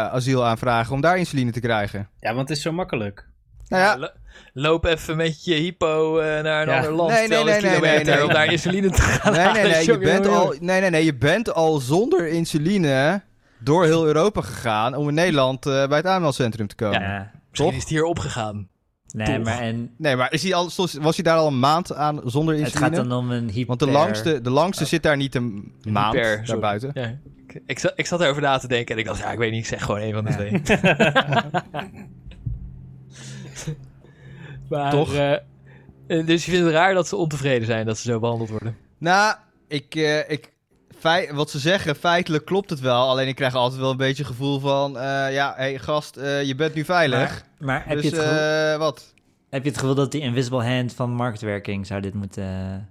asiel 0.06 0.44
aanvragen 0.46 0.94
om 0.94 1.00
daar 1.00 1.18
insuline 1.18 1.50
te 1.50 1.60
krijgen? 1.60 2.08
Ja, 2.20 2.34
want 2.34 2.48
het 2.48 2.56
is 2.56 2.62
zo 2.62 2.72
makkelijk. 2.72 3.26
Nou 3.68 3.82
ja, 4.00 4.12
Loop 4.52 4.84
even 4.84 5.16
met 5.16 5.44
je 5.44 5.54
hypo 5.54 6.18
eh, 6.18 6.42
naar 6.42 6.62
een 6.62 6.68
Ja. 6.68 6.76
ander 6.76 6.92
land. 6.92 7.10
Nee, 7.10 7.18
nee, 7.18 7.26
200 7.28 7.62
nee, 7.62 7.70
nee, 7.70 7.80
kilometer 7.80 8.06
nee, 8.06 8.14
nee. 8.16 8.24
om 8.26 8.32
daar 8.32 8.52
insuline 8.52 8.90
te 8.90 9.02
gaan 9.02 9.32
nee, 9.32 9.40
nee, 9.42 9.52
halen. 9.54 9.70
nee, 9.70 9.84
je 9.86 9.98
bent 9.98 10.26
al, 10.26 10.54
nee, 10.60 10.80
nee, 10.80 10.90
nee, 10.90 11.04
je 11.04 11.14
bent 11.14 11.52
al 11.54 11.78
zonder 11.78 12.28
insuline 12.28 13.22
door 13.58 13.84
heel 13.84 14.06
Europa 14.06 14.40
gegaan 14.40 14.94
om 14.94 15.08
in 15.08 15.14
Nederland 15.14 15.66
eh, 15.66 15.86
bij 15.88 15.96
het 15.96 16.06
aanmeldcentrum 16.06 16.66
te 16.66 16.74
komen. 16.74 17.00
Ja. 17.00 17.30
Misschien 17.48 17.64
toch? 17.68 17.74
is 17.74 17.80
het 17.80 17.88
hier 17.88 18.04
opgegaan. 18.04 18.68
Nee, 19.14 19.26
Toch? 19.36 19.44
maar 19.44 19.58
en 19.60 19.94
Nee, 19.98 20.16
maar 20.16 20.32
is 20.32 20.42
hij 20.42 20.54
al, 20.54 20.70
was 21.00 21.14
hij 21.14 21.24
daar 21.24 21.36
al 21.36 21.46
een 21.46 21.58
maand 21.58 21.94
aan 21.94 22.20
zonder 22.24 22.54
het 22.54 22.62
insuline? 22.64 22.96
gaat 22.96 23.08
dan 23.08 23.18
om 23.18 23.30
een 23.30 23.48
hyper... 23.48 23.66
Want 23.66 23.80
de 23.80 23.90
langste, 23.90 24.40
de 24.40 24.50
langste 24.50 24.84
zit 24.84 25.02
daar 25.02 25.16
niet 25.16 25.34
een 25.34 25.72
maand 25.82 26.14
Hyper, 26.14 26.30
sorry. 26.30 26.46
daarbuiten. 26.46 26.90
Ja. 26.94 27.18
Ik, 27.46 27.62
ik, 27.66 27.78
zat, 27.78 27.92
ik 27.96 28.06
zat 28.06 28.20
erover 28.20 28.42
na 28.42 28.58
te 28.58 28.68
denken 28.68 28.94
en 28.94 29.00
ik 29.00 29.06
dacht, 29.06 29.18
ja, 29.18 29.30
ik 29.32 29.38
weet 29.38 29.50
niet, 29.50 29.60
ik 29.60 29.66
zeg 29.66 29.82
gewoon 29.84 30.00
een 30.00 30.12
van 30.12 30.24
de 30.24 30.30
Ja. 30.30 30.36
twee. 30.36 30.62
maar, 34.68 34.90
Toch? 34.90 35.14
eh, 35.14 35.32
eh, 35.32 35.40
dus 36.26 36.44
je 36.44 36.50
vindt 36.50 36.66
het 36.66 36.74
raar 36.74 36.94
dat 36.94 37.08
ze 37.08 37.16
ontevreden 37.16 37.66
zijn 37.66 37.86
dat 37.86 37.98
ze 37.98 38.10
zo 38.10 38.18
behandeld 38.18 38.50
worden. 38.50 38.76
Nou, 38.98 39.36
ik, 39.68 39.94
eh, 39.94 40.30
ik, 40.30 40.52
wat 41.32 41.50
ze 41.50 41.58
zeggen, 41.58 41.96
feitelijk 41.96 42.44
klopt 42.44 42.70
het 42.70 42.80
wel. 42.80 43.08
Alleen 43.08 43.28
ik 43.28 43.34
krijg 43.34 43.54
altijd 43.54 43.80
wel 43.80 43.90
een 43.90 43.96
beetje 43.96 44.22
het 44.22 44.32
gevoel 44.32 44.58
van... 44.60 44.98
eh, 44.98 45.32
ja, 45.32 45.54
hé 45.56 45.62
hey, 45.62 45.78
gast, 45.78 46.16
eh, 46.16 46.42
je 46.42 46.54
bent 46.54 46.74
nu 46.74 46.84
veilig. 46.84 47.18
Maar, 47.18 47.44
maar 47.58 47.82
heb, 47.86 47.96
dus 48.00 48.10
je 48.10 48.16
het 48.16 48.24
gevoel, 48.24 48.38
eh, 48.38 48.78
wat? 48.78 49.14
heb 49.50 49.62
je 49.62 49.68
het 49.68 49.78
gevoel 49.78 49.94
dat 49.94 50.12
die 50.12 50.20
invisible 50.20 50.64
hand 50.64 50.94
van 50.94 51.10
marktwerking 51.10 51.86
zou 51.86 52.00
dit 52.00 52.14
moeten 52.14 52.88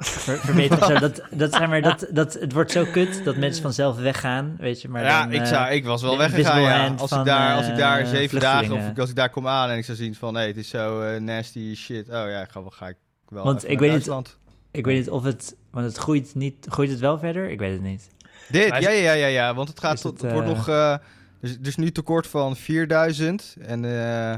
ver- 0.00 0.38
verbeteren? 0.38 0.86
Zo, 0.86 0.94
dat, 0.98 1.22
dat, 1.30 1.52
zeg 1.52 1.68
maar, 1.68 1.82
dat, 1.82 2.06
dat, 2.10 2.32
het 2.32 2.52
wordt 2.52 2.70
zo 2.70 2.84
kut 2.92 3.24
dat 3.24 3.36
mensen 3.36 3.62
vanzelf 3.62 3.96
weggaan, 3.96 4.56
weet 4.58 4.82
je. 4.82 4.88
Maar 4.88 5.04
ja, 5.04 5.22
dan, 5.22 5.32
ik, 5.32 5.40
eh, 5.40 5.46
zou, 5.46 5.70
ik 5.70 5.84
was 5.84 6.02
wel 6.02 6.18
weggegaan, 6.18 6.60
ja. 6.62 6.94
Als 6.98 7.12
ik, 7.12 7.24
daar, 7.24 7.56
als 7.56 7.66
ik 7.68 7.76
daar 7.76 8.00
eh, 8.00 8.06
zeven 8.08 8.40
dagen, 8.40 8.72
of 8.72 8.98
als 8.98 9.10
ik 9.10 9.16
daar 9.16 9.30
kom 9.30 9.48
aan 9.48 9.70
en 9.70 9.76
ik 9.78 9.84
zou 9.84 9.96
zien 9.96 10.14
van... 10.14 10.34
hé, 10.36 10.46
het 10.46 10.56
is 10.56 10.68
zo 10.68 11.00
eh, 11.02 11.20
nasty 11.20 11.74
shit. 11.76 12.06
Oh 12.08 12.12
ja, 12.14 12.40
ik 12.42 12.50
ga, 12.50 12.60
wel- 12.60 12.70
ga 12.70 12.88
ik 12.88 12.96
wel 13.28 13.44
Want 13.44 13.62
ik 13.62 13.68
weet 13.68 13.80
niet- 13.80 13.90
Duitsland. 13.90 14.38
Ik 14.70 14.84
weet 14.84 14.96
niet 14.98 15.10
of 15.10 15.22
het... 15.24 15.56
Want 15.70 15.86
het 15.86 15.96
groeit 15.96 16.34
niet... 16.34 16.66
Groeit 16.68 16.90
het 16.90 16.98
wel 17.00 17.18
verder? 17.18 17.50
Ik 17.50 17.58
weet 17.58 17.72
het 17.72 17.82
niet. 17.82 18.08
Dit, 18.48 18.72
is- 18.72 18.78
ja, 18.78 18.90
ja, 18.90 19.12
ja, 19.12 19.26
ja, 19.26 19.54
want 19.54 19.68
het 19.68 19.80
gaat 19.80 20.00
tot, 20.00 20.12
het, 20.12 20.22
het 20.22 20.32
wordt 20.32 20.48
eh, 20.48 20.54
nog, 20.56 20.68
eh, 20.68 20.96
dus, 21.40 21.58
dus 21.58 21.76
nu 21.76 21.90
tekort 21.90 22.26
van 22.26 22.56
4000 22.56 23.56
en 23.60 23.84
eh, 23.84 24.34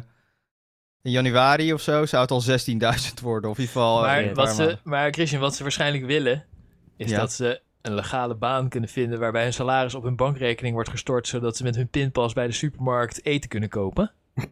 in 1.03 1.11
januari 1.11 1.73
of 1.73 1.81
zo 1.81 2.07
zou 2.07 2.23
het 2.23 2.31
al 2.31 2.43
16.000 2.43 3.23
worden, 3.23 3.51
of 3.51 3.57
in 3.59 3.63
ieder 3.65 3.75
geval. 3.83 3.97
eh, 3.97 4.03
maar, 4.11 4.23
een 4.25 4.35
wat 4.35 4.55
ze, 4.55 4.79
maar 4.85 5.11
Christian, 5.13 5.41
wat 5.41 5.55
ze 5.55 5.63
waarschijnlijk 5.63 6.07
willen, 6.07 6.45
is 6.97 7.11
Ja. 7.11 7.19
dat 7.19 7.33
ze 7.33 7.61
een 7.83 7.95
legale 7.95 8.35
baan 8.35 8.69
kunnen 8.69 8.89
vinden 8.89 9.19
waarbij 9.19 9.43
hun 9.43 9.53
salaris 9.53 9.95
op 9.95 10.03
hun 10.03 10.17
bankrekening 10.17 10.75
wordt 10.75 10.91
gestort, 10.91 11.29
zodat 11.29 11.57
ze 11.57 11.63
met 11.63 11.77
hun 11.77 11.89
pinpas 11.89 12.33
bij 12.33 12.47
de 12.47 12.53
supermarkt 12.53 13.25
eten 13.25 13.49
kunnen 13.49 13.69
kopen. 13.69 14.11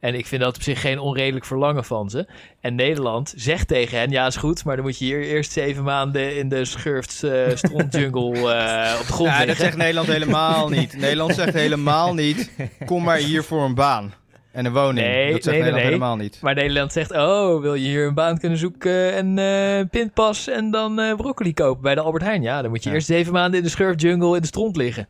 En 0.00 0.14
ik 0.14 0.26
vind 0.26 0.42
dat 0.42 0.56
op 0.56 0.62
zich 0.62 0.80
geen 0.80 0.98
onredelijk 0.98 1.44
verlangen 1.44 1.84
van 1.84 2.10
ze. 2.10 2.26
En 2.60 2.74
Nederland 2.74 3.32
zegt 3.36 3.68
tegen 3.68 3.98
hen, 3.98 4.10
ja 4.10 4.26
is 4.26 4.36
goed, 4.36 4.64
maar 4.64 4.76
dan 4.76 4.84
moet 4.84 4.98
je 4.98 5.04
hier 5.04 5.22
eerst 5.22 5.52
zeven 5.52 5.82
maanden 5.84 6.36
in 6.36 6.48
de 6.48 6.64
schurft 6.64 7.22
eh 7.22 7.56
strontjungle 7.64 8.52
eh, 8.52 9.00
op 9.00 9.06
de 9.06 9.12
grond 9.12 9.30
Ja, 9.30 9.46
dat 9.46 9.56
zegt 9.56 9.76
Nederland 9.76 10.06
helemaal 10.08 10.68
niet. 10.68 10.96
Nederland 10.96 11.34
zegt 11.34 11.52
helemaal 11.54 12.14
niet, 12.14 12.50
kom 12.86 13.02
maar 13.02 13.16
hier 13.18 13.44
voor 13.44 13.64
een 13.64 13.74
baan 13.74 14.12
en 14.56 14.64
een 14.64 14.72
woning. 14.72 15.06
Nee, 15.06 15.32
dat 15.32 15.42
zegt 15.42 15.56
nee, 15.56 15.72
nee, 15.72 15.72
Nederland 15.72 15.74
nee. 15.74 15.84
helemaal 15.84 16.16
niet. 16.16 16.38
Maar 16.42 16.54
Nederland 16.54 16.92
zegt, 16.92 17.10
oh, 17.10 17.60
wil 17.60 17.74
je 17.74 17.88
hier 17.88 18.06
een 18.06 18.14
baan 18.14 18.38
kunnen 18.38 18.58
zoeken 18.58 19.14
en 19.14 19.38
eh 19.38 19.88
pinpas 19.90 20.48
en 20.48 20.70
dan 20.70 21.00
eh, 21.00 21.14
broccoli 21.16 21.54
kopen 21.54 21.82
bij 21.82 21.94
de 21.94 22.00
Albert 22.00 22.22
Heijn? 22.22 22.42
Ja, 22.42 22.62
dan 22.62 22.70
moet 22.70 22.82
je 22.82 22.88
Ja. 22.88 22.94
eerst 22.94 23.06
zeven 23.06 23.32
maanden 23.32 23.58
in 23.58 23.64
de 23.64 23.70
schurftjungle 23.70 24.34
in 24.34 24.40
de 24.40 24.46
stront 24.46 24.76
liggen. 24.76 25.08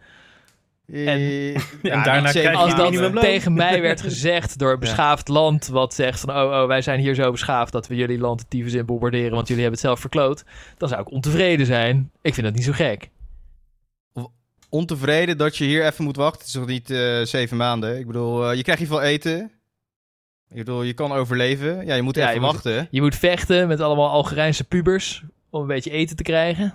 Eh, 0.93 1.55
ja, 1.55 1.59
daarna 1.83 2.21
niet 2.21 2.31
zeven 2.31 2.51
krijg 2.51 2.77
je 2.77 2.83
Als 2.83 3.13
dat 3.13 3.21
tegen 3.21 3.55
mij 3.55 3.81
werd 3.81 4.01
gezegd 4.09 4.59
door 4.59 4.73
een 4.73 4.79
beschaafd 4.79 5.29
land, 5.29 5.67
wat 5.67 5.95
zegt 5.95 6.21
van, 6.21 6.31
oh, 6.31 6.37
oh, 6.37 6.67
wij 6.67 6.83
zijn 6.83 7.01
hier 7.01 7.15
zo 7.15 7.31
beschaafd 7.31 7.73
dat 7.73 7.87
we 7.87 7.95
jullie 7.95 8.19
land 8.19 8.45
tyfus 8.51 8.73
in 8.73 8.87
bombarderen, 8.87 9.35
want 9.35 9.49
jullie 9.49 9.63
hebben 9.63 9.81
het 9.81 9.89
zelf 9.89 10.01
verkloot, 10.01 10.45
dan 10.77 10.89
zou 10.89 11.01
ik 11.01 11.11
ontevreden 11.11 11.67
zijn. 11.67 12.11
Ik 12.23 12.35
vind 12.35 12.47
dat 12.47 12.55
niet 12.55 12.65
zo 12.65 12.73
gek. 12.73 13.11
Ontevreden 14.69 15.39
dat 15.39 15.57
je 15.57 15.65
hier 15.65 15.87
even 15.87 16.05
moet 16.05 16.17
wachten. 16.17 16.39
Het 16.39 16.49
is 16.49 16.55
nog 16.55 16.67
niet 16.67 16.91
eh, 16.91 17.21
zeven 17.23 17.57
maanden. 17.57 17.99
Ik 17.99 18.07
bedoel, 18.07 18.51
eh, 18.51 18.57
je 18.57 18.63
krijgt 18.63 18.81
in 18.83 18.87
ieder 18.89 19.01
geval 19.01 19.13
eten. 19.15 19.51
Ik 20.51 20.57
bedoel, 20.57 20.83
je 20.83 20.93
kan 20.93 21.13
overleven. 21.13 21.87
Ja, 21.87 21.95
je 21.95 22.03
moet 22.03 22.15
Ja, 22.17 22.23
even 22.23 22.35
je 22.35 22.41
moet- 22.41 22.53
wachten. 22.53 22.89
Je 22.91 23.01
moet 23.01 23.15
vechten 23.17 23.69
met 23.69 23.81
allemaal 23.81 24.11
Algerijnse 24.11 24.65
pubers 24.65 25.23
om 25.51 25.61
een 25.61 25.67
beetje 25.67 25.91
eten 25.91 26.17
te 26.17 26.23
krijgen. 26.23 26.75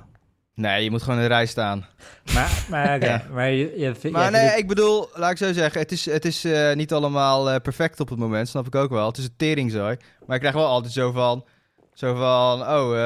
Nee, 0.55 0.83
je 0.83 0.91
moet 0.91 1.01
gewoon 1.01 1.15
in 1.17 1.21
de 1.21 1.27
rij 1.27 1.45
staan. 1.45 1.85
Maar, 2.33 2.65
maar, 2.69 2.95
oké, 2.95 3.05
Ja. 3.05 3.25
maar 3.31 3.49
je, 3.51 3.73
je, 4.01 4.09
Maar 4.11 4.31
nee, 4.31 4.57
ik 4.57 4.67
bedoel, 4.67 5.09
laat 5.13 5.31
ik 5.31 5.37
zo 5.37 5.53
zeggen, 5.53 5.81
het 5.81 5.91
is, 5.91 6.05
het 6.05 6.25
is 6.25 6.43
eh, 6.45 6.73
niet 6.75 6.93
allemaal 6.93 7.49
eh, 7.51 7.61
perfect 7.61 7.99
op 7.99 8.09
het 8.09 8.19
moment, 8.19 8.47
snap 8.47 8.67
ik 8.67 8.75
ook 8.75 8.89
wel. 8.89 9.07
Het 9.07 9.17
is 9.17 9.23
een 9.23 9.33
teringzooi. 9.37 9.97
Maar 10.25 10.35
ik 10.35 10.41
krijg 10.41 10.55
wel 10.55 10.65
altijd 10.67 10.93
zo 10.93 11.11
van, 11.11 11.45
zo 11.93 12.15
van 12.15 12.61
oh, 12.61 12.97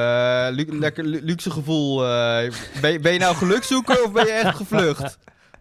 eh, 0.48 0.54
lu- 0.54 0.78
lekker 0.84 1.04
lu- 1.04 1.20
luxe 1.22 1.50
gevoel. 1.50 2.04
eh, 2.04 2.52
ben, 2.80 2.92
je- 2.92 3.00
ben 3.00 3.12
je 3.12 3.18
nou 3.18 3.34
gelukzoeker 3.36 4.04
of 4.04 4.12
ben 4.12 4.26
je 4.26 4.32
echt 4.32 4.56
gevlucht? 4.56 5.18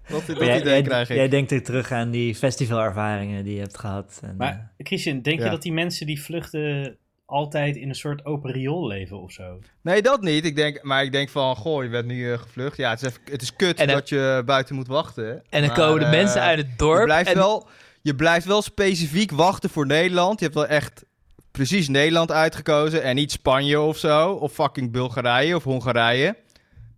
Dat, 0.08 0.24
jij, 0.26 0.36
idee 0.60 0.64
jij, 0.74 0.82
krijg 0.82 1.10
ik. 1.10 1.16
jij 1.16 1.28
denkt 1.30 1.52
er 1.52 1.64
terug 1.64 1.92
aan 1.92 2.12
die 2.12 2.36
festivalervaringen 2.36 3.44
die 3.44 3.54
je 3.56 3.62
hebt 3.62 3.78
gehad. 3.80 4.20
En, 4.22 4.30
eh, 4.30 4.36
Maar 4.38 4.72
Christian, 4.78 5.22
denk 5.22 5.40
Ja. 5.40 5.46
je 5.46 5.52
dat 5.52 5.62
die 5.62 5.74
mensen 5.74 6.06
die 6.06 6.22
vluchten 6.22 6.98
altijd 7.26 7.76
in 7.76 7.90
een 7.90 7.96
soort 7.96 8.26
open 8.26 8.52
riool 8.52 8.88
leven 8.88 9.22
of 9.22 9.32
zo? 9.32 9.60
Nee, 9.82 10.02
dat 10.02 10.22
niet. 10.22 10.46
Ik 10.46 10.56
denk, 10.56 10.84
maar 10.84 11.04
ik 11.04 11.12
denk 11.12 11.30
van, 11.30 11.56
goh, 11.56 11.84
je 11.84 11.90
bent 11.90 12.06
nu 12.06 12.32
eh, 12.32 12.40
gevlucht. 12.40 12.78
Ja, 12.78 12.90
het 12.90 13.02
is, 13.02 13.08
even, 13.08 13.22
het 13.32 13.42
is 13.42 13.56
kut 13.56 13.80
En 13.80 13.88
dat 13.88 14.10
je 14.10 14.42
buiten 14.46 14.76
moet 14.76 14.88
wachten. 14.88 15.30
En 15.50 15.60
dan 15.62 15.68
Maar, 15.68 15.78
komen 15.78 16.00
de 16.00 16.06
eh, 16.06 16.12
mensen 16.12 16.42
uit 16.42 16.58
het 16.58 16.78
dorp. 16.78 17.00
Je 17.00 17.06
blijft, 17.06 17.30
en- 17.30 17.36
wel, 17.36 17.68
je 18.02 18.16
blijft 18.16 18.46
wel 18.46 18.62
specifiek 18.62 19.32
wachten 19.32 19.70
voor 19.70 19.86
Nederland. 19.86 20.40
Je 20.40 20.46
hebt 20.46 20.58
wel 20.58 20.68
echt 20.68 21.06
precies 21.56 21.88
Nederland 21.88 22.32
uitgekozen. 22.32 23.04
En 23.04 23.16
niet 23.16 23.32
Spanje 23.32 23.80
of 23.80 23.98
zo. 23.98 24.30
Of 24.32 24.54
fucking 24.54 24.92
Bulgarije 24.92 25.56
of 25.56 25.64
Hongarije. 25.64 26.36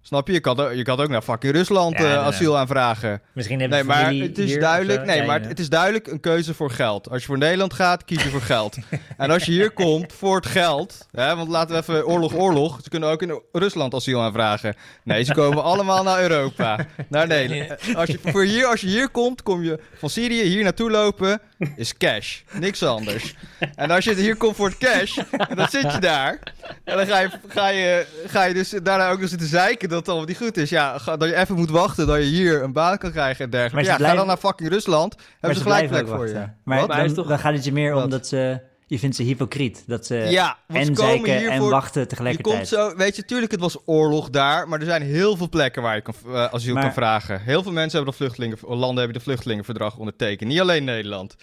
Snap 0.01 0.27
je? 0.27 0.33
Je 0.33 0.39
kan, 0.39 0.59
ook- 0.59 0.73
je 0.73 0.81
kan 0.83 0.99
ook 0.99 1.09
naar 1.09 1.21
fucking 1.21 1.53
Rusland 1.53 1.97
Ja, 1.97 2.03
eh, 2.05 2.25
asiel 2.25 2.57
aanvragen. 2.57 3.21
misschien 3.33 3.59
hebben 3.59 3.77
Nee, 3.77 3.87
maar 3.87 4.13
het 4.13 4.37
is 4.37 4.57
duidelijk. 4.57 5.05
Nee, 5.05 5.23
maar 5.25 5.41
het 5.41 5.59
is 5.59 5.69
duidelijk 5.69 6.07
een 6.07 6.19
keuze 6.19 6.53
voor 6.53 6.71
geld. 6.71 7.09
Als 7.09 7.21
je 7.21 7.27
voor 7.27 7.37
Nederland 7.37 7.73
gaat, 7.73 8.05
kies 8.05 8.23
je 8.23 8.29
voor 8.29 8.41
geld. 8.41 8.77
en 9.17 9.31
als 9.31 9.43
je 9.43 9.51
hier 9.51 9.71
komt 9.71 10.13
voor 10.13 10.35
het 10.35 10.45
geld, 10.45 11.07
hè, 11.11 11.35
want 11.35 11.49
laten 11.49 11.75
we 11.75 11.81
even 11.81 12.07
oorlog, 12.07 12.35
oorlog. 12.35 12.79
Ze 12.83 12.89
kunnen 12.89 13.09
ook 13.09 13.21
in 13.21 13.41
Rusland 13.51 13.93
asiel 13.93 14.21
aanvragen. 14.21 14.75
Nee, 15.03 15.23
ze 15.23 15.33
komen 15.33 15.63
allemaal 15.63 16.03
naar 16.03 16.21
Europa, 16.21 16.85
naar 17.09 17.27
Nederland. 17.27 17.79
Als 17.97 18.09
je, 18.09 18.19
voor 18.23 18.43
hier, 18.43 18.65
als 18.65 18.81
je 18.81 18.87
hier 18.87 19.09
komt, 19.09 19.43
kom 19.43 19.63
je 19.63 19.79
van 19.97 20.09
Syrië 20.09 20.41
hier 20.43 20.63
naartoe 20.63 20.91
lopen, 20.91 21.41
is 21.75 21.97
cash, 21.97 22.39
niks 22.53 22.83
anders. 22.83 23.35
En 23.75 23.91
als 23.91 24.03
je 24.03 24.13
hier 24.15 24.35
komt 24.35 24.55
voor 24.55 24.67
het 24.67 24.77
cash, 24.77 25.17
en 25.49 25.55
dan 25.55 25.67
zit 25.69 25.91
je 25.93 25.99
daar. 25.99 26.39
En 26.83 26.97
dan 26.97 27.05
ga 27.07 27.19
je, 27.19 27.29
ga 27.47 27.67
je, 27.67 28.05
ga 28.27 28.43
je 28.43 28.53
dus 28.53 28.69
daarna 28.69 29.09
ook 29.09 29.19
nog 29.19 29.29
zitten 29.29 29.47
zeiken 29.47 29.89
dat 29.89 29.97
het 29.99 30.07
allemaal 30.07 30.27
niet 30.27 30.37
goed 30.37 30.57
is. 30.57 30.69
Ja, 30.69 30.97
ga- 30.97 31.17
dat 31.17 31.29
je 31.29 31.35
even 31.35 31.55
moet 31.55 31.69
wachten 31.69 32.07
dat 32.07 32.17
je 32.17 32.23
hier 32.23 32.63
een 32.63 32.73
baan 32.73 32.97
kan 32.97 33.11
krijgen 33.11 33.45
en 33.45 33.51
dergelijke. 33.51 33.89
Ja, 33.89 33.95
blijven- 33.95 34.17
ga 34.17 34.25
dan 34.25 34.27
naar 34.33 34.37
fucking 34.51 34.69
Rusland. 34.69 35.15
Hebben 35.39 35.57
ze 35.57 35.63
ze 35.63 35.69
gelijk 35.69 35.89
plek 35.89 36.07
voor 36.07 36.27
je. 36.27 36.33
wachten. 36.33 36.57
Maar, 36.63 36.87
dan, 36.87 37.13
dan 37.27 37.39
gaat 37.39 37.53
het 37.53 37.63
je 37.63 37.71
meer 37.71 37.95
om 37.95 38.09
dat 38.09 38.27
ze... 38.27 38.59
Je 38.89 38.99
vindt 38.99 39.15
ze 39.15 39.23
hypocriet. 39.23 39.83
Dat 39.87 40.05
ze 40.05 40.15
Ja, 40.15 40.57
en 40.67 40.75
komen 40.83 40.95
zeiken 40.95 41.37
hier 41.37 41.49
en 41.49 41.69
wachten 41.69 42.01
Je 42.01 42.07
tegelijkertijd. 42.07 42.55
komt 42.55 42.67
zo, 42.67 42.95
weet 42.95 43.15
je, 43.15 43.25
tuurlijk 43.25 43.51
het 43.51 43.61
was 43.61 43.77
oorlog 43.85 44.29
daar, 44.29 44.67
maar 44.67 44.79
er 44.79 44.85
zijn 44.85 45.01
heel 45.01 45.37
veel 45.37 45.49
plekken 45.49 45.81
waar 45.81 45.95
je 45.95 46.01
kan, 46.01 46.13
eh, 46.27 46.45
asiel 46.45 46.73
Maar- 46.73 46.83
kan 46.83 46.93
vragen. 46.93 47.41
Heel 47.41 47.63
veel 47.63 47.71
mensen 47.71 47.95
hebben 47.95 48.11
de 48.11 48.17
vluchtelingen, 48.23 48.57
landen 48.61 48.97
hebben 48.97 49.13
de 49.17 49.19
vluchtelingenverdrag 49.23 49.97
ondertekend, 49.97 50.49
niet 50.49 50.59
alleen 50.59 50.83
Nederland. 50.83 51.35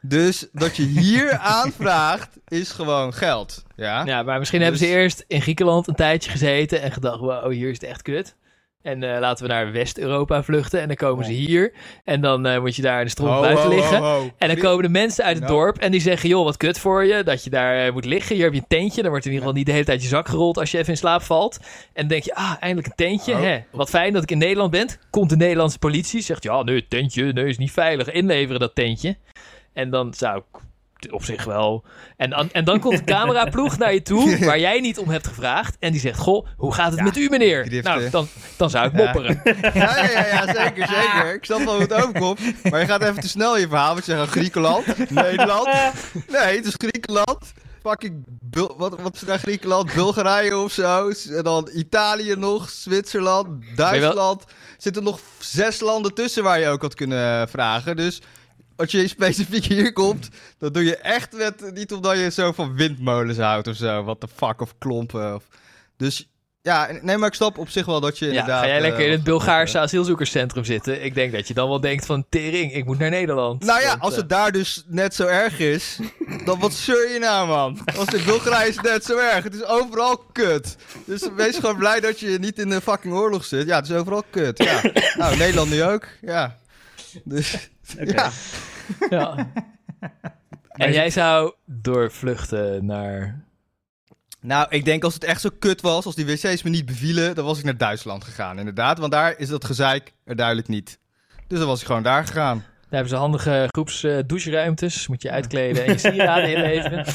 Dus 0.00 0.46
dat 0.52 0.76
je 0.76 0.82
hier 0.82 1.32
aanvraagt, 1.60 2.28
is 2.48 2.70
gewoon 2.70 3.14
geld. 3.14 3.62
Ja? 3.76 4.04
Ja, 4.04 4.22
maar 4.22 4.38
misschien 4.38 4.60
hebben 4.62 4.78
ze 4.80 4.84
Dus- 4.86 4.94
eerst 4.94 5.24
in 5.28 5.40
Griekenland 5.42 5.88
een 5.88 5.94
tijdje 5.94 6.30
gezeten 6.30 6.82
en 6.82 6.92
gedacht, 6.92 7.20
wow, 7.20 7.52
hier 7.52 7.68
is 7.70 7.80
het 7.80 7.90
echt 7.90 8.02
kut. 8.02 8.34
En 8.86 9.02
eh, 9.02 9.20
laten 9.20 9.46
we 9.46 9.52
naar 9.52 9.72
West-Europa 9.72 10.42
vluchten 10.42 10.80
en 10.80 10.86
dan 10.86 10.96
komen 10.96 11.24
ze 11.24 11.32
hier. 11.32 11.72
En 12.04 12.20
dan 12.20 12.46
eh, 12.46 12.60
moet 12.60 12.76
je 12.76 12.82
daar 12.82 12.98
in 12.98 13.04
de 13.04 13.10
stroom 13.10 13.40
buiten 13.40 13.68
liggen. 13.68 14.02
En 14.38 14.48
dan 14.48 14.56
komen 14.56 14.82
de 14.82 14.88
mensen 14.88 15.24
uit 15.24 15.38
het 15.38 15.48
dorp 15.48 15.78
en 15.78 15.90
die 15.90 16.00
zeggen, 16.00 16.28
joh, 16.28 16.44
wat 16.44 16.56
kut 16.56 16.78
voor 16.78 17.04
je, 17.04 17.22
dat 17.22 17.44
je 17.44 17.50
daar 17.50 17.86
eh, 17.86 17.92
moet 17.92 18.04
liggen. 18.04 18.34
Hier 18.34 18.44
heb 18.44 18.54
je 18.54 18.60
een 18.60 18.66
tentje, 18.68 19.02
dan 19.02 19.10
wordt 19.10 19.26
in 19.26 19.32
ieder 19.32 19.46
geval 19.46 19.58
niet 19.58 19.66
de 19.66 19.72
hele 19.72 19.84
tijd 19.84 20.02
je 20.02 20.08
zak 20.08 20.28
gerold 20.28 20.58
als 20.58 20.70
je 20.70 20.78
even 20.78 20.90
in 20.90 20.96
slaap 20.96 21.22
valt. 21.22 21.58
En 21.60 21.66
dan 21.92 22.08
denk 22.08 22.22
je, 22.22 22.34
ah, 22.34 22.54
eindelijk 22.60 22.86
een 22.86 23.06
tentje, 23.06 23.32
Oh. 23.32 23.40
hè. 23.40 23.58
Wat 23.70 23.88
fijn 23.88 24.12
dat 24.12 24.22
ik 24.22 24.30
in 24.30 24.38
Nederland 24.38 24.70
ben. 24.70 24.88
Komt 25.10 25.30
de 25.30 25.36
Nederlandse 25.36 25.78
politie, 25.78 26.20
zegt, 26.20 26.42
ja, 26.42 26.62
nee, 26.62 26.88
tentje, 26.88 27.32
nee, 27.32 27.46
is 27.46 27.58
niet 27.58 27.72
veilig. 27.72 28.10
Inleveren 28.10 28.60
dat 28.60 28.74
tentje. 28.74 29.16
En 29.72 29.90
dan 29.90 30.14
zou 30.14 30.38
ik 30.38 30.60
op 31.10 31.24
zich 31.24 31.44
wel... 31.44 31.84
En, 32.16 32.30
dan- 32.30 32.50
en 32.50 32.64
dan 32.64 32.80
komt 32.80 32.98
de 32.98 33.04
cameraploeg 33.04 33.78
naar 33.78 33.92
je 33.92 34.02
toe, 34.02 34.38
waar 34.46 34.58
jij 34.58 34.80
niet 34.80 34.98
om 34.98 35.08
hebt 35.08 35.26
gevraagd. 35.26 35.76
En 35.80 35.92
die 35.92 36.00
zegt, 36.00 36.18
goh, 36.18 36.46
hoe 36.56 36.74
gaat 36.74 36.92
het 36.92 37.00
met 37.02 37.16
u, 37.16 37.28
meneer? 37.28 37.82
Nou, 37.82 38.10
dan, 38.10 38.28
dan 38.56 38.70
zou 38.70 38.86
ik 38.86 38.92
Ja. 38.96 38.98
mopperen. 39.04 39.40
Ja, 39.74 39.96
ja, 40.10 40.26
ja, 40.26 40.46
zeker, 40.54 40.86
zeker. 40.88 41.34
Ik 41.34 41.44
snap 41.44 41.58
wel 41.64 41.72
hoe 41.72 41.82
het 41.82 41.92
overkomt. 41.92 42.40
Maar 42.70 42.80
je 42.80 42.86
gaat 42.86 43.02
even 43.02 43.20
te 43.20 43.28
snel 43.28 43.58
je 43.58 43.68
verhaal. 43.68 43.92
Want 43.92 44.06
je 44.06 44.12
zegt 44.12 44.30
Griekenland, 44.30 45.10
Nederland. 45.10 45.68
Nee, 46.28 46.56
het 46.56 46.66
is 46.66 46.74
Griekenland. 46.76 47.52
Fucking, 47.82 48.24
Bul- 48.26 48.74
wat, 48.78 49.00
wat 49.00 49.14
is 49.14 49.22
nou 49.22 49.38
Griekenland? 49.38 49.94
Bulgarije 49.94 50.56
of 50.56 50.72
zo. 50.72 51.10
En 51.30 51.42
dan 51.42 51.68
Italië 51.74 52.34
nog, 52.36 52.68
Zwitserland, 52.70 53.48
Duitsland. 53.76 54.42
Er 54.42 54.48
zitten 54.78 55.02
nog 55.02 55.20
zes 55.38 55.80
landen 55.80 56.14
tussen 56.14 56.42
waar 56.42 56.60
je 56.60 56.68
ook 56.68 56.82
had 56.82 56.94
kunnen 56.94 57.48
vragen. 57.48 57.96
Dus 57.96 58.20
als 58.76 58.90
je 58.90 59.08
specifiek 59.08 59.64
hier 59.64 59.92
komt, 59.92 60.28
dan 60.58 60.72
doe 60.72 60.84
je 60.84 60.96
echt 60.96 61.32
met, 61.32 61.70
niet 61.74 61.92
omdat 61.92 62.18
je 62.18 62.30
zo 62.30 62.52
van 62.52 62.74
windmolens 62.74 63.38
houdt 63.38 63.68
of 63.68 63.76
zo. 63.76 64.02
What 64.04 64.20
the 64.20 64.28
fuck, 64.34 64.60
of 64.60 64.74
klompen. 64.78 65.34
Of, 65.34 65.44
dus 65.96 66.28
ja, 66.66 66.88
nee, 67.02 67.16
maar 67.16 67.28
ik 67.28 67.34
snap 67.34 67.58
op 67.58 67.68
zich 67.68 67.86
wel 67.86 68.00
dat 68.00 68.18
je 68.18 68.24
Ja, 68.24 68.30
inderdaad... 68.30 68.60
ga 68.60 68.68
jij 68.68 68.80
lekker 68.80 69.00
in 69.00 69.06
eh, 69.06 69.12
het 69.12 69.24
Bulgaarse 69.24 69.78
asielzoekerscentrum 69.78 70.64
zitten? 70.64 71.04
Ik 71.04 71.14
denk 71.14 71.32
dat 71.32 71.48
je 71.48 71.54
dan 71.54 71.68
wel 71.68 71.80
denkt 71.80 72.06
van, 72.06 72.24
tering, 72.28 72.74
ik 72.74 72.84
moet 72.84 72.98
naar 72.98 73.10
Nederland. 73.10 73.64
Nou 73.64 73.80
ja, 73.80 73.88
Want, 73.88 74.00
als 74.00 74.12
eh, 74.12 74.18
het 74.18 74.28
daar 74.28 74.52
dus 74.52 74.84
net 74.86 75.14
zo 75.14 75.26
erg 75.26 75.58
is, 75.58 75.98
dan 76.44 76.58
wat 76.58 76.72
zeur 76.72 77.12
je 77.12 77.18
nou, 77.18 77.48
man? 77.48 77.78
Als 77.96 78.08
in 78.08 78.24
Bulgarije 78.24 78.68
is 78.68 78.76
het 78.76 78.84
net 78.84 79.04
zo 79.04 79.18
erg. 79.18 79.44
Het 79.44 79.54
is 79.54 79.64
overal 79.64 80.16
kut. 80.32 80.76
Dus 81.04 81.28
wees 81.36 81.56
gewoon 81.56 81.76
blij 81.76 82.00
dat 82.00 82.20
je 82.20 82.38
niet 82.40 82.58
in 82.58 82.68
de 82.68 82.80
fucking 82.80 83.14
oorlog 83.14 83.44
zit. 83.44 83.66
Ja, 83.66 83.76
het 83.76 83.88
is 83.90 83.96
overal 83.96 84.24
kut. 84.30 84.62
Ja. 84.62 84.80
Nou, 85.16 85.36
Nederland 85.36 85.70
nu 85.70 85.82
ook. 85.82 86.06
Ja. 86.20 86.58
Dus, 87.24 87.70
Ja. 88.04 88.30
Ja. 89.10 89.50
en 90.70 90.92
jij 90.92 91.10
zou 91.10 91.54
doorvluchten 91.64 92.86
naar... 92.86 93.44
Nou, 94.40 94.66
ik 94.70 94.84
denk 94.84 95.04
als 95.04 95.14
het 95.14 95.24
echt 95.24 95.40
zo 95.40 95.48
kut 95.58 95.80
was, 95.80 96.04
als 96.04 96.14
die 96.14 96.26
wc's 96.26 96.62
me 96.62 96.70
niet 96.70 96.86
bevielen, 96.86 97.34
dan 97.34 97.44
was 97.44 97.58
ik 97.58 97.64
naar 97.64 97.76
Duitsland 97.76 98.24
gegaan, 98.24 98.58
inderdaad. 98.58 98.98
Want 98.98 99.12
daar 99.12 99.38
is 99.38 99.48
dat 99.48 99.64
gezeik 99.64 100.12
er 100.24 100.36
duidelijk 100.36 100.68
niet. 100.68 100.98
Dus 101.46 101.58
dan 101.58 101.68
was 101.68 101.80
ik 101.80 101.86
gewoon 101.86 102.02
daar 102.02 102.26
gegaan. 102.26 102.58
Daar 102.58 102.64
hebben 102.88 103.08
ze 103.08 103.16
handige 103.16 103.68
groeps 103.70 104.04
eh, 104.04 104.18
doucheruimtes. 104.26 105.06
Moet 105.06 105.22
je 105.22 105.30
uitkleden 105.30 105.84
en 105.84 105.92
je 105.92 105.98
sieraden 105.98 106.54
inleveren. 106.54 107.04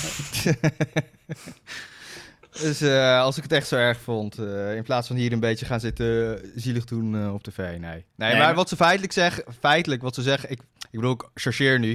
Dus 2.61 2.81
eh, 2.81 3.21
als 3.21 3.37
ik 3.37 3.43
het 3.43 3.51
echt 3.51 3.67
zo 3.67 3.75
erg 3.75 3.99
vond, 3.99 4.37
eh, 4.37 4.75
in 4.75 4.83
plaats 4.83 5.07
van 5.07 5.15
hier 5.15 5.31
een 5.31 5.39
beetje 5.39 5.65
gaan 5.65 5.79
zitten 5.79 6.37
eh, 6.43 6.49
zielig 6.55 6.83
doen 6.85 7.15
eh, 7.15 7.33
op 7.33 7.43
tv, 7.43 7.57
nee. 7.57 7.79
Nee, 7.81 8.05
maar, 8.15 8.37
maar- 8.37 8.55
wat 8.55 8.69
ze 8.69 8.75
feitelijk 8.75 9.13
zeggen, 9.13 9.43
feitelijk 9.59 10.01
wat 10.01 10.15
ze 10.15 10.21
zeggen, 10.21 10.49
ik, 10.51 10.59
ik 10.91 10.99
bedoel, 10.99 11.11
ik 11.11 11.23
chargeer 11.33 11.79
nu. 11.79 11.91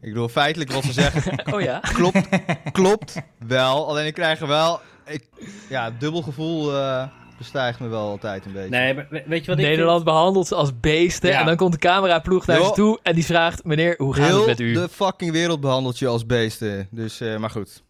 Ik 0.00 0.08
bedoel, 0.12 0.28
feitelijk 0.28 0.72
wat 0.72 0.84
ze 0.84 0.92
zeggen, 0.92 1.38
Oh 1.54 1.60
ja? 1.60 1.78
klopt, 1.80 2.28
klopt 2.72 3.14
wel. 3.46 3.88
Alleen 3.88 4.06
ik 4.06 4.14
krijg 4.14 4.40
er 4.40 4.46
wel, 4.46 4.80
ik, 5.06 5.24
ja, 5.68 5.90
dubbel 5.98 6.22
gevoel 6.22 6.76
eh, 6.76 7.08
bestijgt 7.38 7.80
me 7.80 7.88
wel 7.88 8.08
altijd 8.08 8.46
een 8.46 8.52
beetje. 8.52 8.68
Nee, 8.70 8.94
maar 8.94 9.06
weet 9.10 9.44
je 9.44 9.50
wat 9.50 9.58
ik 9.58 9.66
Nederland 9.66 10.04
behandelt 10.04 10.46
ze 10.46 10.54
als 10.54 10.80
beesten. 10.80 11.30
Ja. 11.30 11.40
En 11.40 11.46
dan 11.46 11.56
komt 11.56 11.72
de 11.72 11.78
cameraploeg 11.78 12.46
naar 12.46 12.64
ze 12.64 12.72
toe 12.72 12.98
en 13.02 13.14
die 13.14 13.24
vraagt... 13.24 13.64
Meneer, 13.64 13.94
hoe 13.98 14.14
gaat 14.14 14.26
Heel 14.26 14.38
het 14.38 14.46
met 14.46 14.60
u? 14.60 14.72
de 14.72 14.88
fucking 14.88 15.32
wereld 15.32 15.60
behandelt 15.60 15.98
je 15.98 16.06
als 16.06 16.26
beesten. 16.26 16.88
Dus, 16.90 17.20
eh, 17.20 17.36
maar 17.36 17.50
goed. 17.50 17.82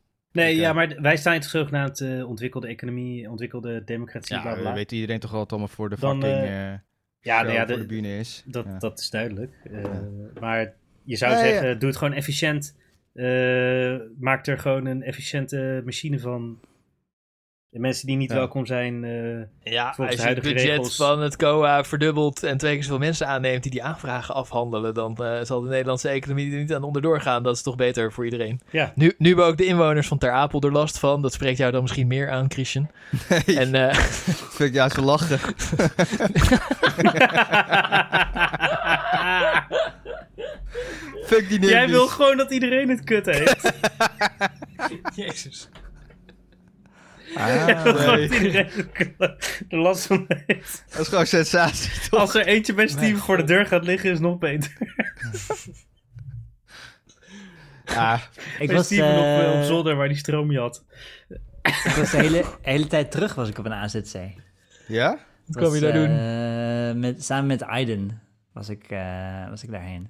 Nee, 0.44 0.56
ja, 0.56 0.72
maar 0.72 0.96
wij 1.00 1.16
staan 1.16 1.40
toch 1.40 1.50
zogenaamd 1.50 2.00
eh, 2.00 2.28
ontwikkelde 2.28 2.66
economie, 2.66 3.30
ontwikkelde 3.30 3.84
democratie, 3.84 4.36
Ja, 4.36 4.42
bla 4.42 4.54
bla. 4.54 4.74
weet 4.74 4.92
iedereen 4.92 5.20
toch 5.20 5.30
wel 5.30 5.40
wat 5.40 5.50
allemaal 5.50 5.68
voor 5.68 5.88
de 5.90 5.96
Dan, 6.00 6.20
fucking 6.22 6.42
eh, 6.42 6.72
eh, 6.72 6.78
ja, 7.20 7.42
nou 7.42 7.54
ja, 7.54 7.66
voor 7.66 7.74
de- 7.74 7.80
de 7.80 7.86
bühne 7.86 8.18
is. 8.18 8.42
dat, 8.46 8.64
Ja. 8.64 8.78
dat 8.78 8.98
is 8.98 9.10
duidelijk. 9.10 9.52
Eh, 9.72 9.84
Maar 10.40 10.74
je 11.02 11.16
zou 11.16 11.32
Ja, 11.32 11.38
ja. 11.38 11.44
zeggen, 11.44 11.78
doe 11.78 11.88
het 11.88 11.98
gewoon 11.98 12.12
efficiënt. 12.14 12.76
Eh, 13.14 13.96
maak 14.18 14.46
er 14.46 14.58
gewoon 14.58 14.86
een 14.86 15.02
efficiënte 15.02 15.82
machine 15.84 16.18
van. 16.18 16.60
De 17.70 17.78
mensen 17.78 18.06
die 18.06 18.16
niet 18.16 18.30
Ja. 18.30 18.36
welkom 18.36 18.66
zijn. 18.66 19.04
eh, 19.04 19.72
Ja, 19.72 19.94
Volgens 19.94 20.16
als 20.16 20.26
je 20.26 20.34
het 20.34 20.42
budget 20.42 20.62
regels. 20.64 20.96
van 20.96 21.20
het 21.22 21.36
COA 21.36 21.84
verdubbelt 21.84 22.42
en 22.42 22.58
twee 22.58 22.74
keer 22.74 22.82
zoveel 22.82 22.98
mensen 22.98 23.26
aanneemt 23.26 23.62
die 23.62 23.72
die 23.72 23.82
aanvragen 23.82 24.34
afhandelen, 24.34 24.94
dan 24.94 25.16
eh, 25.16 25.38
zal 25.42 25.60
de 25.60 25.68
Nederlandse 25.68 26.08
economie 26.08 26.52
er 26.52 26.58
niet 26.58 26.74
aan 26.74 26.82
onderdoor 26.82 27.20
gaan. 27.20 27.42
Dat 27.42 27.56
is 27.56 27.62
toch 27.62 27.76
beter 27.76 28.12
voor 28.12 28.24
iedereen. 28.24 28.60
Ja. 28.70 28.92
Nu, 28.94 29.14
nu 29.18 29.28
hebben 29.28 29.46
ook 29.46 29.56
de 29.56 29.64
inwoners 29.66 30.06
van 30.08 30.18
Ter 30.18 30.30
Apel 30.30 30.60
er 30.60 30.72
last 30.72 30.98
van. 30.98 31.22
Dat 31.22 31.32
spreekt 31.32 31.58
jou 31.58 31.72
dan 31.72 31.82
misschien 31.82 32.06
meer 32.06 32.30
aan, 32.30 32.50
Christian. 32.50 32.90
Nee, 33.28 33.58
En 33.58 33.74
eh, 33.74 33.94
dat 33.94 34.04
vind 34.56 34.68
ik 34.68 34.74
juist 34.74 34.94
zo 34.94 35.02
lachen. 35.02 35.38
Fuck 41.24 41.48
die 41.48 41.60
Jij 41.66 41.88
wil 41.88 42.06
gewoon 42.06 42.36
dat 42.36 42.50
iedereen 42.50 42.88
het 42.88 43.04
kut 43.04 43.26
heeft. 43.26 43.72
Jezus. 45.16 45.68
Gewoon 47.36 48.16
nee. 48.18 48.22
iedereen 48.40 48.70
er 49.68 49.78
last 49.78 50.06
van 50.06 50.24
heeft. 50.28 50.84
Dat 50.90 51.00
is 51.00 51.08
gewoon 51.08 51.26
sensatie, 51.26 52.08
toch? 52.10 52.20
Als 52.20 52.34
er 52.34 52.46
eentje 52.46 52.74
bij 52.74 52.88
Steven 52.88 53.18
voor 53.18 53.36
de 53.36 53.44
deur 53.44 53.66
gaat 53.66 53.84
liggen, 53.84 54.08
is 54.10 54.18
het 54.18 54.26
nog 54.28 54.38
beter. 54.38 54.72
Ja, 57.84 58.20
Ik 58.58 58.66
Bij 58.66 58.76
was, 58.76 58.84
Steven 58.84 59.10
op, 59.10 59.24
eh, 59.42 59.48
op 59.48 59.54
eh, 59.54 59.62
zolder 59.62 59.96
waar 59.96 60.08
die 60.08 60.16
stroom 60.16 60.56
had. 60.56 60.84
ik 61.62 61.92
was 61.96 62.10
de 62.10 62.16
hele, 62.16 62.44
hele 62.62 62.86
tijd 62.86 63.10
terug 63.10 63.34
was 63.34 63.48
ik 63.48 63.58
op 63.58 63.64
een 63.64 63.72
AZC. 63.72 64.14
ja? 64.86 65.18
Wat 65.46 65.56
kwam 65.56 65.74
je 65.74 65.80
daar 65.80 65.92
doen? 65.92 66.08
eh, 66.08 67.00
Met, 67.00 67.24
samen 67.24 67.46
met 67.46 67.62
Aiden 67.62 68.20
was 68.52 68.68
ik, 68.68 68.84
eh, 68.90 69.48
was 69.48 69.62
ik 69.62 69.70
daarheen. 69.70 70.08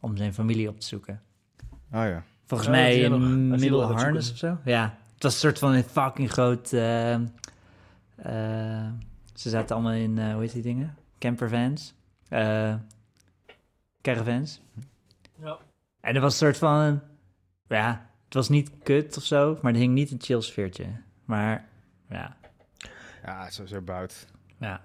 Om 0.00 0.16
zijn 0.16 0.34
familie 0.34 0.68
op 0.68 0.80
te 0.80 0.86
zoeken. 0.86 1.22
Oh 1.92 2.04
ja. 2.04 2.24
Volgens 2.46 2.68
Oh, 2.68 2.74
mij 2.74 2.96
in 2.98 3.12
asiel 3.12 3.46
Middle 3.58 3.82
Harness 3.82 4.30
of 4.30 4.36
zo. 4.36 4.58
Ja, 4.64 4.98
het 5.20 5.22
was 5.22 5.32
een 5.34 5.40
soort 5.40 5.58
van 5.58 5.72
een 5.72 5.84
fucking 5.84 6.30
groot... 6.32 6.72
eh, 6.72 7.12
eh, 7.14 7.20
ze 9.34 9.48
zaten 9.48 9.74
allemaal 9.76 9.92
in, 9.92 10.18
eh, 10.18 10.32
hoe 10.32 10.40
heet 10.42 10.52
die 10.52 10.62
dingen? 10.62 10.96
Campervans. 11.18 11.94
Eh 12.28 12.74
caravans. 14.02 14.60
Ja. 15.42 15.58
En 16.00 16.14
er 16.14 16.20
was 16.20 16.32
een 16.32 16.38
soort 16.46 16.56
van... 16.58 17.00
Ja, 17.68 18.06
het 18.24 18.34
was 18.34 18.48
niet 18.48 18.70
kut 18.82 19.16
of 19.16 19.22
zo, 19.24 19.58
maar 19.62 19.72
er 19.72 19.78
hing 19.78 19.94
niet 19.94 20.10
een 20.10 20.20
chill 20.20 20.40
sfeertje. 20.40 20.84
Maar 21.24 21.64
ja, 22.10 22.36
Ja, 23.24 23.50
zo, 23.50 23.66
zo 23.66 23.80
bout. 23.80 24.26
ja. 24.58 24.80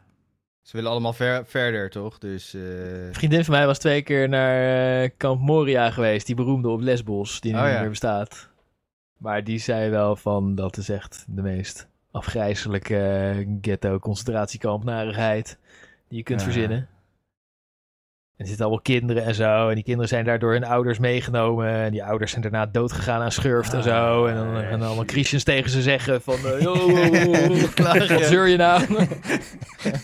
Ze 0.62 0.76
willen 0.76 0.92
allemaal 0.92 1.14
ver- 1.14 1.46
verder, 1.46 1.90
toch? 1.90 2.18
Dus, 2.18 2.54
eh, 2.54 3.06
Een 3.08 3.14
vriendin 3.14 3.46
van 3.46 3.54
mij 3.54 3.66
was 3.66 3.80
twee 3.80 4.02
keer 4.02 4.30
naar 4.30 5.10
Kamp 5.10 5.42
Moria 5.42 5.92
geweest, 5.92 6.26
die 6.26 6.36
beroemde 6.36 6.68
op 6.70 6.80
Lesbos, 6.82 7.42
die 7.42 7.52
nu 7.54 7.58
Oh, 7.58 7.64
niet 7.64 7.74
ja. 7.74 7.80
meer 7.80 7.90
bestaat. 7.90 8.50
Maar 9.18 9.44
die 9.44 9.60
zei 9.60 9.90
wel 9.90 10.16
van, 10.16 10.56
dat 10.56 10.78
is 10.78 10.90
echt 10.90 11.26
de 11.28 11.42
meest 11.42 11.88
afgrijzelijke 12.12 13.58
ghetto 13.62 14.00
concentratiekamp 14.00 14.84
narigheid 14.84 15.58
die 16.08 16.18
je 16.18 16.24
kunt 16.24 16.40
Ja. 16.40 16.46
verzinnen. 16.46 16.78
En 18.38 18.42
er 18.42 18.48
zitten 18.48 18.66
allemaal 18.66 18.84
kinderen 18.84 19.24
en 19.24 19.36
zo. 19.36 19.70
En 19.70 19.76
die 19.76 19.84
kinderen 19.84 20.10
zijn 20.10 20.26
daardoor 20.26 20.52
hun 20.52 20.64
ouders 20.66 21.00
meegenomen. 21.00 21.68
En 21.70 21.92
die 21.92 22.04
ouders 22.04 22.32
zijn 22.32 22.42
daarna 22.44 22.66
doodgegaan 22.66 23.22
aan 23.22 23.32
schurft 23.32 23.74
en 23.74 23.84
zo. 23.84 24.26
En 24.26 24.36
dan 24.36 24.64
gaan 24.64 24.82
allemaal 24.82 25.04
Christians 25.06 25.44
tegen 25.44 25.70
ze 25.70 25.82
zeggen 25.82 26.22
van... 26.22 26.36
"Yo, 26.60 26.74
wat 28.10 28.24
zeur 28.24 28.48
je 28.48 28.58
nou? 28.58 28.82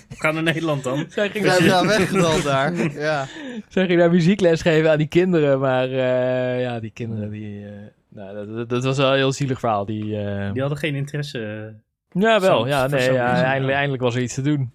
Ga 0.09 0.32
naar 0.32 0.43
Nederland 0.43 0.84
dan. 0.84 1.05
Zij 1.09 1.30
ging 1.30 1.45
Zijn 1.45 1.59
daar 1.59 1.68
nou 1.68 1.88
weggedald 1.88 2.43
daar? 2.43 2.74
Ja. 2.91 3.28
Zij 3.68 3.86
ging 3.86 3.99
daar 3.99 4.12
muziekles 4.12 4.62
geven 4.62 4.91
aan 4.91 4.97
die 4.97 5.07
kinderen, 5.07 5.59
maar 5.59 5.89
eh, 5.91 6.62
ja, 6.62 6.80
die 6.80 6.91
kinderen 6.91 7.30
die... 7.30 7.66
eh, 7.66 7.72
nou, 8.14 8.36
dat, 8.36 8.55
dat, 8.55 8.70
dat 8.70 8.84
was 8.84 8.97
wel 8.97 9.09
een 9.12 9.16
heel 9.18 9.32
zielig 9.32 9.59
verhaal. 9.59 9.86
Die, 9.86 10.18
eh, 10.18 10.51
Die 10.51 10.62
hadden 10.62 10.78
geen 10.80 10.95
interesse. 10.95 11.39
ja, 12.09 12.39
wel. 12.39 12.68
Ja, 12.68 12.88
nee, 12.88 13.12
ja, 13.14 13.43
eindelijk, 13.57 14.01
was 14.01 14.16
er 14.16 14.22
iets 14.22 14.34
te 14.34 14.41
doen. 14.41 14.72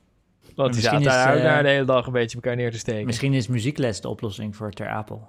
Want 0.55 0.73
die 0.73 0.83
zaten 0.83 1.03
daar 1.03 1.37
eh, 1.37 1.43
daar 1.43 1.63
de 1.63 1.69
hele 1.69 1.85
dag 1.85 2.07
een 2.07 2.13
beetje 2.13 2.35
elkaar 2.37 2.57
neer 2.57 2.71
te 2.71 2.79
steken. 2.79 3.07
Misschien 3.07 3.35
is 3.35 3.49
muziekles 3.49 4.01
de 4.01 4.09
oplossing 4.09 4.57
voor 4.57 4.71
Ter 4.71 4.89
Apel. 4.89 5.29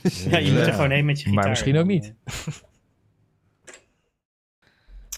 Ja, 0.30 0.38
je 0.38 0.52
moet 0.52 0.66
er 0.66 0.72
gewoon 0.72 0.90
heen 0.90 1.04
met 1.04 1.18
je 1.20 1.24
gitaar. 1.24 1.34
Maar 1.40 1.48
misschien 1.48 1.78
ook 1.78 1.86
niet. 1.86 2.14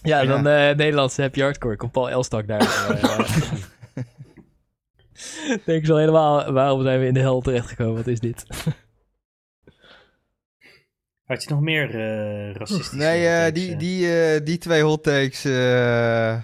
Ja, 0.03 0.19
Ja. 0.21 0.25
dan 0.27 0.47
eh 0.47 0.75
Nederlandse 0.75 1.21
happy 1.21 1.41
hardcore. 1.41 1.75
Komt 1.75 1.91
Paul 1.91 2.09
Elstak 2.09 2.47
daar. 2.47 2.59
eh, 2.61 3.19
Denk 5.65 5.79
ik 5.79 5.85
zo 5.85 5.95
helemaal, 5.95 6.51
waarom 6.51 6.81
zijn 6.81 6.99
we 6.99 7.05
in 7.07 7.13
de 7.13 7.19
hel 7.19 7.41
terechtgekomen? 7.41 7.95
Wat 7.95 8.07
is 8.07 8.19
dit? 8.19 8.45
Had 11.31 11.43
je 11.43 11.49
nog 11.49 11.61
meer 11.61 11.89
eh 11.89 12.53
racistische 12.55 12.95
Nee, 12.95 13.27
eh, 13.27 13.37
takes, 13.45 13.53
die, 13.53 13.71
eh? 13.73 13.79
die, 13.79 14.33
eh, 14.33 14.45
die 14.45 14.57
twee 14.57 14.81
hot 14.83 15.03
takes 15.03 15.45
eh, 15.45 16.37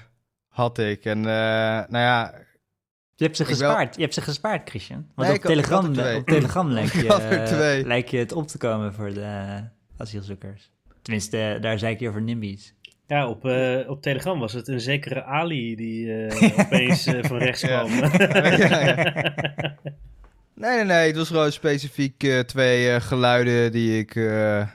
had 0.48 0.78
ik. 0.78 1.06
En 1.06 1.18
eh, 1.18 1.24
nou 1.90 1.98
ja, 1.98 2.34
Je 3.16 3.24
hebt 3.24 3.38
ze 3.38 3.44
wel- 3.44 3.52
gespaard. 3.54 3.96
Je 3.96 4.02
hebt 4.02 4.14
ze 4.14 4.22
gespaard, 4.22 4.70
Christian. 4.70 5.08
Want 5.16 5.28
Nee, 5.28 5.38
op, 5.38 5.44
Telegram, 5.44 5.86
op 6.16 6.26
Telegram 6.26 6.70
lijkt 6.70 6.94
je, 7.02 7.82
lijkt 7.86 8.12
het 8.12 8.32
op 8.32 8.48
te 8.48 8.58
komen 8.58 8.94
voor 8.94 9.14
de 9.14 9.60
asielzoekers. 9.98 10.72
Tenminste, 11.02 11.58
daar 11.62 11.80
zei 11.80 11.94
ik 11.94 12.00
je 12.00 12.10
over 12.10 12.22
NIMBY's. 12.22 12.76
Ja, 13.08 13.28
op, 13.30 13.46
eh, 13.46 13.90
op 13.90 14.02
Telegram 14.02 14.40
was 14.40 14.54
het 14.54 14.68
een 14.68 14.80
zekere 14.82 15.24
Ali 15.24 15.76
die 15.76 16.26
eh, 16.26 16.60
opeens 16.66 17.04
van 17.22 17.38
rechts 17.38 17.62
Ja. 17.62 17.84
kwam. 17.84 17.92
Ja, 18.58 19.76
Nee, 20.60 20.76
nee, 20.76 20.84
nee. 20.84 21.08
Het 21.08 21.16
was 21.16 21.28
gewoon 21.28 21.52
specifiek 21.52 22.24
eh, 22.24 22.40
twee 22.40 22.90
eh, 22.92 23.02
geluiden 23.02 23.72
die 23.72 24.00
ik 24.00 24.16
eh, 24.16 24.68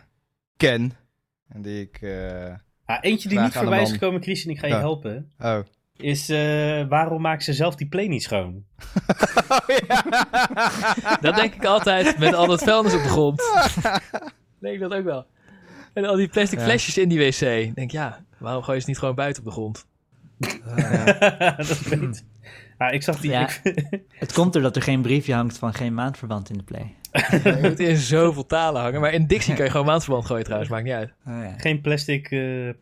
ken. 0.56 0.92
En 1.48 1.62
die 1.62 1.80
ik... 1.80 1.98
eh, 2.00 2.54
Ah, 2.84 2.98
eentje 3.00 3.28
die 3.28 3.40
niet 3.40 3.52
voorbij 3.52 3.82
is 3.82 3.92
gekomen, 3.92 4.22
Christian, 4.22 4.54
ik 4.54 4.60
ga 4.60 4.66
je 4.66 4.72
Ja. 4.72 4.78
helpen. 4.78 5.30
Oh. 5.40 5.58
Is 5.96 6.28
eh, 6.28 6.88
waarom 6.88 7.20
maakt 7.22 7.44
ze 7.44 7.52
zelf 7.52 7.74
die 7.74 7.88
play 7.88 8.06
niet 8.06 8.22
schoon? 8.22 8.64
oh 9.48 9.58
ja. 9.88 10.04
Dat 11.20 11.34
denk 11.34 11.54
ik 11.54 11.64
altijd 11.64 12.18
met 12.18 12.34
al 12.34 12.46
dat 12.46 12.62
vuilnis 12.62 12.94
op 12.94 13.02
de 13.02 13.08
grond. 13.08 13.42
denk 14.60 14.74
ik 14.74 14.80
dat 14.80 14.92
ook 14.94 15.04
wel. 15.04 15.26
En 15.92 16.04
al 16.04 16.16
die 16.16 16.28
plastic 16.28 16.58
Ja. 16.58 16.64
flesjes 16.64 16.98
in 16.98 17.08
die 17.08 17.18
wc. 17.18 17.40
Ik 17.40 17.74
Denk 17.74 17.90
ja, 17.90 18.24
waarom 18.38 18.62
gooi 18.62 18.76
je 18.76 18.82
ze 18.82 18.88
niet 18.88 18.98
gewoon 18.98 19.14
buiten 19.14 19.42
op 19.42 19.48
de 19.48 19.54
grond? 19.54 19.86
dat 21.56 21.78
weet 21.80 22.24
ah, 22.78 22.92
ik 22.92 23.02
zag 23.02 23.20
die... 23.20 23.30
Ja. 23.30 23.48
ik- 23.62 23.84
Het 24.24 24.32
komt 24.32 24.52
doordat 24.52 24.76
er 24.76 24.82
geen 24.82 25.02
briefje 25.02 25.34
hangt 25.34 25.58
van 25.58 25.74
geen 25.74 25.94
maandverband 25.94 26.50
in 26.50 26.56
de 26.56 26.64
play. 26.64 26.94
Je 27.54 27.58
moet 27.62 27.78
in 27.80 27.96
zoveel 27.96 28.46
talen 28.46 28.82
hangen. 28.82 29.00
Maar 29.00 29.12
in 29.12 29.26
Dixie 29.26 29.54
kan 29.54 29.64
je 29.64 29.70
gewoon 29.70 29.86
maandverband 29.86 30.26
gooien 30.26 30.44
trouwens. 30.44 30.70
Maakt 30.70 30.84
niet 30.84 30.92
uit. 30.92 31.12
Oh, 31.26 31.42
ja. 31.42 31.54
geen 31.56 31.80
plastic 31.80 32.30
eh, 32.30 32.68
eh, 32.68 32.74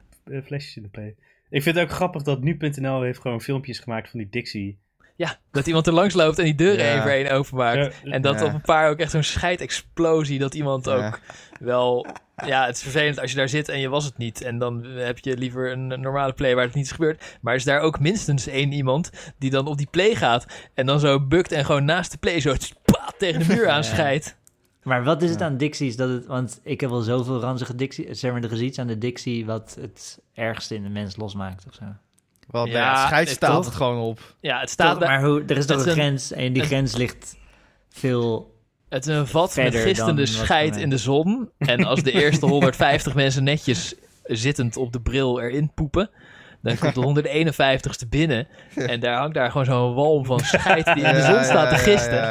flesjes 0.44 0.76
in 0.76 0.82
de 0.82 0.88
play. 0.88 1.14
Ik 1.50 1.62
vind 1.62 1.74
het 1.76 1.84
ook 1.84 1.90
grappig 1.90 2.22
dat 2.22 2.40
nu.nl 2.42 3.02
heeft 3.02 3.20
gewoon 3.20 3.40
filmpjes 3.40 3.78
gemaakt 3.78 4.10
van 4.10 4.18
die 4.18 4.28
Dixie. 4.30 4.78
Ja, 5.16 5.38
dat 5.50 5.66
iemand 5.66 5.86
er 5.86 5.92
langs 5.92 6.14
loopt 6.14 6.38
en 6.38 6.44
die 6.44 6.54
deuren 6.54 6.84
Ja. 6.84 7.02
voor 7.02 7.10
één 7.10 7.30
openmaakt. 7.30 8.00
Ja. 8.04 8.10
En 8.12 8.22
dat 8.22 8.40
Ja. 8.40 8.46
op 8.46 8.52
een 8.54 8.60
paar 8.60 8.90
ook 8.90 8.98
echt 8.98 9.10
zo'n 9.10 9.22
scheidexplosie. 9.22 10.38
Dat 10.38 10.54
iemand 10.54 10.84
Ja. 10.84 11.06
ook 11.06 11.20
wel... 11.60 12.06
Ja, 12.46 12.66
het 12.66 12.76
is 12.76 12.82
vervelend 12.82 13.20
als 13.20 13.30
je 13.30 13.36
daar 13.36 13.48
zit 13.48 13.68
en 13.68 13.78
je 13.80 13.88
was 13.88 14.04
het 14.04 14.18
niet. 14.18 14.42
En 14.42 14.58
dan 14.58 14.84
heb 14.84 15.18
je 15.18 15.36
liever 15.36 15.72
een 15.72 15.86
normale 16.00 16.32
play 16.32 16.54
waar 16.54 16.64
het 16.64 16.74
niet 16.74 16.84
is 16.84 16.90
gebeurd. 16.92 17.38
Maar 17.40 17.54
is 17.54 17.64
daar 17.64 17.80
ook 17.80 18.00
minstens 18.00 18.46
één 18.46 18.72
iemand 18.72 19.10
die 19.38 19.50
dan 19.50 19.66
op 19.66 19.76
die 19.76 19.88
play 19.90 20.14
gaat. 20.14 20.46
En 20.74 20.86
dan 20.86 21.00
zo 21.00 21.20
bukt 21.20 21.52
en 21.52 21.64
gewoon 21.64 21.84
naast 21.84 22.10
de 22.12 22.18
play 22.18 22.40
zo 22.40 22.54
tegen 23.18 23.40
de 23.46 23.54
muur 23.54 23.64
Ja. 23.66 23.72
aanscheidt. 23.72 24.38
Maar 24.82 25.04
wat 25.04 25.22
is 25.22 25.30
het 25.30 25.42
aan 25.42 25.56
Dixie's? 25.56 25.96
Dat 25.96 26.08
het, 26.08 26.26
want 26.26 26.60
ik 26.62 26.80
heb 26.80 26.90
wel 26.90 27.00
zoveel 27.00 27.40
ranzige 27.40 27.74
Dixie. 27.74 28.14
Zeg 28.14 28.32
maar, 28.32 28.42
er 28.42 28.52
is 28.52 28.60
iets 28.60 28.78
aan 28.78 28.86
de 28.86 28.98
Dixie 28.98 29.46
wat 29.46 29.76
het 29.80 30.18
ergste 30.34 30.74
in 30.74 30.82
de 30.82 30.88
mens 30.88 31.16
losmaakt 31.16 31.64
of 31.68 31.74
zo. 31.74 31.84
Want 32.46 32.70
Ja, 32.70 33.10
nee, 33.10 33.26
staat 33.26 33.64
het 33.64 33.74
gewoon 33.74 33.98
op. 33.98 34.34
Ja, 34.40 34.60
het 34.60 34.70
staat 34.70 34.98
Toch, 34.98 35.08
maar 35.08 35.22
hoe, 35.24 35.42
er 35.46 35.56
is 35.56 35.66
toch 35.66 35.76
het 35.84 35.86
een 35.86 35.92
is 35.92 35.98
een- 35.98 36.02
grens 36.02 36.32
en 36.32 36.52
die 36.52 36.62
het- 36.62 36.70
grens 36.70 36.96
ligt 36.96 37.36
veel... 37.88 38.49
Het 38.90 39.06
is 39.06 39.14
een 39.14 39.26
vat 39.26 39.56
met 39.56 39.74
gistende 39.74 40.26
scheid 40.26 40.76
in 40.76 40.90
de 40.90 40.98
zon. 40.98 41.50
En 41.58 41.84
als 41.84 42.02
de 42.02 42.12
eerste 42.12 42.46
150 42.56 43.14
mensen 43.14 43.44
netjes 43.44 43.94
zittend 44.24 44.76
op 44.76 44.92
de 44.92 45.00
bril 45.00 45.40
erin 45.40 45.72
poepen... 45.74 46.10
dan 46.62 46.78
komt 46.78 46.94
de 46.94 47.52
151ste 48.04 48.08
binnen. 48.08 48.46
En 48.74 49.00
daar 49.00 49.18
hangt 49.18 49.34
daar 49.34 49.50
gewoon 49.50 49.66
zo'n 49.66 49.94
walm 49.94 50.24
van 50.24 50.40
scheid 50.40 50.84
die 50.84 51.04
in 51.04 51.14
de 51.14 51.22
zon 51.22 51.44
staat 51.44 51.68
te 51.70 51.76
gisten. 51.76 52.22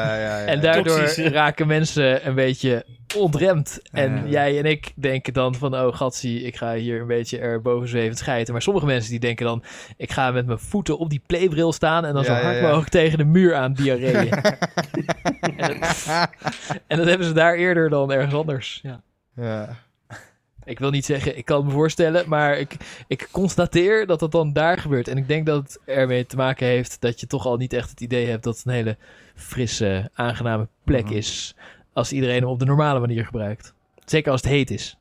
En 0.47 0.61
daardoor 0.61 0.99
raken 1.15 1.67
mensen 1.67 2.27
een 2.27 2.35
beetje 2.35 2.85
ontremd. 3.17 3.79
En 3.91 4.29
jij 4.29 4.57
en 4.57 4.65
ik 4.65 4.91
denken 4.95 5.33
dan 5.33 5.55
van... 5.55 5.75
oh 5.75 5.95
gatsie, 5.95 6.43
ik 6.43 6.55
ga 6.55 6.73
hier 6.73 7.01
een 7.01 7.07
beetje 7.07 7.39
erboven 7.39 7.87
zwevend 7.87 8.17
schijten. 8.17 8.53
Maar 8.53 8.61
sommige 8.61 8.85
mensen 8.85 9.11
die 9.11 9.19
denken 9.19 9.45
dan... 9.45 9.63
ik 9.97 10.11
ga 10.11 10.31
met 10.31 10.45
mijn 10.45 10.59
voeten 10.59 10.97
op 10.97 11.09
die 11.09 11.21
playbril 11.27 11.73
staan... 11.73 12.05
en 12.05 12.13
dan 12.13 12.23
zo 12.23 12.33
hard 12.33 12.61
mogelijk 12.61 12.89
tegen 12.89 13.17
de 13.17 13.25
muur 13.25 13.55
aan 13.55 13.73
diarreeën. 13.73 14.31
en, 15.57 15.79
dat, 15.79 16.07
en 16.87 16.97
dat 16.97 17.07
hebben 17.07 17.27
ze 17.27 17.33
daar 17.33 17.55
eerder 17.55 17.89
dan 17.89 18.11
ergens 18.11 18.33
anders. 18.33 18.79
Ja. 18.83 19.01
Ja. 19.35 19.77
Ik 20.63 20.79
wil 20.79 20.89
niet 20.89 21.05
zeggen, 21.05 21.37
ik 21.37 21.45
kan 21.45 21.65
me 21.65 21.71
voorstellen... 21.71 22.29
maar 22.29 22.57
ik, 22.57 22.75
ik 23.07 23.27
constateer 23.31 24.05
dat 24.07 24.19
dat 24.19 24.31
dan 24.31 24.53
daar 24.53 24.77
gebeurt. 24.77 25.07
En 25.07 25.17
ik 25.17 25.27
denk 25.27 25.45
dat 25.45 25.63
het 25.63 25.79
ermee 25.85 26.25
te 26.25 26.35
maken 26.35 26.67
heeft... 26.67 27.01
dat 27.01 27.19
je 27.19 27.27
toch 27.27 27.45
al 27.45 27.57
niet 27.57 27.73
echt 27.73 27.89
het 27.89 28.01
idee 28.01 28.27
hebt... 28.27 28.43
dat 28.43 28.57
het 28.57 28.65
een 28.65 28.71
hele 28.73 28.97
frisse, 29.35 30.09
aangename 30.13 30.67
plek 30.83 31.03
Mhm. 31.05 31.13
is... 31.13 31.55
als 31.93 32.11
iedereen 32.11 32.39
hem 32.41 32.49
op 32.49 32.59
de 32.59 32.65
normale 32.65 32.99
manier 32.99 33.25
gebruikt. 33.25 33.73
Zeker 34.05 34.31
als 34.31 34.41
het 34.41 34.49
heet 34.49 34.71
is. 34.71 34.97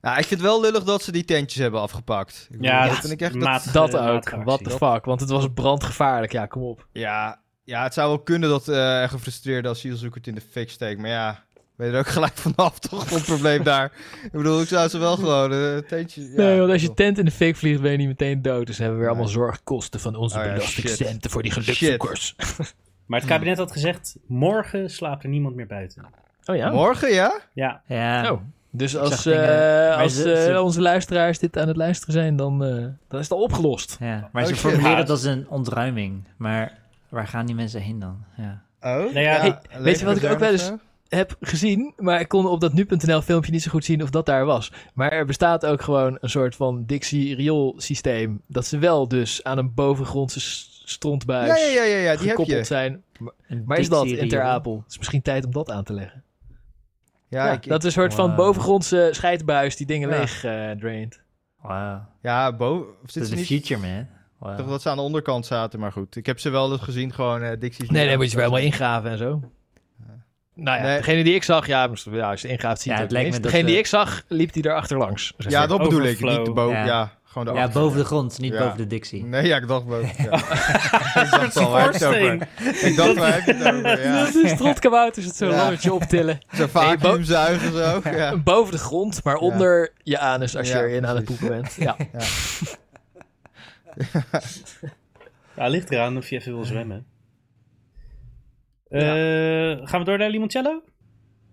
Nou, 0.00 0.18
ik 0.18 0.24
vind 0.24 0.40
het 0.40 0.50
wel 0.50 0.60
lullig 0.60 0.82
dat 0.84 1.02
ze 1.02 1.12
die 1.12 1.24
tentjes 1.24 1.62
hebben 1.62 1.80
afgepakt. 1.80 2.46
Ik 2.50 2.56
bedoel, 2.56 2.66
Ja, 2.66 2.82
dat 2.82 2.90
dat 2.90 3.00
vind 3.00 3.12
ik 3.12 3.20
echt... 3.20 3.34
maat- 3.34 3.72
Dat, 3.72 3.90
Dat 3.90 4.00
ook. 4.08 4.30
What 4.44 4.64
the 4.64 4.70
fuck. 4.70 5.04
Want 5.04 5.20
het 5.20 5.30
was 5.30 5.46
brandgevaarlijk. 5.54 6.32
Ja, 6.32 6.46
kom 6.46 6.62
op. 6.62 6.86
ja, 6.92 7.40
ja, 7.64 7.82
het 7.82 7.94
zou 7.94 8.08
wel 8.08 8.18
kunnen 8.18 8.48
dat 8.48 8.68
eh 8.68 9.00
een 9.00 9.08
gefrustreerde 9.08 9.68
asielzoeker 9.68 10.18
het 10.18 10.26
in 10.26 10.34
de 10.34 10.40
fik 10.40 10.70
steekt. 10.70 11.00
Maar 11.00 11.10
ja, 11.10 11.44
ben 11.78 11.86
je 11.86 11.92
er 11.92 11.98
ook 11.98 12.06
gelijk 12.06 12.36
vanaf, 12.36 12.78
toch? 12.78 13.10
Het 13.10 13.24
probleem 13.24 13.62
daar. 13.62 13.92
Ik 14.24 14.32
bedoel, 14.32 14.60
ik 14.60 14.68
zou 14.68 14.88
ze 14.88 14.98
wel 14.98 15.16
gewoon 15.16 15.52
eh 15.52 15.76
tentjes... 15.78 16.24
Ja, 16.24 16.42
nee, 16.42 16.58
want 16.58 16.72
als 16.72 16.82
je 16.82 16.94
tent 16.94 17.18
in 17.18 17.24
de 17.24 17.30
fik 17.30 17.56
vliegt, 17.56 17.80
ben 17.80 17.90
je 17.90 17.96
niet 17.96 18.08
meteen 18.08 18.42
dood. 18.42 18.66
Dus 18.66 18.78
hebben 18.78 18.94
we 18.96 19.00
weer 19.00 19.10
allemaal 19.10 19.28
zorgkosten 19.30 20.00
van 20.00 20.14
onze 20.16 20.38
Oh 20.38 20.44
ja, 20.44 20.52
belastingcenten 20.52 21.30
voor 21.30 21.42
die 21.42 21.50
gelukzoekers. 21.52 22.34
Maar 23.06 23.18
het 23.20 23.28
kabinet 23.28 23.58
had 23.58 23.72
gezegd, 23.72 24.16
morgen 24.26 24.90
slaapt 24.90 25.22
er 25.22 25.28
niemand 25.28 25.54
meer 25.54 25.66
buiten. 25.66 26.04
Oh 26.46 26.56
ja? 26.56 26.70
Morgen, 26.70 27.12
ja? 27.12 27.40
Ja, 27.52 27.80
Ja, 27.86 28.30
Oh. 28.32 28.40
Dus 28.70 28.96
als, 28.96 29.26
eh, 29.26 29.96
als 29.96 30.16
ze- 30.16 30.32
eh, 30.32 30.44
ze- 30.54 30.62
onze 30.62 30.80
luisteraars 30.80 31.38
dit 31.38 31.58
aan 31.58 31.68
het 31.68 31.76
luisteren 31.76 32.14
zijn, 32.14 32.36
dan, 32.36 32.64
eh, 32.64 32.70
dan 33.08 33.20
is 33.20 33.28
het 33.28 33.30
al 33.32 33.42
opgelost. 33.42 33.96
ja. 34.00 34.28
maar 34.32 34.42
Oh, 34.42 34.48
ze 34.48 34.56
formuleren 34.56 34.96
het 34.96 35.10
als 35.10 35.24
een 35.24 35.46
ontruiming. 35.48 36.22
Maar 36.36 36.78
waar 37.08 37.26
gaan 37.26 37.46
die 37.46 37.54
mensen 37.54 37.80
heen 37.80 37.98
dan? 37.98 38.24
Ja. 38.36 38.62
Oh? 38.80 38.88
Nou 38.96 39.20
ja, 39.20 39.40
hey, 39.40 39.58
weet 39.82 39.98
je 39.98 40.04
wat 40.04 40.16
ik 40.22 40.30
ook 40.30 40.38
wel 40.38 40.50
eens- 40.52 40.72
Heb 41.08 41.36
gezien, 41.40 41.92
maar 41.96 42.20
ik 42.20 42.28
kon 42.28 42.46
op 42.46 42.60
dat 42.60 42.72
nu.nl 42.72 43.20
filmpje 43.22 43.52
niet 43.52 43.62
zo 43.62 43.70
goed 43.70 43.84
zien 43.84 44.02
of 44.02 44.10
dat 44.10 44.26
daar 44.26 44.44
was. 44.44 44.72
Maar 44.94 45.12
er 45.12 45.24
bestaat 45.26 45.66
ook 45.66 45.82
gewoon 45.82 46.18
een 46.20 46.30
soort 46.30 46.56
van 46.56 46.84
Dixie 46.86 47.34
riool 47.34 47.74
systeem. 47.76 48.40
Dat 48.46 48.66
ze 48.66 48.78
wel 48.78 49.08
dus 49.08 49.44
aan 49.44 49.58
een 49.58 49.74
bovengrondse 49.74 50.40
strontbuis 50.84 51.48
Ja, 51.48 51.56
ja, 51.56 51.72
ja, 51.72 51.82
ja, 51.84 51.96
ja 51.96 52.16
die 52.16 52.26
heb 52.26 52.36
gekoppeld 52.36 52.58
je. 52.58 52.64
zijn. 52.64 53.02
Een 53.48 53.62
Maar 53.66 53.78
is 53.78 53.88
dat 53.88 54.02
Dixie 54.02 54.20
in 54.22 54.28
Ter 54.28 54.38
riool. 54.38 54.52
Apel? 54.52 54.76
Het 54.82 54.90
is 54.90 54.98
misschien 54.98 55.22
tijd 55.22 55.44
om 55.44 55.52
dat 55.52 55.70
aan 55.70 55.84
te 55.84 55.92
leggen. 55.92 56.22
Ja, 57.28 57.46
Ja, 57.46 57.52
ik, 57.52 57.66
dat 57.68 57.78
is 57.78 57.84
een 57.84 57.92
soort 58.02 58.14
van 58.14 58.34
bovengrondse 58.34 59.08
scheidbuis 59.12 59.76
die 59.76 59.86
dingen 59.86 60.08
Ja. 60.10 60.18
leeg 60.18 60.44
eh 60.44 60.70
draint. 60.70 61.20
Wauw. 61.62 62.00
ja 62.22 62.52
boven... 62.56 62.86
Dat 63.02 63.16
is 63.16 63.30
niet... 63.30 63.46
future, 63.46 63.80
man. 64.40 64.66
Dat 64.66 64.82
ze 64.82 64.88
aan 64.90 64.96
de 64.96 65.02
onderkant 65.02 65.46
zaten, 65.46 65.80
maar 65.80 65.92
goed. 65.92 66.16
Ik 66.16 66.26
heb 66.26 66.38
ze 66.40 66.50
wel 66.50 66.72
eens 66.72 66.80
gezien, 66.80 67.12
gewoon 67.12 67.42
eh 67.42 67.60
Dixie's... 67.60 67.90
Nee, 67.90 68.06
nee, 68.06 68.16
moet 68.16 68.30
je 68.30 68.36
wel 68.36 68.44
helemaal 68.44 68.66
ingraven 68.66 69.10
en 69.10 69.18
zo. 69.18 69.40
Nou 70.60 70.78
ja, 70.78 70.82
Nee. 70.84 70.96
degene 70.96 71.24
die 71.24 71.34
ik 71.34 71.42
zag, 71.42 71.66
ja, 71.66 71.84
als 72.20 72.40
je 72.42 72.48
ingraaft 72.48 72.80
zie 72.80 72.90
je 72.92 72.96
Ja, 72.98 73.02
het 73.04 73.12
het 73.12 73.20
lijkt 73.22 73.36
me 73.36 73.40
Degene 73.40 73.64
die 73.64 73.78
ik 73.78 73.86
zag, 73.86 74.22
liep 74.28 74.52
die 74.52 74.66
erachter 74.66 74.98
langs. 74.98 75.32
zeg 75.38 75.52
Ja, 75.52 75.66
dat 75.66 75.78
bedoel 75.78 76.02
ik. 76.02 76.20
Niet 76.20 76.44
de 76.44 76.50
boven, 76.52 76.76
Ja. 76.78 76.84
ja. 76.84 77.16
gewoon 77.24 77.46
de 77.46 77.52
Ja, 77.52 77.64
achter- 77.64 77.80
boven 77.80 77.98
de 77.98 78.04
grond, 78.04 78.38
niet 78.38 78.52
Ja. 78.52 78.58
boven 78.58 78.76
de 78.76 78.86
Dixie. 78.86 79.24
Nee, 79.24 79.46
ja, 79.46 79.56
ik 79.56 79.68
dacht 79.68 79.86
boven. 79.86 80.10
Ja. 80.24 80.34
ik 81.24 81.30
dacht 81.30 81.56
al, 81.56 81.70
waar 81.70 81.92
het 81.92 82.04
over? 82.04 82.32
Ik 82.86 82.96
dacht, 82.96 83.14
waar 83.16 83.34
heb 83.34 83.44
je 83.44 83.54
het 83.54 83.74
over? 83.74 84.02
Ja. 84.02 84.12
Dat 85.04 85.16
is 85.16 85.24
het 85.24 85.36
zo'n 85.36 85.48
Ja. 85.50 85.56
lammertje 85.56 85.92
optillen. 85.92 86.38
Zo'n 86.52 86.68
vacuümzuiger 86.68 87.72
zo. 87.72 88.00
Ja. 88.18 88.36
Boven 88.36 88.72
de 88.72 88.78
grond, 88.78 89.24
maar 89.24 89.36
onder 89.36 89.92
je 90.02 90.18
anus 90.18 90.56
als 90.56 90.68
je 90.68 90.74
erin 90.78 91.06
aan 91.06 91.16
het 91.16 91.24
poepen 91.24 91.48
bent. 91.48 91.74
Ja. 91.78 91.96
ja, 95.56 95.66
ligt 95.68 95.90
eraan 95.90 96.16
of 96.16 96.28
je 96.30 96.36
even 96.36 96.54
wil 96.54 96.64
zwemmen. 96.64 97.06
Eh, 98.88 99.86
gaan 99.88 99.98
we 100.00 100.04
door 100.04 100.18
naar 100.18 100.30
limoncello? 100.30 100.82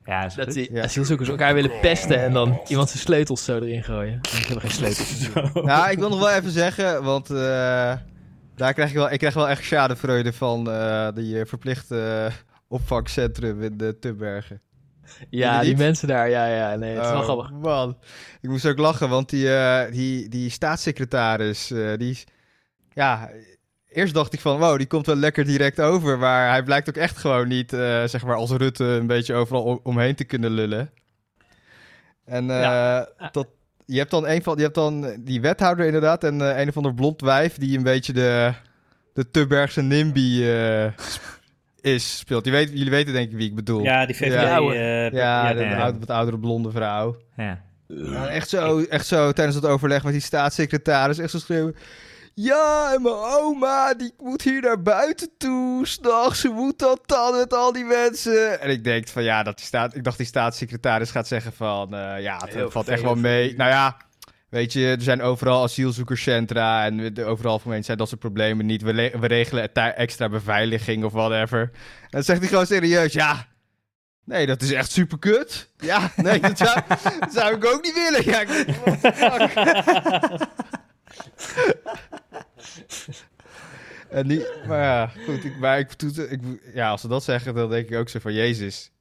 Ja, 0.04 0.26
is 0.26 0.34
Dat 0.34 0.46
goed. 0.46 0.54
die 0.54 0.74
Ja. 0.74 0.84
asielzoekers 0.84 1.30
elkaar 1.30 1.54
willen 1.54 1.80
pesten 1.82 2.20
en 2.22 2.34
dan 2.34 2.60
iemand 2.68 2.90
zijn 2.90 3.02
sleutels 3.02 3.44
zo 3.44 3.56
erin 3.60 3.84
gooien. 3.84 4.20
Ik 4.40 4.46
heb 4.46 4.58
geen 4.60 4.72
sleutels. 4.72 5.30
Nou, 5.54 5.92
ik 5.92 6.00
wil 6.00 6.10
nog 6.10 6.20
wel 6.20 6.32
even 6.32 6.52
zeggen, 6.52 7.04
want 7.04 7.30
eh, 7.30 7.36
daar 8.56 8.74
krijg 8.74 8.90
ik 8.90 8.96
wel, 8.96 9.12
ik 9.12 9.20
krijg 9.20 9.34
wel 9.34 9.50
echt 9.50 9.64
schadevreugde 9.64 10.34
van 10.34 10.70
eh, 10.72 11.08
die 11.16 11.46
verplichte 11.46 12.26
eh, 12.28 12.34
opvangcentrum 12.68 13.62
in 13.64 13.78
de 13.78 14.00
Tubbergen. 14.00 14.62
Ja, 15.30 15.60
die 15.60 15.70
niet? 15.70 15.78
mensen 15.78 16.08
daar, 16.08 16.30
ja, 16.30 16.46
ja, 16.48 16.76
nee, 16.76 16.96
het 16.96 17.04
is 17.06 17.10
wel 17.12 17.20
Oh, 17.20 17.24
grappig. 17.24 17.52
Man, 17.52 17.98
ik 18.42 18.50
moest 18.50 18.66
ook 18.66 18.78
lachen, 18.78 19.10
want 19.10 19.30
die, 19.30 19.56
eh, 19.56 19.92
die, 19.92 20.30
die 20.30 20.50
staatssecretaris, 20.50 21.72
eh, 21.72 21.98
die 21.98 22.10
is, 22.12 22.24
ja, 22.94 23.30
eerst 23.96 24.14
dacht 24.14 24.34
ik 24.34 24.39
van, 24.39 24.58
wow, 24.60 24.78
die 24.78 24.88
komt 24.88 25.06
wel 25.06 25.16
lekker 25.16 25.46
direct 25.46 25.82
over, 25.82 26.18
maar 26.18 26.50
hij 26.50 26.64
blijkt 26.64 26.89
ook 26.89 26.96
echt 26.96 27.18
gewoon 27.18 27.48
niet, 27.48 27.74
eh, 27.74 28.04
zeg 28.06 28.26
maar, 28.26 28.36
als 28.36 28.52
Rutte 28.52 28.84
een 28.84 29.08
beetje 29.08 29.34
overal 29.34 29.64
om- 29.64 29.80
omheen 29.84 30.16
te 30.16 30.24
kunnen 30.24 30.52
lullen. 30.52 30.89
En 32.26 32.50
eh, 32.50 32.60
Ja. 32.60 33.10
dat, 33.32 33.48
je 33.86 33.98
hebt 33.98 34.12
dan 34.12 34.28
een 34.28 34.43
van, 34.43 34.56
je 34.58 34.62
hebt 34.64 34.76
dan 34.76 35.16
die 35.20 35.41
wethouder 35.41 35.86
inderdaad 35.86 36.24
en 36.24 36.41
eh, 36.41 36.60
een 36.62 36.68
of 36.70 36.78
ander 36.78 36.93
blond 36.93 37.22
wijf 37.22 37.58
die 37.58 37.78
een 37.78 37.84
beetje 37.84 38.14
de, 38.14 38.54
de 39.14 39.32
Tubbergse 39.32 39.82
NIMBY 39.82 40.41
eh, 40.43 40.86
is, 41.82 42.18
speelt. 42.18 42.46
Weet, 42.50 42.70
jullie 42.70 42.89
weten 42.89 43.14
denk 43.14 43.32
ik 43.32 43.38
wie 43.38 43.48
ik 43.50 43.56
bedoel. 43.56 43.84
Ja, 43.84 44.06
die 44.06 44.16
VVD. 44.16 44.34
Ja, 44.34 44.58
eh, 44.60 45.12
Ja, 45.12 45.54
de, 45.54 45.64
ja, 45.64 45.70
de 45.70 45.76
oude- 45.76 46.00
wat 46.00 46.10
oudere 46.10 46.39
blonde 46.39 46.72
vrouw. 46.72 47.18
Ja. 47.38 47.64
Echt, 48.30 48.50
zo, 48.50 48.82
echt 48.89 49.06
zo 49.08 49.32
tijdens 49.32 49.56
het 49.56 49.66
overleg 49.66 50.04
met 50.04 50.12
die 50.14 50.22
staatssecretaris. 50.22 51.18
Echt 51.18 51.32
zo 51.32 51.38
schreeuwen. 51.38 51.76
Ja, 52.38 52.94
en 52.94 53.02
mijn 53.02 53.16
oma, 53.16 53.94
die 53.94 54.14
moet 54.18 54.42
hier 54.42 54.62
naar 54.62 54.82
buiten 54.82 55.30
toe. 55.38 55.88
S'nachts, 55.88 56.40
ze 56.40 56.50
moet 56.50 56.80
dat 56.80 57.02
dan 57.06 57.36
met 57.36 57.54
al 57.54 57.72
die 57.72 57.84
mensen. 57.84 58.62
En 58.62 58.70
ik 58.70 58.84
denk 58.84 59.08
van 59.08 59.24
ja, 59.24 59.44
dat 59.44 59.58
die 59.58 59.66
staat, 59.66 59.96
ik 59.96 60.04
dacht 60.04 60.18
die 60.18 60.26
staatssecretaris 60.26 61.12
gaat 61.12 61.28
zeggen 61.28 61.54
van 61.54 61.94
eh, 61.96 62.22
ja, 62.22 62.38
het 62.38 62.54
Heel 62.54 62.72
valt 62.72 62.88
echt 62.88 63.02
wel 63.02 63.16
mee. 63.16 63.56
Nou 63.56 63.70
ja, 63.70 63.98
weet 64.50 64.74
je, 64.74 64.88
er 64.88 65.02
zijn 65.02 65.22
overal 65.22 65.64
asielzoekerscentra 65.64 66.86
en 66.86 67.26
overal 67.26 67.60
voor 67.60 67.68
mensen 67.68 67.86
zijn 67.86 67.98
dat 67.98 68.08
soort 68.08 68.20
problemen 68.20 68.66
niet. 68.66 68.82
We, 68.82 68.94
we 69.20 69.28
regelen 69.28 69.74
extra 69.74 70.30
beveiliging 70.30 71.04
of 71.04 71.12
whatever. 71.12 71.62
En 71.62 72.10
dan 72.10 72.24
zegt 72.24 72.40
hij 72.40 72.48
gewoon 72.48 72.66
serieus, 72.66 73.14
ja, 73.14 73.48
Nee, 74.26 74.46
dat 74.46 74.62
is 74.62 74.72
echt 74.72 74.92
super 74.92 75.20
kut. 75.20 75.70
Ja, 75.78 76.12
nee, 76.16 76.40
dat 76.40 76.58
zou, 76.58 76.80
dat 77.20 77.34
zou 77.34 77.56
ik 77.56 77.66
ook 77.66 77.84
niet 77.84 77.94
willen. 77.94 78.24
Ja, 78.26 78.40
ik 78.42 78.66
en 84.10 84.28
die, 84.28 84.45
maar 84.68 84.82
ja, 84.82 85.08
goed. 85.26 85.43
Ik, 85.43 85.58
maar 85.58 85.80
ik, 85.80 85.91
ik, 86.30 86.41
ja, 86.74 86.89
als 86.89 87.01
ze 87.01 87.08
dat 87.08 87.24
zeggen, 87.24 87.56
dan 87.56 87.70
denk 87.70 87.89
ik 87.89 87.97
ook 87.97 88.10
zo 88.10 88.20
van 88.20 88.34
Jezus. 88.34 88.91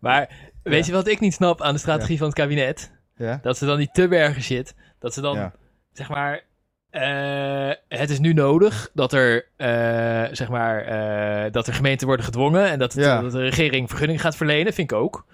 Maar 0.00 0.30
weet 0.62 0.86
je 0.86 0.92
wat 0.92 1.06
ik 1.06 1.20
niet 1.20 1.34
snap 1.34 1.62
aan 1.62 1.72
de 1.74 1.80
strategie 1.80 2.18
van 2.18 2.26
het 2.26 2.36
kabinet? 2.36 2.92
Ja? 3.16 3.38
Dat 3.42 3.58
ze 3.58 3.66
dan 3.66 3.76
die 3.78 3.88
te 3.92 4.08
bergen 4.08 4.42
shit, 4.42 4.74
dat 4.98 5.14
ze 5.14 5.20
dan, 5.20 5.52
zeg 5.92 6.08
maar, 6.08 6.44
eh, 6.90 7.70
het 7.88 8.10
is 8.10 8.18
nu 8.18 8.32
nodig 8.32 8.90
dat 8.94 9.12
er, 9.12 9.46
eh, 9.56 10.24
zeg 10.32 10.48
maar, 10.48 10.82
eh, 10.84 11.52
dat 11.52 11.66
er 11.66 11.74
gemeenten 11.74 12.06
worden 12.06 12.24
gedwongen 12.26 12.68
en 12.70 12.78
dat, 12.78 12.92
het- 12.92 13.04
Ja. 13.04 13.20
dat 13.22 13.32
de 13.32 13.42
regering 13.42 13.88
vergunning 13.88 14.20
gaat 14.20 14.36
verlenen, 14.36 14.72
vind 14.72 14.90
ik 14.90 14.96
ook. 14.96 15.26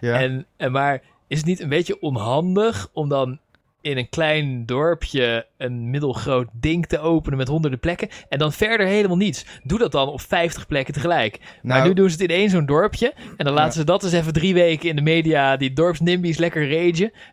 Ja. 0.00 0.20
En, 0.20 0.46
en 0.56 0.72
maar 0.72 1.00
is 1.26 1.36
het 1.38 1.46
niet 1.46 1.60
een 1.60 1.68
beetje 1.68 2.00
onhandig 2.00 2.88
om 2.92 3.08
dan 3.08 3.40
in 3.80 3.96
een 3.96 4.08
klein 4.08 4.66
dorpje 4.66 5.46
een 5.56 5.90
middelgroot 5.90 6.48
ding 6.52 6.86
te 6.86 6.98
openen 6.98 7.38
met 7.38 7.48
honderden 7.48 7.78
plekken 7.80 8.08
en 8.28 8.38
dan 8.38 8.52
verder 8.52 8.86
helemaal 8.86 9.16
niets? 9.16 9.44
Doe 9.62 9.78
dat 9.78 9.92
dan 9.92 10.08
op 10.08 10.20
50 10.20 10.66
plekken 10.66 10.94
tegelijk. 10.94 11.38
Maar 11.62 11.76
Nou, 11.76 11.88
nu 11.88 11.94
doen 11.94 12.10
ze 12.10 12.22
het 12.22 12.30
in 12.30 12.36
één 12.36 12.50
zo'n 12.50 12.66
dorpje. 12.66 13.12
En 13.36 13.44
dan 13.44 13.54
laten 13.54 13.72
Ja. 13.72 13.78
ze 13.78 13.84
dat 13.84 14.04
eens 14.04 14.12
even 14.12 14.32
drie 14.32 14.54
weken 14.54 14.88
in 14.88 14.96
de 14.96 15.02
media, 15.02 15.56
die 15.56 15.72
dorpsnimbies, 15.72 16.38
lekker 16.38 16.62
ragen. 16.70 16.76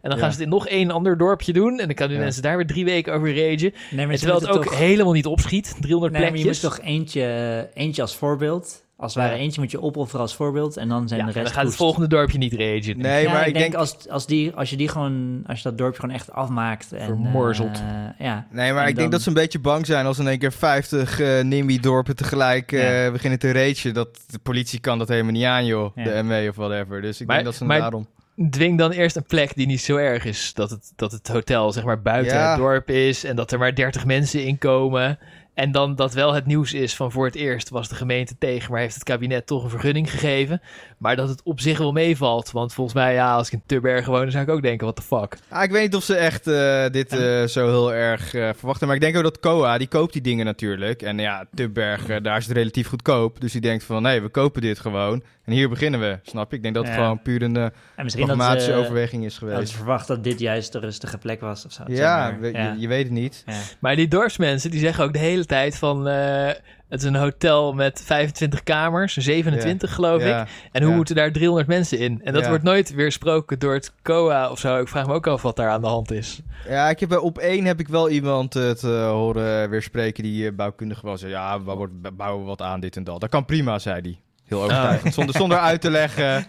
En 0.01 0.09
dan 0.09 0.11
Ja. 0.11 0.17
gaan 0.17 0.31
ze 0.31 0.35
het 0.37 0.39
in 0.45 0.49
nog 0.49 0.67
één 0.67 0.91
ander 0.91 1.17
dorpje 1.17 1.53
doen. 1.53 1.79
En 1.79 1.85
dan 1.85 1.95
kunnen 1.95 2.17
Ja. 2.17 2.23
mensen 2.23 2.41
daar 2.41 2.57
weer 2.57 2.67
drie 2.67 2.85
weken 2.85 3.13
over 3.13 3.27
ragen. 3.49 3.73
Nee, 3.91 4.07
maar 4.07 4.15
terwijl 4.17 4.39
het 4.39 4.49
ook 4.49 4.63
toch- 4.63 4.77
helemaal 4.77 5.13
niet 5.13 5.25
opschiet. 5.25 5.75
300 5.81 6.13
Nee, 6.13 6.21
maar 6.21 6.31
je 6.37 6.43
plekjes. 6.43 6.63
moet 6.63 6.71
toch 6.75 6.85
eentje, 6.85 7.69
eentje 7.73 8.01
als 8.01 8.15
voorbeeld. 8.15 8.84
Als 8.97 9.15
het 9.15 9.23
ware 9.23 9.35
eentje 9.35 9.61
moet 9.61 9.71
je 9.71 9.81
opofferen 9.81 10.21
als 10.21 10.35
voorbeeld. 10.35 10.77
En 10.77 10.89
dan 10.89 11.07
zijn 11.07 11.19
ja, 11.19 11.25
de 11.25 11.31
rest 11.31 11.45
dan 11.45 11.53
gaat 11.55 11.65
het 11.65 11.75
volgende 11.75 12.07
dorpje 12.07 12.37
niet 12.37 12.53
ragen. 12.53 12.97
nee, 12.97 13.23
Ja, 13.23 13.31
maar 13.31 13.47
ik 13.47 13.53
denk... 13.53 13.73
als, 13.75 14.09
als, 14.09 14.25
die, 14.25 14.51
als 14.55 14.69
je 14.69 14.77
die 14.77 14.87
gewoon, 14.87 15.43
als 15.47 15.57
je 15.61 15.69
dat 15.69 15.77
dorpje 15.77 15.99
gewoon 15.99 16.15
echt 16.15 16.31
afmaakt. 16.31 16.93
En, 16.93 17.05
Vermorzelt. 17.05 17.81
eh, 18.17 18.25
ja. 18.25 18.47
Nee, 18.51 18.73
maar 18.73 18.83
En 18.83 18.89
ik 18.89 18.95
denk 18.95 19.11
dat 19.11 19.21
ze 19.21 19.27
een 19.27 19.33
beetje 19.33 19.59
bang 19.59 19.85
zijn 19.85 20.05
als 20.05 20.19
in 20.19 20.27
één 20.27 20.39
keer 20.39 20.51
50 20.51 21.19
eh 21.19 21.43
NIMBY-dorpen 21.43 22.15
tegelijk 22.15 22.71
eh, 22.71 23.11
beginnen 23.11 23.39
te 23.39 23.51
ragen. 23.51 23.93
Dat 23.93 24.19
de 24.27 24.39
politie 24.39 24.79
kan 24.79 24.97
dat 24.97 25.07
helemaal 25.07 25.31
niet 25.31 25.43
aan, 25.45 25.65
joh. 25.65 25.95
Ja. 25.95 26.03
De 26.03 26.23
MW 26.23 26.49
of 26.49 26.55
whatever. 26.55 27.01
Dus 27.01 27.21
ik 27.21 27.27
Maar- 27.27 27.35
denk 27.35 27.47
dat 27.47 27.55
ze 27.57 27.65
maar- 27.65 27.79
daarom... 27.79 28.07
Dwing 28.49 28.77
dan 28.77 28.91
eerst 28.91 29.15
een 29.15 29.23
plek 29.25 29.55
die 29.55 29.67
niet 29.67 29.81
zo 29.81 29.95
erg 29.95 30.25
is. 30.25 30.53
Dat 30.53 30.69
het, 30.69 30.91
dat 30.95 31.11
het 31.11 31.27
hotel 31.27 31.71
zeg 31.71 31.83
maar 31.83 32.01
buiten 32.01 32.35
Ja. 32.37 32.49
het 32.49 32.57
dorp 32.59 32.89
is. 32.89 33.23
En 33.23 33.35
dat 33.35 33.51
er 33.51 33.59
maar 33.59 33.75
30 33.75 34.05
mensen 34.05 34.45
in 34.45 34.57
komen. 34.57 35.19
En 35.55 35.71
dan 35.71 35.95
dat 35.95 36.13
wel 36.13 36.33
het 36.33 36.45
nieuws 36.45 36.73
is 36.73 36.95
van 36.95 37.11
voor 37.11 37.25
het 37.25 37.35
eerst 37.35 37.69
was 37.69 37.89
de 37.89 37.95
gemeente 37.95 38.35
tegen, 38.37 38.71
maar 38.71 38.81
heeft 38.81 38.93
het 38.93 39.03
kabinet 39.03 39.47
toch 39.47 39.63
een 39.63 39.69
vergunning 39.69 40.11
gegeven. 40.11 40.61
Maar 40.97 41.15
dat 41.15 41.29
het 41.29 41.41
op 41.43 41.59
zich 41.59 41.77
wel 41.77 41.91
meevalt. 41.91 42.51
Want 42.51 42.73
volgens 42.73 42.95
mij, 42.95 43.13
ja, 43.13 43.33
als 43.35 43.47
ik 43.47 43.53
in 43.53 43.61
Tubbergen 43.65 44.11
woon, 44.11 44.21
dan 44.21 44.31
zou 44.31 44.43
ik 44.43 44.49
ook 44.49 44.61
denken, 44.61 44.87
what 44.87 44.95
the 44.95 45.01
fuck. 45.01 45.37
Ah, 45.49 45.63
ik 45.63 45.71
weet 45.71 45.81
niet 45.81 45.95
of 45.95 46.03
ze 46.03 46.15
echt 46.15 46.47
eh, 46.47 46.85
dit 46.89 47.11
eh, 47.17 47.43
zo 47.43 47.67
heel 47.67 47.93
erg 47.93 48.33
eh, 48.33 48.49
verwachten. 48.57 48.87
Maar 48.87 48.95
ik 48.95 49.01
denk 49.01 49.17
ook 49.17 49.23
dat 49.23 49.39
COA, 49.39 49.77
die 49.77 49.87
koopt 49.87 50.13
die 50.13 50.21
dingen 50.21 50.45
natuurlijk. 50.45 51.01
En 51.01 51.17
ja, 51.17 51.45
Tubberg, 51.55 52.07
eh, 52.07 52.23
daar 52.23 52.37
is 52.37 52.47
het 52.47 52.57
relatief 52.57 52.87
goedkoop. 52.87 53.41
Dus 53.41 53.51
die 53.51 53.61
denkt 53.61 53.83
van, 53.83 54.01
nee, 54.01 54.21
we 54.21 54.29
kopen 54.29 54.61
dit 54.61 54.79
gewoon. 54.79 55.23
En 55.45 55.53
hier 55.53 55.69
beginnen 55.69 55.99
we, 55.99 56.19
snap 56.23 56.49
je? 56.51 56.55
Ik 56.57 56.61
denk 56.63 56.75
dat 56.75 56.85
het 56.85 56.93
Ja. 56.95 56.99
gewoon 57.01 57.21
puur 57.21 57.41
een 57.41 57.55
En 57.55 57.71
misschien 58.03 58.27
dat 58.27 58.35
pragmatische 58.35 58.73
overweging 58.73 59.25
is 59.25 59.37
geweest. 59.37 59.69
ze 59.69 59.75
verwacht 59.77 60.07
dat 60.07 60.23
dit 60.23 60.39
juist 60.39 60.71
de 60.71 60.79
rustige 60.79 61.17
plek 61.17 61.41
was 61.41 61.65
of 61.65 61.71
zo. 61.71 61.83
zeg 61.87 61.97
Ja, 61.97 62.17
maar. 62.17 62.39
we- 62.39 62.51
ja. 62.51 62.71
Je, 62.73 62.79
je 62.79 62.87
weet 62.87 63.03
het 63.03 63.11
niet. 63.11 63.43
Ja. 63.45 63.53
Maar 63.79 63.95
die 63.95 64.07
dorpsmensen, 64.07 64.71
die 64.71 64.79
zeggen 64.79 65.03
ook 65.03 65.13
de 65.13 65.19
hele 65.19 65.44
tijd 65.45 65.77
van... 65.77 66.07
eh, 66.07 66.47
het 66.89 66.99
is 67.01 67.03
een 67.03 67.15
hotel 67.15 67.73
met 67.73 68.01
25 68.05 68.63
kamers, 68.63 69.13
27 69.13 69.93
geloof 69.93 70.21
ik. 70.21 70.47
En 70.71 70.83
hoe 70.83 70.95
moeten 70.95 71.15
daar 71.15 71.31
300 71.31 71.67
mensen 71.67 71.99
in? 71.99 72.21
En 72.23 72.33
dat 72.33 72.47
wordt 72.47 72.63
nooit 72.63 72.93
weersproken 72.93 73.59
door 73.59 73.73
het 73.73 73.93
COA 74.01 74.49
of 74.51 74.59
zo. 74.59 74.79
Ik 74.79 74.87
vraag 74.87 75.07
me 75.07 75.13
ook 75.13 75.27
af 75.27 75.41
wat 75.41 75.55
daar 75.55 75.69
aan 75.69 75.81
de 75.81 75.87
hand 75.87 76.11
is. 76.11 76.39
Ja, 76.67 76.89
ik 76.89 76.99
heb, 76.99 77.09
bij- 77.09 77.17
op 77.17 77.37
één 77.37 77.65
heb 77.65 77.79
ik 77.79 77.87
wel 77.87 78.09
iemand 78.09 78.53
het 78.53 78.83
eh, 78.83 79.09
horen 79.09 79.69
weer 79.69 79.81
spreken 79.81 80.23
die 80.23 80.47
eh, 80.47 80.55
bouwkundig 80.55 81.01
was. 81.01 81.21
Ja, 81.21 81.63
we 81.63 81.73
wordt- 81.75 82.15
bouwen 82.17 82.41
we 82.41 82.47
wat 82.49 82.61
aan, 82.61 82.79
dit 82.79 82.95
en 82.95 83.03
dat. 83.03 83.21
Dat 83.21 83.29
kan 83.29 83.45
prima, 83.45 83.79
zei 83.79 84.01
hij. 84.01 84.19
Heel 84.45 84.63
overtuigend. 84.63 85.13
Zonder, 85.13 85.35
zonder 85.35 85.57
uit 85.57 85.81
te 85.81 85.89
leggen. 85.91 86.25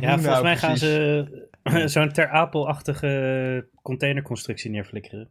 Ja, 0.00 0.08
volgens 0.08 0.26
nou 0.26 0.42
mij 0.42 0.56
gaan 0.56 0.68
precies? 0.74 0.88
ze 0.88 1.88
zo'n 1.94 2.12
ter 2.12 2.28
Apel-achtige 2.28 3.66
containerconstructie 3.82 4.70
neerflikkeren. 4.70 5.28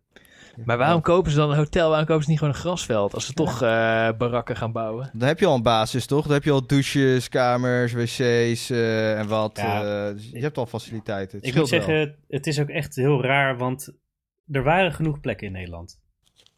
Maar 0.65 0.77
waarom 0.77 1.01
kopen 1.01 1.31
ze 1.31 1.37
dan 1.37 1.51
een 1.51 1.57
hotel? 1.57 1.87
Waarom 1.89 2.05
kopen 2.07 2.23
ze 2.23 2.29
niet 2.29 2.39
gewoon 2.39 2.53
een 2.53 2.59
grasveld? 2.59 3.13
Als 3.13 3.25
ze 3.25 3.33
toch 3.33 3.61
eh, 3.61 4.09
barakken 4.17 4.55
gaan 4.55 4.71
bouwen. 4.71 5.09
Dan 5.13 5.27
heb 5.27 5.39
je 5.39 5.45
al 5.45 5.55
een 5.55 5.63
basis, 5.63 6.05
toch? 6.05 6.23
Dan 6.23 6.33
heb 6.33 6.43
je 6.43 6.51
al 6.51 6.65
douches, 6.67 7.29
kamers, 7.29 7.93
wc's 7.93 8.69
eh, 8.69 9.19
en 9.19 9.27
wat. 9.27 9.57
Ja. 9.57 10.07
eh, 10.07 10.13
dus 10.13 10.29
je 10.31 10.39
hebt 10.39 10.57
al 10.57 10.65
faciliteiten. 10.65 11.37
Het 11.37 11.47
Ik 11.47 11.55
moet 11.55 11.69
wel. 11.69 11.79
zeggen, 11.81 12.15
het 12.27 12.47
is 12.47 12.59
ook 12.59 12.69
echt 12.69 12.95
heel 12.95 13.21
raar, 13.23 13.57
want 13.57 13.93
er 14.51 14.63
waren 14.63 14.93
genoeg 14.93 15.19
plekken 15.19 15.47
in 15.47 15.53
Nederland. 15.53 15.99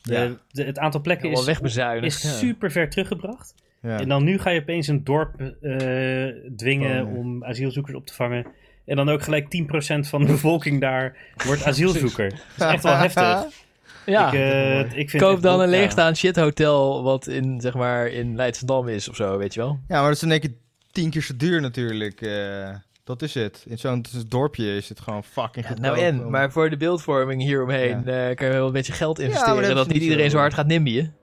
De, 0.02 0.14
Ja. 0.14 0.30
de- 0.52 0.64
het 0.64 0.80
aantal 0.80 1.02
plekken 1.02 1.30
Wel 1.30 1.40
is, 1.40 1.46
wegbezuinigd. 1.46 2.16
is 2.16 2.22
ja. 2.24 2.30
super 2.30 2.72
ver 2.72 2.90
teruggebracht. 2.90 3.54
Ja. 3.82 4.00
En 4.00 4.08
dan 4.10 4.24
nu 4.24 4.40
ga 4.40 4.50
je 4.50 4.62
opeens 4.62 4.88
een 4.88 5.04
dorp 5.04 5.40
eh, 5.62 6.28
dwingen 6.56 7.06
Oh, 7.06 7.18
om 7.18 7.44
asielzoekers 7.44 7.96
op 7.96 8.06
te 8.06 8.14
vangen. 8.14 8.48
En 8.86 8.96
dan 8.96 9.10
ook 9.10 9.22
gelijk 9.24 9.50
10% 9.50 10.08
van 10.10 10.22
de 10.22 10.28
bevolking 10.28 10.82
daar 10.82 11.18
wordt 11.46 11.66
asielzoeker. 11.72 12.30
Dat 12.30 12.68
is 12.68 12.74
echt 12.74 12.84
wel 12.84 12.96
heftig. 12.96 13.46
Ja, 14.12 14.28
ik, 14.28 14.34
eh, 14.34 14.98
ik 15.00 15.10
vind 15.10 15.24
koop 15.24 15.42
dan 15.42 15.60
een 15.60 15.70
ja. 15.70 15.78
leegstaand 15.78 16.18
shithotel 16.18 17.04
wat 17.04 17.28
in, 17.28 17.62
zeg 17.62 17.74
maar, 17.74 18.08
in 18.08 18.36
Leidschendam 18.36 18.88
is 18.88 19.10
of 19.10 19.16
zo, 19.16 19.38
weet 19.38 19.54
je 19.54 19.60
wel. 19.60 19.80
Ja, 19.88 19.96
maar 20.00 20.08
dat 20.08 20.16
is 20.16 20.24
in 20.24 20.32
één 20.32 20.40
keer 20.40 20.54
tien 20.92 21.10
keer 21.10 21.22
zo 21.22 21.34
duur 21.38 21.62
natuurlijk. 21.62 22.22
eh, 22.22 22.70
dat 23.04 23.22
is 23.22 23.34
het. 23.34 23.64
In 23.68 23.78
zo'n 23.78 24.06
dorpje 24.28 24.76
is 24.76 24.90
het 24.90 25.00
gewoon 25.00 25.24
fucking 25.24 25.66
Ja, 25.66 25.72
goedkoop. 25.72 25.96
nou 25.96 26.06
en, 26.06 26.26
om- 26.26 26.32
maar 26.32 26.52
voor 26.52 26.70
de 26.70 26.78
beeldvorming 26.78 27.42
hieromheen 27.42 28.08
eh 28.08 28.36
kan 28.36 28.48
je 28.48 28.54
wel 28.54 28.66
een 28.68 28.72
beetje 28.74 28.94
geld 28.94 29.20
investeren. 29.20 29.56
dat 29.62 29.70
is 29.70 29.76
dat 29.76 29.88
niet 29.88 30.02
iedereen 30.02 30.24
zo. 30.30 30.30
zo 30.36 30.38
hard 30.38 30.54
gaat 30.54 30.68
nimbien. 30.68 31.14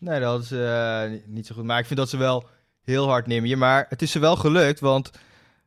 Nee, 0.00 0.20
dat 0.20 0.42
is 0.42 0.50
eh, 0.50 1.02
niet- 1.26 1.46
zo 1.46 1.54
goed. 1.54 1.64
Maar 1.64 1.78
ik 1.78 1.86
vind 1.86 1.98
dat 1.98 2.08
ze 2.08 2.16
wel 2.16 2.48
heel 2.82 3.08
hard 3.08 3.26
nemen. 3.26 3.58
Maar 3.58 3.86
het 3.88 4.02
is 4.02 4.10
ze 4.10 4.18
wel 4.18 4.36
gelukt, 4.36 4.80
want 4.80 5.10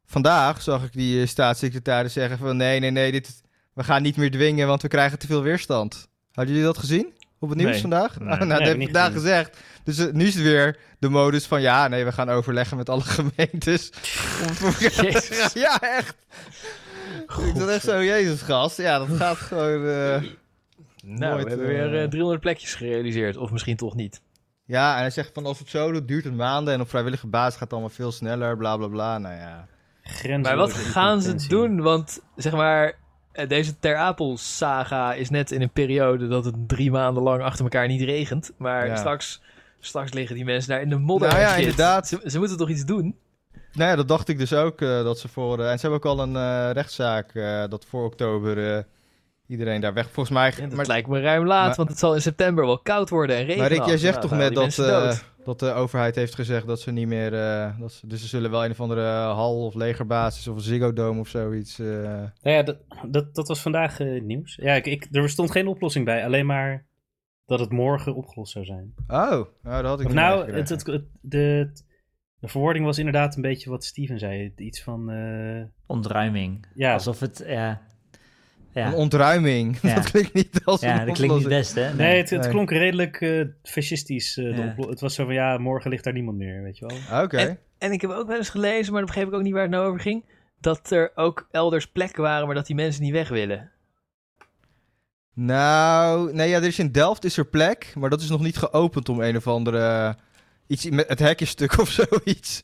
vandaag 0.05 0.61
zag 0.61 0.83
ik 0.83 0.93
die 0.93 1.25
staatssecretaris 1.25 2.13
zeggen 2.13 2.37
van... 2.37 2.57
Nee, 2.57 2.79
nee, 2.79 2.91
nee, 2.91 3.11
dit, 3.11 3.41
we 3.73 3.83
gaan 3.83 4.01
niet 4.01 4.17
meer 4.17 4.31
dwingen, 4.31 4.67
want 4.67 4.81
we 4.81 4.87
krijgen 4.87 5.19
te 5.19 5.27
veel 5.27 5.41
weerstand. 5.41 6.07
Hadden 6.37 6.53
jullie 6.55 6.69
dat 6.73 6.77
gezien? 6.77 7.13
Op 7.39 7.49
het 7.49 7.57
nieuws 7.57 7.71
Nee. 7.71 7.81
vandaag? 7.81 8.19
Nee. 8.19 8.29
Oh, 8.29 8.37
nou, 8.39 8.47
Nee, 8.47 8.49
dat 8.49 8.59
heb 8.59 8.67
heb 8.67 8.77
ik 8.77 8.83
vandaag 8.83 9.05
gezien. 9.13 9.21
gezegd. 9.21 9.57
Dus 9.83 9.97
eh, 9.97 10.13
nu 10.13 10.25
is 10.25 10.33
het 10.33 10.43
weer 10.43 10.77
de 10.99 11.09
modus 11.09 11.45
van... 11.45 11.61
Ja, 11.61 11.87
nee, 11.87 12.05
we 12.05 12.11
gaan 12.11 12.29
overleggen 12.29 12.77
met 12.77 12.89
alle 12.89 13.01
gemeentes. 13.17 13.89
Jezus. 14.79 15.53
ja, 15.65 15.81
echt. 15.81 16.15
Ik 17.21 17.55
dacht 17.55 17.67
echt 17.69 17.83
zo, 17.83 18.03
jezus 18.03 18.41
gast. 18.41 18.77
Ja, 18.77 18.97
dat 18.99 19.07
gaat 19.17 19.37
gewoon... 19.37 19.87
eh, 19.87 20.21
Nou, 21.01 21.33
Nooit, 21.33 21.43
we 21.43 21.49
hebben 21.49 21.67
eh, 21.67 21.89
weer 21.89 22.01
eh, 22.01 22.07
300 22.09 22.41
plekjes 22.41 22.75
gerealiseerd. 22.75 23.37
Of 23.37 23.51
misschien 23.51 23.77
toch 23.77 23.95
niet. 23.95 24.21
Ja, 24.65 24.93
en 24.95 24.99
hij 24.99 25.09
zegt 25.09 25.31
van 25.33 25.45
als 25.45 25.59
het 25.59 25.69
zo 25.69 25.91
doet, 25.91 26.07
duurt 26.07 26.23
het 26.23 26.35
maanden 26.35 26.73
en 26.73 26.81
op 26.81 26.89
vrijwillige 26.89 27.27
basis 27.27 27.51
gaat 27.53 27.61
het 27.61 27.71
allemaal 27.71 27.89
veel 27.89 28.11
sneller, 28.11 28.57
bla 28.57 28.77
bla 28.77 28.87
bla. 28.87 29.17
Nou 29.17 29.35
ja. 29.35 29.67
Grenzeloze 30.03 30.55
Maar 30.55 30.57
wat 30.57 30.73
gaan 30.73 31.21
ze 31.21 31.47
doen? 31.47 31.81
Want 31.81 32.19
zeg 32.35 32.53
maar, 32.53 32.93
deze 33.47 33.79
Ter 33.79 33.95
Apel 33.95 34.37
saga 34.37 35.13
is 35.13 35.29
net 35.29 35.51
in 35.51 35.61
een 35.61 35.69
periode 35.71 36.27
dat 36.27 36.45
het 36.45 36.55
drie 36.67 36.91
maanden 36.91 37.23
lang 37.23 37.41
achter 37.41 37.63
elkaar 37.63 37.87
niet 37.87 38.01
regent. 38.01 38.51
Maar 38.57 38.87
Ja. 38.87 38.95
straks, 38.95 39.41
straks 39.79 40.13
liggen 40.13 40.35
die 40.35 40.45
mensen 40.45 40.69
daar 40.69 40.81
in 40.81 40.89
de 40.89 40.97
modder. 40.97 41.27
Nou 41.29 41.41
ja, 41.41 41.49
shit. 41.49 41.59
inderdaad. 41.59 42.07
Ze, 42.07 42.21
ze 42.25 42.37
moeten 42.39 42.57
toch 42.57 42.69
iets 42.69 42.85
doen? 42.85 43.15
Nou 43.73 43.89
ja, 43.89 43.95
dat 43.95 44.07
dacht 44.07 44.27
ik 44.27 44.37
dus 44.37 44.53
ook. 44.53 44.81
eh, 44.81 44.87
dat 45.03 45.19
ze 45.19 45.27
voor, 45.27 45.59
eh, 45.59 45.71
en 45.71 45.79
ze 45.79 45.87
hebben 45.87 46.11
ook 46.11 46.17
al 46.17 46.23
een 46.23 46.35
eh, 46.35 46.69
rechtszaak 46.73 47.31
eh, 47.35 47.63
dat 47.69 47.85
voor 47.89 48.05
oktober 48.05 48.75
eh, 48.75 48.83
iedereen 49.47 49.81
daar 49.81 49.93
weg. 49.93 50.05
Volgens 50.11 50.35
mij. 50.35 50.53
Ja, 50.69 50.75
maar, 50.75 50.85
lijkt 50.85 51.07
me 51.07 51.19
ruim 51.21 51.45
laat, 51.45 51.67
maar- 51.67 51.75
want 51.75 51.89
het 51.89 51.99
zal 51.99 52.13
in 52.15 52.21
september 52.21 52.65
wel 52.65 52.79
koud 52.79 53.09
worden 53.09 53.35
en 53.35 53.41
regenen. 53.41 53.59
maar 53.59 53.71
Rick, 53.77 53.85
jij 53.85 53.97
zegt 53.97 54.21
toch 54.21 54.31
net 54.31 54.53
dat, 54.53 54.75
dat... 54.75 55.13
eh, 55.13 55.17
dat 55.43 55.59
de 55.59 55.71
overheid 55.71 56.15
heeft 56.15 56.35
gezegd 56.35 56.67
dat 56.67 56.79
ze 56.81 56.91
niet 56.91 57.07
meer. 57.07 57.33
eh, 57.33 57.79
dat 57.79 57.91
ze, 57.91 58.07
dus 58.07 58.21
ze 58.21 58.27
zullen 58.27 58.51
wel 58.51 58.65
een 58.65 58.71
of 58.71 58.79
andere 58.81 59.01
hal 59.11 59.65
of 59.65 59.73
legerbasis 59.73 60.47
of 60.47 60.55
een 60.55 60.61
Ziggo 60.61 60.93
Dome 60.93 61.19
of 61.19 61.27
zoiets. 61.27 61.79
eh, 61.79 61.85
Nou 61.87 62.29
ja, 62.41 62.63
dat, 62.63 62.77
dat, 63.07 63.35
dat 63.35 63.47
was 63.47 63.61
vandaag 63.61 63.99
nieuws. 64.21 64.55
Ja, 64.61 64.73
ik, 64.73 64.85
ik, 64.85 65.07
er 65.11 65.29
stond 65.29 65.51
geen 65.51 65.67
oplossing 65.67 66.05
bij, 66.05 66.25
alleen 66.25 66.45
maar 66.45 66.85
dat 67.45 67.59
het 67.59 67.71
morgen 67.71 68.15
opgelost 68.15 68.51
zou 68.51 68.65
zijn. 68.65 68.93
Oh, 69.07 69.17
nou, 69.17 69.45
dat 69.61 69.85
had 69.85 69.99
ik 69.99 70.05
Of 70.05 70.11
niet 70.11 70.21
nou, 70.21 70.51
het, 70.51 70.69
het, 70.69 70.85
het- 70.85 71.05
de, 71.21 71.71
De 72.39 72.47
verwoording 72.47 72.85
was 72.85 72.97
inderdaad 72.97 73.35
een 73.35 73.41
beetje 73.41 73.69
wat 73.69 73.83
Steven 73.83 74.19
zei. 74.19 74.53
Iets 74.55 74.83
van, 74.83 75.09
eh, 75.11 75.63
Ontruiming. 75.85 76.65
ja, 76.75 76.93
Alsof 76.93 77.19
het, 77.19 77.43
ja... 77.47 77.81
Een 78.85 78.93
ontruiming. 78.93 79.77
Ja. 79.81 79.95
Dat 79.95 80.11
klinkt 80.11 80.33
niet 80.33 80.61
als 80.65 80.81
ja 80.81 80.99
een 80.99 81.05
dat 81.05 81.15
klinkt 81.15 81.35
niet 81.35 81.45
oplossing. 81.45 81.83
best, 81.85 81.97
hè? 81.97 82.03
nee, 82.03 82.17
het, 82.17 82.29
het 82.29 82.41
Nee. 82.41 82.49
klonk 82.49 82.69
redelijk 82.71 83.21
eh, 83.21 83.45
fascistisch. 83.63 84.37
eh, 84.37 84.57
Ja. 84.57 84.75
Het 84.77 84.99
was 84.99 85.15
zo 85.15 85.25
van, 85.25 85.33
ja, 85.33 85.57
morgen 85.57 85.89
ligt 85.89 86.03
daar 86.03 86.13
niemand 86.13 86.37
meer, 86.37 86.61
weet 86.63 86.77
je 86.77 86.85
wel. 87.09 87.23
Oké. 87.23 87.37
En- 87.37 87.59
En 87.77 87.91
ik 87.91 88.01
heb 88.01 88.11
ook 88.11 88.27
wel 88.27 88.37
eens 88.37 88.49
gelezen, 88.49 88.91
maar 88.91 89.01
dat 89.01 89.09
begreep 89.09 89.27
ik 89.27 89.33
ook 89.33 89.41
niet 89.43 89.53
waar 89.53 89.61
het 89.61 89.71
nou 89.71 89.87
over 89.87 89.99
ging. 89.99 90.25
Dat 90.59 90.91
er 90.91 91.11
ook 91.15 91.47
elders 91.51 91.87
plekken 91.87 92.21
waren, 92.23 92.45
maar 92.45 92.55
dat 92.55 92.65
die 92.67 92.75
mensen 92.75 93.03
niet 93.03 93.11
weg 93.11 93.29
willen. 93.29 93.71
Nou, 95.33 96.33
nee, 96.33 96.49
ja, 96.49 96.57
er 96.57 96.63
is 96.63 96.79
in 96.79 96.91
Delft 96.91 97.23
is 97.23 97.37
er 97.37 97.45
plek, 97.47 97.93
maar 97.95 98.09
dat 98.09 98.21
is 98.21 98.29
nog 98.29 98.41
niet 98.41 98.57
geopend 98.57 99.09
om 99.09 99.21
een 99.21 99.35
of 99.37 99.47
andere... 99.47 100.15
Iets 100.67 100.89
met 100.89 101.07
het 101.07 101.19
hek 101.19 101.41
is 101.41 101.49
stuk 101.49 101.77
of 101.81 101.89
zoiets. 101.89 102.63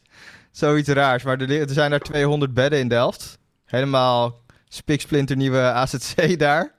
Zoiets 0.51 0.89
raars. 0.89 1.23
Maar 1.23 1.41
er, 1.41 1.59
er 1.61 1.69
zijn 1.69 1.89
daar 1.89 1.99
200 1.99 2.53
bedden 2.53 2.79
in 2.79 2.87
Delft. 2.87 3.39
Helemaal 3.65 4.41
spiksplinternieuwe 4.73 5.61
AZC 5.61 6.37
daar. 6.39 6.73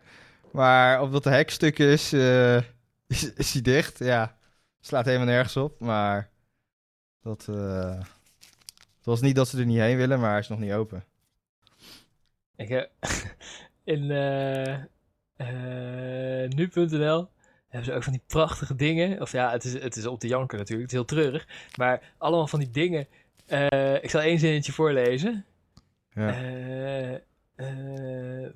Maar 0.52 1.02
omdat 1.02 1.22
de 1.22 1.30
hek 1.30 1.50
stuk 1.50 1.78
is, 1.78 2.12
eh, 2.12 2.56
is, 3.06 3.32
is 3.34 3.52
die 3.52 3.62
dicht. 3.62 3.98
Ja, 3.98 4.36
slaat 4.80 5.04
helemaal 5.04 5.26
nergens 5.26 5.56
op. 5.56 5.80
Maar 5.80 6.30
dat, 7.22 7.48
eh, 7.48 7.98
het 8.96 9.04
was 9.04 9.20
niet 9.20 9.34
dat 9.34 9.48
ze 9.48 9.58
er 9.58 9.66
niet 9.66 9.78
heen 9.78 9.96
willen, 9.96 10.20
maar 10.20 10.30
hij 10.30 10.38
is 10.38 10.48
nog 10.48 10.58
niet 10.58 10.72
open. 10.72 11.04
Ik 12.56 12.68
heb 12.68 12.90
in 13.84 14.10
eh, 14.10 14.72
eh, 15.36 16.48
nu.nl 16.50 17.28
hebben 17.68 17.92
ze 17.92 17.92
ook 17.92 18.02
van 18.02 18.12
die 18.12 18.22
prachtige 18.26 18.74
dingen. 18.74 19.20
Of 19.20 19.32
ja, 19.32 19.50
het 19.50 19.64
is, 19.64 19.72
het 19.72 19.96
is 19.96 20.06
op 20.06 20.20
de 20.20 20.28
janker 20.28 20.58
natuurlijk, 20.58 20.90
het 20.90 21.00
is 21.00 21.06
heel 21.06 21.18
treurig. 21.18 21.48
Maar 21.76 22.14
allemaal 22.18 22.46
van 22.46 22.58
die 22.58 22.70
dingen. 22.70 23.06
Ik 24.02 24.10
zal 24.10 24.20
één 24.20 24.38
zinnetje 24.38 24.72
voorlezen. 24.72 25.44
Ja. 26.10 26.40
Eh, 27.56 27.66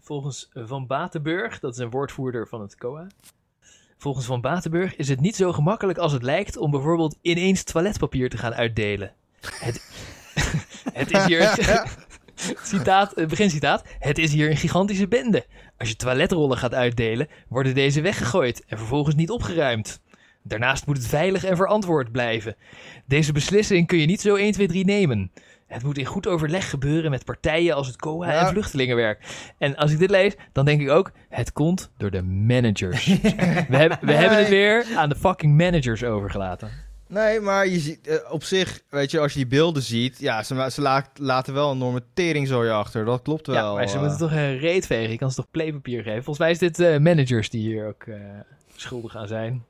volgens 0.00 0.48
Van 0.54 0.86
Batenburg, 0.86 1.58
dat 1.58 1.72
is 1.72 1.78
een 1.78 1.90
woordvoerder 1.90 2.48
van 2.48 2.60
het 2.60 2.74
COA. 2.74 3.06
Volgens 3.96 4.26
Van 4.26 4.40
Batenburg 4.40 4.96
is 4.96 5.08
het 5.08 5.20
niet 5.20 5.36
zo 5.36 5.52
gemakkelijk 5.52 5.98
als 5.98 6.12
het 6.12 6.22
lijkt 6.22 6.56
om 6.56 6.70
bijvoorbeeld 6.70 7.16
ineens 7.22 7.62
toiletpapier 7.62 8.30
te 8.30 8.38
gaan 8.38 8.54
uitdelen. 8.54 9.12
Het, 9.40 9.90
het 10.92 11.10
is 11.10 11.24
hier. 11.24 11.40
Citaat, 12.62 13.12
eh, 13.12 13.26
begincitaat. 13.26 13.82
Het 13.98 14.18
is 14.18 14.32
hier 14.32 14.50
een 14.50 14.56
gigantische 14.56 15.08
bende. 15.08 15.46
Als 15.78 15.88
je 15.88 15.96
toiletrollen 15.96 16.58
gaat 16.58 16.74
uitdelen, 16.74 17.28
worden 17.48 17.74
deze 17.74 18.00
weggegooid 18.00 18.64
en 18.66 18.78
vervolgens 18.78 19.14
niet 19.14 19.30
opgeruimd. 19.30 20.00
Daarnaast 20.42 20.86
moet 20.86 20.96
het 20.96 21.06
veilig 21.06 21.44
en 21.44 21.56
verantwoord 21.56 22.12
blijven. 22.12 22.56
Deze 23.06 23.32
beslissing 23.32 23.86
kun 23.86 23.98
je 23.98 24.06
niet 24.06 24.20
zo 24.20 24.34
1, 24.34 24.52
2, 24.52 24.66
3 24.66 24.84
nemen. 24.84 25.32
Het 25.68 25.82
moet 25.82 25.98
in 25.98 26.04
goed 26.04 26.26
overleg 26.26 26.70
gebeuren 26.70 27.10
met 27.10 27.24
partijen 27.24 27.74
als 27.74 27.86
het 27.86 27.96
COA 27.96 28.32
en 28.32 28.46
vluchtelingenwerk. 28.46 29.24
En 29.58 29.76
als 29.76 29.92
ik 29.92 29.98
dit 29.98 30.10
lees, 30.10 30.34
dan 30.52 30.64
denk 30.64 30.80
ik 30.80 30.88
ook, 30.90 31.12
het 31.28 31.52
komt 31.52 31.90
door 31.96 32.10
de 32.10 32.22
managers. 32.22 33.06
we 33.68 33.76
hebben, 33.76 33.98
we 34.00 34.12
hebben 34.12 34.38
het 34.38 34.48
weer 34.48 34.86
aan 34.96 35.08
de 35.08 35.16
fucking 35.16 35.56
managers 35.56 36.04
overgelaten. 36.04 36.70
Nee, 37.08 37.40
maar 37.40 37.66
je 37.66 37.78
ziet, 37.78 38.06
eh, 38.06 38.32
op 38.32 38.42
zich, 38.44 38.80
weet 38.88 39.10
je, 39.10 39.20
als 39.20 39.32
je 39.32 39.38
die 39.38 39.48
beelden 39.48 39.82
ziet, 39.82 40.18
ja, 40.18 40.42
ze, 40.42 40.68
ze 40.70 40.80
la- 40.80 41.10
laten 41.14 41.54
wel 41.54 41.70
een 41.70 41.76
enorme 41.76 42.02
teringzooi 42.14 42.70
achter. 42.70 43.04
Dat 43.04 43.22
klopt 43.22 43.46
wel. 43.46 43.56
Ja, 43.56 43.74
maar 43.74 43.88
ze 43.88 43.94
eh. 43.94 44.00
moeten 44.00 44.18
toch 44.18 44.32
een 44.32 44.58
reet 44.58 44.86
vegen. 44.86 45.10
Je 45.10 45.18
kan 45.18 45.30
ze 45.30 45.36
toch 45.36 45.50
playpapier 45.50 46.02
geven. 46.02 46.24
Volgens 46.24 46.38
mij 46.38 46.50
is 46.50 46.58
dit 46.58 46.80
eh, 46.80 46.98
managers 46.98 47.50
die 47.50 47.60
hier 47.60 47.86
ook 47.86 48.04
schuldig 48.76 49.16
aan 49.16 49.28
zijn. 49.28 49.64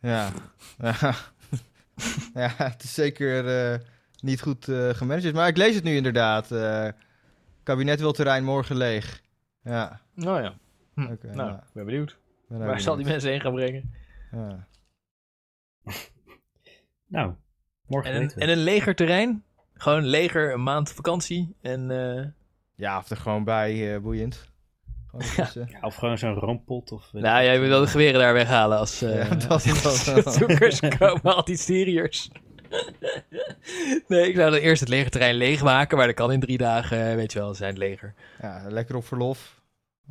Ja. 0.00 0.28
ja. 0.78 0.94
ja, 2.34 2.52
het 2.56 2.82
is 2.82 2.94
zeker 2.94 3.44
niet 4.22 4.42
goed 4.42 4.68
eh 4.68 4.88
gemanaged. 4.88 5.34
Maar 5.34 5.48
ik 5.48 5.56
lees 5.56 5.74
het 5.74 5.84
nu 5.84 5.96
inderdaad. 5.96 6.50
eh, 6.52 6.88
kabinet 7.62 8.00
wil 8.00 8.12
terrein 8.12 8.44
morgen 8.44 8.76
leeg. 8.76 9.22
Ja. 9.62 10.00
Nou 10.14 10.42
ja. 10.42 10.54
Hm. 10.94 11.02
Oké, 11.12 11.34
nou, 11.34 11.50
ja. 11.50 11.56
ik 11.56 11.72
ben 11.72 11.84
benieuwd. 11.84 12.18
ben 12.48 12.58
Waar 12.58 12.80
zal 12.80 12.96
die 12.96 13.06
mensen 13.06 13.30
heen 13.30 13.40
gaan 13.40 13.54
brengen? 13.54 13.94
Ja. 14.30 14.66
Nou, 17.06 17.32
morgen 17.86 18.10
En 18.10 18.16
een, 18.16 18.22
weten 18.22 18.38
we 18.38 18.44
en 18.44 18.50
een 18.50 18.64
legerterrein? 18.64 19.44
Gewoon 19.74 20.04
leger, 20.04 20.52
een 20.52 20.62
maand 20.62 20.92
vakantie. 20.92 21.56
En 21.60 21.90
eh, 21.90 22.24
ja, 22.74 22.98
of 22.98 23.10
er 23.10 23.16
gewoon 23.16 23.44
bij, 23.44 23.94
eh, 23.94 24.00
boeiend. 24.00 24.50
Gewoon. 25.06 25.66
Ja, 25.68 25.78
of 25.80 25.94
gewoon 25.94 26.18
zo'n 26.18 26.34
roompot. 26.34 26.92
Of, 26.92 27.12
nou, 27.12 27.44
jij 27.44 27.58
moet 27.58 27.68
wel 27.68 27.80
de 27.80 27.86
geweren 27.86 28.20
daar 28.20 28.32
weghalen 28.32 28.78
als 28.78 29.02
eh 29.02 29.16
Ja, 29.28 29.34
dat 29.34 29.64
is 29.64 29.84
als 29.86 30.04
wel- 30.24 30.32
zoekers 30.32 30.80
komen, 30.80 31.22
al 31.34 31.44
die 31.44 31.56
Syriërs. 31.56 32.30
nee, 34.08 34.28
ik 34.28 34.34
zou 34.36 34.50
dan 34.50 34.60
eerst 34.60 34.80
het 34.80 34.88
legerterrein 34.88 35.34
leegmaken, 35.34 35.96
maar 35.96 36.06
dat 36.06 36.14
kan 36.14 36.32
in 36.32 36.40
drie 36.40 36.58
dagen, 36.58 37.08
eh, 37.10 37.14
weet 37.14 37.32
je 37.32 37.38
wel, 37.38 37.54
zijn 37.54 37.68
het 37.70 37.78
leger. 37.78 38.14
Ja, 38.42 38.62
lekker 38.68 38.96
op 38.96 39.06
verlof. 39.06 39.60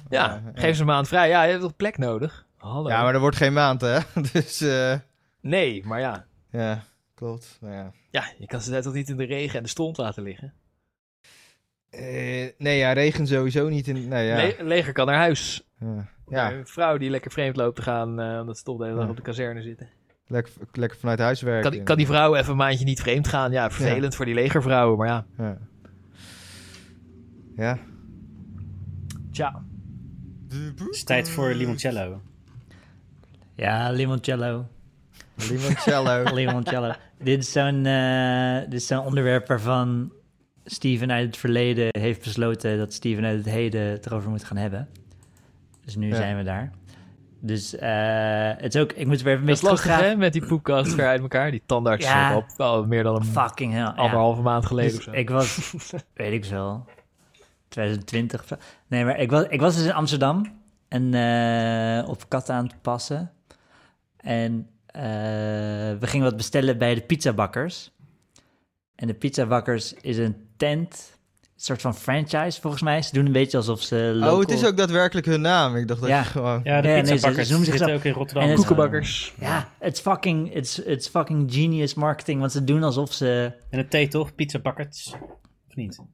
Ja, 0.09 0.35
Eh, 0.53 0.61
geef 0.61 0.75
ze 0.75 0.81
een 0.81 0.87
maand 0.87 1.07
vrij. 1.07 1.29
Ja, 1.29 1.43
je 1.43 1.49
hebt 1.49 1.61
toch 1.63 1.75
plek 1.75 1.97
nodig? 1.97 2.45
Hallo. 2.57 2.89
Ja, 2.89 3.03
maar 3.03 3.13
er 3.13 3.19
wordt 3.19 3.35
geen 3.37 3.53
maand, 3.53 3.81
hè? 3.81 3.99
Dus, 4.33 4.61
eh, 4.61 4.95
Nee, 5.41 5.81
maar 5.85 5.99
ja. 5.99 6.25
ja, 6.51 6.83
klopt. 7.15 7.57
Nou 7.61 7.73
ja. 7.73 7.91
Ja, 8.11 8.23
je 8.37 8.45
kan 8.45 8.61
ze 8.61 8.71
daar 8.71 8.81
toch 8.81 8.93
niet 8.93 9.09
in 9.09 9.17
de 9.17 9.25
regen 9.25 9.57
en 9.57 9.63
de 9.63 9.69
stond 9.69 9.97
laten 9.97 10.23
liggen? 10.23 10.53
Nee, 12.57 12.77
ja, 12.77 12.93
regen 12.93 13.27
sowieso 13.27 13.69
niet 13.69 13.87
in. 13.87 14.07
Nee, 14.07 14.27
ja. 14.27 14.35
Le- 14.35 14.55
leger 14.63 14.93
kan 14.93 15.05
naar 15.05 15.15
huis. 15.15 15.67
ja. 15.79 16.07
ja, 16.29 16.51
Een 16.51 16.67
vrouw 16.67 16.97
die 16.97 17.09
lekker 17.09 17.31
vreemd 17.31 17.55
loopt 17.55 17.75
te 17.75 17.81
gaan, 17.81 18.39
omdat 18.39 18.57
ze 18.57 18.63
toch 18.63 18.77
de 18.77 18.83
hele 18.85 18.97
dag 18.99 19.09
op 19.09 19.15
de 19.15 19.21
kazerne 19.21 19.61
zitten. 19.61 19.89
Lekker, 20.27 20.53
lekker 20.71 20.97
vanuit 20.99 21.19
huis 21.19 21.41
werken. 21.41 21.61
Kan 21.61 21.71
die, 21.71 21.83
kan 21.83 21.97
die 21.97 22.05
vrouw 22.05 22.35
even 22.35 22.51
een 22.51 22.57
maandje 22.57 22.85
niet 22.85 23.01
vreemd 23.01 23.27
gaan? 23.27 23.51
Ja, 23.51 23.69
vervelend 23.71 24.15
voor 24.15 24.25
die 24.25 24.33
legervrouwen, 24.33 24.97
maar 24.97 25.07
ja. 25.07 25.25
Ja. 25.37 25.57
Ja. 27.55 27.79
Tja. 29.31 29.63
Het 30.49 30.87
is 30.91 31.03
tijd 31.03 31.29
voor 31.29 31.53
limoncello. 31.53 32.21
Ja, 33.55 33.91
limoncello. 33.91 34.67
Limoncello. 35.35 36.23
Limoncello. 36.35 36.91
dit 37.23 37.39
is 37.39 37.51
zo'n 37.51 37.85
eh, 37.85 38.59
dit 38.59 38.73
is 38.73 38.87
zo'n 38.87 39.05
onderwerp 39.05 39.47
waarvan 39.47 40.11
Steven 40.65 41.11
uit 41.11 41.25
het 41.25 41.37
verleden 41.37 41.87
heeft 41.99 42.23
besloten 42.23 42.77
dat 42.77 42.93
Steven 42.93 43.23
uit 43.25 43.37
het 43.37 43.53
heden 43.53 43.81
het 43.81 44.05
erover 44.05 44.29
moet 44.29 44.43
gaan 44.43 44.57
hebben. 44.57 44.87
Dus 45.85 45.95
nu 45.95 46.07
Ja. 46.07 46.15
zijn 46.15 46.37
we 46.37 46.43
daar. 46.43 46.71
Dus 47.39 47.75
eh, 47.75 48.51
het 48.57 48.75
is 48.75 48.81
ook, 48.81 48.91
ik 48.91 49.07
moet 49.07 49.21
weer 49.21 49.33
even 49.33 49.39
een 49.47 49.51
beetje 49.53 49.69
lastig 49.69 49.97
hè, 49.99 50.15
met 50.15 50.33
die 50.33 50.45
poepkast 50.45 50.93
ver 50.93 51.07
uit 51.07 51.21
elkaar. 51.21 51.51
Die 51.51 51.61
tandarts 51.65 52.05
Ja. 52.05 52.33
al, 52.33 52.45
al 52.57 52.85
meer 52.85 53.03
dan 53.03 53.15
een 53.15 53.23
Fucking 53.25 53.71
hell. 53.73 53.81
ja. 53.81 53.93
anderhalve 53.95 54.41
maand 54.41 54.65
geleden 54.65 54.89
Dus 54.91 54.99
of 54.99 55.03
zo. 55.13 55.19
ik 55.19 55.29
was, 55.29 55.73
weet 56.13 56.33
ik 56.33 56.45
veel, 56.45 56.85
2020 57.67 58.41
of 58.41 58.47
zo. 58.47 58.55
Nee, 58.87 59.05
maar 59.05 59.19
ik 59.19 59.31
was, 59.31 59.45
ik 59.49 59.59
was 59.59 59.75
dus 59.75 59.85
in 59.85 59.93
Amsterdam 59.93 60.59
en 60.87 61.13
eh, 61.13 62.09
op 62.09 62.29
katten 62.29 62.55
aan 62.55 62.63
het 62.65 62.81
passen. 62.81 63.31
En 64.17 64.67
eh, 64.85 65.01
we 65.01 65.97
gingen 66.07 66.25
wat 66.25 66.37
bestellen 66.37 66.77
bij 66.77 66.95
de 66.95 67.01
pizzabakkers. 67.01 67.91
En 68.95 69.07
de 69.07 69.13
pizzabakkers 69.13 69.93
is 69.93 70.17
een 70.17 70.47
tent, 70.57 71.16
soort 71.65 71.81
van 71.81 71.95
franchise 71.95 72.61
volgens 72.61 72.81
mij. 72.83 73.01
Ze 73.01 73.13
doen 73.13 73.25
een 73.25 73.31
beetje 73.31 73.57
alsof 73.57 73.81
ze 73.81 73.95
local... 74.15 74.33
Oh, 74.33 74.39
het 74.39 74.51
is 74.51 74.65
ook 74.65 74.77
daadwerkelijk 74.77 75.25
hun 75.27 75.41
naam. 75.41 75.75
Ik 75.75 75.87
dacht 75.87 75.99
dat 75.99 76.09
Ja. 76.09 76.19
je 76.19 76.25
gewoon... 76.25 76.61
Ja, 76.63 76.81
de 76.81 76.87
Ja, 76.87 76.93
nee, 77.01 77.05
ze- 77.17 77.17
ze 77.43 77.49
noemen 77.51 77.65
zichzelf- 77.67 77.91
ook 77.91 78.03
in 78.03 78.11
Rotterdam. 78.13 78.55
Koekenbakkers. 78.55 79.33
Ja, 79.39 79.67
het 79.79 79.93
is 79.93 79.99
fucking, 79.99 80.53
it's, 80.55 80.79
it's 80.79 81.07
fucking 81.07 81.53
genius 81.53 81.93
marketing, 81.93 82.39
want 82.39 82.51
ze 82.51 82.63
doen 82.63 82.83
alsof 82.83 83.13
ze... 83.13 83.51
En 83.69 83.77
het 83.77 83.89
thee 83.89 84.07
toch? 84.07 84.35
Pizzabakkers. 84.35 85.13
Of 85.69 85.75
niet? 85.75 85.99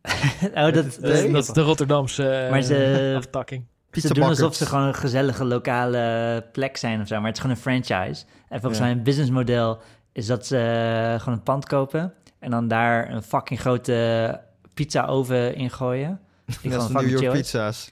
Oh, 0.56 0.74
dat, 0.74 0.98
Dat, 1.02 1.34
is 1.36 1.48
de 1.48 1.62
Rotterdamse 1.62 2.30
eh, 2.30 2.50
Maar 2.52 2.62
ze- 2.62 3.14
aftakking. 3.18 3.66
Ze 3.92 4.14
doen 4.14 4.24
alsof 4.24 4.56
ze 4.56 4.66
gewoon 4.66 4.84
een 4.88 4.96
gezellige 4.96 5.46
lokale 5.46 6.46
plek 6.52 6.78
zijn 6.78 7.02
of 7.02 7.08
zo, 7.08 7.16
maar 7.16 7.26
het 7.26 7.36
is 7.36 7.42
gewoon 7.42 7.56
een 7.56 7.62
franchise. 7.62 8.24
En 8.50 8.60
volgens 8.60 8.78
Ja. 8.78 8.84
mij 8.88 8.94
een 8.94 9.04
businessmodel 9.04 9.80
is 10.14 10.26
dat 10.26 10.46
ze 10.48 10.58
eh, 10.58 11.20
gewoon 11.20 11.34
een 11.38 11.44
pand 11.44 11.66
kopen 11.66 12.14
en 12.40 12.52
dan 12.52 12.68
daar 12.68 13.12
een 13.12 13.24
fucking 13.24 13.60
grote 13.60 14.42
pizza 14.74 15.06
oven 15.06 15.56
in 15.56 15.70
gooien. 15.70 16.20
Die 16.62 16.72
Dat 16.72 16.90
is 16.90 16.96
New 16.96 17.10
York 17.10 17.34
pizza's. 17.34 17.92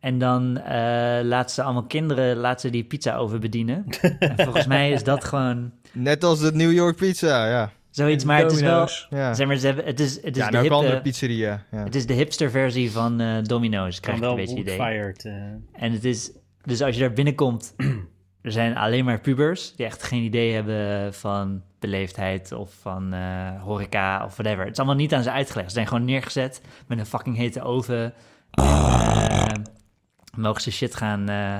En 0.00 0.18
dan 0.18 0.58
eh 0.58 1.24
laten 1.24 1.54
ze 1.54 1.62
allemaal 1.62 1.86
kinderen 1.86 2.36
laten 2.36 2.60
ze 2.60 2.70
die 2.70 2.84
pizza 2.84 3.16
oven 3.16 3.40
bedienen. 3.40 3.84
en 4.18 4.34
volgens 4.36 4.66
mij 4.66 4.90
is 4.90 5.02
dat 5.04 5.24
gewoon 5.30 5.72
Net 5.92 6.24
als 6.24 6.40
de 6.40 6.52
New 6.52 6.72
York 6.72 6.96
pizza, 6.96 7.48
ja. 7.48 7.72
zoiets, 7.90 8.24
maar 8.24 8.38
het 8.42 8.52
is 8.52 8.60
wel... 8.60 8.70
Domino's. 8.70 9.06
Ja, 9.10 9.34
Zeg 9.34 9.46
maar, 9.46 9.56
ze 9.56 9.66
hebben, 9.66 9.84
het 9.84 10.00
is, 10.00 10.14
het 10.22 10.36
is 10.36 10.42
ja 10.42 10.50
de 10.50 10.56
en 10.56 10.64
ook 10.64 10.70
andere 10.70 11.00
pizzeria. 11.00 11.64
Ja. 11.70 11.84
het 11.84 11.94
is 11.94 12.06
de 12.06 12.12
hipster 12.12 12.50
versie 12.50 12.90
van 12.90 13.20
eh 13.20 13.42
Domino's, 13.42 14.00
krijg 14.00 14.20
Kan 14.20 14.28
ik 14.30 14.36
wel 14.36 14.44
een 14.46 14.54
beetje 14.54 14.74
idee. 14.74 15.14
eh. 15.16 15.82
En 15.82 15.92
het 15.92 16.04
is, 16.04 16.30
dus 16.62 16.82
als 16.82 16.94
je 16.94 17.00
daar 17.00 17.12
binnenkomt, 17.12 17.74
er 18.48 18.54
zijn 18.54 18.76
alleen 18.76 19.04
maar 19.04 19.20
pubers 19.20 19.74
die 19.76 19.86
echt 19.86 20.02
geen 20.02 20.22
idee 20.22 20.54
hebben 20.54 21.14
van 21.14 21.62
beleefdheid 21.78 22.52
of 22.52 22.74
van 22.80 23.12
eh, 23.12 23.62
horeca 23.62 24.24
of 24.24 24.36
whatever. 24.36 24.64
Het 24.64 24.72
is 24.72 24.78
allemaal 24.78 24.96
niet 24.96 25.14
aan 25.14 25.22
ze 25.22 25.30
uitgelegd. 25.30 25.68
Ze 25.68 25.74
zijn 25.74 25.86
gewoon 25.86 26.04
neergezet 26.04 26.60
met 26.86 26.98
een 26.98 27.06
fucking 27.06 27.36
hete 27.36 27.62
oven. 27.62 28.14
En, 28.50 28.64
eh, 28.64 29.46
mogen 30.36 30.62
ze 30.62 30.70
shit 30.70 30.94
gaan, 30.94 31.28
eh, 31.28 31.58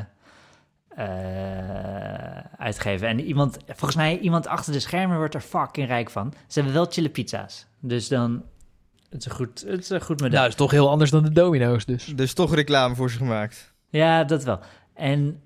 eh, 0.89 2.45
uitgeven. 2.59 3.09
En 3.09 3.21
iemand, 3.21 3.59
volgens 3.67 3.97
mij, 3.97 4.19
iemand 4.19 4.47
achter 4.47 4.73
de 4.73 4.81
schermen 4.81 5.17
wordt 5.17 5.35
er 5.35 5.41
fucking 5.41 5.87
rijk 5.87 6.11
van. 6.11 6.33
Ze 6.47 6.59
hebben 6.59 6.73
wel 6.73 6.87
chille 6.91 7.09
pizza's. 7.09 7.67
Dus 7.81 8.09
dan, 8.09 8.43
het 9.09 9.21
is 9.21 9.27
een 9.27 9.33
goed, 9.33 9.65
het 9.67 9.81
is 9.81 9.91
een 9.91 10.01
goed 10.01 10.21
model. 10.21 10.29
Nou, 10.29 10.43
dat 10.43 10.51
is 10.51 10.55
toch 10.55 10.71
heel 10.71 10.91
anders 10.91 11.11
dan 11.11 11.23
de 11.23 11.33
domino's 11.33 11.85
dus. 11.85 12.05
Dus 12.05 12.33
toch 12.33 12.55
reclame 12.55 12.95
voor 12.95 13.11
ze 13.11 13.17
gemaakt. 13.17 13.75
Ja, 13.89 14.25
dat 14.25 14.45
wel. 14.45 14.61
En, 14.95 15.41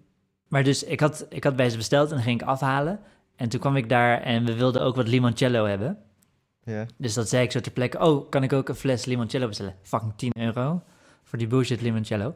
maar 0.53 0.65
dus, 0.65 0.85
ik 0.85 1.01
had, 1.01 1.27
ik 1.29 1.45
had 1.45 1.57
bij 1.57 1.71
ze 1.71 1.77
besteld 1.77 2.09
en 2.09 2.15
dan 2.15 2.25
ging 2.25 2.41
ik 2.41 2.47
afhalen. 2.47 3.01
En 3.37 3.49
toen 3.49 3.61
kwam 3.61 3.77
ik 3.77 3.89
daar 3.89 4.21
en 4.23 4.45
we 4.45 4.55
wilden 4.55 4.83
ook 4.83 4.97
wat 4.97 5.09
limoncello 5.09 5.65
hebben. 5.65 5.99
Ja. 6.65 6.87
Dus 6.97 7.15
dat 7.15 7.29
zei 7.29 7.45
ik 7.45 7.53
zo 7.53 7.61
ter 7.61 7.73
plekke. 7.73 7.99
Oh, 7.99 8.31
kan 8.31 8.43
ik 8.43 8.53
ook 8.53 8.69
een 8.69 8.75
fles 8.75 9.05
limoncello 9.05 9.47
bestellen? 9.47 9.75
Fucking 9.83 10.13
10 10.17 10.33
euro 10.39 10.83
voor 11.23 11.39
die 11.39 11.47
bullshit 11.47 11.81
limoncello. 11.81 12.35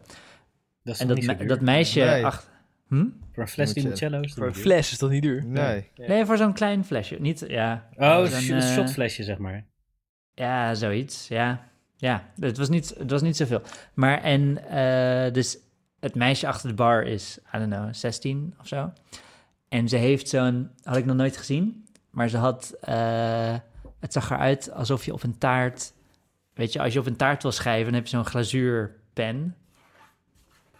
Dat 0.82 0.94
is 0.94 1.00
En 1.00 1.08
toch 1.08 1.24
dat, 1.24 1.38
me- 1.38 1.46
dat 1.46 1.60
meisje 1.60 2.00
Nee. 2.00 2.24
achter... 2.24 2.48
Hm? 2.88 3.04
Voor 3.32 3.42
een 3.42 3.48
fles 3.48 3.74
Limoncello. 3.74 4.20
is 4.20 4.32
Voor 4.34 4.46
een 4.46 4.54
fles 4.54 4.92
is 4.92 4.98
dat 4.98 5.10
niet 5.10 5.22
duur. 5.22 5.44
Nee. 5.46 5.90
Nee, 5.96 6.24
voor 6.24 6.36
zo'n 6.36 6.52
klein 6.52 6.84
flesje. 6.84 7.16
Niet, 7.20 7.44
ja. 7.48 7.88
Oh, 7.96 8.18
een 8.24 8.54
eh, 8.56 8.60
shotflesje, 8.74 9.22
zeg 9.22 9.38
maar. 9.38 9.64
Ja, 10.34 10.74
zoiets. 10.74 11.28
Ja, 11.28 11.68
ja. 11.96 12.24
Het 12.40 12.56
was 12.58 12.68
niet, 12.68 12.94
het 12.98 13.10
was 13.10 13.22
niet 13.22 13.36
zoveel. 13.36 13.62
Maar 13.94 14.22
en 14.22 14.68
eh, 14.68 15.32
dus 15.32 15.58
het 16.06 16.14
meisje 16.14 16.46
achter 16.46 16.68
de 16.68 16.74
bar 16.74 17.02
is, 17.02 17.38
I 17.54 17.58
don't 17.58 17.72
know, 17.72 17.94
16 17.94 18.54
of 18.60 18.66
zo. 18.66 18.92
En 19.68 19.88
ze 19.88 19.96
heeft 19.96 20.28
zo'n, 20.28 20.70
had 20.82 20.96
ik 20.96 21.04
nog 21.04 21.16
nooit 21.16 21.36
gezien, 21.36 21.86
maar 22.10 22.28
ze 22.28 22.36
had, 22.36 22.74
eh, 22.80 23.54
het 24.00 24.12
zag 24.12 24.30
eruit 24.30 24.70
alsof 24.72 25.04
je 25.04 25.12
op 25.12 25.22
een 25.22 25.38
taart, 25.38 25.92
weet 26.54 26.72
je, 26.72 26.80
als 26.80 26.92
je 26.92 26.98
op 26.98 27.06
een 27.06 27.16
taart 27.16 27.42
wil 27.42 27.52
schrijven, 27.52 27.84
dan 27.84 27.94
heb 27.94 28.02
je 28.02 28.16
zo'n 28.16 28.26
glazuurpen 28.26 29.56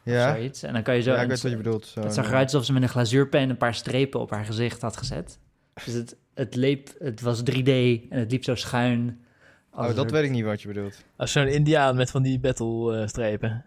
of 0.06 0.12
Ja, 0.12 0.34
zoiets. 0.34 0.62
En 0.62 0.72
dan 0.72 0.82
kan 0.82 0.94
je 0.94 1.02
zo, 1.02 1.12
ja 1.12 1.20
ik 1.20 1.28
weet 1.28 1.42
wat 1.42 1.50
je 1.50 1.56
bedoelt. 1.56 1.86
Zo, 1.86 2.00
het 2.00 2.14
zag 2.14 2.26
eruit 2.26 2.44
alsof 2.44 2.64
ze 2.64 2.72
met 2.72 2.82
een 2.82 2.88
glazuurpen 2.88 3.40
een 3.50 3.56
paar 3.56 3.74
strepen 3.74 4.20
op 4.20 4.30
haar 4.30 4.44
gezicht 4.44 4.82
had 4.82 4.96
gezet. 4.96 5.38
Dus 5.84 5.94
het, 5.94 6.16
het, 6.34 6.54
leep, 6.54 6.88
het 6.98 7.20
was 7.20 7.40
3D 7.40 7.68
en 8.10 8.18
het 8.18 8.30
liep 8.30 8.44
zo 8.44 8.54
schuin. 8.54 9.24
als 9.70 9.90
Oh, 9.90 9.96
dat 9.96 10.10
weet 10.10 10.24
ik 10.24 10.30
niet 10.30 10.44
wat 10.44 10.62
je 10.62 10.68
bedoelt. 10.68 11.04
Als 11.16 11.32
zo'n 11.32 11.46
indiaan 11.46 11.96
met 11.96 12.10
van 12.10 12.22
die 12.22 12.38
battle 12.38 13.00
eh, 13.00 13.06
strepen. 13.06 13.64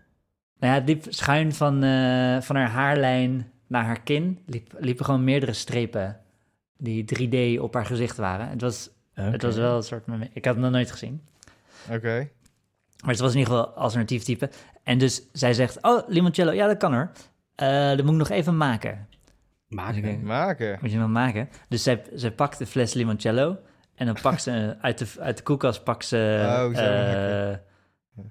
Nou 0.60 0.74
ja, 0.74 0.80
het 0.80 0.88
liep 0.88 1.06
schuin 1.10 1.54
van, 1.54 1.84
eh, 1.84 2.42
van 2.42 2.56
haar 2.56 2.70
haarlijn 2.70 3.52
naar 3.68 3.84
haar 3.86 4.02
kin. 4.02 4.40
Liep, 4.46 4.74
liepen 4.80 5.06
gewoon 5.06 5.24
meerdere 5.24 5.54
strepen 5.54 6.20
die 6.78 7.04
3D 7.06 7.60
op 7.62 7.74
haar 7.74 7.86
gezicht 7.86 8.18
waren. 8.18 8.50
Het 8.50 8.62
was, 8.62 8.90
het 9.14 9.42
was 9.42 9.56
wel 9.56 9.76
een 9.76 9.84
soort... 9.84 10.04
Ik 10.34 10.46
had 10.46 10.54
het 10.54 10.64
nog 10.64 10.72
nooit 10.74 10.92
gezien. 10.92 11.22
Oké. 11.92 12.30
Maar 13.04 13.12
het 13.12 13.20
was 13.20 13.34
in 13.34 13.40
ieder 13.40 13.54
geval 13.54 13.70
alternatief 13.74 14.24
type. 14.24 14.50
En 14.84 14.98
dus 14.98 15.22
zij 15.32 15.54
zegt, 15.54 15.78
oh, 15.82 16.08
limoncello, 16.08 16.52
ja, 16.52 16.68
dat 16.68 16.78
kan 16.78 16.94
er. 16.94 17.12
Eh 17.56 17.88
dat 17.90 18.02
moet 18.04 18.12
ik 18.12 18.18
nog 18.18 18.30
even 18.30 18.58
maken. 18.58 19.08
Maken. 19.68 20.02
Dus 20.02 20.12
ik- 20.12 20.22
Maken. 20.22 20.78
Moet 20.82 20.92
je 20.92 20.98
nog 20.98 21.10
maken. 21.10 21.50
Dus 21.68 21.84
zij, 21.84 22.04
zij 22.14 22.32
pakt 22.32 22.58
de 22.58 22.66
fles 22.66 22.94
limoncello. 22.94 23.58
En 23.96 24.06
dan 24.06 24.18
pakt 24.22 24.42
ze 24.42 24.76
uit 24.82 24.98
de, 24.98 25.08
uit 25.20 25.38
de 25.38 25.44
koelkast 25.44 25.84
pakt 25.84 26.06
ze 26.06 26.44
Oh, 26.46 26.78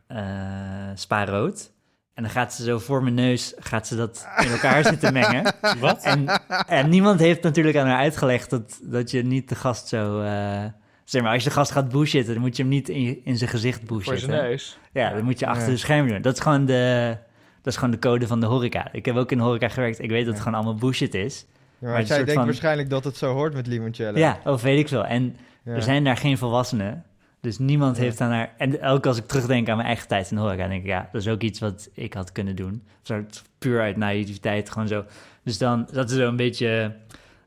eh, 0.06 0.16
lekker. 0.16 1.76
En 2.18 2.24
dan 2.24 2.32
gaat 2.32 2.54
ze 2.54 2.64
zo 2.64 2.78
voor 2.78 3.02
mijn 3.02 3.14
neus 3.14 3.54
gaat 3.58 3.86
ze 3.86 3.96
dat 3.96 4.26
in 4.44 4.50
elkaar 4.50 4.84
zitten 4.92 5.12
mengen. 5.12 5.54
Wat? 5.80 6.02
En, 6.04 6.26
en 6.66 6.88
niemand 6.88 7.20
heeft 7.20 7.42
natuurlijk 7.42 7.76
aan 7.76 7.86
haar 7.86 7.98
uitgelegd 7.98 8.50
dat, 8.50 8.78
dat 8.82 9.10
je 9.10 9.22
niet 9.22 9.48
de 9.48 9.54
gast 9.54 9.88
zo... 9.88 10.20
eh, 10.20 10.64
zeg 11.04 11.22
maar, 11.22 11.32
als 11.32 11.42
je 11.42 11.48
de 11.48 11.54
gast 11.54 11.70
gaat 11.70 11.88
bullshitten, 11.88 12.32
dan 12.34 12.42
moet 12.42 12.56
je 12.56 12.62
hem 12.62 12.70
niet 12.72 12.88
in, 12.88 13.02
je- 13.02 13.20
in 13.24 13.36
zijn 13.36 13.50
gezicht 13.50 13.78
Voor 13.78 13.86
bullshitten. 13.86 14.28
zijn 14.30 14.42
neus. 14.42 14.78
Ja, 14.92 15.10
dan 15.14 15.24
moet 15.24 15.38
je 15.38 15.46
achter 15.46 15.64
Ja. 15.66 15.70
de 15.72 15.76
schermen 15.76 16.12
doen. 16.12 16.22
Dat 16.22 16.34
is 16.34 16.40
gewoon 16.40 16.66
de... 16.66 17.16
Dat 17.62 17.72
is 17.72 17.78
gewoon 17.78 17.90
de 17.94 17.98
code 18.08 18.26
van 18.26 18.40
de 18.40 18.46
horeca. 18.46 18.88
Ik 18.92 19.04
heb 19.04 19.16
ook 19.16 19.30
in 19.32 19.38
de 19.38 19.44
horeca 19.44 19.68
gewerkt. 19.68 19.98
Ik 20.02 20.10
weet 20.10 20.18
dat 20.18 20.26
het 20.28 20.36
Ja. 20.36 20.42
gewoon 20.42 20.54
allemaal 20.58 20.74
bullshit 20.80 21.14
is. 21.14 21.46
Ja, 21.78 21.88
Maar 21.88 21.90
maar 21.92 22.06
denkt 22.06 22.32
van- 22.32 22.44
waarschijnlijk 22.44 22.90
dat 22.90 23.04
het 23.04 23.16
zo 23.16 23.32
hoort 23.32 23.54
met 23.54 23.66
limoncello. 23.66 24.18
Ja, 24.18 24.38
of 24.44 24.62
weet 24.62 24.78
ik 24.78 24.88
veel. 24.88 25.04
En 25.04 25.36
Ja. 25.62 25.72
er 25.72 25.82
zijn 25.82 26.04
daar 26.04 26.16
geen 26.16 26.38
volwassenen. 26.38 27.04
Dus 27.40 27.58
niemand 27.58 27.96
Ja. 27.96 28.02
heeft 28.02 28.20
aan 28.20 28.30
haar... 28.30 28.54
En 28.56 28.82
ook 28.82 29.06
als 29.06 29.16
ik 29.18 29.26
terugdenk 29.26 29.68
aan 29.68 29.76
mijn 29.76 29.88
eigen 29.88 30.08
tijd 30.08 30.30
in 30.30 30.36
de 30.36 30.42
horeca... 30.42 30.68
denk 30.68 30.80
ik, 30.82 30.86
ja, 30.88 31.08
dat 31.12 31.20
is 31.20 31.28
ook 31.28 31.42
iets 31.42 31.60
wat 31.60 31.88
ik 31.94 32.14
had 32.14 32.32
kunnen 32.32 32.56
doen. 32.56 32.82
Soort 33.02 33.42
puur 33.58 33.80
uit 33.80 33.96
naïviteit, 33.96 34.70
gewoon 34.70 34.88
zo. 34.88 35.04
Dus 35.42 35.58
dan 35.58 35.88
zat 35.92 36.10
ze 36.10 36.16
zo 36.16 36.28
een 36.28 36.36
beetje 36.36 36.96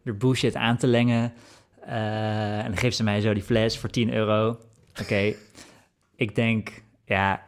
er 0.03 0.17
bullshit 0.17 0.55
aan 0.55 0.77
te 0.77 0.87
lengen. 0.87 1.33
Eh, 1.85 2.57
en 2.59 2.65
dan 2.65 2.77
geeft 2.77 2.95
ze 2.95 3.03
mij 3.03 3.21
zo 3.21 3.33
die 3.33 3.43
fles 3.43 3.77
voor 3.79 3.89
10 3.89 4.13
euro. 4.13 4.59
Oké, 5.01 5.33
ik 6.15 6.35
denk, 6.35 6.81
ja, 7.05 7.41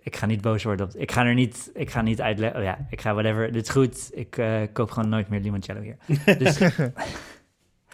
ik 0.00 0.16
ga 0.16 0.26
niet 0.26 0.40
boos 0.40 0.62
worden. 0.64 0.86
Op, 0.86 0.92
ik 0.94 1.12
ga 1.12 1.24
er 1.24 1.34
niet, 1.34 1.70
ik 1.74 1.90
ga 1.90 2.02
niet 2.02 2.20
uitleggen. 2.20 2.58
Oh 2.58 2.64
ja, 2.64 2.86
ik 2.90 3.00
ga 3.00 3.12
whatever. 3.14 3.52
Dit 3.52 3.62
is 3.62 3.68
goed. 3.68 4.10
Ik 4.14 4.36
eh, 4.38 4.62
koop 4.72 4.90
gewoon 4.90 5.08
nooit 5.08 5.28
meer 5.28 5.40
limoncello 5.40 5.80
hier. 5.80 5.96
Dus 6.38 6.58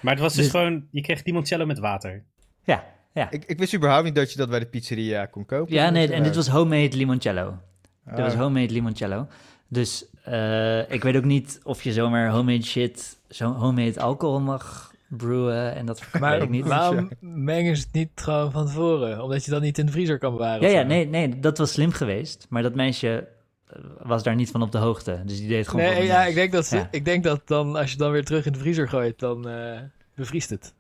Maar 0.01 0.13
het 0.13 0.21
was 0.23 0.35
dus 0.35 0.43
Dus- 0.43 0.51
gewoon, 0.51 0.87
je 0.91 1.01
kreeg 1.01 1.25
limoncello 1.25 1.67
met 1.67 1.79
water. 1.79 2.25
ja, 2.65 2.85
ja. 3.15 3.31
Ik, 3.31 3.45
ik 3.45 3.59
wist 3.59 3.75
überhaupt 3.75 4.05
niet 4.05 4.15
dat 4.15 4.33
je 4.33 4.39
dat 4.39 4.51
bij 4.51 4.59
de 4.59 4.67
pizzeria 4.67 5.27
kon 5.27 5.47
kopen. 5.47 5.75
Ja, 5.75 5.91
nee, 5.91 6.13
en 6.13 6.23
dit 6.23 6.37
was 6.37 6.49
homemade 6.49 6.97
limoncello. 6.97 7.57
Dit 8.05 8.19
was 8.19 8.33
ah, 8.33 8.39
homemade 8.41 8.73
limoncello. 8.73 9.27
Dus 9.69 10.05
eh, 10.25 10.91
ik 10.91 11.03
weet 11.03 11.17
ook 11.17 11.25
niet 11.25 11.61
of 11.63 11.83
je 11.83 11.93
zomaar 11.93 12.31
homemade 12.31 12.65
shit, 12.65 13.17
zo 13.29 13.53
homemade 13.53 14.01
alcohol 14.01 14.41
mag 14.41 14.91
brewen 15.09 15.75
en 15.75 15.87
dat 15.87 16.03
Maar 16.21 16.43
ik 16.43 16.49
niet. 16.49 16.67
waarom 16.67 17.11
mengen 17.21 17.77
ze 17.77 17.83
het 17.83 17.93
niet 17.93 18.09
gewoon 18.15 18.51
van 18.53 18.67
tevoren? 18.67 19.23
Omdat 19.23 19.45
je 19.45 19.51
dat 19.51 19.63
niet 19.63 19.79
in 19.79 19.87
de 19.87 19.93
vriezer 19.93 20.19
kan 20.19 20.33
bewaren? 20.33 20.71
Ja, 20.71 20.79
ja, 20.79 20.83
nee, 20.83 21.07
nee, 21.07 21.39
dat 21.41 21.59
was 21.59 21.73
slim 21.73 21.93
geweest. 21.93 22.47
Maar 22.49 22.63
dat 22.63 22.75
meisje 22.75 23.29
eh, 23.67 23.77
was 24.03 24.23
daar 24.23 24.35
niet 24.35 24.51
van 24.51 24.63
op 24.63 24.73
de 24.73 24.79
hoogte. 24.79 25.23
Dus 25.25 25.39
die 25.39 25.49
deed 25.49 25.59
het 25.59 25.69
gewoon 25.69 25.85
Nee, 25.85 26.05
ja, 26.05 26.25
ik 26.25 26.35
denk 26.35 26.53
dat, 26.53 26.67
ze, 26.67 26.77
Ja. 26.77 26.89
ik 26.91 27.05
denk 27.05 27.25
dat 27.25 27.41
dan, 27.45 27.77
als 27.77 27.91
je 27.91 27.97
dan 27.97 28.11
weer 28.11 28.25
terug 28.25 28.47
in 28.47 28.53
de 28.53 28.59
vriezer 28.59 28.89
gooit, 28.89 29.19
dan 29.19 29.49
eh, 29.49 29.79
bevriest 30.15 30.51
het. 30.51 30.75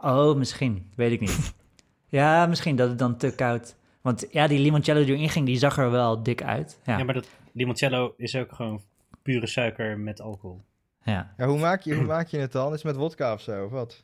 Oh, 0.00 0.36
misschien. 0.36 0.92
Weet 0.96 1.12
ik 1.12 1.20
niet. 1.20 1.54
ja, 2.20 2.46
misschien 2.46 2.76
dat 2.76 2.88
het 2.88 2.98
dan 2.98 3.16
te 3.16 3.34
koud... 3.34 3.76
Want 4.00 4.26
ja, 4.30 4.46
die 4.46 4.58
limoncello 4.58 5.04
die 5.04 5.14
erin 5.14 5.28
ging, 5.28 5.46
die 5.46 5.58
zag 5.58 5.78
er 5.78 5.90
wel 5.90 6.22
dik 6.22 6.42
uit. 6.42 6.80
Ja, 6.84 6.98
Ja, 6.98 7.04
maar 7.04 7.14
dat 7.14 7.28
limoncello 7.52 8.14
is 8.16 8.36
ook 8.36 8.52
gewoon 8.52 8.82
pure 9.22 9.46
suiker 9.46 9.98
met 9.98 10.20
alcohol. 10.20 10.62
ja. 11.04 11.34
Ja, 11.36 11.46
hoe, 11.46 11.58
maak 11.58 11.80
je, 11.80 11.94
hoe 11.94 12.04
maak 12.04 12.26
je 12.26 12.38
het 12.38 12.52
dan? 12.52 12.66
Is 12.66 12.82
het 12.82 12.84
met 12.84 12.96
wodka 12.96 13.32
of 13.32 13.40
zo, 13.40 13.64
of 13.64 13.70
wat? 13.70 14.02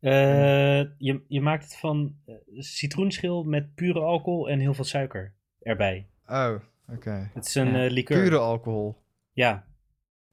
Eh, 0.00 0.78
je, 0.98 1.24
je 1.28 1.40
maakt 1.40 1.64
het 1.64 1.76
van 1.76 2.16
eh, 2.26 2.34
citroenschil 2.58 3.42
met 3.44 3.74
pure 3.74 4.00
alcohol 4.00 4.48
en 4.48 4.58
heel 4.58 4.74
veel 4.74 4.84
suiker 4.84 5.34
erbij. 5.62 6.06
Oh, 6.26 6.54
oké. 6.88 7.30
Het 7.34 7.46
is 7.46 7.54
een 7.54 7.72
Ja. 7.72 7.84
eh, 7.84 7.90
liqueur. 7.90 8.22
Pure 8.22 8.38
alcohol. 8.38 8.96
Ja, 9.32 9.64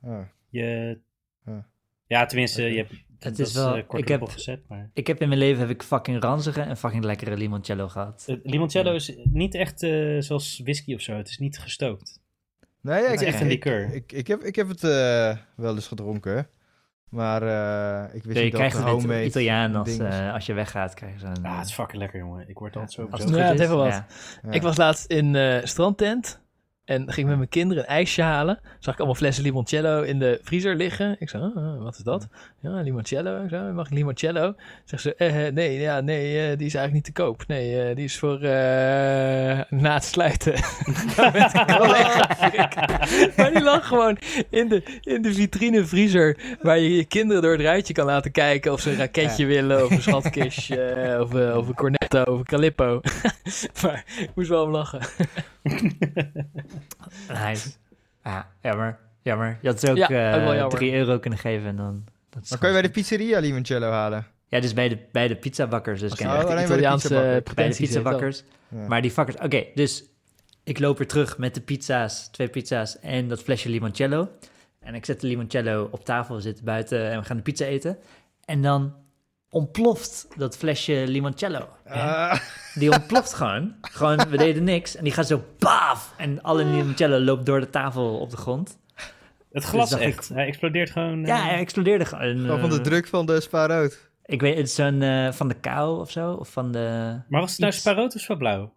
Oh. 0.04 0.22
je... 0.50 1.00
Ja. 1.46 1.68
Ja, 2.08 2.26
tenminste, 2.26 2.64
je 2.64 2.78
hebt 2.78 2.94
Het 3.24 3.38
dat 3.38 3.48
is 3.48 3.54
wel- 3.54 3.76
eh, 3.76 3.88
kort 3.88 4.02
ik 4.02 4.08
heb- 4.08 4.22
opgezet, 4.22 4.60
maar... 4.68 4.90
Ik 4.94 5.08
heb 5.08 5.22
in 5.22 5.28
mijn 5.28 5.40
leven 5.40 5.60
heb 5.60 5.70
ik 5.70 5.84
fucking 5.84 6.22
ranzige 6.22 6.62
en 6.62 6.78
fucking 6.78 7.04
lekkere 7.04 7.38
limoncello 7.38 7.88
gehad. 7.88 8.24
Het 8.26 8.40
limoncello 8.44 8.94
is 8.94 9.14
niet 9.24 9.56
echt 9.56 9.84
eh, 9.84 10.16
zoals 10.20 10.60
whisky 10.64 10.94
of 10.94 11.02
zo. 11.02 11.14
Het 11.16 11.28
is 11.30 11.38
niet 11.38 11.60
gestookt. 11.60 12.20
Nee, 12.82 13.02
ja, 13.02 13.10
Het 13.10 13.14
is 13.14 13.22
ik, 13.22 13.28
echt 13.28 13.42
een 13.42 13.48
liqueur. 13.48 13.94
Ik, 13.94 14.12
ik, 14.12 14.28
heb, 14.28 14.44
ik 14.44 14.56
heb 14.56 14.68
het 14.68 14.84
eh, 14.84 15.38
wel 15.56 15.76
eens 15.76 15.88
gedronken. 15.88 16.48
Maar 17.10 17.42
eh, 17.44 18.16
ik 18.16 18.24
wist 18.24 18.38
je 18.38 18.44
niet 18.44 18.52
dat 18.52 18.60
krijgt 18.62 18.78
het 18.78 18.86
homemade 18.88 19.26
Italiaan 19.26 19.76
als, 19.76 19.98
eh, 19.98 20.34
als 20.34 20.46
je 20.46 20.54
weggaat, 20.54 20.94
krijg 20.94 21.14
je 21.14 21.20
zo'n... 21.20 21.46
Ah, 21.46 21.58
het 21.58 21.68
is 21.68 21.74
fucking 21.74 22.02
lekker, 22.02 22.20
jongen. 22.20 22.50
Ik 22.50 22.58
word 22.60 22.76
altijd 22.76 22.94
zo 22.94 23.02
als 23.02 23.10
bezopen. 23.12 23.34
het 23.34 23.40
Ja, 23.44 23.50
goed 23.50 23.60
het 23.60 23.70
is, 23.70 23.76
heeft 23.76 23.80
wel 23.82 24.02
wat. 24.02 24.40
ja. 24.42 24.50
Ja. 24.50 24.56
Ik 24.56 24.62
was 24.62 24.78
laatst 24.78 25.12
in 25.12 25.36
eh 25.36 25.66
strandtent 25.66 26.41
en 26.92 27.12
ging 27.12 27.28
met 27.28 27.38
mijn 27.38 27.50
kinderen 27.50 27.84
een 27.84 27.90
ijsje 27.90 28.22
halen. 28.22 28.60
Zag 28.80 28.94
ik 28.94 29.00
allemaal 29.00 29.18
flessen 29.18 29.44
limoncello 29.44 30.02
in 30.02 30.20
de 30.20 30.40
vriezer 30.44 30.76
liggen. 30.76 31.16
Ik 31.20 31.30
zei, 31.30 31.44
oh, 31.44 31.84
wat 31.84 31.98
is 31.98 32.04
dat? 32.04 32.28
Ja, 32.60 32.82
limoncello. 32.82 33.44
Ik 33.44 33.50
zei, 33.50 33.72
mag 33.72 33.86
ik 33.86 33.94
limoncello? 33.94 34.56
Zegt 34.86 35.02
ze, 35.02 35.16
eh, 35.16 35.48
eh, 35.48 35.54
nee, 35.54 35.80
ja, 35.80 36.00
nee, 36.00 36.50
eh, 36.50 36.58
die 36.58 36.68
is 36.68 36.76
eigenlijk 36.76 36.94
niet 36.94 37.04
te 37.04 37.12
koop. 37.12 37.44
Nee, 37.48 37.82
eh, 37.82 37.96
die 37.96 38.04
is 38.04 38.20
voor 38.20 38.36
eh, 38.36 39.60
na 39.70 39.94
het 39.94 40.04
sluiten. 40.04 40.54
Met 40.54 41.54
een 41.54 41.76
collega 41.78 42.36
Frik. 42.38 42.76
maar 43.38 43.52
die 43.52 43.64
lag 43.64 43.88
gewoon 43.88 44.18
in 44.50 44.68
de, 44.68 45.00
in 45.02 45.22
de 45.22 45.34
vitrine 45.34 45.86
vriezer, 45.86 46.38
waar 46.62 46.80
je 46.80 46.96
je 46.96 47.06
kinderen 47.06 47.42
door 47.42 47.52
het 47.52 47.62
ruitje 47.62 47.94
kan 47.94 48.06
laten 48.06 48.32
kijken 48.32 48.72
of 48.72 48.82
ze 48.82 48.90
een 48.90 48.98
raketje 48.98 49.46
willen, 49.46 49.86
of 49.86 49.92
een 49.92 50.02
schatkistje, 50.02 50.96
of, 51.24 51.34
of 51.34 51.68
een 51.68 51.76
cornetto, 51.76 52.24
of 52.24 52.40
een 52.40 52.46
calippo. 52.46 53.02
maar 53.84 54.06
ik 54.20 54.30
moest 54.36 54.50
wel 54.50 54.64
om 54.64 54.72
lachen. 54.72 55.00
Nice. 57.28 57.70
Ja, 58.24 58.48
jammer. 58.62 59.00
Jammer. 59.22 59.58
Je 59.62 59.68
had 59.68 59.80
ze 59.80 59.90
ook, 59.90 59.98
Ja, 59.98 60.08
eh, 60.08 60.36
ook 60.36 60.44
wel 60.44 60.56
jammer. 60.56 60.78
3 60.78 60.94
euro 60.94 61.20
kunnen 61.20 61.40
geven 61.40 61.68
en 61.68 61.76
dan... 61.76 62.04
Dat 62.30 62.50
Maar 62.50 62.60
kan 62.60 62.68
je 62.68 62.74
bij 62.74 62.84
de 62.84 62.92
pizzeria 62.92 63.40
limoncello 63.40 63.90
halen? 63.92 64.28
Ja, 64.48 64.60
dus 64.60 64.74
bij 64.74 64.90
de, 64.90 64.98
bij 65.12 65.28
de 65.28 65.36
pizzabakkers. 65.36 66.00
Dus 66.00 66.12
Oh, 66.12 66.20
echt 66.20 66.30
alleen 66.30 66.46
de 66.46 66.48
bij 66.54 66.58
de 66.58 66.64
Italiaanse 66.64 67.44
bij 67.56 67.70
de 67.70 67.76
pizzabakkers. 67.76 68.44
Ja. 68.68 68.88
Maar 68.88 69.02
die 69.02 69.12
vakkers... 69.12 69.38
Oké, 69.38 69.66
dus 69.74 70.04
ik 70.64 70.80
loop 70.80 70.98
weer 70.98 71.08
terug 71.08 71.38
met 71.38 71.54
de 71.54 71.62
pizza's, 71.62 72.28
twee 72.32 72.48
pizza's 72.48 73.00
en 73.00 73.28
dat 73.28 73.42
flesje 73.42 73.70
limoncello. 73.70 74.30
En 74.80 74.96
ik 74.96 75.06
zet 75.06 75.22
de 75.22 75.28
limoncello 75.28 75.88
op 75.92 76.06
tafel, 76.06 76.36
we 76.36 76.42
zitten 76.42 76.66
buiten 76.66 77.10
en 77.12 77.20
we 77.20 77.26
gaan 77.26 77.38
de 77.38 77.44
pizza 77.44 77.66
eten. 77.66 77.98
En 78.46 78.62
dan 78.62 78.96
ontploft 79.52 80.28
dat 80.38 80.58
flesje 80.58 81.04
limoncello. 81.08 81.68
Ah, 81.86 82.40
Die 82.74 82.92
ontploft 82.92 83.34
gewoon. 83.34 83.74
Gewoon, 83.82 84.18
we 84.30 84.38
deden 84.38 84.64
niks. 84.64 84.96
En 84.96 85.04
die 85.04 85.14
gaat 85.14 85.28
zo 85.28 85.44
baaf. 85.60 86.14
En 86.18 86.42
alle 86.42 86.64
limoncello 86.66 87.20
loopt 87.20 87.46
door 87.46 87.60
de 87.60 87.70
tafel 87.70 88.20
op 88.20 88.30
de 88.30 88.38
grond. 88.38 88.80
Het 89.52 89.64
glas 89.64 89.90
dacht 89.90 90.02
echt. 90.02 90.30
Hij 90.30 90.46
explodeert 90.46 90.90
gewoon. 90.90 91.26
Ja, 91.26 91.38
eh, 91.38 91.44
hij 91.46 91.60
explodeerde 91.60 92.06
gewoon. 92.06 92.40
Gewoon 92.40 92.60
van 92.60 92.70
de 92.70 92.76
eh, 92.76 92.82
druk 92.82 93.08
van 93.08 93.26
de 93.26 93.42
spaarrood. 93.42 94.10
Ik 94.26 94.42
weet, 94.42 94.58
het 94.58 94.68
is 94.68 94.76
zo'n 94.76 95.02
eh, 95.02 95.32
van 95.32 95.48
de 95.48 95.54
kou 95.54 96.00
of 96.00 96.12
zo, 96.12 96.32
of 96.34 96.50
van 96.50 96.72
de 96.72 96.80
Maar 97.28 97.42
was 97.42 97.52
het 97.52 97.60
nou 97.60 97.72
spaarrood 97.72 98.16
of 98.16 98.22
spaarblauw? 98.22 98.74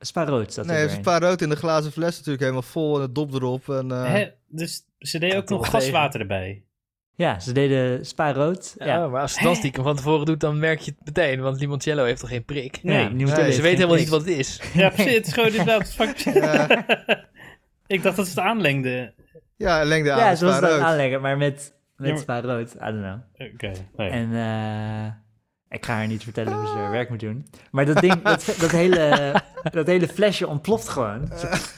spaarrood. 0.00 0.52
Zat 0.52 0.66
Nee, 0.66 0.88
spaarrood 0.88 1.40
in 1.42 1.48
de 1.48 1.56
glazen 1.56 1.92
fles 1.92 2.16
natuurlijk 2.16 2.40
helemaal 2.40 2.62
vol 2.62 2.96
en 2.96 3.02
het 3.02 3.14
dop 3.14 3.34
erop. 3.34 3.68
En, 3.68 3.92
eh, 3.92 4.04
Hè? 4.04 4.28
Dus 4.48 4.84
ze 4.98 5.18
deden 5.18 5.36
ook 5.36 5.48
nog 5.48 5.70
gaswater 5.70 6.20
erbij. 6.20 6.62
Ja, 7.18 7.40
ze 7.40 7.52
deden 7.52 8.06
spaarrood. 8.06 8.74
Ja, 8.78 8.86
Ja, 8.86 9.08
maar 9.08 9.20
als 9.20 9.34
ze 9.34 9.42
dat 9.42 9.56
stiekem 9.56 9.82
van 9.82 9.96
tevoren 9.96 10.26
doet, 10.26 10.40
dan 10.40 10.58
merk 10.58 10.80
je 10.80 10.90
het 10.90 11.04
meteen. 11.04 11.40
Want 11.40 11.60
limoncello 11.60 12.04
heeft 12.04 12.20
toch 12.20 12.28
geen 12.28 12.44
prik? 12.44 12.78
nee, 12.82 13.08
Nee, 13.10 13.26
Ze 13.26 13.34
weten 13.34 13.62
helemaal 13.62 13.86
prik. 13.88 13.98
niet 14.00 14.08
wat 14.08 14.20
het 14.20 14.28
is. 14.36 14.60
Ja, 14.74 14.88
precies. 14.88 15.14
Het 15.14 15.26
is 15.26 15.32
gewoon 15.32 15.48
inderdaad. 15.50 15.96
Ja. 16.34 16.66
ik 17.86 18.02
dacht 18.02 18.16
dat 18.16 18.26
ze 18.26 18.40
het 18.40 18.48
aanlengden. 18.48 19.14
ja, 19.56 19.84
lengde 19.84 20.12
aan 20.12 20.18
Ja, 20.18 20.34
ze 20.34 20.44
dat 20.44 20.54
spaarrood. 20.56 20.80
aanleggen, 20.80 21.20
maar 21.20 21.36
met, 21.36 21.74
met 21.96 22.06
Ja, 22.06 22.12
maar- 22.12 22.22
spaarrood. 22.22 22.74
I 22.74 22.78
don't 22.78 23.00
know. 23.02 23.48
Oké. 23.54 23.72
nee. 23.96 24.10
En 24.10 24.32
eh, 24.34 25.12
ik 25.70 25.84
ga 25.84 25.94
haar 25.94 26.06
niet 26.06 26.22
vertellen 26.22 26.52
hoe 26.52 26.66
ze 26.66 26.72
haar 26.72 26.90
werk 26.90 27.08
moet 27.08 27.20
doen. 27.20 27.46
Maar 27.70 27.86
dat 27.86 28.00
ding, 28.00 28.22
dat, 28.22 28.54
dat, 28.58 28.70
hele, 28.70 29.34
dat 29.70 29.86
hele 29.86 30.08
flesje 30.08 30.46
ontploft 30.46 30.88
gewoon. 30.88 31.28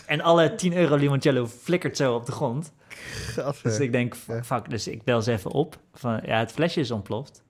En 0.06 0.20
alle 0.20 0.54
10 0.54 0.76
euro 0.76 0.96
limoncello 0.96 1.46
flikkert 1.46 1.96
zo 1.96 2.14
op 2.14 2.26
de 2.26 2.32
grond. 2.32 2.72
Gadver. 3.12 3.70
Dus 3.70 3.80
ik 3.80 3.92
denk, 3.92 4.16
fuck, 4.42 4.70
dus 4.70 4.88
ik 4.88 5.04
bel 5.04 5.22
ze 5.22 5.32
even 5.32 5.50
op. 5.50 5.78
Van, 5.92 6.20
ja, 6.24 6.38
het 6.38 6.52
flesje 6.52 6.80
is 6.80 6.90
ontploft. 6.90 7.42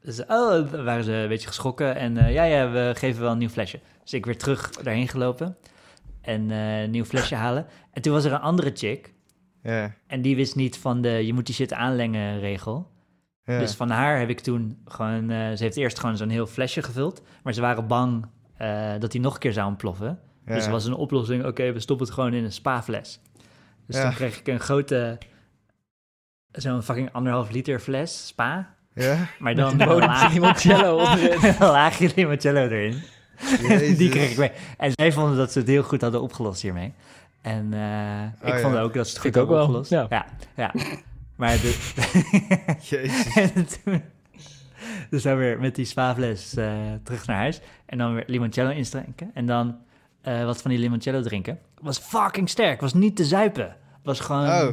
Dus, 0.00 0.20
oh, 0.26 0.70
waren 0.70 1.04
ze 1.04 1.12
een 1.12 1.28
beetje 1.28 1.48
geschrokken. 1.48 1.96
En 1.96 2.16
eh, 2.16 2.32
ja, 2.32 2.44
ja, 2.44 2.70
we 2.70 2.92
geven 2.96 3.22
wel 3.22 3.32
een 3.32 3.38
nieuw 3.38 3.48
flesje. 3.48 3.80
Dus 4.02 4.12
ik 4.12 4.26
weer 4.26 4.38
terug 4.38 4.70
daarheen 4.70 5.08
gelopen. 5.08 5.56
En 6.20 6.50
eh, 6.50 6.82
een 6.82 6.90
nieuw 6.90 7.04
flesje 7.04 7.34
halen. 7.34 7.66
En 7.92 8.02
toen 8.02 8.12
was 8.12 8.24
er 8.24 8.32
een 8.32 8.40
andere 8.40 8.70
chick. 8.74 9.12
Ja, 9.62 9.94
En 10.06 10.22
die 10.22 10.36
wist 10.36 10.54
niet 10.54 10.78
van 10.78 11.00
de 11.02 11.08
je 11.08 11.32
moet 11.32 11.46
die 11.46 11.54
shit 11.54 11.72
aanlengen 11.72 12.40
regel. 12.40 12.90
Ja. 13.44 13.58
Dus 13.58 13.74
van 13.74 13.90
haar 13.90 14.18
heb 14.18 14.28
ik 14.28 14.40
toen 14.40 14.78
gewoon... 14.84 15.30
eh, 15.30 15.52
ze 15.52 15.62
heeft 15.62 15.76
eerst 15.76 15.98
gewoon 15.98 16.16
zo'n 16.16 16.28
heel 16.28 16.46
flesje 16.46 16.82
gevuld. 16.82 17.22
Maar 17.42 17.52
ze 17.52 17.60
waren 17.60 17.86
bang 17.86 18.26
eh, 18.56 18.90
dat 18.98 19.12
die 19.12 19.20
nog 19.20 19.34
een 19.34 19.40
keer 19.40 19.52
zou 19.52 19.66
ontploffen. 19.68 20.18
ja. 20.46 20.54
Dus 20.54 20.64
er 20.64 20.70
was 20.70 20.84
een 20.84 20.94
oplossing, 20.94 21.44
oké, 21.44 21.72
we 21.72 21.80
stoppen 21.80 22.06
het 22.06 22.14
gewoon 22.14 22.34
in 22.34 22.44
een 22.44 22.52
spa-fles. 22.52 23.20
Dus 23.86 23.96
Ja. 23.96 24.02
toen 24.02 24.14
kreeg 24.14 24.38
ik 24.38 24.46
een 24.48 24.60
grote, 24.60 25.18
zo'n 26.52 26.82
fucking 26.82 27.12
anderhalf 27.12 27.50
liter 27.50 27.78
fles 27.80 28.26
spa. 28.26 28.74
Ja? 28.94 29.26
Maar 29.38 29.54
dan 29.54 29.80
Een 29.80 29.88
laag, 29.98 30.32
limoncello 30.32 30.96
onderin. 31.04 31.56
laagje 31.58 32.12
limoncello 32.16 32.60
erin. 32.60 33.02
Jezus. 33.62 33.96
Die 33.98 34.10
kreeg 34.10 34.30
ik 34.30 34.36
mee. 34.38 34.50
En 34.78 34.92
zij 34.94 35.12
vonden 35.12 35.36
dat 35.36 35.52
ze 35.52 35.58
het 35.58 35.68
heel 35.68 35.82
goed 35.82 36.00
hadden 36.00 36.22
opgelost 36.22 36.62
hiermee. 36.62 36.92
En 37.40 37.72
eh, 37.72 38.48
ik 38.48 38.54
Oh, 38.54 38.60
vond 38.60 38.76
ook 38.76 38.94
dat 38.94 39.08
ze 39.08 39.16
het 39.16 39.24
Ik 39.24 39.32
goed 39.34 39.42
ook 39.42 39.48
hadden 39.48 39.68
wel, 39.72 39.80
opgelost. 39.80 39.90
ja. 39.90 40.06
ja. 40.10 40.26
ja. 40.74 40.80
Maar 41.42 41.60
de, 41.60 41.76
Jezus. 42.90 43.36
en 43.54 43.66
toen, 43.66 44.02
dus 45.10 45.22
dan 45.22 45.36
weer 45.36 45.60
met 45.60 45.74
die 45.74 45.84
spa-fles 45.84 46.54
eh, 46.54 46.72
terug 47.02 47.26
naar 47.26 47.36
huis. 47.36 47.60
En 47.86 47.98
dan 47.98 48.14
weer 48.14 48.24
limoncello 48.26 48.70
instrenken. 48.70 49.30
En 49.34 49.46
dan 49.46 49.76
eh, 50.20 50.44
wat 50.44 50.62
van 50.62 50.70
die 50.70 50.80
limoncello 50.80 51.22
drinken. 51.22 51.58
Was 51.80 51.98
fucking 51.98 52.48
sterk. 52.48 52.80
Was 52.80 52.94
niet 52.94 53.16
te 53.16 53.24
zuipen. 53.24 53.76
Was 54.02 54.20
gewoon, 54.20 54.48
Oh, 54.48 54.68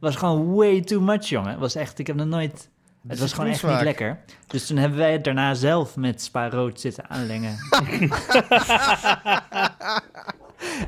was 0.00 0.16
gewoon 0.16 0.54
way 0.54 0.80
too 0.80 1.00
much, 1.00 1.24
jongen. 1.24 1.58
Was 1.58 1.74
echt, 1.74 1.98
ik 1.98 2.06
heb 2.06 2.16
nog 2.16 2.26
nooit... 2.26 2.68
Het 3.08 3.18
was 3.18 3.32
gewoon 3.32 3.50
echt 3.50 3.66
niet 3.66 3.80
lekker. 3.80 4.18
Dus 4.46 4.66
toen 4.66 4.76
hebben 4.76 4.98
wij 4.98 5.12
het 5.12 5.24
daarna 5.24 5.54
zelf 5.54 5.96
met 5.96 6.22
spa 6.22 6.48
rood 6.48 6.80
zitten 6.80 7.10
aanlengen. 7.10 7.56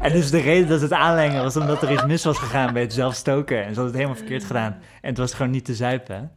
en 0.01 0.13
dus 0.13 0.31
de 0.31 0.41
reden 0.41 0.69
dat 0.69 0.81
het 0.81 0.93
aanlengen 0.93 1.43
was 1.43 1.57
omdat 1.57 1.83
er 1.83 1.93
iets 1.93 2.05
mis 2.07 2.25
was 2.25 2.39
gegaan 2.39 2.73
bij 2.73 2.83
het 2.83 2.93
zelf 2.93 3.15
stoken. 3.15 3.57
En 3.57 3.63
ze 3.63 3.67
hadden 3.81 3.85
het 3.87 3.95
helemaal 3.95 4.17
verkeerd 4.17 4.45
gedaan. 4.45 4.73
En 5.01 5.09
het 5.09 5.19
was 5.19 5.35
gewoon 5.35 5.51
niet 5.53 5.65
te 5.65 5.75
zuipen. 5.75 6.31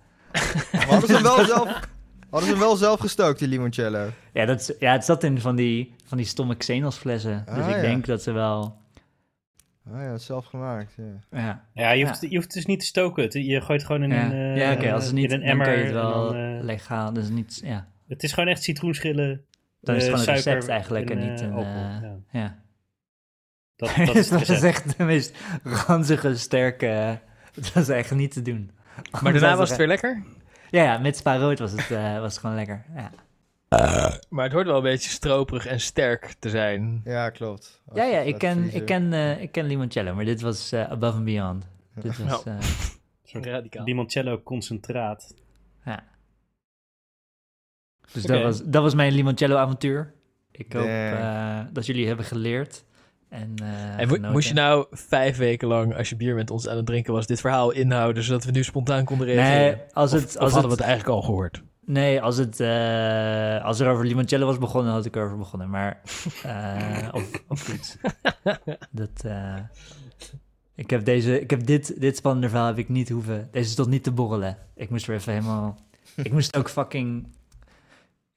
Maar 0.72 0.86
hadden 0.88 1.08
ze 1.10 1.14
hem 1.14 1.24
wel 1.24 1.46
zelf, 1.46 1.80
hadden 2.30 2.50
ze 2.50 2.56
hem 2.56 2.60
wel 2.64 2.76
zelf 2.76 3.00
gestookt, 3.00 3.40
die 3.40 3.48
limoncello? 3.48 4.08
Ja, 4.34 4.46
dat, 4.46 4.60
is- 4.60 4.74
ja, 4.80 4.92
het 4.92 5.06
zat 5.06 5.24
in 5.24 5.42
van 5.42 5.56
die, 5.56 5.94
van 6.06 6.18
die 6.18 6.26
stomme 6.28 6.56
Xenos 6.56 6.98
flessen. 6.98 7.44
Dus 7.46 7.64
Ah, 7.64 7.70
ik 7.70 7.76
ja. 7.76 7.82
denk 7.82 8.06
dat 8.06 8.24
ze 8.24 8.32
wel... 8.32 8.78
Ah 9.94 10.02
ja, 10.02 10.18
zelf 10.18 10.46
gemaakt, 10.46 10.94
ja. 10.98 11.40
Ja, 11.40 11.64
Ja, 11.74 11.92
je 11.92 12.06
hoeft, 12.06 12.22
je 12.30 12.36
hoeft 12.36 12.54
dus 12.54 12.66
niet 12.66 12.80
te 12.80 12.86
stoken. 12.86 13.24
Het- 13.24 13.34
Je 13.34 13.62
gooit 13.62 13.84
gewoon 13.84 14.04
in 14.04 14.10
ja. 14.10 14.26
een, 14.26 14.32
eh, 14.32 14.58
ja 14.58 14.74
oké, 14.74 14.94
als 14.94 15.06
het 15.06 15.14
niet, 15.14 15.32
in 15.32 15.34
een 15.34 15.40
dan 15.40 15.50
emmer. 15.50 15.66
kan 15.66 15.76
je 15.76 15.80
het 15.84 15.88
en 15.90 15.94
wel 15.96 16.26
dan, 16.32 16.36
eh, 16.36 16.64
legaal. 16.64 17.14
Dus 17.14 17.30
niet, 17.30 17.62
ja. 17.64 17.88
het 18.08 18.24
is 18.24 18.32
gewoon 18.34 18.50
echt 18.50 18.64
citroenschillen. 18.64 19.42
Dan 19.82 19.96
is 19.96 20.04
het 20.08 20.14
eh, 20.14 20.20
gewoon 20.20 20.36
een 20.36 20.42
suiker 20.42 20.54
recept 20.54 20.68
eigenlijk 20.72 21.10
en 21.10 21.18
en, 21.20 21.30
niet 21.32 21.42
eh, 21.42 21.48
een... 21.48 21.54
alcohol, 21.54 21.84
eh, 21.84 22.02
ja. 22.02 22.16
ja. 22.32 22.58
Dat, 23.80 23.96
dat 24.06 24.16
is 24.16 24.30
het 24.30 24.40
dat 24.40 24.50
is 24.50 24.62
echt 24.62 24.98
de 24.98 25.04
meest 25.04 25.38
ranzige, 25.64 26.38
sterke... 26.38 27.20
Dat 27.56 27.74
was 27.74 27.90
echt 27.90 28.12
niet 28.12 28.32
te 28.32 28.42
doen. 28.42 28.72
Maar 29.22 29.34
daarna 29.34 29.56
was 29.56 29.70
het 29.70 29.78
weer 29.78 29.88
lekker. 29.88 30.24
Ja, 30.70 30.84
ja, 30.84 30.98
met 30.98 31.18
spa 31.18 31.38
rood 31.38 31.60
was 31.60 31.72
het, 31.72 31.92
eh, 31.92 32.20
was 32.20 32.32
het 32.32 32.42
gewoon 32.42 32.56
lekker. 32.56 32.86
Ja, 32.96 33.12
Maar 34.30 34.44
het 34.44 34.54
hoort 34.54 34.66
wel 34.66 34.76
een 34.78 34.84
beetje 34.84 35.10
stroperig 35.10 35.66
en 35.66 35.80
sterk 35.80 36.36
te 36.40 36.50
zijn. 36.50 37.02
Ja, 37.04 37.30
klopt. 37.30 37.82
Als 37.88 37.98
ja, 37.98 38.04
ja 38.06 38.20
ik, 38.20 38.38
ken, 38.38 38.74
ik, 38.74 38.86
ken, 38.86 39.14
eh, 39.14 39.42
ik 39.42 39.52
ken 39.52 39.66
limoncello, 39.66 40.16
maar 40.16 40.26
dit 40.26 40.42
was 40.42 40.72
eh, 40.72 40.90
above 40.90 41.16
and 41.16 41.26
beyond. 41.26 41.68
Dit 41.96 42.18
was, 42.18 42.44
eh, 42.44 42.60
Zo'n 43.24 43.44
Radicaal. 43.44 43.86
limoncello 43.86 44.42
concentraat. 44.44 45.34
ja. 45.86 46.04
Dus 48.12 48.24
dat, 48.24 48.42
was, 48.42 48.64
dat 48.64 48.84
was 48.84 48.94
mijn 48.94 49.14
limoncello 49.14 49.56
avontuur. 49.56 50.14
Ik 50.52 50.74
hoop 50.74 50.86
eh, 50.86 51.60
dat 51.72 51.86
jullie 51.86 52.08
hebben 52.08 52.26
geleerd. 52.26 52.84
En, 53.30 53.54
eh, 53.62 54.00
En 54.00 54.32
moest 54.32 54.48
je 54.48 54.54
nou 54.54 54.86
vijf 54.92 55.38
weken 55.38 55.68
lang, 55.68 55.96
als 55.98 56.10
je 56.10 56.16
bier 56.16 56.36
met 56.36 56.52
ons 56.52 56.68
aan 56.68 56.78
het 56.78 56.86
drinken 56.86 57.14
was, 57.14 57.28
dit 57.28 57.40
verhaal 57.42 57.72
inhouden, 57.72 58.24
zodat 58.24 58.44
we 58.44 58.52
nu 58.52 58.64
spontaan 58.64 59.06
konden 59.06 59.28
reageren? 59.28 59.62
Nee, 59.78 59.86
als 59.94 60.14
Of- 60.14 60.20
het, 60.22 60.30
of 60.30 60.38
als 60.42 60.52
hadden 60.52 60.70
we 60.72 60.76
het, 60.78 60.86
eigenlijk 60.86 61.16
al 61.16 61.22
gehoord? 61.22 61.64
nee, 61.86 62.22
als 62.22 62.38
het, 62.38 62.60
eh, 62.60 63.64
als 63.66 63.80
er 63.80 63.90
over 63.90 64.06
limoncello 64.06 64.46
was 64.46 64.58
begonnen, 64.58 64.94
had 64.94 65.06
ik 65.06 65.16
erover 65.16 65.38
begonnen. 65.38 65.70
Maar, 65.70 66.02
eh, 66.44 67.08
of, 67.12 67.44
of 67.48 67.74
iets. 67.74 67.98
Dat, 68.92 69.24
eh, 69.26 69.56
ik 70.76 70.90
heb 70.90 71.06
deze, 71.06 71.42
ik 71.42 71.50
heb 71.50 71.66
dit, 71.66 72.02
dit 72.02 72.18
spannende 72.18 72.50
verhaal 72.50 72.68
heb 72.68 72.78
ik 72.78 72.90
niet 72.90 73.10
hoeven, 73.10 73.48
deze 73.52 73.70
stond 73.70 73.90
niet 73.90 74.04
te 74.04 74.12
borrelen. 74.12 74.58
Ik 74.76 74.90
moest 74.90 75.08
er 75.08 75.14
even 75.14 75.34
helemaal, 75.34 75.78
ik 76.16 76.32
moest 76.32 76.58
ook 76.58 76.70
fucking, 76.70 77.28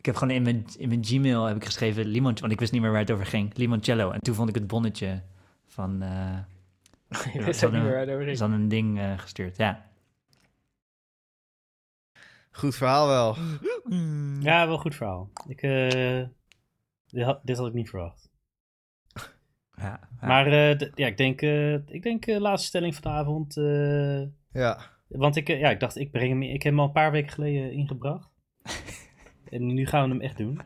ik 0.02 0.08
heb 0.08 0.16
gewoon 0.16 0.34
in 0.34 0.42
mijn, 0.42 0.64
in 0.76 0.88
mijn 0.88 1.04
Gmail 1.04 1.44
heb 1.44 1.56
ik 1.56 1.64
geschreven 1.64 2.04
limon, 2.06 2.34
want 2.40 2.52
ik 2.52 2.58
wist 2.60 2.72
niet 2.72 2.80
meer 2.80 2.90
waar 2.90 3.00
het 3.00 3.10
over 3.10 3.26
ging, 3.26 3.56
limoncello. 3.56 4.10
En 4.10 4.20
toen 4.20 4.34
vond 4.34 4.48
ik 4.48 4.54
het 4.54 4.66
bonnetje 4.66 5.22
van, 5.66 6.02
eh, 6.02 6.38
Je 7.44 7.52
ze 7.52 7.66
ook 7.66 7.72
niet 7.72 7.82
meer 7.82 7.90
waar 7.90 8.00
het 8.00 8.08
over 8.10 8.28
is 8.28 8.38
ging. 8.38 8.50
dan 8.50 8.60
een 8.60 8.68
ding 8.68 8.98
eh, 8.98 9.18
gestuurd, 9.18 9.56
ja. 9.56 9.90
Goed 12.50 12.74
verhaal 12.74 13.06
wel. 13.06 13.36
Ja, 14.40 14.64
wel 14.66 14.74
een 14.74 14.80
goed 14.80 14.94
verhaal. 14.94 15.30
Ik, 15.48 15.62
eh, 15.62 16.22
dit, 17.06 17.24
had, 17.24 17.40
dit 17.42 17.56
had 17.56 17.66
ik 17.66 17.72
niet 17.72 17.88
verwacht. 17.90 18.30
ja, 19.74 20.00
ja. 20.20 20.26
Maar 20.26 20.46
eh, 20.46 20.88
ja, 20.94 21.06
ik 21.06 21.16
denk, 21.16 21.42
eh, 21.42 21.72
ik 21.74 22.02
denk 22.02 22.26
laatste 22.26 22.66
stelling 22.68 22.94
van 22.94 23.02
de 23.02 23.08
avond. 23.18 23.56
eh, 23.56 24.22
Ja. 24.62 24.80
want 25.08 25.36
ik, 25.36 25.48
ja, 25.48 25.70
ik 25.70 25.80
dacht, 25.80 25.96
ik, 25.96 26.10
breng 26.10 26.28
hem, 26.28 26.42
ik 26.42 26.62
heb 26.62 26.72
hem 26.72 26.80
al 26.80 26.86
een 26.86 26.92
paar 26.92 27.10
weken 27.10 27.32
geleden 27.32 27.72
ingebracht. 27.72 28.30
en 29.52 29.74
nu 29.74 29.86
gaan 29.86 30.02
we 30.08 30.14
hem 30.14 30.20
echt 30.24 30.36
doen. 30.36 30.60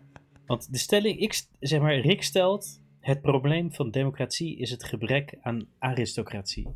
Want 0.46 0.72
de 0.72 0.78
stelling, 0.78 1.18
ik, 1.20 1.42
zeg 1.60 1.80
maar, 1.80 1.98
Rick 1.98 2.22
stelt... 2.22 2.80
Het 3.00 3.20
probleem 3.22 3.72
van 3.72 3.90
democratie 3.90 4.56
is 4.58 4.70
het 4.70 4.84
gebrek 4.84 5.34
aan 5.42 5.66
aristocratie. 5.78 6.66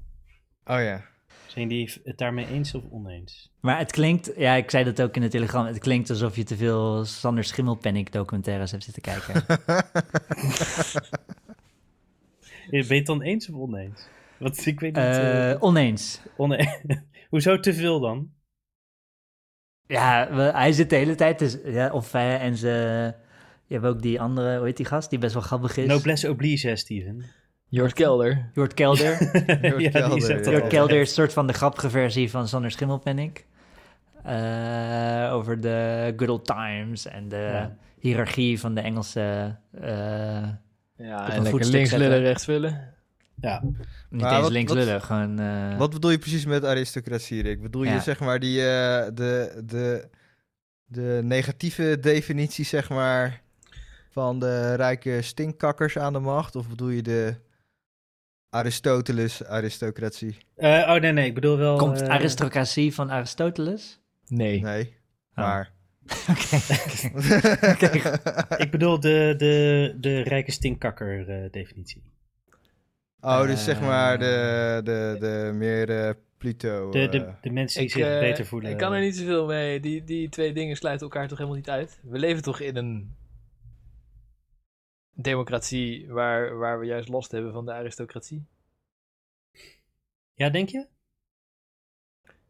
Oh 0.65 0.81
ja. 0.83 1.05
Zijn 1.47 1.69
die 1.69 1.93
het 2.05 2.19
daarmee 2.19 2.47
eens 2.47 2.75
of 2.75 2.83
oneens? 2.91 3.51
Maar 3.61 3.79
het 3.79 3.91
klinkt, 3.93 4.33
ja, 4.37 4.55
ik 4.55 4.71
zei 4.71 4.85
dat 4.85 5.03
ook 5.03 5.15
in 5.17 5.21
de 5.23 5.29
telegram. 5.29 5.67
Het 5.67 5.79
klinkt 5.79 6.11
alsof 6.11 6.37
je 6.37 6.43
te 6.45 6.57
veel 6.57 7.05
Sander 7.05 7.45
Schimmelpenninck 7.45 8.13
documentaires 8.13 8.71
hebt 8.71 8.85
zitten 8.85 9.03
kijken. 9.03 9.45
Ben 12.71 12.85
je 12.87 12.95
het 12.95 13.07
dan 13.07 13.23
eens 13.23 13.49
of 13.51 13.55
oneens? 13.57 14.09
Want 14.39 14.67
ik 14.67 14.81
weet 14.81 14.95
niet... 14.95 15.05
eh, 15.05 15.51
Eh, 15.51 15.63
oneens. 15.63 16.21
one- 16.37 16.81
Hoezo 17.31 17.61
te 17.61 17.75
veel 17.75 18.01
dan? 18.01 18.31
Ja, 19.91 20.29
we- 20.35 20.51
hij 20.55 20.73
zit 20.73 20.91
de 20.91 20.97
hele 20.97 21.15
tijd, 21.15 21.39
dus, 21.39 21.57
ja, 21.65 21.91
of 21.93 22.13
hij 22.13 22.39
en 22.39 22.57
ze. 22.57 22.69
Je 23.67 23.75
hebt 23.75 23.87
ook 23.87 24.03
die 24.03 24.21
andere, 24.21 24.57
hoe 24.57 24.67
heet 24.67 24.77
die 24.77 24.87
gast, 24.87 25.11
die 25.11 25.19
best 25.19 25.33
wel 25.35 25.43
grappig 25.43 25.77
is. 25.77 25.87
Noblesse 25.87 26.31
oblige, 26.31 26.69
hè, 26.69 26.77
Steven. 26.77 27.25
Jort 27.69 27.93
Kelder. 27.93 28.51
Jort 28.55 28.75
Kelder. 28.75 29.11
ja, 29.81 29.91
Kelder, 29.91 30.19
Jort 30.43 30.63
al. 30.63 30.69
Kelder 30.69 31.01
is 31.01 31.09
een 31.09 31.15
soort 31.15 31.33
van 31.33 31.47
de 31.47 31.53
grappige 31.53 31.91
versie 31.91 32.31
van 32.31 32.49
Sander 32.49 32.71
Schimmelpenninck. 32.71 33.45
Eh, 34.25 35.31
over 35.33 35.61
de 35.61 36.13
good 36.17 36.29
old 36.29 36.45
times 36.47 37.07
en 37.07 37.29
de 37.29 37.37
Ja. 37.37 37.77
hiërarchie 37.99 38.61
van 38.61 38.75
de 38.75 38.81
Engelse... 38.81 39.57
eh, 39.81 39.83
Ja, 39.83 40.49
een 40.97 41.31
en 41.31 41.33
lekker 41.33 41.51
voetstuk 41.51 41.73
links 41.75 41.91
lullen, 41.93 42.21
rechts 42.21 42.45
vullen. 42.45 42.95
Ja, 43.41 43.61
niet 43.63 44.21
Maar 44.23 44.33
eens 44.33 44.41
wat- 44.43 44.51
links 44.51 44.73
wat- 44.73 44.85
lullen, 44.85 45.03
gewoon... 45.03 45.39
eh, 45.39 45.79
Wat 45.79 45.91
bedoel 45.91 46.11
je 46.11 46.19
precies 46.19 46.45
met 46.47 46.65
aristocratie, 46.65 47.43
Rick? 47.43 47.63
Bedoel 47.63 47.83
je 47.85 48.01
zeg 48.01 48.21
maar 48.21 48.39
die, 48.39 48.59
eh, 48.61 49.07
de, 49.15 49.63
de, 49.65 50.09
de 50.85 51.21
negatieve 51.25 51.99
definitie 52.01 52.65
zeg 52.65 52.89
maar 52.89 53.43
van 54.11 54.39
de 54.39 54.75
rijke 54.75 55.23
stinkkakkers 55.23 55.99
aan 55.99 56.13
de 56.13 56.19
macht? 56.19 56.57
Of 56.57 56.69
bedoel 56.69 56.89
je 56.89 57.03
de 57.03 57.35
Aristoteles, 58.51 59.45
aristocratie. 59.45 60.37
Eh, 60.57 60.71
oh 60.95 61.01
nee, 61.01 61.13
nee, 61.13 61.27
ik 61.27 61.35
bedoel 61.35 61.57
wel... 61.57 61.77
Komt 61.77 62.09
aristocratie 62.09 62.95
van 62.95 63.11
Aristoteles? 63.11 64.01
Nee. 64.27 64.61
Nee, 64.63 64.99
Oh. 65.35 65.45
maar... 65.47 65.73
Oké. 67.73 68.19
Ik 68.65 68.71
bedoel 68.71 69.01
de, 69.01 69.35
de, 69.37 69.95
de 70.01 70.21
rijke 70.21 70.51
stinkkakker 70.53 71.29
eh, 71.29 71.51
definitie. 71.51 72.03
Oh, 73.21 73.43
dus 73.47 73.65
zeg 73.65 73.81
maar 73.81 74.19
de, 74.19 74.81
de, 74.85 75.17
de 75.21 75.51
meer 75.55 76.05
eh, 76.07 76.15
Pluto... 76.39 76.91
De, 76.91 77.09
de, 77.09 77.25
eh, 77.25 77.33
de 77.41 77.51
mensen 77.51 77.81
die 77.81 77.89
Ik, 77.89 77.95
zich 77.97 78.07
eh, 78.07 78.19
beter 78.19 78.47
voelen. 78.47 78.71
ik 78.71 78.77
kan 78.77 78.93
er 78.93 79.01
niet 79.01 79.17
zoveel 79.17 79.47
mee. 79.47 79.81
Die, 79.81 80.05
die 80.05 80.29
twee 80.29 80.53
dingen 80.53 80.77
sluiten 80.77 81.07
elkaar 81.07 81.29
toch 81.29 81.39
helemaal 81.39 81.59
niet 81.59 81.71
uit. 81.71 82.01
We 82.03 82.19
leven 82.19 82.43
toch 82.43 82.61
in 82.61 82.77
een 82.77 83.17
democratie 85.15 86.09
waar, 86.09 86.57
waar 86.59 86.79
we 86.81 86.87
juist 86.87 87.09
last 87.09 87.31
hebben 87.31 87.53
van 87.53 87.65
de 87.65 87.73
aristocratie. 87.73 88.47
Ja, 90.35 90.51
denk 90.51 90.69
je? 90.69 90.87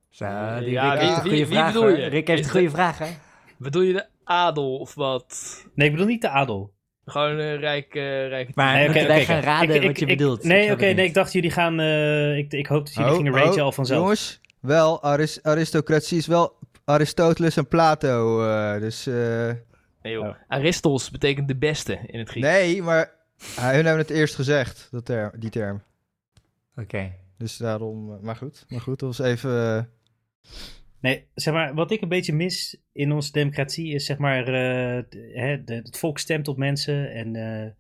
Zo, 0.09 0.25
Ja, 0.25 0.59
wie- 0.59 0.79
Rick 0.79 0.81
heeft 0.81 1.01
wie- 1.01 1.09
een 1.09 1.15
wie- 1.15 1.21
goede 1.23 1.37
wie 1.37 1.47
vraag. 1.47 1.67
bedoel 1.73 1.89
hoor. 1.89 1.99
je? 1.99 2.07
Rick 2.07 2.27
heeft 2.27 2.45
een 2.45 2.51
goede 2.51 2.67
de- 2.67 2.73
vraag, 2.73 2.99
hè? 2.99 3.17
Bedoel 3.59 3.83
je 3.83 3.93
de 3.93 4.07
adel 4.25 4.79
of 4.79 4.95
wat? 4.95 5.65
Nee, 5.75 5.87
ik 5.87 5.93
bedoel 5.93 6.09
niet 6.09 6.23
de 6.23 6.29
adel. 6.29 6.73
Gewoon 7.11 7.39
een 7.39 7.57
rijk, 7.57 7.95
eh 7.95 8.29
rijke... 8.29 8.53
Maar 8.55 8.75
Nee, 8.75 8.89
oké, 8.89 9.07
wij 9.07 9.25
gaan 9.25 9.41
raden 9.41 9.75
Ik- 9.77 9.81
wat 9.83 9.91
ik- 9.91 9.97
je 9.99 10.07
ik- 10.07 10.19
bedoelt? 10.19 10.45
Nee, 10.45 10.73
oké, 10.73 10.87
nee, 10.87 11.07
ik 11.07 11.15
dacht 11.15 11.33
jullie 11.33 11.51
gaan... 11.51 11.81
eh, 11.81 12.37
ik, 12.39 12.53
ik 12.53 12.67
hoop 12.67 12.85
dat 12.85 12.95
jullie 12.95 13.11
oh, 13.11 13.17
gingen 13.17 13.33
ragen 13.33 13.53
oh, 13.55 13.63
al 13.63 13.73
vanzelf. 13.73 14.01
Jongens, 14.01 14.41
wel, 14.61 15.03
aris- 15.03 15.43
aristocratie 15.43 16.19
is 16.19 16.27
wel 16.27 16.59
Aristoteles 16.85 17.57
en 17.57 17.69
Plato. 17.69 18.45
eh, 18.49 18.81
dus 18.81 19.07
eh, 19.07 19.51
Nee, 20.03 20.13
joh. 20.13 20.27
Oh. 20.29 20.35
Aristos 20.49 21.11
betekent 21.11 21.49
de 21.49 21.57
beste 21.57 21.99
in 22.07 22.19
het 22.19 22.29
Grieks. 22.29 22.47
nee, 22.47 22.83
maar 22.83 23.13
hun 23.61 23.73
hebben 23.75 23.97
het 23.99 24.11
eerst 24.11 24.35
gezegd, 24.35 24.89
dat 24.91 25.05
term, 25.05 25.31
die 25.39 25.51
term. 25.51 25.83
Oké. 26.77 27.13
Dus 27.39 27.57
daarom, 27.57 28.19
maar 28.23 28.37
goed, 28.37 28.65
maar 28.69 28.81
goed, 28.81 28.99
dat 28.99 29.17
was 29.17 29.27
even... 29.27 29.89
Nee, 31.01 31.27
zeg 31.35 31.55
maar, 31.55 31.75
wat 31.75 31.91
ik 31.91 32.01
een 32.01 32.09
beetje 32.09 32.33
mis 32.33 32.81
in 32.93 33.13
onze 33.13 33.33
democratie 33.33 33.95
is, 33.95 34.05
zeg 34.05 34.19
maar, 34.19 34.39
eh, 34.41 35.03
de- 35.09 35.31
hè, 35.35 35.65
de, 35.65 35.75
het 35.75 35.99
volk 35.99 36.19
stemt 36.19 36.49
op 36.49 36.57
mensen 36.57 37.13
en 37.13 37.37
eh, 37.37 37.71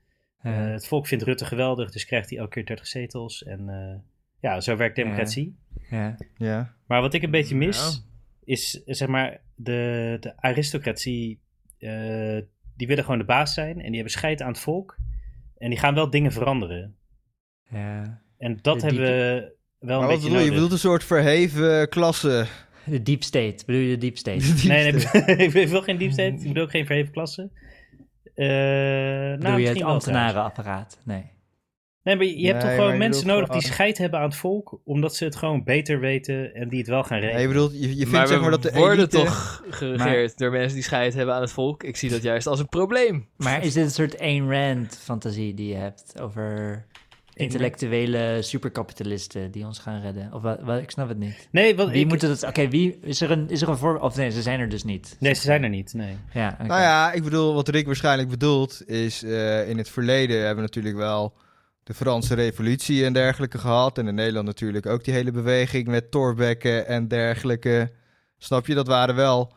Ja. 0.43 0.67
eh, 0.67 0.73
het 0.73 0.87
volk 0.87 1.07
vindt 1.07 1.25
Rutte 1.25 1.45
geweldig, 1.45 1.91
dus 1.91 2.05
krijgt 2.07 2.31
hij 2.31 2.39
elke 2.39 2.51
keer 2.51 2.67
30 2.67 2.87
zetels. 2.87 3.43
En 3.43 3.69
eh, 3.69 3.99
ja, 4.41 4.61
zo 4.61 4.77
werkt 4.77 4.97
democratie. 4.97 5.57
ja. 5.91 6.17
ja. 6.37 6.75
Maar 6.87 7.01
wat 7.01 7.15
ik 7.15 7.23
een 7.23 7.31
beetje 7.31 7.57
mis, 7.57 7.79
Ja. 7.79 8.11
is, 8.45 8.71
zeg 8.87 9.09
maar, 9.09 9.41
de, 9.55 10.17
de 10.21 10.37
aristocratie, 10.37 11.41
eh, 11.79 12.39
die 12.77 12.87
willen 12.87 13.05
gewoon 13.05 13.19
de 13.19 13.25
baas 13.25 13.55
zijn 13.55 13.77
en 13.79 13.85
die 13.87 13.95
hebben 13.95 14.11
scheid 14.13 14.43
aan 14.43 14.49
het 14.53 14.61
volk. 14.61 14.97
En 15.59 15.71
die 15.71 15.79
gaan 15.79 15.95
wel 15.95 16.11
dingen 16.11 16.33
veranderen. 16.33 16.97
ja. 17.71 18.23
En 18.39 18.59
dat 18.63 18.83
hebben 18.83 19.03
we 19.03 19.55
wel 19.79 20.01
Maar 20.01 20.01
een 20.01 20.01
wat 20.01 20.09
beetje 20.09 20.29
bedoel 20.29 20.45
je? 20.45 20.51
Bedoelt 20.53 20.73
een 20.73 20.79
soort 20.79 21.05
verheven 21.05 21.89
klasse. 21.89 22.47
De 22.85 23.03
deep 23.03 23.23
state. 23.23 23.63
Bedoel 23.67 23.81
je 23.81 23.89
de 23.89 23.99
deep 23.99 24.19
state? 24.19 24.67
Nee, 24.69 24.93
nee, 24.93 25.37
ik 25.63 25.69
wil 25.69 25.83
geen 25.83 25.99
deep 25.99 26.13
state. 26.13 26.35
Ik 26.35 26.43
bedoel 26.43 26.63
ook 26.63 26.71
geen 26.71 26.87
verheven 26.87 27.13
klasse. 27.13 27.51
Eh 28.35 28.47
nou, 29.39 29.61
je 29.61 29.69
het 29.69 29.83
ambtenarenapparaat? 29.83 31.01
Nee. 31.05 31.39
Nee, 32.03 32.17
maar 32.17 32.27
je, 32.27 32.47
hebt 32.47 32.63
Nee, 32.63 32.77
toch 32.77 32.85
gewoon 32.85 32.99
mensen 32.99 33.27
nodig 33.27 33.49
die 33.49 33.63
scheid 33.63 33.99
hebben 33.99 34.19
aan 34.19 34.29
het 34.29 34.37
volk, 34.37 34.81
omdat 34.85 35.17
ze 35.17 35.25
het 35.25 35.37
gewoon 35.37 35.65
beter 35.65 36.01
weten 36.01 36.55
en 36.55 36.69
die 36.69 36.79
het 36.79 36.89
wel 36.89 37.05
gaan 37.05 37.19
regelen. 37.19 37.35
Nee, 37.35 37.43
je 37.43 37.53
bedoelt, 37.53 37.73
je, 37.73 37.89
je 37.89 37.95
vindt 37.95 38.11
maar 38.11 38.27
zeg 38.27 38.41
maar 38.41 38.51
dat 38.51 38.63
de 38.63 38.73
worden 38.73 38.99
elite... 38.99 39.17
toch 39.17 39.65
geregeerd 39.71 40.39
door 40.39 40.51
mensen 40.51 40.75
die 40.75 40.83
scheid 40.83 41.15
hebben 41.15 41.35
aan 41.35 41.41
het 41.41 41.53
volk. 41.53 41.83
Ik 41.83 41.97
zie 41.97 42.11
dat 42.11 42.23
juist 42.23 42.47
als 42.47 42.59
een 42.59 42.69
probleem. 42.69 43.29
Maar 43.37 43.65
is 43.65 43.73
dit 43.73 43.85
een 43.85 43.91
soort 43.91 44.21
Ayn 44.21 44.53
Rand 44.53 44.99
fantasie 45.03 45.55
die 45.55 45.69
je 45.69 45.75
hebt 45.75 46.21
over 46.21 46.87
intellectuele 47.41 48.39
superkapitalisten 48.43 49.51
die 49.51 49.67
ons 49.67 49.79
gaan 49.79 50.01
redden? 50.01 50.33
Of 50.33 50.43
wat, 50.43 50.61
wat- 50.61 50.81
ik 50.83 50.91
snap 50.91 51.09
het 51.09 51.19
niet. 51.19 51.49
Nee, 51.51 51.77
wat, 51.77 51.91
Wie 51.91 52.01
ik, 52.01 52.09
moet 52.09 52.23
het... 52.23 52.43
Oké, 52.43 52.69
wie... 52.69 52.99
Is 53.03 53.21
er 53.21 53.31
een, 53.31 53.49
is 53.51 53.63
er 53.63 53.69
een 53.69 53.77
voor... 53.77 53.99
Of 53.99 54.17
nee, 54.17 54.31
ze 54.31 54.43
zijn 54.43 54.61
er 54.61 54.69
dus 54.69 54.85
niet. 54.85 55.17
nee, 55.19 55.35
ze 55.35 55.41
zijn 55.41 55.63
er 55.63 55.69
niet. 55.69 55.95
Nee. 55.95 56.17
Ja, 56.33 56.51
oké. 56.53 56.67
Nou 56.67 56.81
ja, 56.81 57.13
ik 57.13 57.23
bedoel, 57.23 57.55
wat 57.55 57.69
Rick 57.69 57.87
waarschijnlijk 57.87 58.29
bedoelt, 58.29 58.89
is 58.89 59.23
eh, 59.23 59.69
in 59.69 59.79
het 59.79 59.89
verleden 59.89 60.37
hebben 60.37 60.57
we 60.57 60.61
natuurlijk 60.63 60.97
wel 60.97 61.35
de 61.83 61.95
Franse 61.95 62.35
revolutie 62.35 63.05
en 63.05 63.13
dergelijke 63.13 63.59
gehad. 63.59 63.99
En 63.99 64.09
in 64.09 64.15
Nederland 64.15 64.47
natuurlijk 64.47 64.87
ook 64.87 65.05
die 65.05 65.15
hele 65.15 65.31
beweging 65.31 65.87
met 65.87 66.11
Thorbecke 66.11 66.81
en 66.83 67.09
dergelijke. 67.09 67.93
Snap 68.39 68.67
je, 68.67 68.75
dat 68.75 68.87
waren 68.87 69.15
wel 69.15 69.53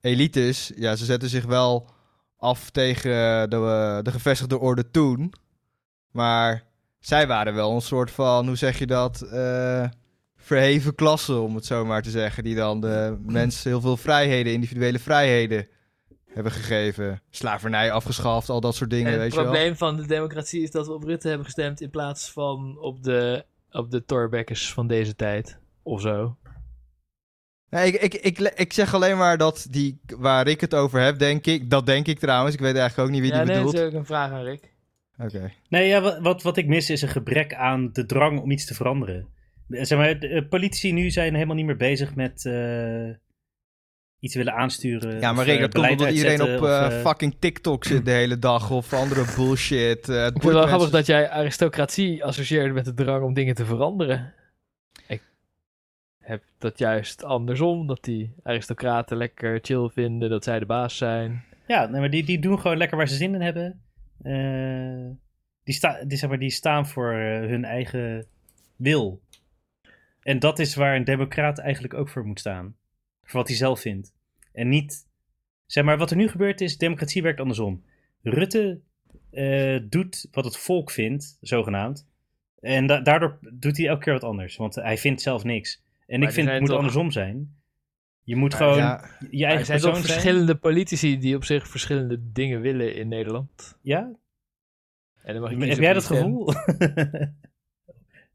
elites. 0.00 0.72
Ja, 0.76 0.96
ze 0.96 1.04
zetten 1.04 1.28
zich 1.28 1.44
wel 1.44 1.90
af 2.36 2.70
tegen 2.70 3.50
de, 3.50 4.00
de 4.02 4.10
gevestigde 4.10 4.58
orde 4.58 4.90
toen. 4.90 5.32
Maar 6.10 6.64
zij 6.98 7.26
waren 7.26 7.54
wel 7.54 7.74
een 7.74 7.80
soort 7.80 8.10
van, 8.10 8.46
hoe 8.46 8.56
zeg 8.56 8.78
je 8.78 8.86
dat, 8.86 9.22
eh, 9.22 9.84
verheven 10.36 10.94
klasse, 10.94 11.34
om 11.34 11.54
het 11.54 11.66
zo 11.66 11.84
maar 11.84 12.02
te 12.02 12.10
zeggen. 12.10 12.44
Die 12.44 12.54
dan 12.54 12.80
de 12.80 13.18
mensen 13.26 13.70
heel 13.70 13.80
veel 13.80 13.96
vrijheden, 13.96 14.52
individuele 14.52 14.98
vrijheden 14.98 15.68
hebben 16.26 16.52
gegeven. 16.52 17.22
Slavernij 17.30 17.92
afgeschaft, 17.92 18.48
al 18.48 18.60
dat 18.60 18.74
soort 18.74 18.90
dingen, 18.90 19.12
En 19.12 19.18
weet 19.18 19.24
het 19.24 19.34
je 19.34 19.40
wel. 19.40 19.50
probleem 19.50 19.76
van 19.76 19.96
de 19.96 20.06
democratie 20.06 20.62
is 20.62 20.70
dat 20.70 20.86
we 20.86 20.92
op 20.92 21.02
Rutte 21.04 21.28
hebben 21.28 21.46
gestemd 21.46 21.80
in 21.80 21.90
plaats 21.90 22.30
van 22.30 22.78
op 22.80 23.02
de, 23.02 23.44
op 23.70 23.90
de 23.90 24.04
Torbekkers 24.04 24.72
van 24.72 24.86
deze 24.86 25.14
tijd. 25.16 25.58
Of 25.82 26.00
zo. 26.00 26.36
Nee, 27.70 27.92
ik, 27.92 28.02
ik, 28.02 28.14
ik, 28.14 28.38
ik 28.54 28.72
zeg 28.72 28.94
alleen 28.94 29.16
maar 29.16 29.38
dat 29.38 29.66
die, 29.70 30.00
waar 30.18 30.46
ik 30.48 30.60
het 30.60 30.74
over 30.74 31.00
heb, 31.00 31.18
denk 31.18 31.46
ik, 31.46 31.70
dat 31.70 31.86
denk 31.86 32.06
ik 32.06 32.18
trouwens, 32.18 32.54
ik 32.54 32.60
weet 32.60 32.76
eigenlijk 32.76 33.08
ook 33.08 33.14
niet 33.14 33.22
wie 33.22 33.32
ja, 33.32 33.38
die 33.38 33.46
nee, 33.46 33.56
bedoelt. 33.56 33.74
dat 33.74 33.84
is 33.84 33.88
ook 33.88 33.98
een 33.98 34.06
vraag 34.06 34.30
aan 34.30 34.42
Rick. 34.42 34.72
Oké. 35.18 35.52
Nee, 35.68 35.88
ja, 35.88 36.00
wat, 36.00 36.18
wat, 36.20 36.42
wat 36.42 36.56
ik 36.56 36.66
mis 36.66 36.90
is 36.90 37.02
een 37.02 37.08
gebrek 37.08 37.54
aan 37.54 37.92
de 37.92 38.06
drang 38.06 38.40
om 38.40 38.50
iets 38.50 38.64
te 38.64 38.74
veranderen. 38.74 39.26
Eh, 39.68 39.84
Zeg 39.84 39.98
maar, 39.98 40.18
de, 40.18 40.46
politici 40.48 40.92
nu 40.92 41.10
zijn 41.10 41.34
helemaal 41.34 41.56
niet 41.56 41.66
meer 41.66 41.76
bezig 41.76 42.14
met 42.14 42.44
eh, 42.46 43.08
iets 44.18 44.34
willen 44.34 44.54
aansturen. 44.54 45.20
Ja, 45.20 45.32
maar 45.32 45.44
Rick, 45.44 45.54
eh, 45.54 45.60
dat 45.60 45.74
komt 45.74 45.90
omdat 45.90 46.10
iedereen 46.10 46.42
op 46.42 46.62
of, 46.62 47.00
fucking 47.00 47.36
TikTok 47.38 47.84
zit 47.84 48.04
de 48.04 48.10
hele 48.10 48.38
dag 48.38 48.70
of 48.70 48.92
andere 48.92 49.24
bullshit. 49.36 50.06
het 50.06 50.34
Ik 50.34 50.42
vind 50.42 50.44
het 50.44 50.52
wel 50.52 50.66
grappig 50.66 50.90
dat 50.90 51.06
jij 51.06 51.30
aristocratie 51.30 52.24
associeert 52.24 52.74
met 52.74 52.84
de 52.84 52.94
drang 52.94 53.24
om 53.24 53.34
dingen 53.34 53.54
te 53.54 53.64
veranderen. 53.64 54.34
Ik 55.06 55.22
heb 56.18 56.42
dat 56.58 56.78
juist 56.78 57.24
andersom, 57.24 57.86
dat 57.86 58.04
die 58.04 58.34
aristocraten 58.42 59.16
lekker 59.16 59.58
chill 59.62 59.88
vinden, 59.88 60.30
dat 60.30 60.44
zij 60.44 60.58
de 60.58 60.66
baas 60.66 60.96
zijn. 60.96 61.44
Ja, 61.66 61.86
nee, 61.86 62.00
maar 62.00 62.10
die, 62.10 62.24
die 62.24 62.38
doen 62.38 62.60
gewoon 62.60 62.76
lekker 62.76 62.96
waar 62.96 63.08
ze 63.08 63.14
zin 63.14 63.34
in 63.34 63.40
hebben. 63.40 63.80
Eh, 64.28 65.10
die, 65.64 65.74
sta, 65.74 66.04
die, 66.04 66.18
zeg 66.18 66.28
maar, 66.28 66.38
die 66.38 66.50
staan 66.50 66.86
voor 66.86 67.12
eh, 67.12 67.38
hun 67.48 67.64
eigen 67.64 68.26
wil. 68.76 69.22
En 70.22 70.38
dat 70.38 70.58
is 70.58 70.74
waar 70.74 70.96
een 70.96 71.04
democraat 71.04 71.58
eigenlijk 71.58 71.94
ook 71.94 72.08
voor 72.08 72.26
moet 72.26 72.40
staan. 72.40 72.76
Voor 73.22 73.38
wat 73.38 73.48
hij 73.48 73.56
zelf 73.56 73.80
vindt. 73.80 74.12
En 74.52 74.68
niet... 74.68 75.06
Zeg 75.66 75.84
maar, 75.84 75.98
wat 75.98 76.10
er 76.10 76.16
nu 76.16 76.28
gebeurt 76.28 76.60
is, 76.60 76.78
democratie 76.78 77.22
werkt 77.22 77.40
andersom. 77.40 77.84
Rutte 78.22 78.80
eh, 79.30 79.78
doet 79.88 80.28
wat 80.30 80.44
het 80.44 80.56
volk 80.56 80.90
vindt, 80.90 81.38
zogenaamd. 81.40 82.06
En 82.60 82.86
da- 82.86 83.00
daardoor 83.00 83.38
doet 83.52 83.76
hij 83.76 83.86
elke 83.86 84.04
keer 84.04 84.12
wat 84.12 84.24
anders. 84.24 84.56
Want 84.56 84.74
hij 84.74 84.98
vindt 84.98 85.22
zelf 85.22 85.44
niks. 85.44 85.82
En 86.06 86.18
Maar 86.18 86.28
ik 86.28 86.34
vind 86.34 86.48
het 86.48 86.58
moet 86.60 86.68
toch- 86.68 86.76
andersom 86.78 87.10
zijn. 87.10 87.56
Je 88.28 88.36
moet 88.36 88.54
gewoon 88.54 88.76
Ja, 88.76 89.10
je 89.30 89.44
eigen 89.44 89.58
er 89.60 89.64
zijn 89.64 89.80
toch 89.80 89.94
zijn. 89.94 90.04
verschillende 90.04 90.54
politici 90.54 91.18
die 91.18 91.36
op 91.36 91.44
zich 91.44 91.68
verschillende 91.68 92.32
dingen 92.32 92.60
willen 92.60 92.94
in 92.94 93.08
Nederland. 93.08 93.78
Ja, 93.82 94.10
En 95.22 95.32
dan 95.32 95.42
mag 95.42 95.50
ik 95.50 95.68
Heb 95.68 95.78
jij 95.78 95.92
dat 95.92 96.06
gevoel? 96.06 96.46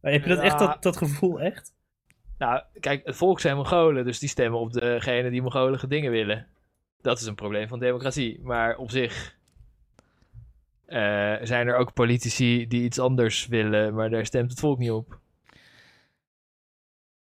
heb 0.02 0.24
je 0.24 0.30
dat 0.30 0.40
echt, 0.40 0.60
dat, 0.60 0.84
dat 0.84 0.98
gevoel 0.98 1.42
echt? 1.42 1.74
Nou, 2.38 2.64
kijk, 2.80 3.06
het 3.06 3.16
volk 3.16 3.40
zijn 3.40 3.56
Mongolen, 3.56 4.06
dus 4.06 4.20
die 4.20 4.30
stemmen 4.30 4.60
op 4.60 4.74
degene 4.74 5.30
die 5.30 5.42
Mongolige 5.42 5.88
dingen 5.88 6.12
willen. 6.12 6.48
Dat 7.02 7.20
is 7.20 7.26
een 7.26 7.36
probleem 7.36 7.68
van 7.68 7.80
democratie. 7.80 8.40
Maar 8.42 8.78
op 8.78 8.92
zich 8.92 9.36
eh, 10.86 11.36
zijn 11.42 11.68
er 11.68 11.76
ook 11.76 11.94
politici 11.94 12.68
die 12.68 12.84
iets 12.84 13.00
anders 13.00 13.48
willen, 13.48 13.94
maar 13.94 14.10
daar 14.10 14.26
stemt 14.26 14.50
het 14.50 14.60
volk 14.60 14.78
niet 14.78 14.92
op. 14.92 15.22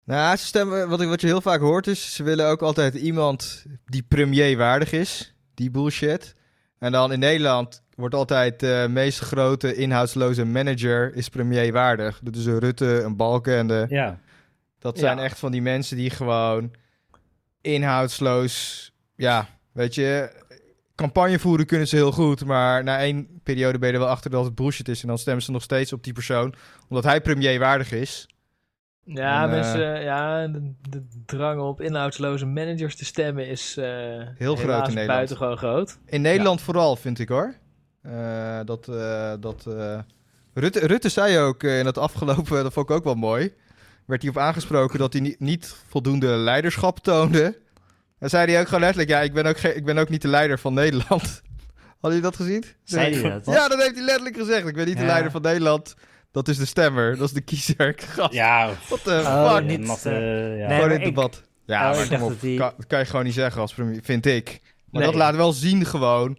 Nou, 0.05 0.37
ze 0.37 0.47
stemmen, 0.47 0.89
wat, 0.89 1.01
ik, 1.01 1.09
wat 1.09 1.21
je 1.21 1.27
heel 1.27 1.41
vaak 1.41 1.61
hoort 1.61 1.87
is, 1.87 2.15
ze 2.15 2.23
willen 2.23 2.47
ook 2.49 2.63
altijd 2.63 2.95
iemand 2.95 3.65
die 3.85 4.03
premier 4.03 4.57
waardig 4.57 4.93
is. 4.93 5.35
Die 5.55 5.71
bullshit. 5.71 6.35
En 6.79 6.93
dan 6.93 7.13
in 7.13 7.19
Nederland 7.19 7.83
wordt 7.95 8.15
altijd 8.15 8.61
de 8.61 8.87
meest 8.91 9.19
grote 9.19 9.75
inhoudsloze 9.75 10.45
manager 10.45 11.15
is 11.15 11.29
premier 11.29 11.73
waardig. 11.73 12.21
Dat 12.23 12.37
is 12.37 12.47
een 12.47 12.59
Rutte, 12.59 13.03
een 13.03 13.17
Balken. 13.17 13.87
Ja. 13.89 14.19
Dat 14.79 14.99
zijn 14.99 15.17
Ja. 15.17 15.23
echt 15.23 15.39
van 15.39 15.53
die 15.53 15.63
mensen 15.63 15.97
die 15.97 16.11
gewoon 16.11 16.71
inhoudsloos, 17.61 18.91
ja, 19.17 19.49
weet 19.73 19.95
je, 19.95 20.31
campagne 20.95 21.39
voeren 21.39 21.67
kunnen 21.67 21.89
ze 21.89 21.97
heel 21.97 22.13
goed, 22.13 22.45
maar 22.45 22.85
na 22.85 22.99
één 22.99 23.41
periode 23.43 23.79
ben 23.79 23.89
je 23.89 23.95
er 23.95 24.01
wel 24.01 24.11
achter 24.11 24.31
dat 24.31 24.45
het 24.45 24.55
bullshit 24.55 24.89
is 24.89 25.03
en 25.03 25.09
dan 25.09 25.19
stemmen 25.19 25.43
ze 25.43 25.51
nog 25.51 25.63
steeds 25.63 25.93
op 25.93 26.05
die 26.05 26.13
persoon, 26.13 26.55
omdat 26.89 27.05
hij 27.05 27.21
premier 27.21 27.59
waardig 27.59 27.93
is. 27.93 28.27
Ja, 29.05 29.43
En, 29.43 29.49
eh, 29.49 29.55
mensen, 29.55 30.03
ja, 30.03 30.47
de, 30.47 30.73
de 30.91 31.03
drang 31.27 31.61
op 31.61 31.81
inhoudsloze 31.81 32.47
managers 32.47 32.97
te 32.97 33.05
stemmen 33.05 33.49
is 33.49 33.77
eh 33.77 33.85
Heel 34.35 34.57
groot 34.57 34.89
in 34.89 34.95
Nederland. 34.95 35.07
buitengewoon 35.07 35.57
groot. 35.57 35.99
In 36.07 36.21
Nederland 36.21 36.61
vooral, 36.61 36.97
vind 36.97 37.19
ik 37.19 37.29
hoor. 37.29 37.55
Eh, 38.03 38.61
dat, 38.65 38.89
eh, 38.89 39.33
dat, 39.41 39.67
eh, 39.67 39.99
Rutte, 40.55 40.87
Rutte 40.87 41.09
zei 41.09 41.39
ook 41.39 41.63
in 41.63 41.87
het 41.87 41.99
afgelopen, 41.99 42.63
dat 42.63 42.73
vond 42.73 42.91
ik 42.91 42.97
ook 42.97 43.05
wel 43.05 43.15
mooi. 43.15 43.53
Werd 44.07 44.23
hij 44.23 44.31
op 44.31 44.39
aangesproken 44.39 44.99
dat 44.99 45.13
hij 45.13 45.23
niet, 45.23 45.41
niet 45.41 45.75
voldoende 45.89 46.27
leiderschap 46.27 46.99
toonde. 46.99 47.59
En 48.19 48.29
zei 48.31 48.51
hij 48.53 48.61
ook 48.61 48.67
gewoon 48.67 48.81
letterlijk: 48.81 49.11
Ja, 49.11 49.21
ik 49.21 49.33
ben 49.33 49.47
ook, 49.47 49.57
ik 49.59 49.85
ben 49.85 49.99
ook 49.99 50.09
niet 50.09 50.23
de 50.23 50.29
leider 50.29 50.59
van 50.59 50.75
Nederland. 50.75 51.43
Had 52.01 52.13
je 52.13 52.21
dat 52.21 52.37
gezien? 52.37 52.65
Zei 52.85 53.15
hij 53.21 53.31
dat? 53.31 53.47
Ja, 53.47 53.69
dat 53.69 53.83
heeft 53.83 53.95
hij 53.95 54.05
letterlijk 54.05 54.37
gezegd. 54.37 54.67
Ik 54.67 54.75
ben 54.75 54.87
niet 54.87 54.99
de 54.99 55.05
leider 55.05 55.31
van 55.31 55.43
Nederland. 55.43 55.95
Dat 56.33 56.49
is 56.49 56.57
de 56.59 56.65
stemmer, 56.67 57.17
dat 57.17 57.27
is 57.27 57.33
de 57.35 57.41
kiezer. 57.41 57.95
Gast, 58.15 58.33
Ja, 58.33 58.71
wat 58.89 59.05
de 59.05 59.11
Oh, 59.11 59.55
fuck? 59.55 59.65
niet- 59.65 59.81
natte, 59.81 60.11
ja. 60.11 60.17
Nee, 60.19 60.57
gewoon 60.59 60.69
maar 60.69 60.83
in 60.85 60.91
het 60.91 60.99
ik- 61.01 61.05
debat. 61.05 61.43
Ja, 61.67 61.91
Oh, 61.91 61.95
maar 61.97 62.05
ik 62.05 62.11
dacht 62.11 62.21
kom 62.21 62.23
op, 62.23 62.29
dat 62.29 62.41
die- 62.41 62.59
kan, 62.59 62.73
dat 62.77 62.87
kan 62.87 62.99
je 62.99 63.05
gewoon 63.05 63.25
niet 63.25 63.35
zeggen 63.35 63.61
als 63.61 63.75
premier, 63.75 64.01
vind 64.03 64.27
ik. 64.27 64.61
Maar 64.91 65.01
Nee. 65.03 65.11
dat 65.11 65.21
laat 65.21 65.37
wel 65.37 65.53
zien 65.53 65.85
gewoon 65.85 66.39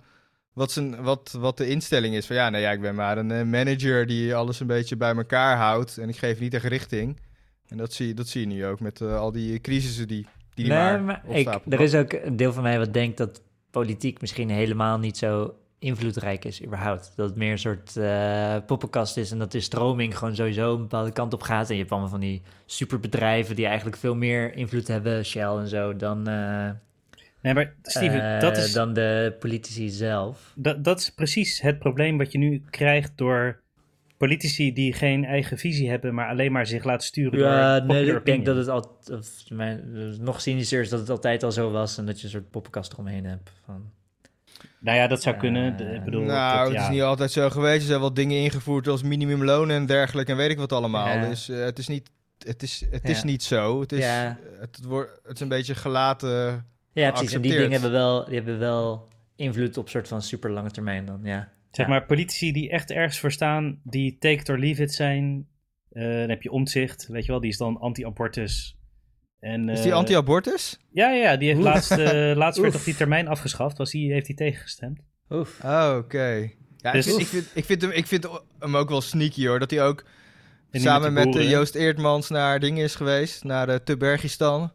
wat, 0.53 0.71
zijn, 0.71 1.01
wat, 1.03 1.35
wat 1.39 1.57
de 1.57 1.67
instelling 1.67 2.15
is. 2.15 2.25
Van 2.25 2.35
ja, 2.35 2.49
nee, 2.49 2.61
ja, 2.61 2.71
ik 2.71 2.81
ben 2.81 2.95
maar 2.95 3.17
een 3.17 3.31
eh, 3.31 3.43
manager 3.45 4.05
die 4.05 4.35
alles 4.35 4.59
een 4.59 4.67
beetje 4.67 4.95
bij 4.97 5.15
elkaar 5.15 5.57
houdt. 5.57 5.97
En 5.97 6.09
ik 6.09 6.17
geef 6.17 6.39
niet 6.39 6.53
echt 6.53 6.63
richting. 6.65 7.19
En 7.67 7.77
dat 7.77 7.93
zie, 7.93 8.13
dat 8.13 8.27
zie 8.27 8.41
je 8.41 8.47
nu 8.47 8.65
ook 8.65 8.79
met 8.79 9.01
eh, 9.01 9.17
al 9.19 9.31
die 9.31 9.59
crisissen 9.61 10.07
die, 10.07 10.21
die, 10.53 10.65
die 10.65 10.73
nee, 10.73 10.77
maar, 10.77 11.01
maar 11.03 11.21
ik, 11.37 11.47
er 11.69 11.79
is 11.81 11.95
ook 11.95 12.13
een 12.13 12.35
deel 12.35 12.53
van 12.53 12.63
mij 12.63 12.77
wat 12.79 12.93
denkt 12.93 13.17
dat 13.17 13.41
politiek 13.71 14.21
misschien 14.21 14.49
helemaal 14.49 14.99
niet 14.99 15.17
zo 15.17 15.53
invloedrijk 15.83 16.45
is 16.45 16.63
überhaupt. 16.63 17.13
Dat 17.15 17.29
het 17.29 17.37
meer 17.37 17.51
een 17.51 17.59
soort 17.59 17.97
eh, 17.97 18.55
poppenkast 18.65 19.17
is 19.17 19.31
en 19.31 19.39
dat 19.39 19.51
de 19.51 19.59
stroming 19.59 20.17
gewoon 20.17 20.35
sowieso 20.35 20.73
een 20.73 20.81
bepaalde 20.81 21.11
kant 21.11 21.33
op 21.33 21.41
gaat. 21.41 21.67
En 21.67 21.73
je 21.73 21.79
hebt 21.79 21.91
allemaal 21.91 22.09
van 22.09 22.19
die 22.19 22.41
superbedrijven 22.65 23.55
die 23.55 23.65
eigenlijk 23.65 23.97
veel 23.97 24.15
meer 24.15 24.55
invloed 24.55 24.87
hebben, 24.87 25.25
Shell 25.25 25.57
en 25.57 25.67
zo, 25.67 25.95
dan, 25.95 26.27
eh, 26.27 26.69
Nee, 27.41 27.53
maar 27.53 27.73
Steven, 27.81 28.35
eh, 28.35 28.39
dat, 28.39 28.57
is, 28.57 28.73
dan 28.73 28.93
de 28.93 29.35
politici 29.39 29.89
zelf. 29.89 30.53
dat, 30.55 30.83
dat 30.83 30.99
is 30.99 31.09
precies 31.09 31.61
het 31.61 31.79
probleem 31.79 32.17
wat 32.17 32.31
je 32.31 32.37
nu 32.37 32.63
krijgt 32.69 33.11
door 33.15 33.61
politici 34.17 34.73
die 34.73 34.93
geen 34.93 35.25
eigen 35.25 35.57
visie 35.57 35.89
hebben, 35.89 36.13
maar 36.13 36.29
alleen 36.29 36.51
maar 36.51 36.65
zich 36.65 36.83
laten 36.83 37.07
sturen 37.07 37.39
Ja, 37.39 37.79
door 37.79 37.87
nee, 37.87 38.15
ik 38.15 38.25
denk 38.25 38.45
dat 38.45 38.55
het 38.55 38.67
altijd, 38.67 39.19
of 39.19 39.49
mijn, 39.49 39.83
nog 40.19 40.41
cynischer 40.41 40.81
is 40.81 40.89
dat 40.89 40.99
het 40.99 41.09
altijd 41.09 41.43
al 41.43 41.51
zo 41.51 41.71
was 41.71 41.97
en 41.97 42.05
dat 42.05 42.19
je 42.19 42.25
een 42.25 42.31
soort 42.31 42.49
poppenkast 42.49 42.93
eromheen 42.93 43.25
hebt. 43.25 43.51
Van, 43.65 43.91
Nou 44.83 44.97
ja, 44.97 45.07
dat 45.07 45.21
zou 45.21 45.35
kunnen. 45.35 45.71
Eh, 45.71 45.77
De- 45.77 45.93
ik 45.93 46.03
bedoel, 46.03 46.23
nou, 46.23 46.57
dat, 46.57 46.67
het 46.67 46.75
ja. 46.77 46.83
is 46.83 46.89
niet 46.89 47.01
altijd 47.01 47.31
zo 47.31 47.49
geweest. 47.49 47.81
Er 47.81 47.87
zijn 47.87 47.99
wel 47.99 48.13
dingen 48.13 48.37
ingevoerd 48.37 48.87
als 48.87 49.03
minimumloon 49.03 49.69
en 49.69 49.85
dergelijke 49.85 50.31
en 50.31 50.37
weet 50.37 50.49
ik 50.51 50.57
wat 50.57 50.71
allemaal. 50.71 51.07
Ja. 51.07 51.29
Dus 51.29 51.49
eh, 51.49 51.57
het 51.63 51.79
is 51.79 51.87
niet, 51.87 52.09
het 52.45 52.63
is, 52.63 52.85
het 52.91 53.09
is 53.09 53.23
niet 53.23 53.43
zo. 53.43 53.79
Het 53.79 53.91
is, 53.91 53.99
Ja. 54.03 54.37
het, 54.59 54.75
het, 54.75 54.85
wordt, 54.85 55.19
het 55.23 55.33
is 55.35 55.39
een 55.39 55.47
beetje 55.47 55.75
gelaten. 55.75 56.65
Ja, 56.93 57.11
precies. 57.11 57.33
En 57.33 57.41
die 57.41 57.51
dingen 57.51 57.71
hebben 57.71 57.91
wel, 57.91 58.25
die 58.25 58.35
hebben 58.35 58.59
wel 58.59 59.07
invloed 59.35 59.77
op 59.77 59.89
soort 59.89 60.07
van 60.07 60.21
super 60.21 60.51
lange 60.51 60.71
termijn 60.71 61.05
dan, 61.05 61.19
ja. 61.23 61.51
Zeg 61.71 61.85
Ja. 61.85 61.91
maar, 61.91 62.05
politici 62.05 62.51
die 62.51 62.69
echt 62.69 62.91
ergens 62.91 63.19
voor 63.19 63.31
staan, 63.31 63.79
die 63.83 64.17
take 64.19 64.33
it 64.39 64.49
or 64.49 64.57
leave 64.59 64.81
it 64.81 64.93
zijn. 64.93 65.47
Eh, 65.91 66.03
dan 66.03 66.29
heb 66.29 66.41
je 66.41 66.51
omzicht, 66.51 67.07
weet 67.07 67.25
je 67.25 67.31
wel, 67.31 67.41
die 67.41 67.49
is 67.49 67.57
dan 67.57 67.77
anti-abortus. 67.79 68.77
En, 69.43 69.69
Is 69.69 69.77
eh, 69.77 69.83
die 69.83 69.93
anti-abortus? 69.93 70.79
Ja, 70.91 71.09
ja, 71.11 71.37
die 71.37 71.47
heeft 71.47 71.59
Oef. 71.59 71.65
laatst, 71.65 71.91
eh, 71.91 72.35
laatst 72.43 72.59
werd 72.61 72.73
toch 72.73 72.83
die 72.83 72.95
termijn 72.95 73.27
afgeschaft, 73.27 73.77
was 73.77 73.91
die, 73.91 74.11
heeft 74.11 74.27
hij 74.27 74.35
tegengestemd. 74.35 74.99
Oef. 75.29 75.59
Oh, 75.63 75.95
oké. 75.97 76.49
Ja, 76.77 76.91
Dus- 76.91 77.07
ik, 77.07 77.13
vind, 77.13 77.21
ik, 77.21 77.27
vind, 77.27 77.45
ik, 77.53 77.65
vind 77.65 77.81
hem, 77.81 77.91
ik 77.91 78.07
vind 78.07 78.27
hem 78.59 78.77
ook 78.77 78.89
wel 78.89 79.01
sneaky 79.01 79.47
hoor. 79.47 79.59
Dat 79.59 79.71
hij 79.71 79.83
ook 79.83 80.03
samen 80.71 81.13
met 81.13 81.35
eh. 81.35 81.49
Joost 81.49 81.75
Eertmans 81.75 82.29
naar 82.29 82.59
dingen 82.59 82.83
is 82.83 82.95
geweest. 82.95 83.43
Naar 83.43 83.69
uh, 83.69 83.75
Tubergistan. 83.75 84.71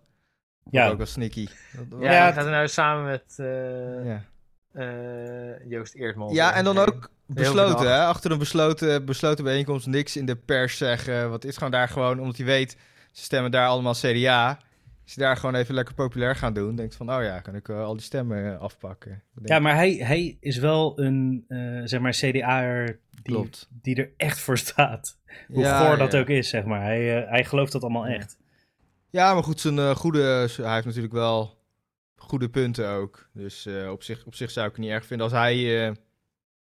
Ja, 0.71 0.89
Ook 0.89 0.97
wel 0.97 1.07
sneaky. 1.07 1.47
Dat- 1.73 2.01
Ja, 2.01 2.09
hij 2.23 2.33
gaat 2.33 2.45
er 2.45 2.51
nou 2.51 2.69
samen 2.69 3.05
met 3.05 3.35
eh, 3.37 4.07
ja. 4.07 4.25
eh, 4.73 5.69
Joost 5.71 5.95
Eertman. 5.95 6.33
ja, 6.35 6.55
en 6.55 6.65
dan 6.65 6.79
ook 6.79 7.11
besloten, 7.27 7.87
hè? 7.87 8.05
Achter 8.05 8.31
een 8.31 8.39
besloten, 8.39 9.05
besloten 9.05 9.45
bijeenkomst 9.45 9.87
niks 9.87 10.17
in 10.17 10.27
de 10.27 10.37
pers 10.37 10.77
zeggen. 10.77 11.31
Wat 11.31 11.45
is 11.45 11.55
gewoon 11.57 11.73
daar 11.73 11.89
gewoon, 11.89 12.21
omdat 12.21 12.37
hij 12.37 12.47
weet, 12.47 12.77
ze 13.19 13.25
stemmen 13.25 13.51
daar 13.51 13.69
allemaal 13.69 13.95
CDA. 13.95 14.59
Hij 15.05 15.17
daar 15.17 15.37
gewoon 15.37 15.55
even 15.55 15.75
lekker 15.75 15.95
populair 15.95 16.37
gaan 16.37 16.53
doen. 16.53 16.77
Denkt 16.77 16.97
van, 16.97 17.13
oh 17.13 17.23
ja, 17.23 17.41
kan 17.41 17.55
ik 17.55 17.69
eh, 17.69 17.85
al 17.85 17.93
die 17.93 18.03
stemmen 18.03 18.53
eh, 18.53 18.61
afpakken. 18.61 19.23
Ja 19.45 19.59
maar 19.59 19.75
hij, 19.75 19.93
hij 19.93 20.37
is 20.41 20.57
wel 20.57 21.01
een, 21.01 21.45
eh, 21.49 21.81
zeg 21.85 22.01
maar, 22.01 22.13
CDA'er 22.13 23.01
die, 23.11 23.35
Klopt. 23.35 23.69
die 23.83 23.97
er 23.97 24.11
echt 24.17 24.39
voor 24.39 24.59
staat. 24.59 25.19
Hoe 25.49 25.63
Ja, 25.63 25.87
goor 25.87 25.99
dat 25.99 26.13
ja. 26.13 26.19
ook 26.19 26.29
is, 26.29 26.49
zeg 26.49 26.65
maar. 26.65 26.83
Hij, 26.83 27.27
hij 27.29 27.45
gelooft 27.45 27.73
dat 27.73 27.83
allemaal 27.83 28.07
echt. 28.07 28.39
Ja, 29.11 29.35
maar 29.35 29.43
goed, 29.43 29.61
zijn 29.61 29.97
goede, 29.97 30.49
hij 30.57 30.75
heeft 30.75 30.87
natuurlijk 30.87 31.15
wel 31.15 31.59
goede 32.17 32.49
punten 32.49 32.89
ook. 32.89 33.29
Dus 33.33 33.69
op, 33.91 34.03
zich, 34.03 34.27
op 34.27 34.35
zich 34.35 34.51
zou 34.51 34.67
ik 34.67 34.73
het 34.73 34.81
niet 34.81 34.93
erg 34.93 35.07
vinden 35.07 35.27
als 35.27 35.37
hij 35.37 35.95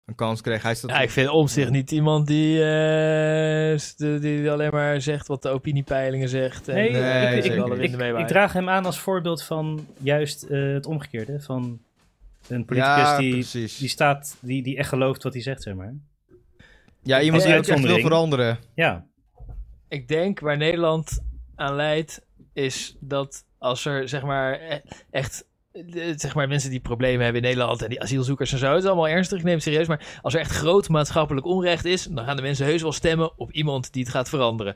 een 0.05 0.15
kans 0.15 0.41
kreeg. 0.41 0.63
Hij 0.63 0.75
staat 0.75 0.89
Ja, 0.89 0.99
ik 0.99 1.09
vind 1.09 1.29
om 1.29 1.47
zich 1.47 1.69
niet 1.69 1.91
iemand 1.91 2.27
die, 2.27 2.63
eh, 2.63 3.79
die, 3.97 4.19
die 4.19 4.51
alleen 4.51 4.71
maar 4.71 5.01
zegt 5.01 5.27
wat 5.27 5.41
de 5.41 5.49
opiniepeilingen 5.49 6.29
zegt. 6.29 6.67
En, 6.67 6.75
Nee, 6.75 6.91
Nee, 6.91 7.37
ik, 7.37 7.45
ik, 7.79 8.17
ik, 8.17 8.27
draag 8.27 8.53
hem 8.53 8.69
aan 8.69 8.85
als 8.85 8.99
voorbeeld 8.99 9.43
van 9.43 9.87
juist 9.97 10.43
eh, 10.43 10.73
het 10.73 10.85
omgekeerde. 10.85 11.39
Van 11.41 11.79
een 12.47 12.65
politicus 12.65 12.97
ja, 12.97 13.17
die, 13.17 13.31
precies. 13.31 13.77
die 13.77 13.89
staat, 13.89 14.37
die, 14.41 14.63
die 14.63 14.77
echt 14.77 14.89
gelooft 14.89 15.23
wat 15.23 15.33
hij 15.33 15.41
zegt, 15.41 15.61
zeg 15.63 15.73
maar. 15.73 15.93
ja, 17.03 17.21
iemand 17.21 17.43
die 17.43 17.55
ook 17.55 17.65
echt 17.65 17.81
wil 17.81 17.99
veranderen. 17.99 18.57
Ja, 18.75 19.05
Ik 19.87 20.07
denk 20.07 20.39
waar 20.39 20.57
Nederland 20.57 21.23
aan 21.55 21.75
leidt, 21.75 22.25
is 22.53 22.95
dat 22.99 23.45
als 23.57 23.85
er 23.85 24.09
zeg 24.09 24.23
maar 24.23 24.61
e- 24.61 24.81
echt. 25.11 25.49
Eh, 25.73 26.13
Zeg 26.15 26.35
maar 26.35 26.47
mensen 26.47 26.69
die 26.69 26.79
problemen 26.79 27.23
hebben 27.23 27.41
in 27.41 27.47
Nederland 27.47 27.81
en 27.81 27.89
die 27.89 28.01
asielzoekers 28.01 28.51
en 28.51 28.57
zo. 28.57 28.73
Het 28.73 28.83
is 28.83 28.89
allemaal 28.89 29.07
ernstig, 29.07 29.37
ik 29.37 29.43
neem 29.43 29.53
het 29.53 29.63
serieus. 29.63 29.87
Maar 29.87 30.19
als 30.21 30.33
er 30.33 30.39
echt 30.39 30.51
groot 30.51 30.89
maatschappelijk 30.89 31.45
onrecht 31.45 31.85
is, 31.85 32.03
dan 32.03 32.25
gaan 32.25 32.35
de 32.35 32.41
mensen 32.41 32.65
heus 32.65 32.81
wel 32.81 32.91
stemmen 32.91 33.31
op 33.39 33.51
iemand 33.51 33.93
die 33.93 34.03
het 34.03 34.11
gaat 34.11 34.29
veranderen. 34.29 34.75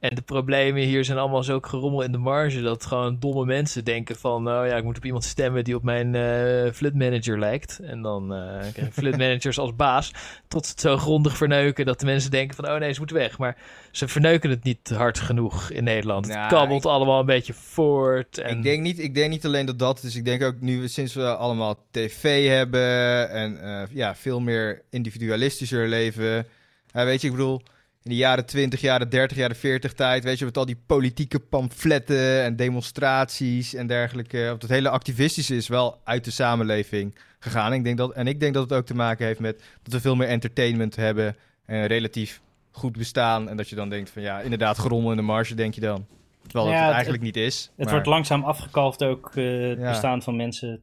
En 0.00 0.14
de 0.14 0.22
problemen 0.22 0.82
hier 0.82 1.04
zijn 1.04 1.18
allemaal 1.18 1.42
zo 1.42 1.58
gerommel 1.60 2.02
in 2.02 2.12
de 2.12 2.18
marge 2.18 2.60
dat 2.60 2.86
gewoon 2.86 3.18
domme 3.18 3.44
mensen 3.44 3.84
denken 3.84 4.16
van, 4.16 4.42
nou 4.42 4.66
ja, 4.66 4.76
ik 4.76 4.84
moet 4.84 4.96
op 4.96 5.04
iemand 5.04 5.24
stemmen 5.24 5.64
die 5.64 5.74
op 5.74 5.82
mijn 5.82 6.14
eh 6.14 6.72
flut 6.72 6.94
manager 6.94 7.38
lijkt. 7.38 7.78
En 7.82 8.02
dan 8.02 8.34
eh 8.34 8.72
krijg 8.72 8.96
ik 8.96 9.16
managers 9.16 9.58
als 9.58 9.76
baas. 9.76 10.12
Tot 10.48 10.64
ze 10.66 10.70
het 10.72 10.80
zo 10.80 10.96
grondig 10.96 11.36
verneuken 11.36 11.86
dat 11.86 12.00
de 12.00 12.06
mensen 12.06 12.30
denken 12.30 12.56
van, 12.56 12.68
oh 12.68 12.78
nee, 12.78 12.92
ze 12.92 12.98
moeten 12.98 13.16
weg. 13.16 13.38
Maar 13.38 13.56
ze 13.90 14.08
verneuken 14.08 14.50
het 14.50 14.64
niet 14.64 14.90
hard 14.90 15.18
genoeg 15.18 15.70
in 15.70 15.84
Nederland. 15.84 16.26
Nou, 16.26 16.40
het 16.40 16.52
kabbelt 16.52 16.84
ik- 16.84 16.90
allemaal 16.90 17.20
een 17.20 17.26
beetje 17.26 17.54
voort. 17.54 18.38
En... 18.38 18.56
Ik, 18.56 18.62
denk 18.62 18.82
niet, 18.82 18.98
ik 18.98 19.14
denk 19.14 19.30
niet 19.30 19.44
alleen 19.46 19.66
dat 19.66 19.78
dat 19.78 20.02
is. 20.02 20.16
Ik 20.16 20.24
denk 20.24 20.42
ook 20.42 20.60
nu, 20.60 20.88
sinds 20.88 21.14
we 21.14 21.36
allemaal 21.36 21.84
tv 21.90 22.48
hebben 22.48 23.30
en 23.30 23.62
eh, 23.62 23.82
ja, 23.90 24.14
veel 24.14 24.40
meer 24.40 24.82
individualistischer 24.90 25.88
leven. 25.88 26.46
Weet 26.92 27.20
je, 27.20 27.26
ik 27.26 27.32
bedoel, 27.32 27.62
in 28.02 28.10
de 28.10 28.16
jaren 28.16 28.46
20, 28.46 28.80
jaren 28.80 29.08
30, 29.10 29.36
jaren 29.36 29.56
40 29.56 29.92
tijd, 29.92 30.24
weet 30.24 30.38
je, 30.38 30.44
met 30.44 30.56
al 30.56 30.66
die 30.66 30.80
politieke 30.86 31.40
pamfletten 31.40 32.42
en 32.42 32.56
demonstraties 32.56 33.74
en 33.74 33.86
dergelijke. 33.86 34.56
Dat 34.58 34.68
hele 34.70 34.88
activistische 34.88 35.56
is 35.56 35.68
wel 35.68 36.00
uit 36.04 36.24
de 36.24 36.30
samenleving 36.30 37.14
gegaan. 37.38 37.72
Ik 37.72 37.84
denk 37.84 37.96
dat, 37.98 38.12
en 38.12 38.26
ik 38.26 38.40
denk 38.40 38.54
dat 38.54 38.62
het 38.62 38.72
ook 38.78 38.86
te 38.86 38.94
maken 38.94 39.26
heeft 39.26 39.40
met 39.40 39.62
dat 39.82 39.92
we 39.92 40.00
veel 40.00 40.16
meer 40.16 40.28
entertainment 40.28 40.96
hebben 40.96 41.36
en 41.66 41.86
relatief 41.86 42.40
goed 42.70 42.96
bestaan. 42.96 43.48
En 43.48 43.56
dat 43.56 43.68
je 43.68 43.76
dan 43.76 43.88
denkt 43.88 44.10
van 44.10 44.22
ja, 44.22 44.40
inderdaad, 44.40 44.78
gerommel 44.78 45.10
in 45.10 45.16
de 45.16 45.22
marge, 45.22 45.54
denk 45.54 45.74
je 45.74 45.80
dan. 45.80 46.06
Terwijl 46.42 46.64
dat 46.64 46.74
het 46.74 46.84
het- 46.84 46.92
eigenlijk 46.94 47.22
niet 47.22 47.36
is. 47.36 47.70
het 47.76 47.84
maar- 47.84 47.94
wordt 47.94 48.06
langzaam 48.08 48.44
afgekalfd 48.44 49.04
ook, 49.04 49.30
eh, 49.34 49.44
het 49.68 49.78
Ja. 49.78 49.88
bestaan 49.90 50.22
van 50.22 50.36
mensen. 50.36 50.82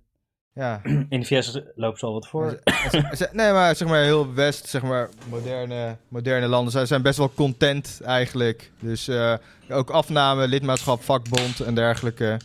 Ja. 0.57 0.81
In 1.09 1.19
de 1.19 1.25
VS 1.25 1.59
lopen 1.75 1.99
ze 1.99 2.05
al 2.05 2.13
wat 2.13 2.27
voor. 2.27 2.59
Ze- 2.91 3.09
ze- 3.15 3.29
nee, 3.31 3.51
maar 3.51 3.75
zeg 3.75 3.88
maar 3.88 4.01
heel 4.03 4.34
West, 4.34 4.67
zeg 4.67 4.81
maar 4.84 5.09
moderne, 5.29 5.95
moderne 6.07 6.47
landen 6.47 6.71
zijn, 6.71 6.88
zijn 6.88 7.01
best 7.01 7.17
wel 7.17 7.31
content 7.35 8.01
eigenlijk. 8.05 8.71
Dus 8.79 9.07
eh, 9.07 9.34
ook 9.69 9.89
afname, 9.89 10.47
lidmaatschap, 10.47 11.01
vakbond 11.03 11.59
en 11.59 11.75
dergelijke. 11.75 12.39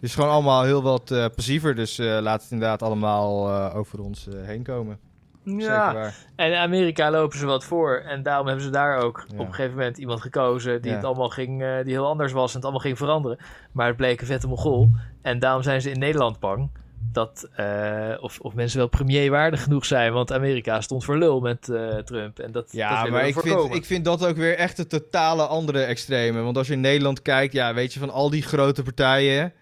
Dus 0.00 0.14
gewoon 0.14 0.30
allemaal 0.30 0.62
heel 0.62 0.82
wat 0.82 1.10
eh, 1.10 1.24
passiever. 1.34 1.74
Dus 1.74 1.98
eh, 1.98 2.18
laat 2.20 2.42
het 2.42 2.50
inderdaad 2.50 2.82
allemaal 2.82 3.48
eh, 3.48 3.76
over 3.76 4.00
ons 4.02 4.28
eh, 4.28 4.34
heen 4.42 4.62
komen. 4.62 4.98
Ja, 5.44 6.10
en 6.36 6.50
in 6.52 6.56
Amerika 6.58 7.10
lopen 7.10 7.38
ze 7.38 7.46
wat 7.46 7.64
voor. 7.64 7.96
En 8.06 8.22
daarom 8.22 8.46
hebben 8.46 8.64
ze 8.64 8.70
daar 8.70 8.98
ook 8.98 9.24
Ja. 9.28 9.34
op 9.38 9.46
een 9.46 9.54
gegeven 9.54 9.76
moment 9.78 9.98
iemand 9.98 10.20
gekozen 10.20 10.82
die 10.82 10.90
Ja. 10.90 10.96
het 10.96 11.06
allemaal 11.06 11.28
ging, 11.28 11.58
die 11.82 11.92
heel 11.92 12.06
anders 12.06 12.32
was 12.32 12.48
en 12.48 12.54
het 12.54 12.62
allemaal 12.64 12.82
ging 12.82 12.98
veranderen. 12.98 13.38
Maar 13.72 13.86
het 13.86 13.96
bleek 13.96 14.20
een 14.20 14.26
vette 14.26 14.48
mogol. 14.48 14.90
En 15.22 15.38
daarom 15.38 15.62
zijn 15.62 15.80
ze 15.80 15.90
in 15.90 15.98
Nederland 15.98 16.38
bang 16.40 16.70
dat 17.14 17.48
eh, 17.56 18.14
of, 18.20 18.38
of 18.40 18.54
mensen 18.54 18.78
wel 18.78 18.88
premierwaardig 18.88 19.62
genoeg 19.62 19.84
zijn. 19.84 20.12
Want 20.12 20.32
Amerika 20.32 20.80
stond 20.80 21.04
voor 21.04 21.18
lul 21.18 21.40
met 21.40 21.68
eh, 21.68 21.96
Trump. 21.96 22.38
En 22.38 22.52
dat, 22.52 22.64
dat 22.64 22.72
Ja, 22.72 22.96
willen 22.96 23.12
maar 23.12 23.26
ik 23.26 23.38
vind, 23.38 23.74
ik 23.74 23.84
vind 23.84 24.04
dat 24.04 24.26
ook 24.26 24.36
weer 24.36 24.56
echt 24.56 24.76
het 24.76 24.88
totale 24.88 25.46
andere 25.46 25.82
extreme. 25.82 26.40
Want 26.40 26.56
als 26.56 26.66
je 26.66 26.72
in 26.72 26.80
Nederland 26.80 27.22
kijkt, 27.22 27.52
ja, 27.52 27.74
weet 27.74 27.92
je, 27.92 27.98
van 27.98 28.10
al 28.10 28.30
die 28.30 28.42
grote 28.42 28.82
partijen... 28.82 29.52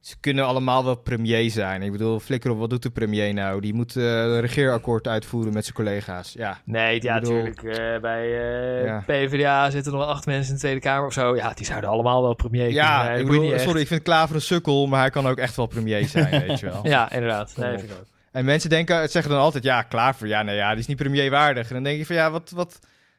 Ze 0.00 0.14
kunnen 0.20 0.44
allemaal 0.46 0.84
wel 0.84 0.94
premier 0.96 1.50
zijn. 1.50 1.82
Ik 1.82 1.92
bedoel, 1.92 2.20
flikker 2.20 2.50
op, 2.50 2.58
wat 2.58 2.70
doet 2.70 2.82
de 2.82 2.90
premier 2.90 3.34
nou? 3.34 3.60
Die 3.60 3.74
moet 3.74 3.96
eh, 3.96 4.04
een 4.04 4.40
regeerakkoord 4.40 5.08
uitvoeren 5.08 5.52
met 5.52 5.62
zijn 5.64 5.76
collega's. 5.76 6.32
Ja, 6.32 6.58
Nee, 6.64 7.02
ja, 7.02 7.20
bedoel- 7.20 7.34
natuurlijk. 7.34 7.62
eh, 7.62 8.00
bij 8.00 8.22
eh, 8.24 8.84
Ja. 8.84 9.02
PvdA 9.06 9.70
zitten 9.70 9.92
nog 9.92 10.00
wel 10.00 10.10
acht 10.10 10.26
mensen 10.26 10.48
in 10.48 10.54
de 10.54 10.60
Tweede 10.60 10.80
Kamer 10.80 11.06
of 11.06 11.12
zo. 11.12 11.36
Ja, 11.36 11.52
die 11.52 11.66
zouden 11.66 11.90
allemaal 11.90 12.22
wel 12.22 12.34
premier 12.34 12.66
kunnen 12.66 12.82
Ja, 12.82 13.04
zijn. 13.04 13.20
ik 13.20 13.26
bedoel, 13.26 13.52
echt. 13.52 13.62
sorry, 13.62 13.80
ik 13.80 13.86
vind 13.86 14.02
Klaver 14.02 14.34
een 14.34 14.40
sukkel, 14.42 14.86
maar 14.86 15.00
hij 15.00 15.10
kan 15.10 15.26
ook 15.26 15.38
echt 15.38 15.56
wel 15.56 15.66
premier 15.66 16.04
zijn, 16.08 16.46
weet 16.46 16.60
je 16.60 16.66
wel. 16.66 16.86
Ja, 16.94 17.12
inderdaad. 17.12 17.52
Kom 17.54 17.62
Nee, 17.64 17.72
op. 17.72 17.78
vind 17.78 17.90
ik 17.92 17.98
ook. 17.98 18.06
En 18.32 18.44
mensen 18.44 18.70
denken, 18.70 19.08
zeggen 19.08 19.32
dan 19.32 19.40
altijd, 19.40 19.64
ja, 19.64 19.82
Klaver, 19.82 20.26
ja, 20.26 20.42
nee, 20.42 20.56
ja, 20.56 20.70
die 20.70 20.78
is 20.78 20.86
niet 20.86 20.96
premierwaardig. 20.96 21.68
En 21.68 21.74
dan 21.74 21.82
denk 21.82 21.98
je 21.98 22.06
van, 22.06 22.16
ja, 22.16 22.30
wat, 22.30 22.50
wat, 22.50 22.78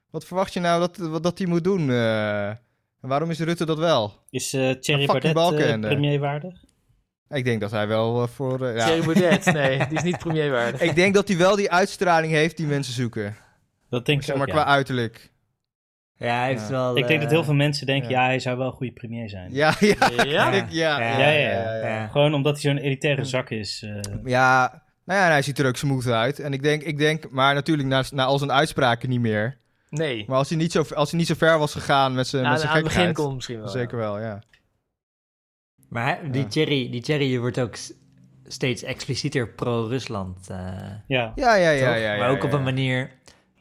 Wat 0.10 0.26
verwacht 0.26 0.54
je 0.54 0.60
nou 0.60 0.80
dat, 0.80 0.98
wat 0.98 1.24
dat 1.24 1.38
hij 1.38 1.48
moet 1.48 1.64
doen? 1.64 1.90
eh? 1.90 2.48
en 2.48 2.58
waarom 3.10 3.30
is 3.30 3.40
Rutte 3.40 3.66
dat 3.66 3.78
wel? 3.78 4.14
Is 4.30 4.54
eh 4.54 4.70
Thierry 4.72 5.20
die 5.20 5.34
Baudet 5.34 5.68
eh, 5.74 5.80
premierwaardig? 5.80 6.54
Ik 7.32 7.44
denk 7.44 7.62
dat 7.62 7.72
hij 7.72 7.88
wel 7.88 8.22
eh, 8.22 8.28
voor... 8.28 8.66
eh, 8.68 8.76
ja. 8.76 8.86
Thierry 8.86 9.06
Baudet, 9.06 9.46
nee, 9.54 9.88
die 9.88 9.98
is 9.98 10.04
niet 10.04 10.18
premierwaardig. 10.18 10.82
Ik 10.82 10.96
denk 10.96 11.14
dat 11.14 11.28
hij 11.28 11.38
wel 11.38 11.56
die 11.56 11.72
uitstraling 11.72 12.34
heeft 12.34 12.58
die 12.58 12.68
mensen 12.68 12.94
zoeken. 12.94 13.36
Dat 13.90 14.06
denk 14.06 14.20
ik 14.20 14.24
Zeg 14.26 14.34
ook, 14.36 14.40
maar 14.40 14.56
ja. 14.56 14.62
qua 14.64 14.66
uiterlijk. 14.66 15.30
Ja, 16.16 16.38
hij 16.40 16.48
heeft 16.48 16.62
Ja. 16.62 16.70
wel... 16.70 16.98
Ik 16.98 17.08
denk 17.08 17.22
dat 17.22 17.30
heel 17.30 17.40
eh, 17.40 17.46
veel 17.46 17.54
mensen 17.54 17.86
denken, 17.86 18.10
ja. 18.10 18.22
ja, 18.22 18.26
hij 18.28 18.40
zou 18.40 18.58
wel 18.58 18.68
een 18.68 18.74
goede 18.74 18.92
premier 18.94 19.30
zijn. 19.30 19.54
Ja, 19.54 19.74
ja. 19.80 19.96
Ja? 20.26 20.52
Ik- 20.52 20.70
ja, 20.70 21.00
Ja, 21.00 21.18
ja, 21.20 21.30
ja. 21.30 21.76
ja. 21.88 22.08
Gewoon 22.08 22.34
omdat 22.34 22.62
hij 22.62 22.62
zo'n 22.74 22.78
elitaire 22.84 23.26
zak 23.26 23.50
is. 23.50 23.84
eh. 23.84 24.00
Ja, 24.24 24.84
nou 25.06 25.20
ja, 25.20 25.26
hij 25.28 25.42
ziet 25.42 25.60
er 25.60 25.68
ook 25.68 25.76
smooth 25.78 26.08
uit. 26.08 26.40
En 26.40 26.54
ik 26.54 26.64
denk, 26.64 26.82
ik 26.84 26.98
denk 26.98 27.30
maar 27.30 27.54
natuurlijk 27.54 27.88
na, 27.88 28.04
na 28.12 28.24
al 28.26 28.38
zijn 28.38 28.52
uitspraken 28.52 29.10
niet 29.10 29.20
meer. 29.22 29.58
Nee. 29.90 30.24
Maar 30.28 30.38
als 30.38 30.50
hij 30.50 30.58
niet 30.58 30.72
zo, 30.72 30.84
als 30.94 31.10
hij 31.10 31.20
niet 31.20 31.28
zo 31.28 31.34
ver 31.38 31.58
was 31.60 31.72
gegaan 31.74 32.14
met 32.14 32.28
zijn, 32.28 32.58
zijn 32.58 32.70
aan 32.70 32.76
het 32.76 32.84
begin 32.84 33.08
het 33.08 33.34
misschien 33.34 33.60
wel. 33.60 33.68
Zeker 33.68 33.98
wel, 33.98 34.20
ja. 34.20 34.40
Maar 35.92 36.32
die. 36.32 36.48
Thierry, 36.48 36.90
die 36.90 37.02
Thierry 37.02 37.40
wordt 37.40 37.60
ook 37.60 37.76
steeds 38.48 38.84
explicieter 38.84 39.50
pro-Rusland. 39.50 40.50
eh, 40.50 40.58
ja. 41.08 41.32
Ja, 41.36 41.56
ja, 41.56 41.70
ja. 41.70 41.96
ja, 41.96 41.96
ja 41.96 42.18
maar 42.18 42.30
ook 42.30 42.44
op 42.44 42.52
ja. 42.52 42.58
een 42.58 42.64
manier 42.64 43.12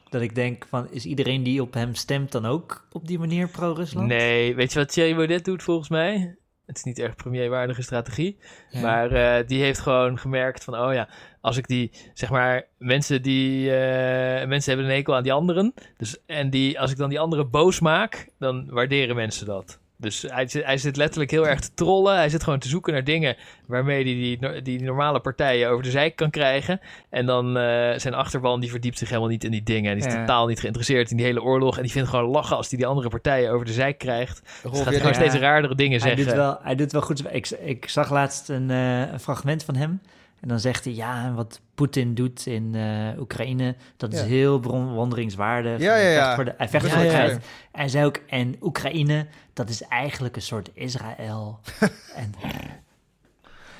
dat 0.08 0.22
ik 0.22 0.34
denk 0.34 0.66
van... 0.68 0.90
Is 0.90 1.06
iedereen 1.06 1.42
die 1.42 1.62
op 1.62 1.74
hem 1.74 1.94
stemt 1.94 2.32
dan 2.32 2.46
ook 2.46 2.86
op 2.92 3.06
die 3.06 3.18
manier 3.18 3.48
pro-Rusland? 3.48 4.06
Nee, 4.06 4.54
weet 4.54 4.72
je 4.72 4.78
wat 4.78 4.92
Thierry 4.92 5.14
Baudet 5.14 5.44
doet 5.44 5.62
volgens 5.62 5.88
mij? 5.88 6.34
Het 6.66 6.76
is 6.76 6.84
niet 6.84 6.98
echt 6.98 7.16
premierwaardige 7.16 7.82
strategie. 7.82 8.38
Ja. 8.70 8.80
Maar 8.80 9.12
eh, 9.12 9.46
die 9.46 9.62
heeft 9.62 9.78
gewoon 9.78 10.18
gemerkt 10.18 10.64
van, 10.64 10.78
oh 10.78 10.92
ja, 10.92 11.08
als 11.40 11.56
ik 11.56 11.66
die, 11.66 11.90
zeg 12.14 12.30
maar, 12.30 12.66
mensen 12.78 13.22
die, 13.22 13.70
eh, 13.70 14.48
mensen 14.48 14.72
hebben 14.72 14.90
een 14.90 14.96
hekel 14.96 15.14
aan 15.14 15.22
die 15.22 15.32
anderen. 15.32 15.74
Dus, 15.96 16.24
en 16.26 16.50
die, 16.50 16.80
als 16.80 16.90
ik 16.90 16.96
dan 16.96 17.08
die 17.08 17.20
anderen 17.20 17.50
boos 17.50 17.80
maak, 17.80 18.28
dan 18.38 18.66
waarderen 18.70 19.16
mensen 19.16 19.46
dat. 19.46 19.79
Dus 20.00 20.24
hij, 20.28 20.48
zit- 20.48 20.64
hij 20.64 20.78
zit 20.78 20.96
letterlijk 20.96 21.30
heel 21.30 21.46
erg 21.48 21.60
te 21.60 21.70
trollen. 21.74 22.14
Hij 22.16 22.28
zit 22.28 22.42
gewoon 22.42 22.58
te 22.58 22.68
zoeken 22.68 22.92
naar 22.92 23.04
dingen 23.04 23.36
waarmee 23.66 23.94
hij 23.94 24.04
die, 24.04 24.38
die, 24.38 24.62
die 24.62 24.82
normale 24.82 25.20
partijen 25.20 25.68
over 25.70 25.82
de 25.84 25.90
zijk 25.90 26.16
kan 26.16 26.30
krijgen. 26.30 26.80
En 27.10 27.26
dan 27.26 27.56
eh, 27.56 27.98
zijn 27.98 28.14
achterban, 28.14 28.60
die 28.60 28.70
verdiept 28.70 28.98
zich 28.98 29.08
helemaal 29.08 29.28
niet 29.28 29.44
in 29.44 29.50
die 29.50 29.62
dingen. 29.62 29.90
En 29.92 29.98
die 29.98 30.06
is 30.06 30.12
Ja. 30.12 30.20
totaal 30.20 30.46
niet 30.46 30.60
geïnteresseerd 30.60 31.10
in 31.10 31.16
die 31.16 31.26
hele 31.26 31.42
oorlog. 31.42 31.76
En 31.76 31.82
die 31.82 31.92
vindt 31.92 32.08
gewoon 32.08 32.30
lachen 32.30 32.56
als 32.56 32.68
hij 32.68 32.78
die 32.78 32.86
andere 32.86 33.08
partijen 33.08 33.50
over 33.52 33.66
de 33.66 33.72
zijk 33.72 33.98
krijgt. 33.98 34.40
Dus 34.42 34.62
Rolf, 34.62 34.82
gaat 34.84 34.94
gewoon 34.94 35.12
Ja. 35.12 35.14
steeds 35.18 35.34
raardere 35.34 35.74
dingen 35.74 36.00
hij, 36.00 36.08
zeggen. 36.08 36.26
doet 36.26 36.34
wel, 36.36 36.58
hij 36.62 36.74
doet 36.74 36.92
wel 36.92 37.02
goed. 37.02 37.34
Ik, 37.34 37.48
ik 37.50 37.88
zag 37.88 38.10
laatst 38.10 38.48
een, 38.48 38.70
eh, 38.70 38.98
een 39.12 39.20
fragment 39.20 39.64
van 39.64 39.74
hem. 39.76 40.00
En 40.40 40.48
dan 40.48 40.60
zegt 40.60 40.84
hij, 40.84 40.94
ja, 40.94 41.24
en 41.24 41.34
wat 41.34 41.60
Poetin 41.74 42.14
doet 42.14 42.46
in 42.46 42.74
eh, 42.74 43.20
Oekraïne, 43.20 43.74
dat 43.96 44.12
is 44.12 44.20
Ja. 44.20 44.26
heel 44.26 44.60
bewonderingswaardig. 44.60 45.80
Ja, 45.80 45.96
ja, 45.96 46.02
Hij 46.02 46.12
ja. 46.12 46.22
vecht 46.22 46.34
voor 46.34 46.44
de, 46.44 46.54
hij 46.56 46.68
vecht 46.68 46.84
Ja, 46.84 46.90
voor 46.90 46.98
de 47.00 47.04
ja. 47.06 47.10
vrijheid. 47.12 47.44
En 47.72 47.90
zei 47.90 48.04
ook, 48.04 48.16
en 48.26 48.56
Oekraïne, 48.60 49.26
dat 49.52 49.68
is 49.68 49.82
eigenlijk 49.82 50.36
een 50.36 50.42
soort 50.42 50.70
Israël. 50.74 51.60
en, 52.14 52.34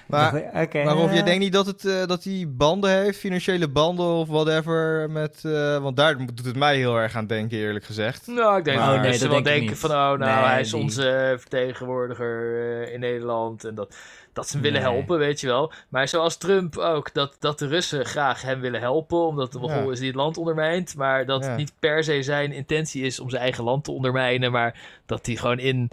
Maar, 0.06 0.34
oké, 0.62 0.84
maar 0.84 0.96
ja. 0.96 1.12
je 1.12 1.22
denkt 1.22 1.40
niet 1.40 1.52
dat, 1.52 1.66
het, 1.66 1.84
eh, 1.84 2.06
dat 2.06 2.24
hij 2.24 2.44
banden 2.48 2.90
heeft, 2.90 3.18
financiële 3.18 3.68
banden 3.68 4.06
of 4.06 4.28
whatever, 4.28 5.10
met, 5.10 5.40
eh, 5.44 5.78
want 5.82 5.96
daar 5.96 6.16
doet 6.16 6.44
het 6.44 6.56
mij 6.56 6.76
heel 6.76 6.96
erg 6.96 7.16
aan 7.16 7.26
denken, 7.26 7.58
eerlijk 7.58 7.84
gezegd. 7.84 8.26
Nou, 8.26 8.58
ik 8.58 8.64
denk 8.64 8.76
Maar- 8.78 8.86
dat 8.86 8.94
Oh, 8.96 9.00
nee, 9.00 9.10
mensen 9.10 9.28
dat 9.28 9.34
wel 9.34 9.42
denk 9.42 9.56
ik 9.56 9.68
denken 9.68 9.70
niet. 9.70 9.78
van, 9.78 9.90
oh, 9.90 9.96
nou, 9.96 10.18
Nee, 10.18 10.28
hij 10.50 10.60
is 10.60 10.70
die- 10.70 10.80
onze 10.80 11.36
vertegenwoordiger 11.38 12.60
eh, 12.86 12.92
in 12.94 13.00
Nederland 13.00 13.64
en 13.64 13.74
dat, 13.74 13.96
dat 14.32 14.46
ze 14.48 14.52
hem 14.52 14.62
willen 14.62 14.82
Nee. 14.82 14.90
helpen, 14.92 15.18
weet 15.18 15.40
je 15.40 15.46
wel. 15.46 15.72
Maar 15.88 16.08
zoals 16.08 16.36
Trump 16.36 16.76
ook, 16.76 17.14
dat, 17.14 17.36
dat 17.38 17.58
de 17.58 17.66
Russen 17.66 18.04
graag 18.04 18.42
hem 18.42 18.60
willen 18.60 18.80
helpen, 18.80 19.26
omdat 19.26 19.52
de 19.52 19.58
Ja. 19.60 19.66
Mongool 19.66 19.90
is 19.90 19.98
die 19.98 20.06
het 20.08 20.16
land 20.16 20.36
ondermijnt, 20.36 20.96
maar 20.96 21.26
dat 21.26 21.42
Ja. 21.42 21.48
het 21.48 21.58
niet 21.58 21.72
per 21.78 22.04
se 22.04 22.22
zijn 22.22 22.52
intentie 22.52 23.02
is 23.02 23.20
om 23.20 23.30
zijn 23.30 23.42
eigen 23.42 23.64
land 23.64 23.84
te 23.84 23.90
ondermijnen, 23.92 24.52
maar 24.52 24.80
dat 25.06 25.26
hij 25.26 25.36
gewoon 25.36 25.58
in, 25.58 25.90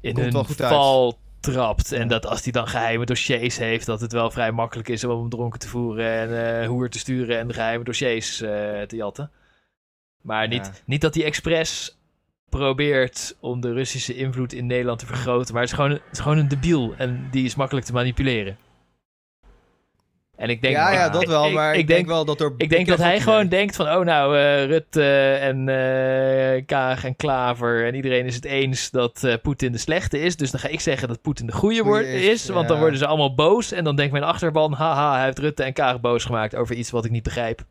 in 0.00 0.12
Komt 0.14 0.26
hun 0.26 0.36
uit. 0.36 0.56
val 0.56 1.18
trapt. 1.40 1.92
En 1.92 2.08
dat 2.08 2.26
als 2.26 2.42
hij 2.42 2.52
dan 2.52 2.68
geheime 2.68 3.04
dossiers 3.04 3.58
heeft, 3.58 3.86
dat 3.86 4.00
het 4.00 4.12
wel 4.12 4.30
vrij 4.30 4.52
makkelijk 4.52 4.88
is 4.88 5.04
om 5.04 5.20
hem 5.20 5.28
dronken 5.28 5.58
te 5.58 5.68
voeren 5.68 6.06
en 6.10 6.60
eh 6.62 6.68
hoer 6.68 6.90
te 6.90 6.98
sturen 6.98 7.38
en 7.38 7.46
de 7.48 7.54
geheime 7.54 7.84
dossiers 7.84 8.40
eh, 8.40 8.80
te 8.82 8.96
jatten. 8.96 9.30
Maar 10.22 10.48
niet, 10.48 10.66
Ja. 10.66 10.72
niet 10.84 11.00
dat 11.00 11.14
hij 11.14 11.24
expres 11.24 11.98
probeert 12.50 13.36
om 13.40 13.60
de 13.60 13.72
Russische 13.72 14.14
invloed 14.14 14.52
in 14.52 14.66
Nederland 14.66 14.98
te 14.98 15.06
vergroten. 15.06 15.52
Maar 15.52 15.62
het 15.62 15.70
is 15.70 15.76
gewoon, 15.76 15.90
het 15.90 16.02
is 16.12 16.18
gewoon 16.18 16.38
een 16.38 16.48
debiel 16.48 16.94
en 16.96 17.28
die 17.30 17.44
is 17.44 17.54
makkelijk 17.54 17.86
te 17.86 17.92
manipuleren. 17.92 18.56
En 20.40 20.48
ik 20.48 20.62
denk, 20.62 20.74
ja, 20.74 20.92
ja, 20.92 21.08
dat 21.08 21.24
wel, 21.24 21.50
maar 21.50 21.72
ik, 21.72 21.80
ik 21.80 21.86
denk, 21.86 21.98
denk, 21.98 22.08
wel 22.08 22.24
dat 22.24 22.40
er... 22.40 22.54
ik 22.56 22.68
denk 22.68 22.86
dat 22.86 22.98
hij 22.98 23.20
gewoon 23.20 23.48
denkt 23.48 23.76
van, 23.76 23.88
oh 23.88 24.04
nou, 24.04 24.36
eh 24.36 24.64
Rutte 24.64 25.32
en 25.40 25.68
eh, 25.68 26.62
Kaag 26.66 27.04
en 27.04 27.16
Klaver 27.16 27.86
en 27.86 27.94
iedereen 27.94 28.26
is 28.26 28.34
het 28.34 28.44
eens 28.44 28.90
dat 28.90 29.24
eh, 29.24 29.34
Poetin 29.42 29.72
de 29.72 29.78
slechte 29.78 30.20
is. 30.20 30.36
Dus 30.36 30.50
dan 30.50 30.60
ga 30.60 30.68
ik 30.68 30.80
zeggen 30.80 31.08
dat 31.08 31.22
Poetin 31.22 31.46
de 31.46 31.52
goede 31.52 31.82
wordt, 31.82 32.06
is, 32.06 32.24
is, 32.24 32.48
want 32.48 32.68
dan 32.68 32.78
worden 32.78 32.98
ze 32.98 33.06
allemaal 33.06 33.34
boos. 33.34 33.72
En 33.72 33.84
dan 33.84 33.96
denkt 33.96 34.12
mijn 34.12 34.24
achterban, 34.24 34.72
haha, 34.72 35.14
hij 35.14 35.24
heeft 35.24 35.38
Rutte 35.38 35.62
en 35.62 35.72
Kaag 35.72 36.00
boos 36.00 36.24
gemaakt 36.24 36.56
over 36.56 36.74
iets 36.74 36.90
wat 36.90 37.04
ik 37.04 37.10
niet 37.10 37.22
begrijp. 37.22 37.64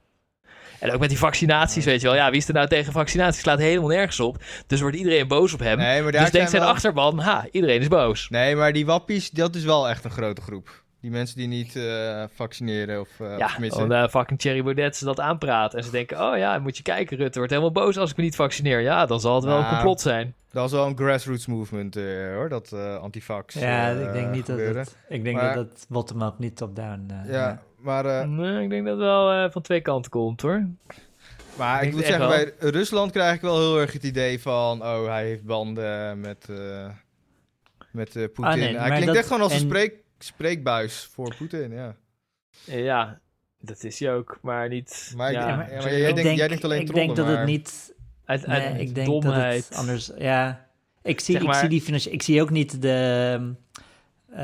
En 0.80 0.92
ook 0.92 1.00
met 1.00 1.10
die 1.10 1.18
vaccinaties, 1.18 1.86
weet 1.86 2.02
je 2.02 2.08
wel. 2.08 2.16
Ja, 2.16 2.30
wie 2.30 2.38
is 2.40 2.48
er 2.48 2.54
nou 2.54 2.68
tegen 2.68 2.92
vaccinaties? 2.92 3.42
Slaat 3.42 3.60
helemaal 3.60 3.90
nergens 3.90 4.20
op. 4.20 4.38
Dus 4.68 4.82
wordt 4.82 4.96
iedereen 4.98 5.28
boos 5.28 5.54
op 5.54 5.60
hem. 5.60 5.78
Nee, 5.78 6.02
maar 6.02 6.12
daar 6.12 6.22
dus 6.22 6.32
denkt 6.32 6.50
zijn 6.50 6.62
wel- 6.62 6.72
achterban, 6.72 7.20
ha, 7.20 7.46
iedereen 7.52 7.82
is 7.82 7.88
boos. 7.88 8.30
Nee, 8.30 8.56
maar 8.56 8.74
die 8.74 8.86
wappies, 8.86 9.30
dat 9.30 9.56
is 9.56 9.64
wel 9.64 9.90
echt 9.90 10.04
een 10.04 10.12
grote 10.12 10.42
groep. 10.42 10.84
Die 11.02 11.12
mensen 11.12 11.38
die 11.38 11.48
niet 11.48 11.76
eh, 11.76 12.24
vaccineren 12.36 13.00
of... 13.00 13.10
eh, 13.20 13.38
Ja, 13.38 13.50
want 13.60 13.92
uh, 13.92 14.08
fucking 14.08 14.40
Thierry 14.40 14.64
Baudet 14.64 14.96
ze 14.98 15.06
dat 15.06 15.20
aanpraat. 15.20 15.74
En 15.74 15.84
ze 15.84 15.92
denken, 15.92 16.22
oh 16.32 16.38
ja, 16.38 16.60
moet 16.60 16.78
je 16.78 16.84
kijken, 16.84 17.18
Rutte 17.18 17.38
wordt 17.38 17.54
helemaal 17.54 17.74
boos 17.74 17.98
als 17.98 18.12
ik 18.12 18.18
me 18.18 18.24
niet 18.24 18.36
vaccineer. 18.36 18.80
Ja, 18.82 19.06
dan 19.06 19.20
zal 19.20 19.36
het 19.36 19.44
wel 19.44 19.56
een 19.56 19.62
Nou, 19.62 19.74
complot 19.74 20.02
zijn. 20.02 20.34
Dat 20.52 20.66
is 20.66 20.72
wel 20.72 20.86
een 20.88 20.98
grassroots 20.98 21.46
movement, 21.48 21.96
eh, 21.96 22.04
hoor, 22.34 22.50
dat 22.50 22.72
eh 22.72 22.96
antifax 22.96 23.54
Ja, 23.54 23.92
eh, 23.92 24.02
ik 24.02 24.14
denk 24.14 24.32
niet 24.32 24.46
dat 24.46 24.60
het, 24.60 24.96
ik 25.10 25.24
denk 25.24 25.36
Maar- 25.36 25.56
dat 25.56 25.70
het 25.70 25.86
bottom-up, 25.90 26.40
niet 26.40 26.56
top-down. 26.58 27.06
eh, 27.26 27.32
Ja, 27.34 27.62
maar, 27.80 28.06
eh, 28.06 28.28
Nee, 28.28 28.64
ik 28.64 28.70
denk 28.70 28.84
dat 28.86 28.94
het 28.94 29.04
wel 29.06 29.32
eh, 29.32 29.52
van 29.52 29.62
twee 29.62 29.82
kanten 29.82 30.12
komt, 30.12 30.42
hoor. 30.42 30.68
maar 31.58 31.84
ik 31.84 31.92
moet 31.94 32.06
zeggen, 32.06 32.28
bij 32.28 32.54
Rusland 32.60 33.12
krijg 33.12 33.36
ik 33.36 33.42
wel 33.42 33.58
heel 33.60 33.80
erg 33.80 33.94
het 33.94 34.04
idee 34.04 34.40
van... 34.42 34.82
Oh, 34.82 35.06
hij 35.06 35.26
heeft 35.26 35.44
banden 35.46 36.20
met, 36.20 36.46
eh, 36.50 36.90
met 37.92 38.16
eh, 38.16 38.24
Poetin. 38.24 38.44
Ah, 38.46 38.54
nee, 38.56 38.64
hij 38.64 38.74
maar 38.78 38.88
klinkt 38.88 39.06
dat- 39.06 39.16
echt 39.16 39.28
gewoon 39.28 39.42
als 39.42 39.52
een 39.54 39.60
en- 39.60 39.66
spreek, 39.66 39.94
spreekbuis 40.20 41.10
voor 41.14 41.36
Poetin, 41.36 41.72
ja. 41.72 41.96
Ja, 42.66 43.20
dat 43.60 43.84
is 43.84 44.00
hij 44.00 44.14
ook, 44.14 44.40
maar 44.42 44.70
niet... 44.70 45.14
Maar 45.16 45.30
ik- 45.32 45.36
ja, 45.38 45.48
ja, 45.48 45.56
maar- 45.56 45.68
maar 45.70 45.98
jij 45.98 46.36
jij 46.36 46.48
denkt 46.48 46.64
alleen 46.64 46.82
Ik 46.82 46.94
denk 46.94 47.16
dat 47.16 47.28
het 47.28 47.46
niet 47.46 47.94
uit, 48.26 48.46
uit 48.46 48.74
Nee, 48.74 48.82
ik 48.82 48.96
denk 48.96 49.08
domheid. 49.08 49.56
dat 49.62 49.70
het 49.70 49.78
anders... 49.78 50.12
Ja, 50.18 50.68
ik 51.04 51.20
zie, 51.20 51.34
Zeg 51.40 51.44
ik 51.48 51.54
zie 51.54 51.70
die 51.70 52.12
Ik 52.12 52.22
zie 52.22 52.42
ook 52.42 52.50
niet 52.50 52.82
de... 52.82 53.54
eh, 54.32 54.42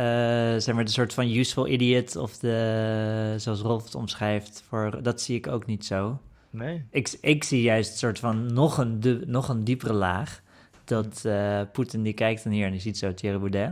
zeg 0.57 0.71
maar 0.73 0.85
de 0.85 0.91
soort 0.91 1.13
van 1.13 1.29
useful 1.29 1.67
idiot 1.67 2.15
of 2.15 2.37
de... 2.37 3.33
Zoals 3.37 3.61
Rolf 3.61 3.83
het 3.83 3.95
omschrijft. 3.95 4.63
Voor, 4.67 5.03
dat 5.03 5.21
zie 5.21 5.35
ik 5.35 5.47
ook 5.47 5.65
niet 5.65 5.85
zo. 5.85 6.19
Nee. 6.49 6.85
Ik, 6.89 7.17
ik 7.21 7.43
zie 7.43 7.61
juist 7.61 7.91
een 7.91 7.97
soort 7.97 8.19
van 8.19 8.53
nog 8.53 8.77
een, 8.77 8.99
du- 8.99 9.23
nog 9.25 9.49
een 9.49 9.63
diepere 9.63 9.93
laag. 9.93 10.41
Dat 10.83 11.25
eh 11.25 11.61
Poetin 11.71 12.03
die 12.03 12.13
kijkt 12.13 12.43
dan 12.43 12.53
hier 12.53 12.65
en 12.65 12.71
die 12.71 12.81
ziet 12.81 12.97
zo 12.97 13.13
Thierry 13.13 13.39
Baudet. 13.39 13.71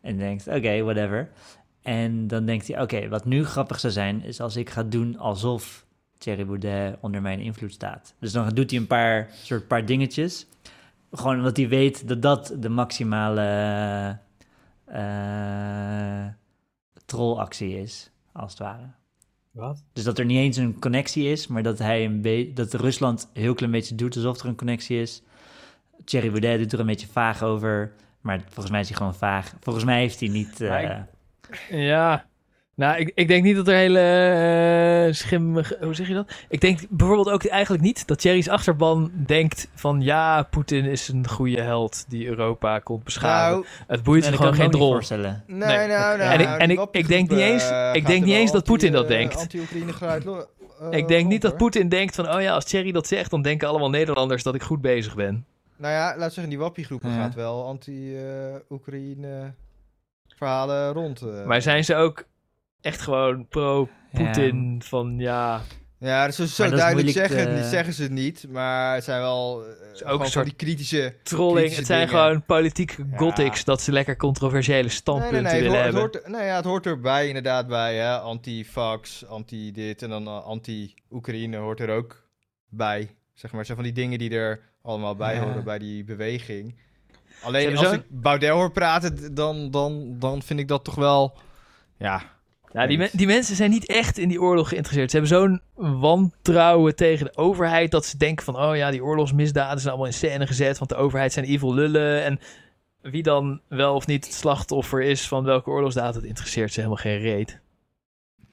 En 0.00 0.16
denkt, 0.16 0.48
oké, 0.48 0.82
whatever. 0.82 1.30
En 1.82 2.26
dan 2.26 2.46
denkt 2.46 2.68
hij, 2.68 2.80
oké, 2.82 3.08
wat 3.08 3.24
nu 3.24 3.44
grappig 3.44 3.80
zou 3.80 3.92
zijn... 3.92 4.22
is 4.24 4.40
als 4.40 4.56
ik 4.56 4.70
ga 4.70 4.82
doen 4.82 5.18
alsof 5.18 5.86
Thierry 6.18 6.46
Baudet 6.46 6.96
onder 7.00 7.22
mijn 7.22 7.40
invloed 7.40 7.72
staat. 7.72 8.14
Dus 8.20 8.32
dan 8.32 8.48
doet 8.48 8.70
hij 8.70 8.80
een 8.80 8.86
paar, 8.86 9.30
soort 9.42 9.66
paar 9.66 9.86
dingetjes. 9.86 10.46
Gewoon 11.12 11.36
omdat 11.36 11.56
hij 11.56 11.68
weet 11.68 12.08
dat 12.08 12.22
dat 12.22 12.54
de 12.58 12.68
maximale 12.68 14.18
eh 14.86 16.26
trollactie 17.06 17.80
is, 17.80 18.10
als 18.32 18.50
het 18.50 18.60
ware. 18.60 18.86
Wat? 19.50 19.84
Dus 19.92 20.04
dat 20.04 20.18
er 20.18 20.24
niet 20.24 20.38
eens 20.38 20.56
een 20.56 20.78
connectie 20.78 21.30
is, 21.30 21.46
maar 21.46 21.62
dat 21.62 21.78
hij 21.78 22.04
een 22.04 22.54
dat 22.54 22.74
Rusland 22.74 23.28
een 23.32 23.42
heel 23.42 23.54
klein 23.54 23.72
beetje 23.72 23.94
doet 23.94 24.16
alsof 24.16 24.40
er 24.40 24.48
een 24.48 24.56
connectie 24.56 25.00
is. 25.00 25.22
Thierry 26.04 26.30
Baudet 26.30 26.58
doet 26.58 26.72
er 26.72 26.80
een 26.80 26.86
beetje 26.86 27.06
vaag 27.06 27.42
over, 27.42 27.92
maar 28.20 28.40
volgens 28.40 28.70
mij 28.70 28.80
is 28.80 28.88
hij 28.88 28.96
gewoon 28.96 29.14
vaag. 29.14 29.54
Volgens 29.60 29.84
mij 29.84 29.98
heeft 29.98 30.20
hij 30.20 30.28
niet. 30.28 30.60
eh, 30.60 30.68
Ja, 31.70 32.26
nou, 32.76 32.98
ik, 32.98 33.12
ik 33.14 33.28
denk 33.28 33.42
niet 33.44 33.56
dat 33.56 33.68
er 33.68 33.74
hele 33.74 34.00
eh, 35.06 35.12
schimmige... 35.14 35.76
Hoe 35.80 35.94
zeg 35.94 36.08
je 36.08 36.14
dat? 36.14 36.32
Ik 36.48 36.60
denk 36.60 36.80
bijvoorbeeld 36.90 37.30
ook 37.30 37.44
eigenlijk 37.44 37.82
niet 37.82 38.06
dat 38.06 38.18
Thierry's 38.18 38.48
achterban 38.48 39.10
denkt 39.26 39.68
van... 39.74 40.00
Ja, 40.02 40.42
Poetin 40.42 40.84
is 40.84 41.08
een 41.08 41.28
goede 41.28 41.60
held 41.62 42.04
die 42.08 42.26
Europa 42.26 42.78
komt 42.78 43.04
beschamen. 43.04 43.50
Nou, 43.52 43.66
het 43.86 44.02
boeit 44.02 44.20
nee, 44.22 44.30
kan 44.30 44.38
gewoon 44.38 44.54
geen 44.54 44.70
drol. 44.70 44.90
voorstellen. 44.92 45.44
nee, 45.46 45.58
Nee. 45.58 45.86
nou, 45.88 46.18
nou. 46.18 46.20
En 46.20 46.40
ik- 46.40 46.46
nou, 46.46 46.58
en 46.60 46.70
ik- 46.70 46.88
ik 46.90 47.08
denk 47.08 47.30
niet 47.30 47.38
eens- 47.38 47.68
eh, 47.70 47.90
ik 47.94 48.06
denk 48.06 48.24
niet 48.24 48.34
eens 48.34 48.52
dat 48.52 48.64
Poetin 48.64 48.92
dat 48.92 49.02
eh, 49.02 49.08
denkt. 49.08 49.36
Anti-Oekraïne 49.36 49.92
geluid. 49.92 50.24
lo- 50.24 50.46
eh, 50.80 50.98
Ik 50.98 51.08
denk 51.08 51.28
niet 51.28 51.42
dat. 51.42 51.56
Poetin 51.56 51.88
denkt 51.88 52.14
van... 52.14 52.34
Oh 52.34 52.40
ja, 52.40 52.52
als 52.54 52.64
Thierry 52.64 52.92
dat 52.92 53.06
zegt, 53.06 53.30
dan 53.30 53.42
denken 53.42 53.68
allemaal 53.68 53.90
Nederlanders 53.90 54.42
dat 54.42 54.54
ik 54.54 54.62
goed 54.62 54.80
bezig 54.80 55.14
ben. 55.14 55.44
Nou 55.76 55.92
ja, 55.92 56.14
laat 56.16 56.32
zeggen, 56.32 56.48
die 56.48 56.58
wappiegroepen 56.58 57.10
Ja. 57.10 57.16
gaat 57.16 57.34
wel 57.34 57.66
anti-Oekraïne 57.66 59.52
verhalen 60.36 60.92
rond. 60.92 61.22
eh. 61.22 61.44
Maar 61.44 61.62
zijn 61.62 61.84
ze 61.84 61.94
ook 61.94 62.24
echt 62.80 63.00
gewoon 63.00 63.48
pro-Poetin 63.48 64.82
van... 64.84 65.18
Ja, 65.18 65.62
Ja, 65.98 66.26
dat 66.26 66.38
is 66.38 66.54
zo 66.54 66.62
duidelijk 66.62 66.92
moeilijk 66.92 67.16
zeggen, 67.26 67.46
te- 67.54 67.60
die 67.60 67.64
zeggen 67.70 67.92
ze 67.94 68.02
het 68.02 68.12
niet, 68.12 68.46
maar 68.50 68.94
het 68.94 69.04
zijn 69.04 69.20
wel 69.20 69.64
eh, 69.64 69.70
gewoon 69.94 70.20
een 70.20 70.26
soort 70.26 70.44
die 70.44 70.54
kritische... 70.54 71.14
Trolling, 71.22 71.54
kritische 71.56 71.78
het 71.78 71.86
zijn 71.86 72.06
dingen. 72.06 72.20
gewoon 72.22 72.44
politieke 72.44 73.04
Ja. 73.10 73.16
gothics 73.16 73.64
dat 73.64 73.80
ze 73.82 73.92
lekker 73.92 74.16
controversiële 74.16 74.88
standpunten 74.88 75.42
nee, 75.42 75.52
nee, 75.52 75.62
het, 75.62 75.72
willen 75.72 75.92
hoort, 75.92 76.14
het, 76.14 76.22
hebben. 76.22 76.32
hoort, 76.32 76.40
nee 76.40 76.50
ja, 76.50 76.56
het 76.56 76.64
hoort 76.64 76.86
erbij 76.86 77.26
inderdaad 77.28 77.66
bij, 77.66 77.94
hè. 77.96 78.18
Anti-fax, 78.18 79.26
anti-dit 79.26 80.02
en 80.02 80.08
dan 80.08 80.26
eh, 80.26 80.44
anti-Oekraïne 80.44 81.56
hoort 81.56 81.80
er 81.80 81.90
ook 81.90 82.22
bij. 82.68 83.10
Zeg 83.34 83.52
maar, 83.52 83.66
zo 83.66 83.74
van 83.74 83.84
die 83.84 83.92
dingen 83.92 84.18
die 84.18 84.30
er 84.30 84.60
allemaal 84.82 85.14
bij 85.16 85.34
Ja. 85.34 85.40
horen 85.40 85.64
bij 85.64 85.78
die 85.78 86.04
beweging. 86.04 86.74
Ze 87.38 87.44
Alleen 87.44 87.62
hebben 87.66 87.84
als 87.86 87.96
ik 87.96 88.02
Baudet 88.08 88.50
hoor 88.50 88.70
praten, 88.72 89.34
dan, 89.34 89.70
dan, 89.70 90.18
dan 90.18 90.42
vind 90.42 90.60
ik 90.60 90.68
dat 90.68 90.84
toch 90.84 90.94
wel... 90.94 91.38
Ja, 91.98 92.22
Nou, 92.76 92.88
die, 92.88 93.08
die 93.12 93.26
mensen 93.26 93.56
zijn 93.56 93.70
niet 93.70 93.86
echt 93.86 94.18
in 94.18 94.28
die 94.28 94.40
oorlog 94.40 94.68
geïnteresseerd. 94.68 95.10
Ze 95.10 95.16
hebben 95.16 95.36
zo'n 95.36 95.60
wantrouwen 96.00 96.96
tegen 96.96 97.26
de 97.26 97.36
overheid 97.36 97.90
dat 97.90 98.06
ze 98.06 98.16
denken 98.16 98.44
van, 98.44 98.56
oh 98.56 98.76
ja, 98.76 98.90
die 98.90 99.04
oorlogsmisdaden 99.04 99.78
zijn 99.78 99.88
allemaal 99.88 100.10
in 100.10 100.18
scène 100.18 100.46
gezet, 100.46 100.78
want 100.78 100.90
de 100.90 100.96
overheid 100.96 101.32
zijn 101.32 101.44
evil 101.44 101.74
lullen. 101.74 102.24
En 102.24 102.40
wie 103.00 103.22
dan 103.22 103.60
wel 103.68 103.94
of 103.94 104.06
niet 104.06 104.24
het 104.24 104.34
slachtoffer 104.34 105.02
is 105.02 105.28
van 105.28 105.44
welke 105.44 105.70
oorlogsdaad, 105.70 106.14
dat 106.14 106.22
interesseert 106.22 106.72
ze 106.72 106.80
helemaal 106.80 107.02
geen 107.02 107.18
reet. 107.18 107.60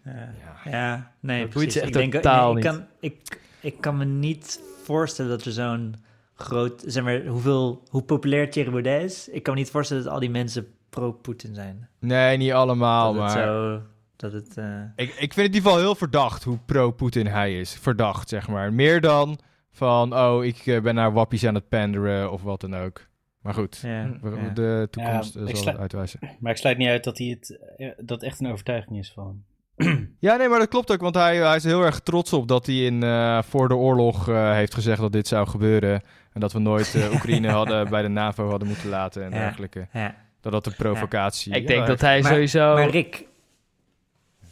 Ja, 0.06 0.34
ja 0.66 1.12
nee, 1.20 1.48
precies. 1.48 1.74
ze 1.74 1.80
echt 1.80 1.88
ik 1.88 1.94
denk, 1.94 2.14
totaal 2.14 2.54
nee, 2.54 2.64
ik, 2.64 2.72
niet. 2.72 2.80
kan, 2.80 2.88
ik, 3.00 3.40
ik 3.60 3.82
kan 3.82 3.98
me 3.98 4.06
niet 4.06 4.62
voorstellen 4.84 5.32
dat 5.32 5.46
er 5.46 5.52
zo'n 5.52 5.96
groot... 6.34 6.84
Zeg 6.86 7.04
maar, 7.04 7.26
hoeveel, 7.26 7.84
hoe 7.90 8.04
populair 8.04 8.52
Thierry 8.52 8.72
Baudet 8.72 9.04
is. 9.04 9.30
Ik 9.30 9.44
kan 9.44 9.54
me 9.54 9.60
niet 9.60 9.72
voorstellen 9.72 10.04
dat 10.04 10.14
al 10.14 10.20
die 10.20 10.30
mensen 10.30 10.68
pro-Poetin 10.90 11.56
zijn. 11.56 11.90
nee, 12.00 12.38
niet 12.38 12.52
allemaal, 12.52 13.14
dat 13.14 13.24
het 13.24 13.34
maar... 13.34 13.44
zo... 13.44 13.82
Dat 14.16 14.32
het... 14.34 14.58
eh, 14.58 14.82
Ik, 14.96 15.10
ik 15.10 15.16
vind 15.18 15.36
het 15.36 15.38
in 15.38 15.44
ieder 15.44 15.62
geval 15.62 15.78
heel 15.78 15.96
verdacht 15.96 16.44
hoe 16.44 16.60
pro-Poetin 16.66 17.28
hij 17.28 17.60
is. 17.60 17.74
Verdacht, 17.82 18.30
zeg 18.30 18.48
maar. 18.48 18.74
Meer 18.74 19.02
dan 19.02 19.40
van, 19.72 20.16
oh, 20.18 20.46
ik 20.46 20.66
eh, 20.66 20.82
ben 20.82 20.96
naar 20.96 21.14
wappies 21.14 21.46
aan 21.46 21.56
het 21.56 21.70
panderen 21.70 22.32
of 22.32 22.42
wat 22.44 22.62
dan 22.62 22.76
ook. 22.76 23.08
Maar 23.42 23.54
goed, 23.54 23.80
ja, 23.84 24.10
we- 24.22 24.30
ja. 24.30 24.50
de 24.54 24.88
toekomst 24.92 25.34
Ja, 25.34 25.56
zal 25.56 25.66
het 25.72 25.78
uitwijzen. 25.78 26.20
Maar 26.40 26.52
ik 26.52 26.58
sluit 26.58 26.78
niet 26.78 26.88
uit 26.88 27.04
dat 27.04 27.18
hij 27.18 27.28
het 27.28 27.60
eh, 27.78 27.90
dat 27.98 28.24
echt 28.24 28.40
een 28.40 28.52
overtuiging 28.52 28.98
is 29.00 29.12
van. 29.16 29.44
Ja, 30.20 30.36
nee, 30.36 30.50
maar 30.50 30.60
dat 30.60 30.68
klopt 30.68 30.92
ook, 30.92 31.02
want 31.02 31.16
hij, 31.16 31.38
hij 31.38 31.56
is 31.56 31.64
heel 31.64 31.82
erg 31.84 32.00
trots 32.00 32.34
op 32.34 32.48
dat 32.48 32.66
hij 32.66 32.76
in, 32.76 33.04
eh, 33.04 33.42
voor 33.42 33.68
de 33.68 33.76
oorlog 33.76 34.30
eh, 34.30 34.52
heeft 34.54 34.74
gezegd 34.74 35.00
dat 35.02 35.12
dit 35.12 35.28
zou 35.28 35.48
gebeuren. 35.48 36.02
En 36.34 36.40
dat 36.40 36.54
we 36.54 36.60
nooit 36.60 36.96
eh, 36.96 37.12
Oekraïne 37.14 37.50
hadden 37.50 37.90
bij 37.90 38.02
de 38.02 38.08
NAVO 38.08 38.50
hadden 38.50 38.68
moeten 38.68 38.90
laten 38.90 39.24
en 39.24 39.32
Ja. 39.32 39.38
dergelijke. 39.38 39.88
ja. 39.94 40.16
Dat 40.42 40.52
dat 40.52 40.66
een 40.66 40.76
provocatie 40.76 41.54
ik 41.56 41.68
denk 41.68 41.80
Ja, 41.80 41.86
dat 41.86 42.02
hij 42.02 42.22
Maar- 42.22 42.32
sowieso... 42.32 42.74
Maar 42.74 42.90
Rick, 42.90 43.26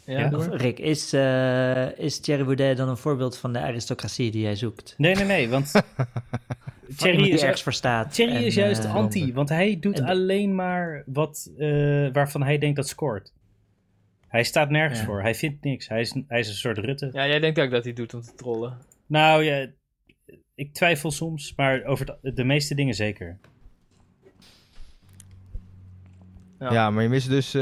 Ja, 0.06 0.32
of. 0.36 0.48
Rick 0.52 0.80
is, 0.80 1.14
eh, 1.14 1.98
is 2.00 2.20
Thierry 2.20 2.44
Baudet 2.44 2.78
dan 2.78 2.90
een 2.90 2.98
voorbeeld 2.98 3.38
van 3.38 3.54
de 3.54 3.60
aristocratie 3.60 4.32
die 4.32 4.42
jij 4.42 4.56
zoekt? 4.56 4.94
Nee, 4.98 5.16
nee, 5.16 5.26
nee, 5.26 5.50
want 5.50 5.72
Thierry 6.98 7.30
is, 7.32 7.42
ergens 7.42 7.64
voor 7.64 7.74
staat. 7.74 8.14
Thierry 8.14 8.36
en, 8.36 8.46
is 8.46 8.56
juist 8.56 8.84
eh, 8.84 8.96
anti, 8.96 9.34
want 9.34 9.50
hij 9.50 9.78
doet 9.80 10.00
en- 10.00 10.06
alleen 10.06 10.56
maar 10.56 11.04
wat 11.06 11.52
eh, 11.58 11.68
waarvan 12.14 12.44
hij 12.44 12.58
denkt 12.58 12.76
dat 12.76 12.88
scoort. 12.88 13.34
Hij 14.28 14.44
staat 14.44 14.70
nergens 14.70 15.00
Ja. 15.00 15.06
voor, 15.06 15.22
hij 15.22 15.36
vindt 15.36 15.64
niks. 15.64 15.88
Hij 15.88 16.00
is, 16.02 16.16
hij 16.28 16.40
is 16.40 16.48
een 16.48 16.54
soort 16.54 16.78
Rutte. 16.78 17.10
Ja, 17.14 17.28
jij 17.28 17.40
denkt 17.40 17.60
ook 17.60 17.72
dat 17.72 17.84
hij 17.84 17.94
het 17.96 17.96
doet 17.96 18.14
om 18.14 18.22
te 18.22 18.36
trollen. 18.36 18.78
Nou 19.08 19.44
ja, 19.44 19.68
ik 20.56 20.74
twijfel 20.74 21.12
soms, 21.12 21.54
maar 21.56 21.84
over 21.84 22.06
de, 22.06 22.34
de 22.34 22.44
meeste 22.44 22.76
dingen 22.76 22.94
zeker. 22.94 23.40
Ja. 26.62 26.74
Ja, 26.74 26.90
maar 26.90 27.04
je 27.04 27.10
mist 27.10 27.30
dus, 27.30 27.54
eh, 27.54 27.62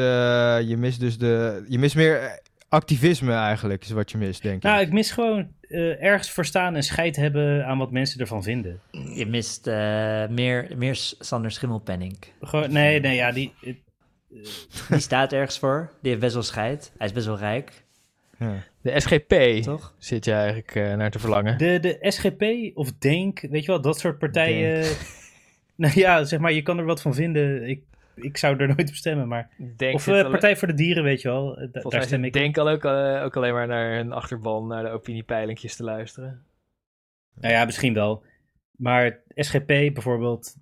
je 0.61 0.75
mist 0.77 0.99
dus 0.99 1.17
de, 1.17 1.65
je 1.67 1.79
mist 1.79 1.95
meer 1.95 2.21
eh, 2.21 2.29
activisme 2.69 3.33
eigenlijk, 3.33 3.83
is 3.83 3.91
wat 3.91 4.11
je 4.11 4.17
mist, 4.17 4.41
denk 4.41 4.55
ik. 4.55 4.63
Nou, 4.63 4.81
ik 4.81 4.91
mis 4.91 5.11
gewoon 5.11 5.47
eh, 5.61 6.03
ergens 6.03 6.31
voor 6.31 6.45
staan 6.45 6.75
en 6.75 6.83
scheid 6.83 7.15
hebben 7.15 7.65
aan 7.65 7.77
wat 7.77 7.91
mensen 7.91 8.19
ervan 8.19 8.43
vinden. 8.43 8.79
Je 8.91 9.25
mist 9.25 9.67
eh, 9.67 10.27
meer, 10.27 10.67
meer 10.75 10.95
Sander 11.19 11.51
Schimmelpenning. 11.51 12.17
Gewoon, 12.41 12.71
nee, 12.71 12.99
nee, 12.99 13.15
ja, 13.15 13.31
die... 13.31 13.53
Die 14.89 14.99
staat 14.99 15.33
ergens 15.33 15.59
voor. 15.59 15.91
Die 16.01 16.09
heeft 16.09 16.23
best 16.23 16.33
wel 16.33 16.43
scheid. 16.43 16.91
Hij 16.97 17.07
is 17.07 17.13
best 17.13 17.25
wel 17.25 17.37
rijk, 17.37 17.83
Ja. 18.37 18.63
De 18.81 18.99
SGP 18.99 19.63
toch? 19.63 19.93
zit 19.97 20.25
je 20.25 20.31
eigenlijk 20.31 20.75
eh, 20.75 20.95
naar 20.95 21.11
te 21.11 21.19
verlangen. 21.19 21.57
De, 21.57 21.79
de 21.79 21.97
SGP 21.99 22.43
of 22.77 22.91
Denk, 22.91 23.41
weet 23.41 23.61
je 23.61 23.71
wel, 23.71 23.81
dat 23.81 23.99
soort 23.99 24.19
partijen. 24.19 24.85
nou 25.75 25.99
ja, 25.99 26.23
zeg 26.23 26.39
maar, 26.39 26.51
je 26.51 26.61
kan 26.61 26.77
er 26.77 26.85
wat 26.85 27.01
van 27.01 27.13
vinden. 27.13 27.69
Ik, 27.69 27.81
ik 28.23 28.37
zou 28.37 28.57
er 28.57 28.67
nooit 28.75 28.89
op 28.89 28.95
stemmen, 28.95 29.27
maar... 29.27 29.49
Denk 29.77 29.95
of 29.95 30.07
eh, 30.07 30.13
alle- 30.13 30.29
Partij 30.29 30.57
voor 30.57 30.67
de 30.67 30.73
Dieren, 30.73 31.03
weet 31.03 31.21
je 31.21 31.27
wel. 31.27 31.57
eh, 31.57 31.67
da- 31.71 31.89
daar 31.89 32.03
stem 32.03 32.23
ik 32.23 32.33
Denk 32.33 32.57
al 32.57 32.69
ook, 32.69 32.85
eh, 32.85 33.21
ook 33.23 33.35
alleen 33.37 33.53
maar 33.53 33.67
naar 33.67 33.95
hun 33.95 34.11
achterban, 34.11 34.67
naar 34.67 34.83
de 34.83 34.89
opiniepeilingjes 34.89 35.75
te 35.75 35.83
luisteren. 35.83 36.43
Nou 37.35 37.53
ja, 37.53 37.65
misschien 37.65 37.93
wel. 37.93 38.23
Maar 38.77 39.19
SGP 39.35 39.67
bijvoorbeeld, 39.67 40.55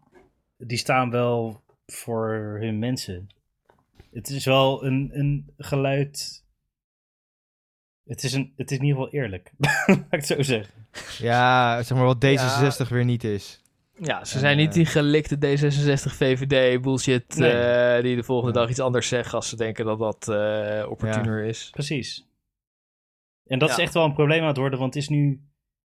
die 0.57 0.77
staan 0.77 1.11
wel 1.11 1.61
voor 1.85 2.57
hun 2.61 2.79
mensen. 2.79 3.27
Het 4.11 4.29
is 4.29 4.45
wel 4.45 4.85
een, 4.85 5.09
een 5.13 5.53
geluid... 5.57 6.45
Het 8.05 8.23
is, 8.23 8.33
een, 8.33 8.53
het 8.55 8.71
is 8.71 8.77
in 8.77 8.83
ieder 8.85 9.01
geval 9.03 9.19
eerlijk. 9.21 9.51
Laat 9.87 9.97
ik 9.99 10.05
het 10.09 10.25
zo 10.25 10.41
zeggen. 10.41 10.73
ja, 11.17 11.83
zeg 11.83 11.97
maar 11.97 12.05
wat 12.05 12.25
D66 12.25 12.87
weer 12.89 13.05
niet 13.05 13.23
is. 13.23 13.61
Ja, 13.99 14.25
ze 14.25 14.39
zijn 14.39 14.57
niet 14.57 14.67
eh, 14.67 14.73
die 14.73 14.85
gelikte 14.85 15.35
D66 15.35 16.13
VVD 16.15 16.81
bullshit 16.81 17.35
Nee. 17.37 17.51
eh, 17.51 18.03
die 18.03 18.15
de 18.15 18.23
volgende 18.23 18.53
Ja. 18.53 18.59
dag 18.59 18.69
iets 18.69 18.79
anders 18.79 19.07
zeggen 19.07 19.33
als 19.33 19.49
ze 19.49 19.55
denken 19.55 19.85
dat 19.85 19.99
dat 19.99 20.27
eh 20.27 20.85
opportuner 20.89 21.43
is. 21.43 21.69
Precies. 21.71 22.27
En 23.45 23.59
dat 23.59 23.69
is 23.69 23.75
Ja. 23.75 23.81
echt 23.81 23.93
wel 23.93 24.03
een 24.03 24.13
probleem 24.13 24.41
aan 24.41 24.47
het 24.47 24.57
worden, 24.57 24.79
want 24.79 24.93
het 24.93 25.03
is 25.03 25.09
nu... 25.09 25.41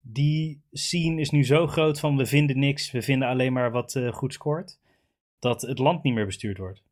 Die 0.00 0.62
scene 0.72 1.20
is 1.20 1.30
nu 1.30 1.44
zo 1.44 1.66
groot 1.66 2.00
van 2.00 2.16
we 2.16 2.26
vinden 2.26 2.58
niks, 2.58 2.90
we 2.90 3.02
vinden 3.02 3.28
alleen 3.28 3.52
maar 3.52 3.70
wat 3.70 4.00
goed 4.10 4.32
scoort. 4.32 4.78
Dat 5.38 5.62
het 5.62 5.78
land 5.78 6.02
niet 6.02 6.14
meer 6.14 6.26
bestuurd 6.26 6.58
wordt. 6.58 6.82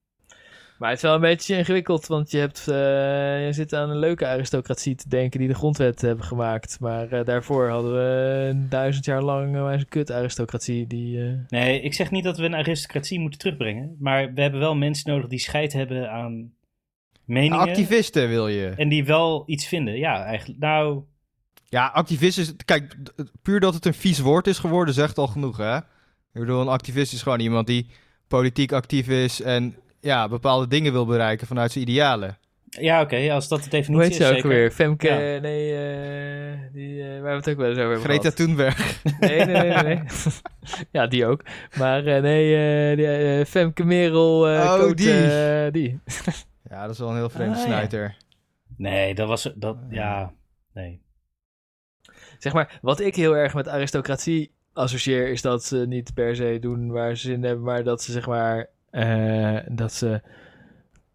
Maar 0.78 0.88
het 0.88 0.98
is 0.98 1.04
wel 1.04 1.14
een 1.14 1.20
beetje 1.20 1.56
ingewikkeld, 1.56 2.06
want 2.06 2.30
je, 2.30 2.38
hebt, 2.38 2.68
eh, 2.68 3.44
je 3.46 3.52
zit 3.52 3.72
aan 3.72 3.90
een 3.90 3.98
leuke 3.98 4.26
aristocratie 4.26 4.94
te 4.94 5.08
denken 5.08 5.38
die 5.38 5.48
de 5.48 5.54
grondwet 5.54 6.00
hebben 6.00 6.24
gemaakt. 6.24 6.80
Maar 6.80 7.08
eh, 7.12 7.24
daarvoor 7.24 7.68
hadden 7.68 7.92
we 7.92 8.48
een 8.50 8.68
duizend 8.68 9.04
jaar 9.04 9.22
lang 9.22 9.56
uh, 9.56 9.72
een 9.72 9.88
kut 9.88 10.12
aristocratie 10.12 10.86
die... 10.86 11.22
eh, 11.26 11.32
Nee, 11.48 11.80
ik 11.80 11.94
zeg 11.94 12.10
niet 12.10 12.24
dat 12.24 12.38
we 12.38 12.44
een 12.44 12.54
aristocratie 12.54 13.20
moeten 13.20 13.38
terugbrengen. 13.38 13.96
Maar 13.98 14.32
we 14.34 14.40
hebben 14.40 14.60
wel 14.60 14.74
mensen 14.76 15.10
nodig 15.10 15.28
die 15.28 15.38
scheid 15.38 15.72
hebben 15.72 16.10
aan 16.10 16.52
meningen. 17.24 17.58
Activisten 17.58 18.28
wil 18.28 18.48
je. 18.48 18.72
En 18.76 18.88
die 18.88 19.04
wel 19.04 19.42
iets 19.46 19.66
vinden. 19.66 19.98
Ja, 19.98 20.24
eigenlijk. 20.24 20.60
Nou, 20.60 21.02
Ja, 21.68 21.86
activist 21.86 22.38
is... 22.38 22.56
Kijk, 22.64 22.96
puur 23.42 23.60
dat 23.60 23.74
het 23.74 23.86
een 23.86 23.94
vies 23.94 24.18
woord 24.18 24.46
is 24.46 24.58
geworden, 24.58 24.94
zegt 24.94 25.18
al 25.18 25.26
genoeg, 25.26 25.56
hè? 25.56 25.76
Ik 25.76 26.42
bedoel, 26.42 26.60
een 26.60 26.68
activist 26.68 27.12
is 27.12 27.22
gewoon 27.22 27.40
iemand 27.40 27.66
die 27.66 27.86
politiek 28.28 28.72
actief 28.72 29.08
is 29.08 29.42
en 29.42 29.76
ja, 30.00 30.28
bepaalde 30.28 30.66
dingen 30.68 30.92
wil 30.92 31.06
bereiken 31.06 31.46
vanuit 31.46 31.72
zijn 31.72 31.84
idealen. 31.88 32.38
ja, 32.68 33.00
oké. 33.00 33.32
als 33.32 33.48
dat 33.48 33.62
de 33.62 33.70
definitie 33.70 33.94
hoe 33.94 34.02
heet 34.02 34.10
is. 34.10 34.16
ze 34.16 34.24
ook 34.26 34.32
zeker. 34.32 34.48
weer? 34.48 34.70
Femke, 34.70 35.06
Ja. 35.08 35.40
nee, 35.40 35.72
eh, 35.72 36.58
die, 36.72 37.00
eh, 37.02 37.06
waar 37.06 37.12
hebben 37.12 37.30
we 37.30 37.36
het 37.36 37.48
ook 37.48 37.56
wel 37.56 37.68
eens 37.68 37.78
over 37.78 37.90
hebben 37.92 38.10
Greta. 38.10 38.30
Thunberg. 38.30 39.02
Nee, 39.20 39.44
nee, 39.44 39.72
nee, 39.72 39.82
nee. 39.82 40.02
ja, 40.92 41.06
die 41.06 41.26
ook. 41.26 41.42
Maar 41.78 42.06
eh, 42.06 42.22
nee, 42.22 42.90
eh, 42.90 42.96
die, 43.36 43.46
Femke 43.46 43.84
Merel, 43.84 44.48
eh 44.48 44.60
Oh, 44.60 44.78
Coat, 44.78 44.96
die. 44.96 45.70
die. 45.70 46.00
Ja, 46.70 46.82
dat 46.82 46.90
is 46.90 46.98
wel 46.98 47.08
een 47.10 47.16
heel 47.16 47.28
vreemde 47.30 47.54
Ah, 47.54 47.60
ja. 47.60 47.64
snuiter. 47.66 48.16
Nee, 48.76 49.14
dat 49.14 49.28
was. 49.28 49.52
Dat, 49.54 49.76
ja, 49.90 50.32
nee. 50.74 51.00
Zeg 52.38 52.52
maar, 52.52 52.78
wat 52.82 53.00
ik 53.00 53.14
heel 53.16 53.36
erg 53.36 53.54
met 53.54 53.68
aristocratie 53.68 54.52
associeer, 54.72 55.28
is 55.28 55.42
dat 55.42 55.64
ze 55.64 55.76
niet 55.88 56.14
per 56.14 56.36
se 56.36 56.58
doen 56.60 56.90
waar 56.90 57.16
ze 57.16 57.26
zin 57.26 57.34
in 57.34 57.42
hebben, 57.44 57.64
maar 57.64 57.84
dat 57.84 58.02
ze 58.02 58.12
zeg 58.12 58.26
maar, 58.26 58.68
eh, 58.90 59.58
dat 59.68 59.92
ze 59.92 60.22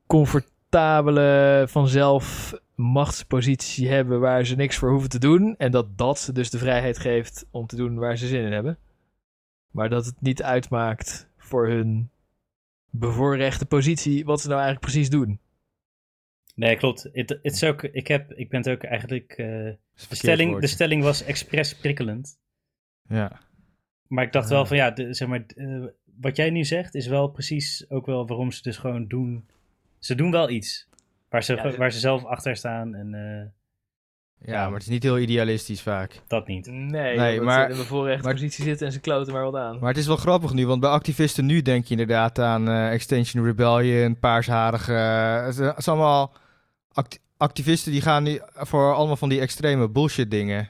comfortabele 0.07 1.65
vanzelf 1.67 2.53
machtspositie 2.75 3.89
hebben 3.89 4.19
waar 4.19 4.45
ze 4.45 4.55
niks 4.55 4.77
voor 4.77 4.89
hoeven 4.89 5.09
te 5.09 5.19
doen. 5.19 5.55
En 5.57 5.71
dat 5.71 5.97
dat 5.97 6.19
ze 6.19 6.33
dus 6.33 6.49
de 6.49 6.57
vrijheid 6.57 6.99
geeft 6.99 7.45
om 7.51 7.67
te 7.67 7.75
doen 7.75 7.95
waar 7.95 8.17
ze 8.17 8.27
zin 8.27 8.45
in 8.45 8.51
hebben. 8.51 8.77
Maar 9.71 9.89
dat 9.89 10.05
het 10.05 10.21
niet 10.21 10.43
uitmaakt 10.43 11.29
voor 11.37 11.67
hun 11.67 12.09
bevoorrechte 12.89 13.65
positie 13.65 14.25
wat 14.25 14.41
ze 14.41 14.47
nou 14.47 14.59
eigenlijk 14.59 14.91
precies 14.91 15.09
doen. 15.09 15.39
Nee, 16.55 16.75
klopt. 16.75 17.09
Het, 17.13 17.39
is 17.41 17.63
ook, 17.63 17.83
ik, 17.83 18.07
heb, 18.07 18.33
ik 18.33 18.49
ben 18.49 18.59
het 18.59 18.69
ook 18.69 18.83
eigenlijk. 18.83 19.31
eh, 19.31 19.45
de, 19.45 19.77
stelling, 19.95 20.59
de 20.59 20.67
stelling 20.67 21.03
was 21.03 21.23
expres 21.23 21.75
prikkelend. 21.75 22.39
Ja. 23.07 23.39
Maar 24.07 24.23
ik 24.23 24.31
dacht 24.31 24.49
wel 24.49 24.65
van 24.65 24.77
ja, 24.77 24.91
de, 24.91 25.13
zeg 25.13 25.27
maar, 25.27 25.43
eh, 25.55 25.83
wat 26.21 26.35
jij 26.35 26.49
nu 26.49 26.63
zegt 26.65 26.95
is 26.95 27.07
wel 27.07 27.27
precies 27.27 27.85
ook 27.89 28.05
wel 28.05 28.27
waarom 28.27 28.51
ze 28.51 28.61
dus 28.61 28.77
gewoon 28.77 29.07
doen. 29.07 29.45
Ze 29.99 30.15
doen 30.15 30.31
wel 30.31 30.49
iets. 30.49 30.87
Waar 31.29 31.43
ze, 31.43 31.55
Ja, 31.55 31.71
ze- 31.71 31.77
waar 31.77 31.91
ze 31.91 31.99
zelf 31.99 32.25
achter 32.25 32.55
staan 32.55 32.95
en 32.95 33.13
eh, 33.13 34.49
ja, 34.53 34.63
maar 34.65 34.73
het 34.73 34.81
is 34.81 34.87
niet 34.87 35.03
heel 35.03 35.17
idealistisch 35.19 35.81
vaak. 35.81 36.21
dat 36.27 36.47
niet. 36.47 36.65
Nee, 36.67 37.17
Nee, 37.17 37.41
maar- 37.41 37.73
ze 37.73 37.81
in 37.93 38.19
maar- 38.21 38.33
positie 38.33 38.63
zitten 38.63 38.87
en 38.87 38.93
ze 38.93 38.99
kloten 38.99 39.33
maar 39.33 39.43
wat 39.43 39.55
aan. 39.55 39.79
Maar 39.79 39.89
het 39.89 39.97
is 39.97 40.07
wel 40.07 40.15
grappig 40.15 40.53
nu, 40.53 40.67
want 40.67 40.81
bij 40.81 40.89
activisten 40.89 41.45
nu 41.45 41.61
denk 41.61 41.85
je 41.85 41.91
inderdaad 41.91 42.39
aan 42.39 42.67
eh, 42.67 42.91
Extinction 42.91 43.43
Rebellion, 43.45 44.19
paarsharige... 44.19 44.91
het 44.91 45.77
is 45.77 45.87
allemaal 45.87 46.33
act- 46.93 47.19
activisten 47.37 47.91
die 47.91 48.01
gaan 48.01 48.23
die 48.23 48.41
voor 48.53 48.93
allemaal 48.93 49.15
van 49.17 49.29
die 49.29 49.39
extreme 49.39 49.89
bullshit 49.89 50.31
dingen. 50.31 50.69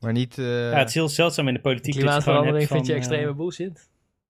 Maar 0.00 0.12
niet... 0.12 0.38
eh, 0.38 0.70
Ja, 0.70 0.78
het 0.78 0.88
is 0.88 0.94
heel 0.94 1.08
zeldzaam 1.08 1.48
in 1.48 1.54
de 1.54 1.60
politiek. 1.60 1.94
Klimaatverandering 1.94 2.68
vind 2.68 2.86
je 2.86 2.92
van, 2.92 3.02
eh, 3.02 3.08
extreme 3.08 3.34
bullshit? 3.34 3.88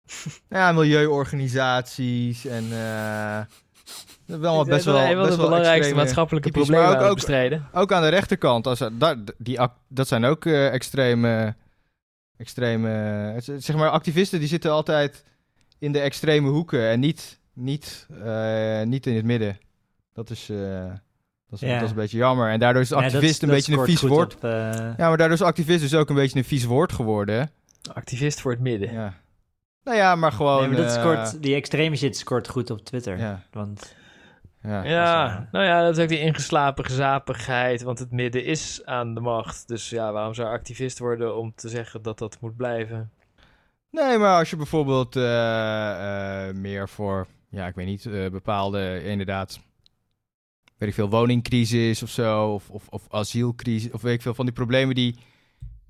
Ja, 0.49 0.72
milieuorganisaties 0.72 2.45
en... 2.45 2.64
eh 2.72 3.40
wel 4.26 4.61
is 4.61 4.68
best 4.68 4.86
wel, 4.86 4.95
een 4.99 5.07
van 5.07 5.15
best 5.15 5.30
de 5.30 5.36
wel 5.36 5.45
belangrijkste 5.45 5.72
extreme- 5.77 5.95
maatschappelijke 6.02 6.48
typisch, 6.49 6.64
problemen 6.68 6.90
ook- 6.90 6.95
aan 6.95 7.02
het 7.03 7.10
ook- 7.11 7.15
bestrijden. 7.18 7.68
Ook 7.73 7.91
aan 7.91 8.02
de 8.02 8.07
rechterkant, 8.07 8.68
als, 8.68 8.82
daar, 8.91 9.15
die, 9.38 9.60
dat 9.88 10.07
zijn 10.07 10.26
ook 10.26 10.45
eh, 10.45 10.73
extreme, 10.73 11.56
extreme... 12.38 13.34
is- 13.36 13.65
Zeg 13.65 13.76
maar, 13.76 13.90
activisten 13.90 14.40
die 14.40 14.48
zitten 14.48 14.72
altijd 14.72 15.23
in 15.80 15.91
de 15.91 15.99
extreme 15.99 16.49
hoeken 16.49 16.90
en 16.90 16.99
niet, 16.99 17.40
niet, 17.53 18.07
eh, 18.23 18.82
niet 18.82 19.06
in 19.07 19.15
het 19.15 19.26
midden. 19.26 19.57
Dat 20.14 20.30
is, 20.30 20.49
eh, 20.49 20.57
dat, 21.49 21.61
is, 21.61 21.68
Ja. 21.68 21.73
dat 21.73 21.84
is 21.84 21.90
een 21.90 21.95
beetje 21.95 22.18
jammer. 22.18 22.49
En 22.49 22.60
daardoor 22.60 22.82
is 22.82 22.90
Ja, 22.90 22.95
dat- 22.95 23.03
activist 23.06 23.41
een 23.41 23.48
dat 23.48 23.57
beetje 23.57 23.77
een 23.77 23.86
vies 23.86 24.02
woord. 24.02 24.36
op, 24.36 24.44
eh, 24.44 24.49
Ja, 24.52 24.94
maar 25.07 25.18
daardoor 25.18 25.32
is 25.38 25.41
activist 25.41 25.80
dus 25.82 25.94
ook 25.94 26.10
een 26.10 26.15
beetje 26.15 26.38
een 26.40 26.45
vies 26.45 26.64
woord 26.65 26.91
geworden. 26.94 27.49
Activist 27.94 28.41
voor 28.41 28.52
het 28.52 28.60
midden. 28.60 28.91
Ja. 28.94 29.14
Nou 29.86 29.98
ja, 29.98 30.16
maar 30.16 30.32
gewoon... 30.32 30.60
nee, 30.60 30.68
maar 30.68 30.78
dat 30.78 30.95
eh, 30.95 31.02
scoort, 31.02 31.41
die 31.41 31.56
extreme 31.56 31.95
shit 31.95 32.18
scoort 32.18 32.48
goed 32.48 32.70
op 32.70 32.80
Twitter. 32.80 33.18
Ja, 33.18 33.44
Want 33.52 33.95
ja. 34.62 34.84
Ja, 34.84 35.48
nou 35.52 35.66
ja, 35.66 35.84
dat 35.84 35.98
is 35.98 36.03
ook 36.03 36.10
die 36.10 36.20
ingeslapen 36.20 36.86
gezapigheid, 36.86 37.82
want 37.82 37.99
het 37.99 38.12
midden 38.12 38.45
is 38.45 38.82
aan 38.86 39.14
de 39.14 39.22
macht. 39.22 39.68
Dus 39.68 39.90
ja, 39.90 40.12
waarom 40.12 40.34
zou 40.34 40.49
activist 40.49 40.99
worden 40.99 41.38
om 41.38 41.53
te 41.56 41.70
zeggen 41.70 42.02
dat 42.02 42.18
dat 42.18 42.38
moet 42.41 42.56
blijven? 42.56 43.12
Nee, 43.91 44.18
maar 44.18 44.38
als 44.38 44.49
je 44.49 44.56
bijvoorbeeld 44.56 45.16
eh, 45.16 46.48
eh, 46.48 46.56
meer 46.56 46.90
voor, 46.90 47.28
ja, 47.49 47.68
ik 47.68 47.76
weet 47.76 47.86
niet, 47.86 48.06
eh, 48.06 48.30
bepaalde, 48.30 49.03
inderdaad, 49.03 49.60
weet 50.78 50.90
ik 50.90 50.95
veel, 50.95 51.10
woningcrisis 51.10 52.03
of 52.03 52.10
zo, 52.10 52.53
of, 52.53 52.70
of, 52.70 52.88
of 52.90 53.06
asielcrisis, 53.10 53.91
of 53.91 54.02
weet 54.02 54.14
ik 54.14 54.22
veel, 54.22 54.34
van 54.34 54.45
die 54.45 54.53
problemen 54.53 54.95
die 54.95 55.16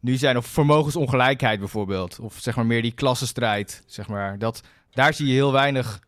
nu 0.06 0.16
zijn, 0.16 0.38
of 0.38 0.46
vermogensongelijkheid 0.46 1.60
bijvoorbeeld, 1.60 2.20
of 2.20 2.38
zeg 2.40 2.56
maar 2.56 2.66
meer 2.66 2.82
die 2.82 2.92
klassenstrijd, 2.92 3.84
zeg 3.86 4.08
maar, 4.08 4.38
dat, 4.38 4.62
daar 4.92 5.14
zie 5.14 5.28
je 5.28 5.34
heel 5.34 5.52
weinig 5.52 6.00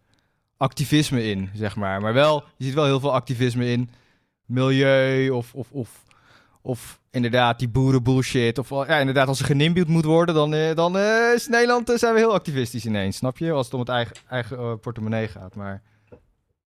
activisme 0.57 1.24
in, 1.24 1.49
zeg 1.53 1.76
maar. 1.76 2.02
Maar 2.02 2.14
wel, 2.14 2.44
je 2.57 2.65
ziet 2.65 2.74
wel 2.74 2.86
heel 2.86 2.99
veel 2.99 3.14
activisme 3.14 3.69
in 3.69 3.90
milieu, 4.45 5.30
of, 5.30 5.53
of, 5.53 5.72
of, 5.72 6.03
of 6.61 6.99
inderdaad 7.11 7.60
die 7.60 7.69
boerenbullshit, 7.69 8.57
of 8.57 8.69
ja, 8.69 8.98
inderdaad, 8.98 9.28
als 9.28 9.40
er 9.40 9.45
genimbield 9.45 9.88
moet 9.88 10.06
worden, 10.06 10.36
dan, 10.36 10.53
eh, 10.53 10.76
dan 10.76 10.98
eh, 10.98 11.34
is 11.34 11.48
Nederland, 11.48 11.90
eh, 11.90 11.98
zijn 11.98 12.14
we 12.14 12.19
heel 12.19 12.34
activistisch 12.34 12.86
ineens, 12.86 13.18
snap 13.18 13.38
je? 13.38 13.52
Als 13.52 13.65
het 13.65 13.74
om 13.74 13.80
het 13.80 13.90
eigen, 13.90 14.15
eigen 14.30 14.80
portemonnee 14.80 15.28
gaat, 15.28 15.56
maar 15.56 15.82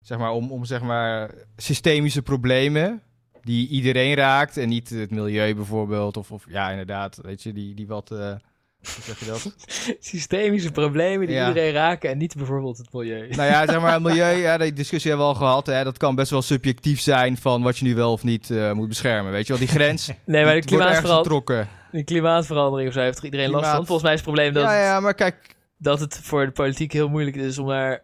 zeg 0.02 0.18
maar 0.18 0.32
om, 0.32 0.52
om 0.52 0.66
zeg 0.66 0.82
maar 0.82 1.32
systemische 1.58 2.22
problemen 2.22 3.02
die 3.44 3.68
iedereen 3.68 4.14
raakt 4.16 4.58
en 4.58 4.70
niet 4.70 4.90
het 4.90 5.12
milieu 5.12 5.56
bijvoorbeeld, 5.56 6.18
of, 6.18 6.32
of 6.32 6.44
ja, 6.48 6.70
inderdaad, 6.70 7.20
weet 7.22 7.44
je, 7.44 7.54
die, 7.54 7.74
die 7.74 7.88
wat, 7.88 8.12
eh, 8.12 8.18
hoe 8.18 9.04
zeg 9.04 9.20
je 9.20 9.26
dat? 9.26 9.56
Systemische 10.00 10.72
problemen 10.72 11.28
die 11.28 11.36
Ja. 11.36 11.48
iedereen 11.48 11.72
raken 11.74 12.10
en 12.10 12.18
niet 12.18 12.36
bijvoorbeeld 12.36 12.78
het 12.78 12.94
milieu. 12.94 13.28
nou 13.30 13.50
ja, 13.50 13.66
zeg 13.68 13.82
maar, 13.82 13.94
het 13.94 14.02
milieu, 14.10 14.36
ja, 14.38 14.58
die 14.58 14.74
discussie 14.74 15.10
hebben 15.12 15.28
we 15.30 15.34
al 15.34 15.40
gehad, 15.40 15.66
hè, 15.66 15.84
dat 15.84 15.98
kan 15.98 16.16
best 16.16 16.32
wel 16.32 16.42
subjectief 16.42 17.00
zijn 17.00 17.38
van 17.38 17.62
wat 17.62 17.78
je 17.78 17.86
nu 17.86 17.96
wel 17.96 18.12
of 18.12 18.24
niet 18.24 18.50
eh, 18.52 18.72
moet 18.72 18.88
beschermen, 18.88 19.32
weet 19.32 19.48
je 19.48 19.54
wel, 19.54 19.62
die 19.62 19.72
grens 19.72 20.10
Nee, 20.26 20.44
maar 20.46 20.54
de 20.56 20.64
klimaatverandering, 20.66 21.68
die 21.92 22.04
klimaatverandering 22.04 22.88
of 22.88 22.94
zo 22.94 23.02
heeft 23.02 23.18
er 23.18 23.24
iedereen 23.24 23.50
last 23.50 23.70
van. 23.70 23.76
Volgens 23.86 24.02
mij 24.04 24.14
is 24.14 24.20
het 24.20 24.28
probleem 24.30 24.54
dat, 24.54 24.64
Ja, 24.64 24.84
ja, 24.84 25.00
maar 25.00 25.14
kijk, 25.14 25.56
dat 25.78 26.00
het 26.00 26.20
voor 26.24 26.46
de 26.46 26.52
politiek 26.52 26.92
heel 26.94 27.10
moeilijk 27.10 27.36
is 27.36 27.58
om 27.58 27.68
naar 27.68 28.02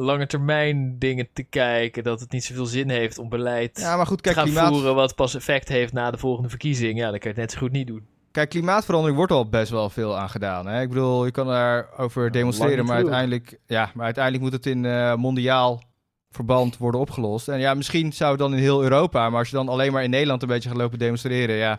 lange 0.00 0.26
termijn 0.26 0.98
dingen 0.98 1.28
te 1.32 1.42
kijken. 1.42 2.04
Dat 2.04 2.20
het 2.20 2.32
niet 2.32 2.44
zoveel 2.44 2.66
zin 2.66 2.90
heeft 2.90 3.18
om 3.18 3.28
beleid 3.28 3.78
ja, 3.80 3.96
maar 3.96 4.06
goed, 4.06 4.16
te 4.16 4.22
kijk, 4.22 4.36
gaan 4.36 4.44
klimaat, 4.44 4.68
voeren 4.72 4.94
wat 4.94 5.14
pas 5.14 5.34
effect 5.34 5.68
heeft 5.68 5.92
na 5.92 6.10
de 6.10 6.18
volgende 6.18 6.48
verkiezing. 6.48 6.98
Ja, 6.98 7.10
dan 7.10 7.18
kan 7.18 7.30
je 7.30 7.36
het 7.36 7.36
net 7.36 7.52
zo 7.52 7.58
goed 7.58 7.72
niet 7.72 7.86
doen. 7.86 8.06
Kijk, 8.30 8.48
klimaatverandering 8.48 9.16
wordt 9.16 9.32
al 9.32 9.48
best 9.48 9.70
wel 9.70 9.90
veel 9.90 10.18
aan 10.18 10.30
gedaan. 10.30 10.66
Hè? 10.66 10.80
Ik 10.80 10.88
bedoel, 10.88 11.24
je 11.24 11.30
kan 11.30 11.46
daarover 11.46 12.30
demonstreren, 12.30 12.84
maar 12.84 12.96
uiteindelijk, 12.96 13.58
ja, 13.66 13.90
maar 13.94 14.04
uiteindelijk 14.04 14.44
moet 14.44 14.52
het 14.52 14.66
in 14.66 14.84
eh, 14.84 15.14
mondiaal 15.14 15.82
verband 16.30 16.76
worden 16.76 17.00
opgelost. 17.00 17.48
En 17.48 17.58
ja, 17.58 17.74
misschien 17.74 18.12
zou 18.12 18.30
het 18.30 18.40
dan 18.40 18.54
in 18.54 18.58
heel 18.58 18.82
Europa, 18.82 19.30
maar 19.30 19.38
als 19.38 19.50
je 19.50 19.56
dan 19.56 19.68
alleen 19.68 19.92
maar 19.92 20.02
in 20.02 20.10
Nederland 20.10 20.42
een 20.42 20.48
beetje 20.48 20.68
gaat 20.68 20.78
lopen 20.78 20.98
demonstreren, 20.98 21.56
ja, 21.56 21.78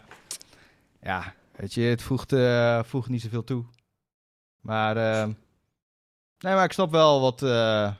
ja 1.01 1.33
weet 1.55 1.73
je, 1.73 1.81
het 1.81 2.01
voegt, 2.01 2.33
eh, 2.33 2.83
voegt 2.83 3.09
niet 3.09 3.21
zoveel 3.21 3.43
toe. 3.43 3.65
Maar, 4.61 4.97
eh, 4.97 5.25
nee, 6.39 6.53
maar 6.53 6.63
ik 6.63 6.71
snap 6.71 6.91
wel 6.91 7.21
wat, 7.21 7.41
eh, 7.41 7.91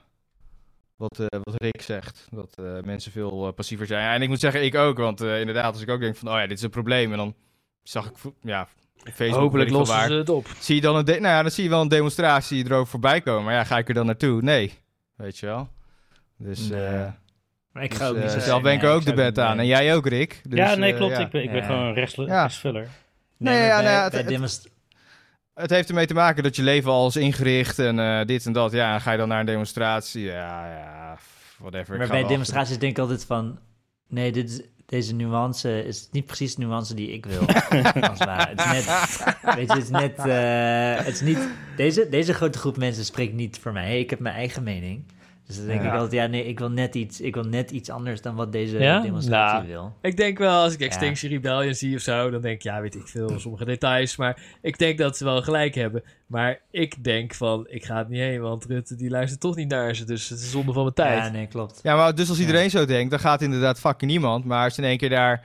wat, 1.00 1.18
eh, 1.18 1.26
wat 1.42 1.54
Rick 1.56 1.82
zegt. 1.82 2.26
Dat 2.30 2.54
eh, 2.58 2.64
mensen 2.84 3.12
veel 3.12 3.46
eh, 3.46 3.52
passiever 3.52 3.86
zijn. 3.86 4.02
Ja, 4.02 4.14
en 4.14 4.22
ik 4.22 4.28
moet 4.28 4.40
zeggen, 4.40 4.64
ik 4.64 4.74
ook. 4.74 4.98
Want 4.98 5.20
eh, 5.20 5.40
inderdaad, 5.40 5.72
als 5.72 5.82
ik 5.82 5.88
ook 5.90 6.00
denk 6.00 6.16
van, 6.16 6.28
oh 6.28 6.34
ja, 6.34 6.46
dit 6.46 6.56
is 6.58 6.62
een 6.64 6.70
probleem. 6.70 7.10
En 7.12 7.18
dan 7.18 7.34
zag 7.82 8.06
ik, 8.10 8.16
ja, 8.42 8.68
op 9.06 9.12
Facebook, 9.12 9.40
Hopelijk 9.40 9.68
ik 9.70 9.76
lossen 9.76 9.96
waar, 9.96 10.08
ze 10.08 10.14
het 10.14 10.28
op. 10.28 10.46
Zie 10.58 10.74
je 10.74 10.80
dan 10.80 10.96
een, 10.96 11.04
de- 11.04 11.12
nou 11.20 11.34
ja, 11.34 11.42
dan 11.42 11.50
zie 11.50 11.64
je 11.64 11.70
wel 11.70 11.80
een 11.80 11.88
demonstratie 11.88 12.64
erover 12.64 12.86
voorbij 12.86 13.20
komen. 13.20 13.44
Maar 13.44 13.54
ja, 13.54 13.64
ga 13.64 13.78
ik 13.78 13.88
er 13.88 13.94
dan 13.94 14.06
naartoe? 14.06 14.42
Nee. 14.42 14.72
Weet 15.16 15.38
je 15.38 15.46
wel? 15.46 15.68
Dus, 16.38 16.68
Nee. 16.68 16.84
eh 16.84 17.06
maar 17.72 17.82
ik 17.82 17.90
dus, 17.90 17.98
ga 17.98 18.08
ook 18.08 18.16
eh, 18.16 18.22
niet 18.22 18.30
zo 18.30 18.38
zelf 18.38 18.62
ben 18.62 18.70
nee, 18.70 18.80
ik 18.80 18.82
er 18.88 18.94
ook 18.94 19.04
de 19.04 19.14
bed 19.14 19.38
aan. 19.38 19.58
En 19.58 19.66
jij 19.66 19.94
ook, 19.94 20.06
Rick. 20.06 20.40
Dus, 20.48 20.58
ja, 20.58 20.74
nee, 20.74 20.94
klopt. 20.94 21.12
ja. 21.16 21.20
Ik 21.20 21.30
ben, 21.30 21.42
ik 21.42 21.50
ben 21.50 21.60
Ja. 21.60 21.66
gewoon 21.66 21.92
restl- 21.94 22.22
Ja. 22.22 22.42
restvuller. 22.42 22.88
Nee, 23.36 23.54
Nee, 23.54 23.64
ja, 23.66 23.74
bij- 23.74 23.84
nou 23.84 23.94
ja, 23.96 24.10
bij 24.10 24.24
het- 25.60 25.70
heeft 25.70 25.88
ermee 25.88 26.06
te 26.06 26.14
maken 26.14 26.42
dat 26.42 26.56
je 26.56 26.62
leven 26.62 26.90
al 26.90 27.06
is 27.06 27.16
ingericht 27.16 27.78
en 27.78 27.98
eh, 27.98 28.26
dit 28.26 28.46
en 28.46 28.52
dat. 28.52 28.72
Ja, 28.72 28.98
ga 28.98 29.12
je 29.12 29.18
dan 29.18 29.28
naar 29.28 29.40
een 29.40 29.46
demonstratie? 29.46 30.22
Ja, 30.24 30.66
ja, 30.66 31.18
whatever. 31.58 31.98
Maar 31.98 32.08
bij 32.08 32.26
demonstraties 32.26 32.78
denk 32.78 32.92
ik 32.92 32.98
altijd 32.98 33.24
van... 33.24 33.58
Nee, 34.08 34.32
dit 34.32 34.50
is, 34.50 34.60
deze 34.86 35.14
nuance 35.14 35.84
is 35.84 36.08
niet 36.10 36.26
precies 36.26 36.54
de 36.54 36.62
nuance 36.62 36.94
die 36.94 37.12
ik 37.12 37.26
wil. 37.26 37.40
als 38.10 38.18
het 38.18 38.60
is 38.60 38.66
net... 38.66 38.86
Weet 39.56 39.66
je, 39.68 39.74
het 39.74 39.82
is 39.82 39.90
net... 39.90 40.18
eh, 40.18 41.04
het 41.04 41.14
is 41.14 41.20
niet... 41.20 41.38
Deze, 41.76 42.08
deze 42.08 42.34
grote 42.34 42.58
groep 42.58 42.76
mensen 42.76 43.04
spreekt 43.04 43.34
niet 43.34 43.58
voor 43.58 43.72
mij. 43.72 44.00
Ik 44.00 44.10
heb 44.10 44.18
mijn 44.18 44.34
eigen 44.34 44.62
mening. 44.62 45.04
Dus 45.50 45.58
dan 45.58 45.66
denk 45.68 45.82
Ja. 45.82 45.86
ik 45.88 45.92
altijd... 45.92 46.12
Ja, 46.12 46.26
nee, 46.26 46.44
ik 46.44 46.58
wil 46.58 46.70
net 46.70 46.94
iets, 46.94 47.20
ik 47.20 47.34
wil 47.34 47.44
net 47.44 47.70
iets 47.70 47.90
anders 47.90 48.22
dan 48.22 48.34
wat 48.34 48.52
deze 48.52 48.78
Ja? 48.78 49.00
demonstratie 49.00 49.68
Nou, 49.68 49.68
wil. 49.68 49.92
Ik 50.02 50.16
denk 50.16 50.38
wel, 50.38 50.62
als 50.62 50.72
ik 50.72 50.80
Ja. 50.80 50.86
Extinction 50.86 51.30
Rebellion 51.32 51.74
zie 51.74 51.96
of 51.96 52.02
zo, 52.02 52.30
dan 52.30 52.40
denk 52.40 52.54
ik, 52.54 52.62
ja, 52.62 52.80
weet 52.80 52.94
ik 52.94 53.06
veel, 53.08 53.38
sommige 53.38 53.64
details. 53.64 54.16
Maar 54.16 54.38
ik 54.62 54.78
denk 54.78 54.98
dat 54.98 55.16
ze 55.16 55.24
wel 55.24 55.42
gelijk 55.42 55.74
hebben. 55.74 56.02
Maar 56.26 56.60
ik 56.70 57.04
denk 57.04 57.34
van, 57.34 57.66
ik 57.68 57.84
ga 57.84 57.96
het 57.96 58.08
niet 58.08 58.20
heen, 58.20 58.40
want 58.40 58.64
Rutte 58.64 58.96
die 58.96 59.10
luistert 59.10 59.40
toch 59.40 59.56
niet 59.56 59.68
naar 59.68 59.94
ze. 59.94 60.04
Dus 60.04 60.28
het 60.28 60.38
is 60.38 60.50
zonde 60.50 60.72
van 60.72 60.82
mijn 60.82 60.94
tijd. 60.94 61.24
Ja, 61.24 61.30
nee, 61.30 61.46
klopt. 61.46 61.80
Ja, 61.82 61.96
maar 61.96 62.14
dus 62.14 62.28
als 62.28 62.40
iedereen 62.40 62.70
zo 62.70 62.84
denkt, 62.84 63.10
dan 63.10 63.20
gaat 63.20 63.42
inderdaad 63.42 63.80
fucking 63.80 64.10
niemand. 64.10 64.44
Maar 64.44 64.64
als 64.64 64.78
in 64.78 64.84
één 64.84 64.98
keer 64.98 65.08
daar 65.10 65.44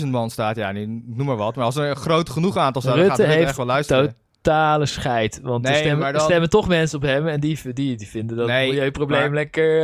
100.000 0.00 0.06
man 0.06 0.30
staat, 0.30 0.56
ja, 0.56 0.72
noem 0.72 1.26
maar 1.26 1.36
wat. 1.36 1.56
Maar 1.56 1.64
als 1.64 1.76
er 1.76 1.90
een 1.90 1.96
groot 1.96 2.30
genoeg 2.30 2.56
aantal 2.56 2.82
staat, 2.82 2.94
dan 2.94 3.02
Rutte 3.04 3.16
gaat 3.16 3.20
Rutte 3.26 3.36
heeft 3.38 3.48
echt 3.48 3.56
wel 3.56 3.66
luisteren. 3.66 4.14
Totale 4.46 4.86
scheid. 4.86 5.40
Want 5.42 5.62
Nee, 5.64 5.72
er, 5.72 5.78
stemmen, 5.78 6.12
dan- 6.12 6.22
stemmen 6.22 6.50
toch 6.50 6.68
mensen 6.68 6.98
op 6.98 7.04
hem 7.04 7.26
en 7.26 7.40
die, 7.40 7.58
die, 7.72 7.96
die 7.96 8.06
vinden 8.08 8.36
dat 8.36 8.46
Nee, 8.46 8.64
het 8.66 8.74
milieuprobleem 8.74 9.20
maar- 9.20 9.30
lekker, 9.30 9.80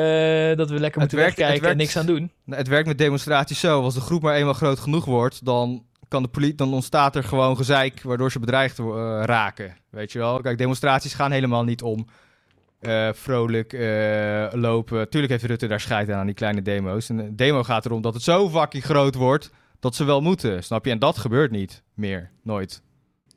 eh, 0.50 0.56
dat 0.56 0.70
we 0.70 0.78
lekker 0.80 1.00
moeten 1.00 1.18
werkt- 1.18 1.38
en 1.38 1.76
niks 1.76 1.96
aan 1.96 2.06
doen. 2.06 2.30
Nou, 2.44 2.58
Het 2.58 2.68
werkt 2.68 2.86
met 2.86 2.98
demonstraties 2.98 3.60
zo. 3.60 3.82
Als 3.82 3.94
de 3.94 4.00
groep 4.00 4.22
maar 4.22 4.34
eenmaal 4.34 4.52
groot 4.52 4.78
genoeg 4.78 5.04
wordt, 5.04 5.44
dan, 5.44 5.84
kan 6.08 6.22
de 6.22 6.28
politie, 6.28 6.54
dan 6.54 6.72
ontstaat 6.72 7.16
er 7.16 7.24
gewoon 7.24 7.56
gezeik 7.56 8.02
waardoor 8.02 8.30
ze 8.32 8.38
bedreigd 8.38 8.78
eh, 8.78 8.84
raken. 9.24 9.76
Weet 9.90 10.12
je 10.12 10.18
wel? 10.18 10.40
Kijk, 10.40 10.58
demonstraties 10.58 11.14
gaan 11.14 11.30
helemaal 11.30 11.64
niet 11.64 11.82
om 11.82 12.06
eh, 12.80 13.08
vrolijk 13.12 13.72
lopen. 14.52 15.08
Tuurlijk 15.08 15.32
heeft 15.32 15.44
Rutte 15.44 15.66
daar 15.66 15.80
scheid 15.80 16.10
aan, 16.10 16.18
aan 16.18 16.26
die 16.26 16.34
kleine 16.34 16.62
demo's. 16.62 17.08
En 17.08 17.18
een 17.18 17.36
demo 17.36 17.62
gaat 17.62 17.84
erom 17.86 18.02
dat 18.02 18.14
het 18.14 18.22
zo 18.22 18.48
fucking 18.50 18.84
groot 18.84 19.14
wordt 19.14 19.50
dat 19.80 19.94
ze 19.94 20.04
wel 20.04 20.20
moeten. 20.20 20.62
Snap 20.64 20.84
je? 20.84 20.90
En 20.90 20.98
dat 20.98 21.18
gebeurt 21.18 21.50
niet 21.50 21.82
meer. 21.94 22.30
Nooit. 22.42 22.82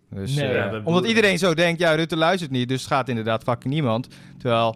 Dus, 0.09 0.35
Nee, 0.35 0.47
eh, 0.47 0.55
ja, 0.71 0.81
omdat 0.83 1.05
iedereen 1.05 1.37
zo 1.37 1.53
denkt, 1.53 1.79
ja, 1.79 1.95
Rutte 1.95 2.17
luistert 2.17 2.51
niet, 2.51 2.69
dus 2.69 2.85
gaat 2.85 3.09
inderdaad 3.09 3.43
fucking 3.43 3.73
niemand. 3.73 4.07
Terwijl 4.37 4.75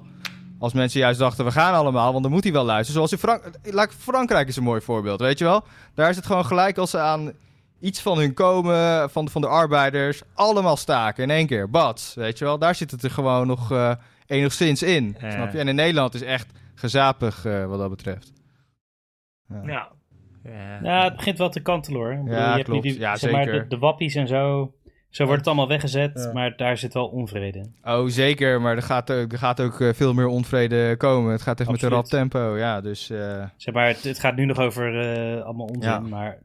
als 0.60 0.74
mensen 0.74 1.00
juist 1.00 1.20
dachten, 1.20 1.46
we 1.46 1.52
gaan 1.52 1.74
allemaal, 1.74 2.12
want 2.12 2.24
dan 2.24 2.32
moet 2.32 2.44
hij 2.44 2.54
wel 2.54 2.64
luisteren. 2.66 2.94
Zoals 2.94 3.12
in 3.12 3.18
Frank 3.18 3.50
laat- 3.64 3.94
Frankrijk 3.94 4.48
is 4.48 4.56
een 4.56 4.64
mooi 4.64 4.82
voorbeeld, 4.82 5.20
weet 5.20 5.38
je 5.40 5.44
wel? 5.46 5.64
Daar 5.94 6.10
is 6.10 6.16
het 6.16 6.26
gewoon 6.26 6.46
gelijk 6.46 6.78
als 6.78 6.90
ze 6.90 6.98
aan 7.00 7.32
iets 7.80 8.02
van 8.02 8.18
hun 8.18 8.34
komen, 8.34 9.10
van 9.10 9.26
de, 9.26 9.32
van 9.32 9.42
de 9.42 9.48
arbeiders, 9.48 10.22
allemaal 10.34 10.78
staken 10.78 11.24
in 11.24 11.30
één 11.30 11.48
keer. 11.48 11.70
Bats, 11.70 12.14
weet 12.14 12.38
je 12.38 12.46
wel? 12.46 12.58
Daar 12.60 12.76
zit 12.76 12.92
het 12.92 13.04
er 13.04 13.12
gewoon 13.12 13.48
nog 13.48 13.72
eh, 13.72 13.92
enigszins 14.28 14.84
in, 14.84 15.16
Ja. 15.22 15.32
snap 15.32 15.52
je? 15.52 15.58
En 15.60 15.68
in 15.68 15.76
Nederland 15.76 16.14
is 16.14 16.22
echt 16.22 16.48
gezapig 16.76 17.46
eh, 17.46 17.66
wat 17.66 17.80
dat 17.80 17.90
betreft. 17.90 18.32
Ja. 19.66 19.88
Ja. 20.84 21.04
Het 21.04 21.16
begint 21.16 21.38
wel 21.38 21.50
te 21.50 21.60
kantelen 21.60 22.00
hoor. 22.00 22.12
Ik 22.12 22.24
bedoel, 22.24 22.36
Ja, 22.40 22.50
je 22.50 22.56
hebt 22.56 22.58
nu 22.58 22.64
klopt. 22.74 22.84
Die, 22.84 23.00
Ja, 23.00 23.16
zeg 23.16 23.32
maar, 23.32 23.44
zeker. 23.44 23.62
de, 23.62 23.68
de 23.68 23.78
wappies 23.78 24.16
en 24.16 24.28
zo. 24.28 24.74
Zo 25.10 25.24
wordt 25.24 25.40
het 25.40 25.48
allemaal 25.48 25.68
weggezet, 25.68 26.12
Ja. 26.26 26.32
maar 26.34 26.58
daar 26.58 26.78
zit 26.78 26.94
wel 26.94 27.08
onvrede 27.08 27.58
in. 27.58 27.76
Oh, 27.84 28.08
zeker, 28.08 28.62
maar 28.62 28.76
er 28.76 28.82
gaat 28.82 29.12
ook, 29.12 29.32
er 29.32 29.38
gaat 29.38 29.60
ook 29.62 29.82
eh, 29.82 29.94
veel 29.94 30.14
meer 30.14 30.28
onvrede 30.28 30.96
komen. 30.98 31.32
Het 31.32 31.42
gaat 31.42 31.60
echt 31.60 31.72
met 31.72 31.82
een 31.82 31.90
rap 31.90 32.06
tempo, 32.06 32.58
ja, 32.58 32.82
dus... 32.82 33.10
eh, 33.10 33.44
Zeg 33.58 33.74
maar, 33.74 33.88
het, 33.88 34.04
het 34.04 34.20
gaat 34.20 34.36
nu 34.36 34.46
nog 34.46 34.58
over 34.58 35.00
eh, 35.00 35.44
allemaal 35.44 35.66
onzin, 35.66 35.92
Ja. 35.92 36.00
maar 36.00 36.38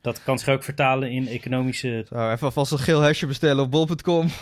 dat 0.00 0.22
kan 0.22 0.38
zich 0.38 0.48
ook 0.48 0.62
vertalen 0.62 1.10
in 1.10 1.28
economische... 1.28 2.04
Zo, 2.08 2.30
even 2.30 2.46
alvast 2.46 2.72
een 2.72 2.78
geel 2.78 3.00
hesje 3.00 3.26
bestellen 3.26 3.64
op 3.64 3.70
bol.com. 3.70 4.28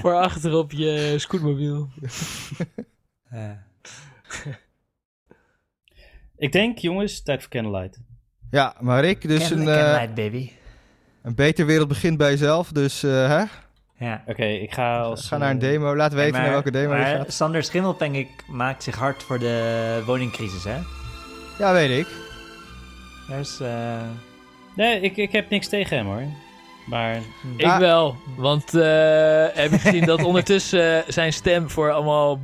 Voor 0.00 0.14
achter 0.14 0.54
op 0.54 0.72
je 0.72 1.14
scootmobiel. 1.16 1.88
Ja. 3.30 3.64
Ik 6.36 6.52
denk, 6.52 6.78
jongens, 6.78 7.22
tijd 7.22 7.40
voor 7.40 7.50
Candlelight. 7.50 7.98
Ja, 8.50 8.74
maar 8.80 9.00
Rick, 9.00 9.28
dus 9.28 9.50
een, 9.50 9.56
Candle- 9.56 9.74
Candlelight, 9.74 10.14
baby. 10.14 10.50
Een 11.26 11.34
betere 11.34 11.66
wereld 11.66 11.88
begint 11.88 12.16
bij 12.18 12.30
jezelf. 12.30 12.68
Dus 12.72 13.02
eh, 13.02 13.10
hè? 13.10 13.44
Ja. 13.98 14.22
Oké, 14.26 14.44
ik 14.44 14.72
ga 14.72 15.00
als... 15.00 15.28
ga 15.28 15.36
naar 15.36 15.50
een 15.50 15.60
eh, 15.60 15.68
demo. 15.70 15.96
Laat 15.96 16.12
weten 16.12 16.32
maar, 16.32 16.40
naar 16.42 16.50
welke 16.50 16.70
demo 16.70 16.94
je 16.94 17.00
maar 17.00 17.16
gaat. 17.16 17.32
Sander 17.32 17.62
Schimmelpenninck 17.64 18.28
maakt 18.48 18.82
zich 18.82 18.94
hard 18.96 19.22
voor 19.22 19.38
de 19.38 20.02
woningcrisis, 20.06 20.64
hè? 20.64 20.76
Ja, 21.58 21.72
weet 21.72 21.98
ik. 21.98 22.06
Dus, 23.28 23.60
eh, 23.60 24.00
Nee, 24.76 25.00
ik, 25.00 25.16
ik 25.16 25.32
heb 25.32 25.50
niks 25.50 25.68
tegen 25.68 25.96
hem 25.96 26.06
hoor. 26.06 26.22
Maar 26.86 27.20
Ik 27.56 27.64
Ah. 27.64 27.78
wel, 27.78 28.16
want 28.36 28.74
eh, 28.74 28.82
heb 29.52 29.70
je 29.70 29.78
gezien 29.78 30.04
dat 30.04 30.22
ondertussen 30.30 31.04
zijn 31.08 31.32
stem 31.32 31.70
voor 31.70 31.90
allemaal 31.92 32.40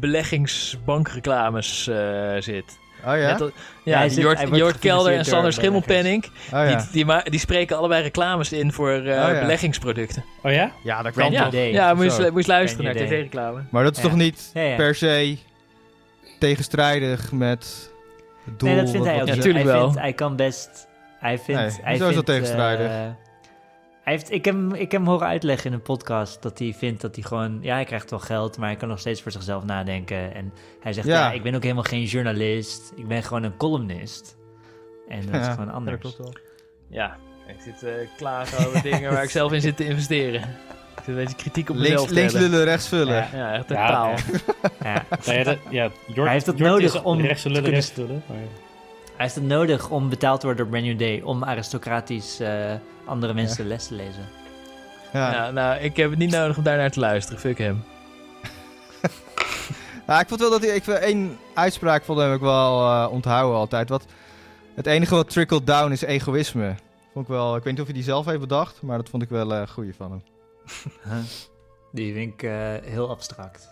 beleggingsbankreclames 0.00 1.86
eh, 1.88 2.34
zit. 2.38 2.78
Oh 3.06 3.16
ja? 3.18 3.36
Net 3.38 3.52
Ja, 3.84 4.02
ja, 4.02 4.08
Jort, 4.56 4.78
Kelder 4.78 5.12
en 5.12 5.24
Sander 5.24 5.42
door 5.42 5.52
Schimmelpenninck, 5.52 6.24
Oh 6.24 6.30
ja. 6.50 6.86
die, 6.92 7.04
die, 7.04 7.30
die 7.30 7.40
spreken 7.40 7.76
allebei 7.76 8.02
reclames 8.02 8.52
in 8.52 8.72
voor 8.72 8.90
eh, 8.90 9.04
ja. 9.04 9.40
beleggingsproducten. 9.40 10.24
Oh 10.42 10.52
ja? 10.52 10.70
Ja, 10.82 11.02
dat 11.02 11.12
kan 11.14 11.32
toch. 11.32 11.46
idee. 11.46 11.72
ja, 11.72 11.94
moet 11.94 12.04
je, 12.04 12.10
eens- 12.10 12.18
luisteren 12.46 12.84
naar 12.84 12.94
tv-reclame. 12.94 13.62
Maar 13.70 13.82
dat 13.84 13.96
is 13.96 14.02
Ja. 14.02 14.08
toch 14.08 14.16
niet 14.18 14.50
Ja, 14.54 14.62
ja. 14.62 14.76
per 14.76 14.94
se 14.94 15.36
tegenstrijdig 16.38 17.32
met 17.32 17.90
het 18.44 18.58
doel? 18.60 18.68
nee, 18.68 18.78
dat 18.80 18.90
vindt 18.90 19.06
wat- 19.06 19.14
hij 19.14 19.22
ook 19.22 19.28
niet. 19.34 19.42
hij, 19.54 19.64
wel. 19.64 19.84
Vindt, 19.84 19.98
hij 20.00 20.12
kan 20.12 20.36
best... 20.36 20.88
Hij 21.20 21.38
vindt... 21.38 21.60
Nee, 21.60 21.70
hij 21.82 21.92
is 21.92 22.14
dat 22.14 22.26
tegenstrijdig? 22.26 22.86
eh, 22.90 23.00
hij 24.02 24.12
heeft, 24.12 24.30
ik, 24.30 24.44
heb, 24.44 24.54
hem- 24.54 24.74
ik 24.74 24.92
heb 24.92 25.00
hem 25.00 25.10
horen 25.10 25.26
uitleggen 25.26 25.66
in 25.66 25.72
een 25.72 25.82
podcast 25.82 26.42
dat 26.42 26.58
hij 26.58 26.74
vindt 26.78 27.00
dat 27.00 27.14
hij 27.14 27.24
gewoon... 27.24 27.58
Ja, 27.62 27.74
hij 27.74 27.84
krijgt 27.84 28.10
wel 28.10 28.18
geld, 28.18 28.58
maar 28.58 28.68
hij 28.68 28.76
kan 28.76 28.88
nog 28.88 28.98
steeds 28.98 29.22
voor 29.22 29.32
zichzelf 29.32 29.64
nadenken. 29.64 30.34
En 30.34 30.52
hij 30.80 30.92
zegt, 30.92 31.06
ja, 31.06 31.14
Ja. 31.18 31.32
ik 31.32 31.42
ben 31.42 31.54
ook 31.54 31.62
helemaal 31.62 31.82
geen 31.82 32.04
journalist. 32.04 32.92
Ik 32.96 33.06
ben 33.08 33.22
gewoon 33.22 33.42
een 33.42 33.56
columnist. 33.56 34.36
En 35.08 35.26
dat 35.30 35.40
is 35.40 35.46
gewoon 35.46 35.70
anders. 35.70 36.02
dat 36.02 36.14
klopt 36.14 36.16
wel. 36.34 36.42
Ja, 36.88 37.16
ik 37.46 37.56
zit 37.64 37.82
eh 37.82 37.92
klagen 38.16 38.66
over 38.66 38.82
dingen 38.82 39.12
waar 39.12 39.22
ik 39.22 39.30
zelf 39.30 39.52
in 39.52 39.60
zit 39.60 39.76
te 39.76 39.84
investeren. 39.84 40.40
Ik 40.40 41.06
zit 41.06 41.06
een 41.06 41.14
beetje 41.14 41.36
kritiek 41.36 41.70
op 41.70 41.76
mezelf 41.76 42.10
Links, 42.10 42.32
links 42.32 42.48
lullen, 42.48 42.64
rechts 42.64 42.88
vullen. 42.88 43.14
Ja. 43.14 43.28
Ja, 43.34 43.52
echt 43.54 43.66
totaal. 43.68 44.14
Ja. 44.82 45.04
Ja, 45.24 45.42
dat, 45.44 45.58
ja 45.70 45.90
Jort, 46.06 46.16
Hij 46.16 46.32
heeft 46.32 46.46
het 46.46 46.58
Jort 46.58 46.70
nodig 46.70 46.94
is 46.94 47.02
om 47.02 47.20
rechts 47.20 47.44
lullen, 47.44 47.62
kunnen 47.62 47.80
rechts 47.80 47.96
maar- 48.28 48.36
Hij 49.20 49.28
heeft 49.28 49.40
het 49.40 49.48
nodig 49.50 49.90
om 49.90 50.08
betaald 50.08 50.40
te 50.40 50.46
worden 50.46 50.64
door 50.64 50.74
Brand 50.74 50.88
New 50.88 50.98
Day... 50.98 51.20
om 51.20 51.44
aristocratisch 51.44 52.40
eh, 52.40 52.74
andere 53.04 53.34
mensen 53.34 53.66
les 53.66 53.86
te 53.86 53.94
lezen. 53.94 54.28
Ja. 55.12 55.32
Ja, 55.32 55.50
nou, 55.50 55.80
ik 55.80 55.96
heb 55.96 56.10
het 56.10 56.18
niet 56.18 56.30
nodig 56.30 56.56
om 56.56 56.62
daar 56.62 56.76
naar 56.76 56.90
te 56.90 57.00
luisteren. 57.00 57.40
Fuck 57.40 57.58
hem. 57.58 57.84
Nou, 60.06 60.20
ik 60.20 60.28
vond 60.28 60.40
wel 60.40 60.50
dat 60.50 60.62
hij... 60.62 60.74
Ik 60.74 60.84
vind 60.84 60.98
één 60.98 61.38
uitspraak 61.54 62.04
van 62.04 62.18
hem 62.18 62.32
ook 62.32 62.40
wel 62.40 62.86
eh, 62.86 63.12
onthouden 63.12 63.58
altijd. 63.58 63.88
Wat, 63.88 64.04
het 64.74 64.86
enige 64.86 65.14
wat 65.14 65.30
trickle 65.30 65.64
down 65.64 65.92
is 65.92 66.02
egoïsme. 66.02 66.74
Vond 67.12 67.24
ik 67.24 67.30
wel... 67.30 67.56
Ik 67.56 67.62
weet 67.62 67.72
niet 67.72 67.80
of 67.80 67.86
hij 67.86 67.94
die 67.94 68.04
zelf 68.04 68.26
heeft 68.26 68.40
bedacht, 68.40 68.82
maar 68.82 68.96
dat 68.96 69.08
vond 69.08 69.22
ik 69.22 69.28
wel 69.28 69.52
een 69.52 69.68
goeie 69.68 69.94
van 69.94 70.10
hem. 70.10 70.22
Die 71.92 72.12
vind 72.12 72.32
ik 72.32 72.42
eh, 72.42 72.74
heel 72.82 73.10
abstract. 73.10 73.69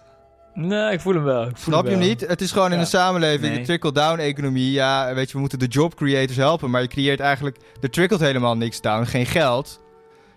Nee, 0.61 0.93
ik 0.93 1.01
voel 1.01 1.15
hem 1.15 1.23
wel. 1.23 1.43
Ik 1.43 1.57
voel 1.57 1.73
Snap 1.75 1.85
je 1.85 1.91
hem 1.91 1.99
hem 2.01 2.09
wel. 2.09 2.09
niet? 2.09 2.29
Het 2.29 2.41
is 2.41 2.53
gewoon 2.53 2.69
in 2.69 2.75
Ja. 2.75 2.81
een 2.81 2.87
samenleving, 2.87 3.49
Nee. 3.53 3.59
de 3.59 3.65
trickle-down-economie. 3.67 4.71
Ja, 4.73 5.15
weet 5.15 5.27
je, 5.27 5.33
we 5.33 5.41
moeten 5.41 5.59
de 5.59 5.67
job 5.67 5.95
creators 5.95 6.37
helpen. 6.37 6.71
Maar 6.71 6.83
je 6.83 6.89
creëert 6.89 7.21
eigenlijk... 7.21 7.57
Er 7.81 7.91
trickelt 7.91 8.21
helemaal 8.21 8.57
niks 8.57 8.81
down, 8.81 9.05
geen 9.05 9.27
geld. 9.27 9.83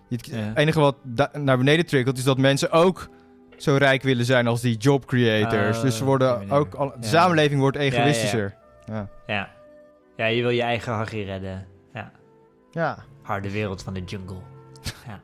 Het 0.09 0.25
Ja. 0.27 0.51
enige 0.55 0.79
wat 0.79 0.95
da- 1.03 1.31
naar 1.37 1.57
beneden 1.57 1.85
trickelt, 1.85 2.17
is 2.17 2.23
dat 2.23 2.37
mensen 2.37 2.71
ook 2.71 3.09
zo 3.57 3.75
rijk 3.75 4.01
willen 4.03 4.25
zijn 4.25 4.47
als 4.47 4.61
die 4.61 4.77
job 4.77 5.05
creators. 5.05 5.77
Oh, 5.77 5.83
dus 5.83 5.95
ze 5.97 6.03
op 6.03 6.07
die 6.07 6.07
worden 6.07 6.37
manier. 6.37 6.53
ook... 6.53 6.73
Al, 6.73 6.87
de 6.89 6.93
Ja. 6.99 7.07
samenleving 7.07 7.59
wordt 7.59 7.77
ja, 7.77 7.83
ja. 7.83 7.91
egoïstischer. 7.91 8.55
Ja, 8.85 9.09
Ja. 9.27 9.49
Ja, 10.17 10.25
je 10.25 10.41
wil 10.41 10.49
je 10.49 10.61
eigen 10.61 10.93
hachie 10.93 11.23
redden. 11.25 11.65
Ja. 11.93 12.11
ja. 12.71 12.97
Harde 13.21 13.51
wereld 13.51 13.83
van 13.83 13.93
de 13.93 14.03
jungle. 14.03 14.37
Ja. 15.07 15.21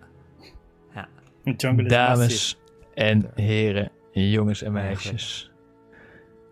Een 1.43 1.53
jungle 1.57 1.85
is 1.85 1.91
massive. 1.91 2.17
Dames 2.17 2.57
en 2.93 3.31
heren, 3.35 3.91
jongens 4.23 4.61
en 4.61 4.71
meisjes. 4.71 5.51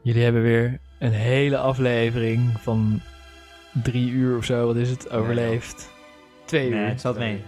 Jullie 0.02 0.24
hebben 0.24 0.42
weer 0.42 0.80
een 1.00 1.12
hele 1.12 1.58
aflevering 1.58 2.60
van 2.60 3.02
drie 3.84 4.10
uur 4.10 4.38
of 4.38 4.46
zo, 4.46 4.66
wat 4.66 4.76
is 4.76 4.90
het, 4.90 5.10
overleefd. 5.12 5.92
Twee 6.46 6.70
Nee, 6.70 6.80
uur. 6.80 6.88
het 6.88 7.02
valt 7.02 7.18
mee. 7.18 7.42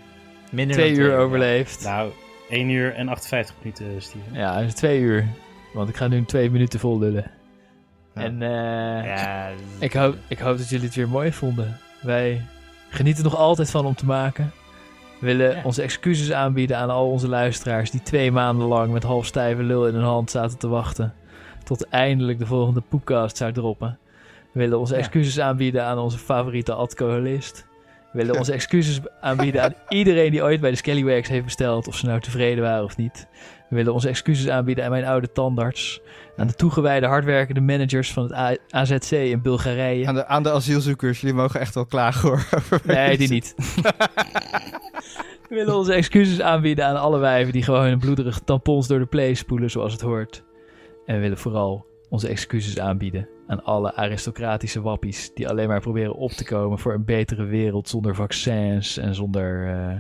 Minder 0.51 0.75
Twee 0.75 0.93
dan 0.95 1.03
uur 1.03 1.17
overleefd. 1.17 1.83
Nou, 1.83 2.11
1 2.49 2.69
uur 2.69 2.93
en 2.93 3.07
58 3.09 3.55
minuten, 3.59 4.01
Steven. 4.01 4.33
Ja, 4.33 4.57
is 4.59 4.73
twee 4.73 4.99
uur. 4.99 5.27
Want 5.73 5.89
ik 5.89 5.95
ga 5.95 6.07
nu 6.07 6.25
twee 6.25 6.49
minuten 6.51 6.79
vol 6.79 6.99
lullen. 6.99 7.31
Ja. 8.15 8.21
En 8.21 8.41
eh, 8.41 9.05
Ja, 9.05 9.49
ik, 9.79 9.93
hoop, 9.93 10.15
ik 10.27 10.39
hoop 10.39 10.57
dat 10.57 10.69
jullie 10.69 10.85
het 10.85 10.95
weer 10.95 11.09
mooi 11.09 11.31
vonden. 11.31 11.77
Wij 12.01 12.41
genieten 12.89 13.23
er 13.23 13.29
nog 13.29 13.39
altijd 13.39 13.69
van 13.71 13.85
om 13.85 13.95
te 13.95 14.05
maken. 14.05 14.51
We 15.19 15.25
willen 15.25 15.55
Ja. 15.55 15.61
onze 15.63 15.81
excuses 15.81 16.31
aanbieden 16.31 16.77
aan 16.77 16.89
al 16.89 17.09
onze 17.09 17.27
luisteraars 17.27 17.91
die 17.91 18.01
twee 18.01 18.31
maanden 18.31 18.67
lang 18.67 18.91
met 18.93 19.03
half 19.03 19.25
stijve 19.25 19.63
lul 19.63 19.87
in 19.87 19.93
hun 19.93 20.03
hand 20.03 20.31
zaten 20.31 20.57
te 20.57 20.67
wachten. 20.67 21.13
Tot 21.63 21.87
eindelijk 21.89 22.39
de 22.39 22.45
volgende 22.45 22.81
poepcast 22.89 23.37
zou 23.37 23.51
droppen. 23.51 23.97
We 24.53 24.59
willen 24.59 24.79
onze 24.79 24.93
Ja. 24.93 24.99
excuses 24.99 25.39
aanbieden 25.39 25.83
aan 25.83 25.97
onze 25.97 26.17
favoriete 26.17 26.73
alcoholist. 26.73 27.65
We 28.11 28.17
willen 28.23 28.37
onze 28.37 28.53
excuses 28.53 28.99
aanbieden 29.21 29.63
aan 29.63 29.73
iedereen 29.89 30.31
die 30.31 30.43
ooit 30.43 30.61
bij 30.61 30.69
de 30.69 30.75
Scallywags 30.75 31.29
heeft 31.29 31.45
besteld, 31.45 31.87
of 31.87 31.95
ze 31.95 32.05
nou 32.05 32.19
tevreden 32.19 32.63
waren 32.63 32.83
of 32.83 32.97
niet. 32.97 33.27
We 33.69 33.75
willen 33.75 33.93
onze 33.93 34.09
excuses 34.09 34.49
aanbieden 34.49 34.83
aan 34.83 34.89
mijn 34.91 35.05
oude 35.05 35.31
tandarts. 35.31 36.01
Aan 36.37 36.47
de 36.47 36.53
toegewijde 36.53 37.05
hardwerkende 37.05 37.61
managers 37.61 38.13
van 38.13 38.23
het 38.23 38.59
AZC 38.69 39.11
in 39.11 39.41
Bulgarije. 39.41 40.07
Aan, 40.07 40.15
de, 40.15 40.25
aan 40.25 40.43
de 40.43 40.51
asielzoekers, 40.51 41.21
jullie 41.21 41.35
mogen 41.35 41.59
echt 41.59 41.73
wel 41.73 41.85
klagen 41.85 42.29
hoor. 42.29 42.45
Nee, 42.83 43.17
die 43.17 43.29
niet. 43.29 43.55
We 45.49 45.55
willen 45.55 45.75
onze 45.75 45.93
excuses 45.93 46.41
aanbieden 46.41 46.85
aan 46.85 46.99
alle 46.99 47.17
wijven 47.17 47.53
die 47.53 47.63
gewoon 47.63 47.85
hun 47.85 47.99
bloederige 47.99 48.43
tampons 48.43 48.87
door 48.87 48.99
de 48.99 49.05
play 49.05 49.33
spoelen 49.33 49.69
zoals 49.69 49.91
het 49.91 50.01
hoort. 50.01 50.43
En 51.05 51.15
we 51.15 51.21
willen 51.21 51.37
vooral 51.37 51.85
onze 52.09 52.27
excuses 52.27 52.79
aanbieden 52.79 53.27
aan 53.47 53.63
alle 53.63 53.93
aristocratische 53.93 54.81
wappies 54.81 55.33
die 55.33 55.47
alleen 55.47 55.67
maar 55.67 55.81
proberen 55.81 56.15
op 56.15 56.31
te 56.31 56.45
komen 56.45 56.79
voor 56.79 56.93
een 56.93 57.05
betere 57.05 57.43
wereld 57.43 57.89
zonder 57.89 58.15
vaccins 58.15 58.97
en 58.97 59.15
zonder, 59.15 59.67
eh, 59.67 59.95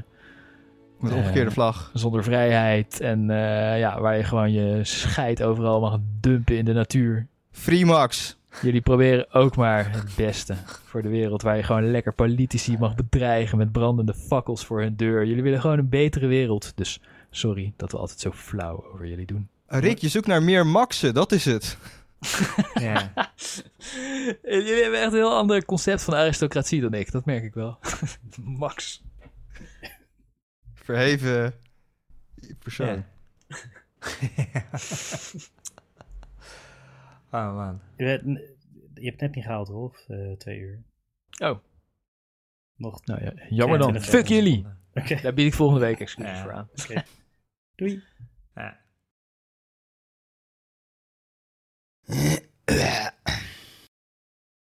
Met 0.99 1.11
omgekeerde 1.13 1.49
Eh, 1.49 1.53
vlag. 1.55 1.91
zonder 1.93 2.23
vrijheid. 2.23 2.99
En 2.99 3.29
eh, 3.29 3.79
ja, 3.79 4.01
waar 4.01 4.17
je 4.17 4.23
gewoon 4.23 4.51
je 4.51 4.79
scheid 4.83 5.43
overal 5.43 5.79
mag 5.79 5.97
dumpen 6.19 6.57
in 6.57 6.65
de 6.65 6.73
natuur. 6.73 7.27
Free 7.51 7.85
Max. 7.85 8.37
Jullie 8.61 8.81
proberen 8.81 9.33
ook 9.33 9.55
maar 9.55 9.91
het 9.91 10.15
beste 10.15 10.55
voor 10.85 11.01
de 11.01 11.09
wereld. 11.09 11.41
Waar 11.41 11.55
je 11.57 11.63
gewoon 11.63 11.91
lekker 11.91 12.13
politici 12.13 12.77
mag 12.77 12.95
bedreigen 12.95 13.57
met 13.57 13.71
brandende 13.71 14.13
fakkels 14.13 14.65
voor 14.65 14.81
hun 14.81 14.95
deur. 14.95 15.25
Jullie 15.25 15.43
willen 15.43 15.61
gewoon 15.61 15.77
een 15.79 15.89
betere 15.89 16.27
wereld. 16.27 16.71
Dus 16.75 17.01
sorry 17.31 17.73
dat 17.75 17.91
we 17.91 17.97
altijd 17.97 18.19
zo 18.19 18.31
flauw 18.31 18.85
over 18.93 19.07
jullie 19.07 19.25
doen. 19.25 19.47
Rick, 19.67 19.97
je 19.97 20.07
zoekt 20.09 20.27
naar 20.27 20.43
meer 20.43 20.67
Maxen, 20.67 21.13
dat 21.13 21.31
is 21.31 21.45
het. 21.45 21.77
ja. 22.79 23.11
Jullie 24.43 24.81
hebben 24.81 25.01
echt 25.01 25.11
een 25.11 25.17
heel 25.17 25.35
ander 25.35 25.65
concept 25.65 26.03
van 26.03 26.13
aristocratie 26.15 26.81
dan 26.81 26.93
ik. 26.93 27.11
Dat 27.11 27.25
merk 27.25 27.43
ik 27.43 27.53
wel. 27.53 27.77
Max. 28.43 29.03
Verheven 30.87 31.53
persoon. 32.59 33.05
Ja. 33.47 33.53
oh 37.47 37.55
man. 37.55 37.81
Je, 37.97 38.05
hebt 38.93 39.21
net 39.21 39.35
niet 39.35 39.43
gehaald, 39.43 39.67
Rolf. 39.67 40.09
eh 40.09 40.31
twee 40.31 40.59
uur. 40.59 40.83
Oh. 41.39 41.59
Nog. 42.75 43.05
Nou 43.05 43.23
ja, 43.23 43.33
jammer 43.49 43.77
dan. 43.77 43.87
22 43.87 44.19
Fuck 44.19 44.27
jullie. 44.27 44.65
Oké. 44.93 45.21
Daar 45.21 45.33
bied 45.33 45.47
ik 45.47 45.53
volgende 45.53 45.85
week 45.85 45.99
excuses 45.99 46.31
Ja. 46.31 46.43
voor 46.43 46.51
aan. 46.53 46.69
Oké. 46.83 47.03
Doei. 47.75 48.03
Ja. 48.55 48.79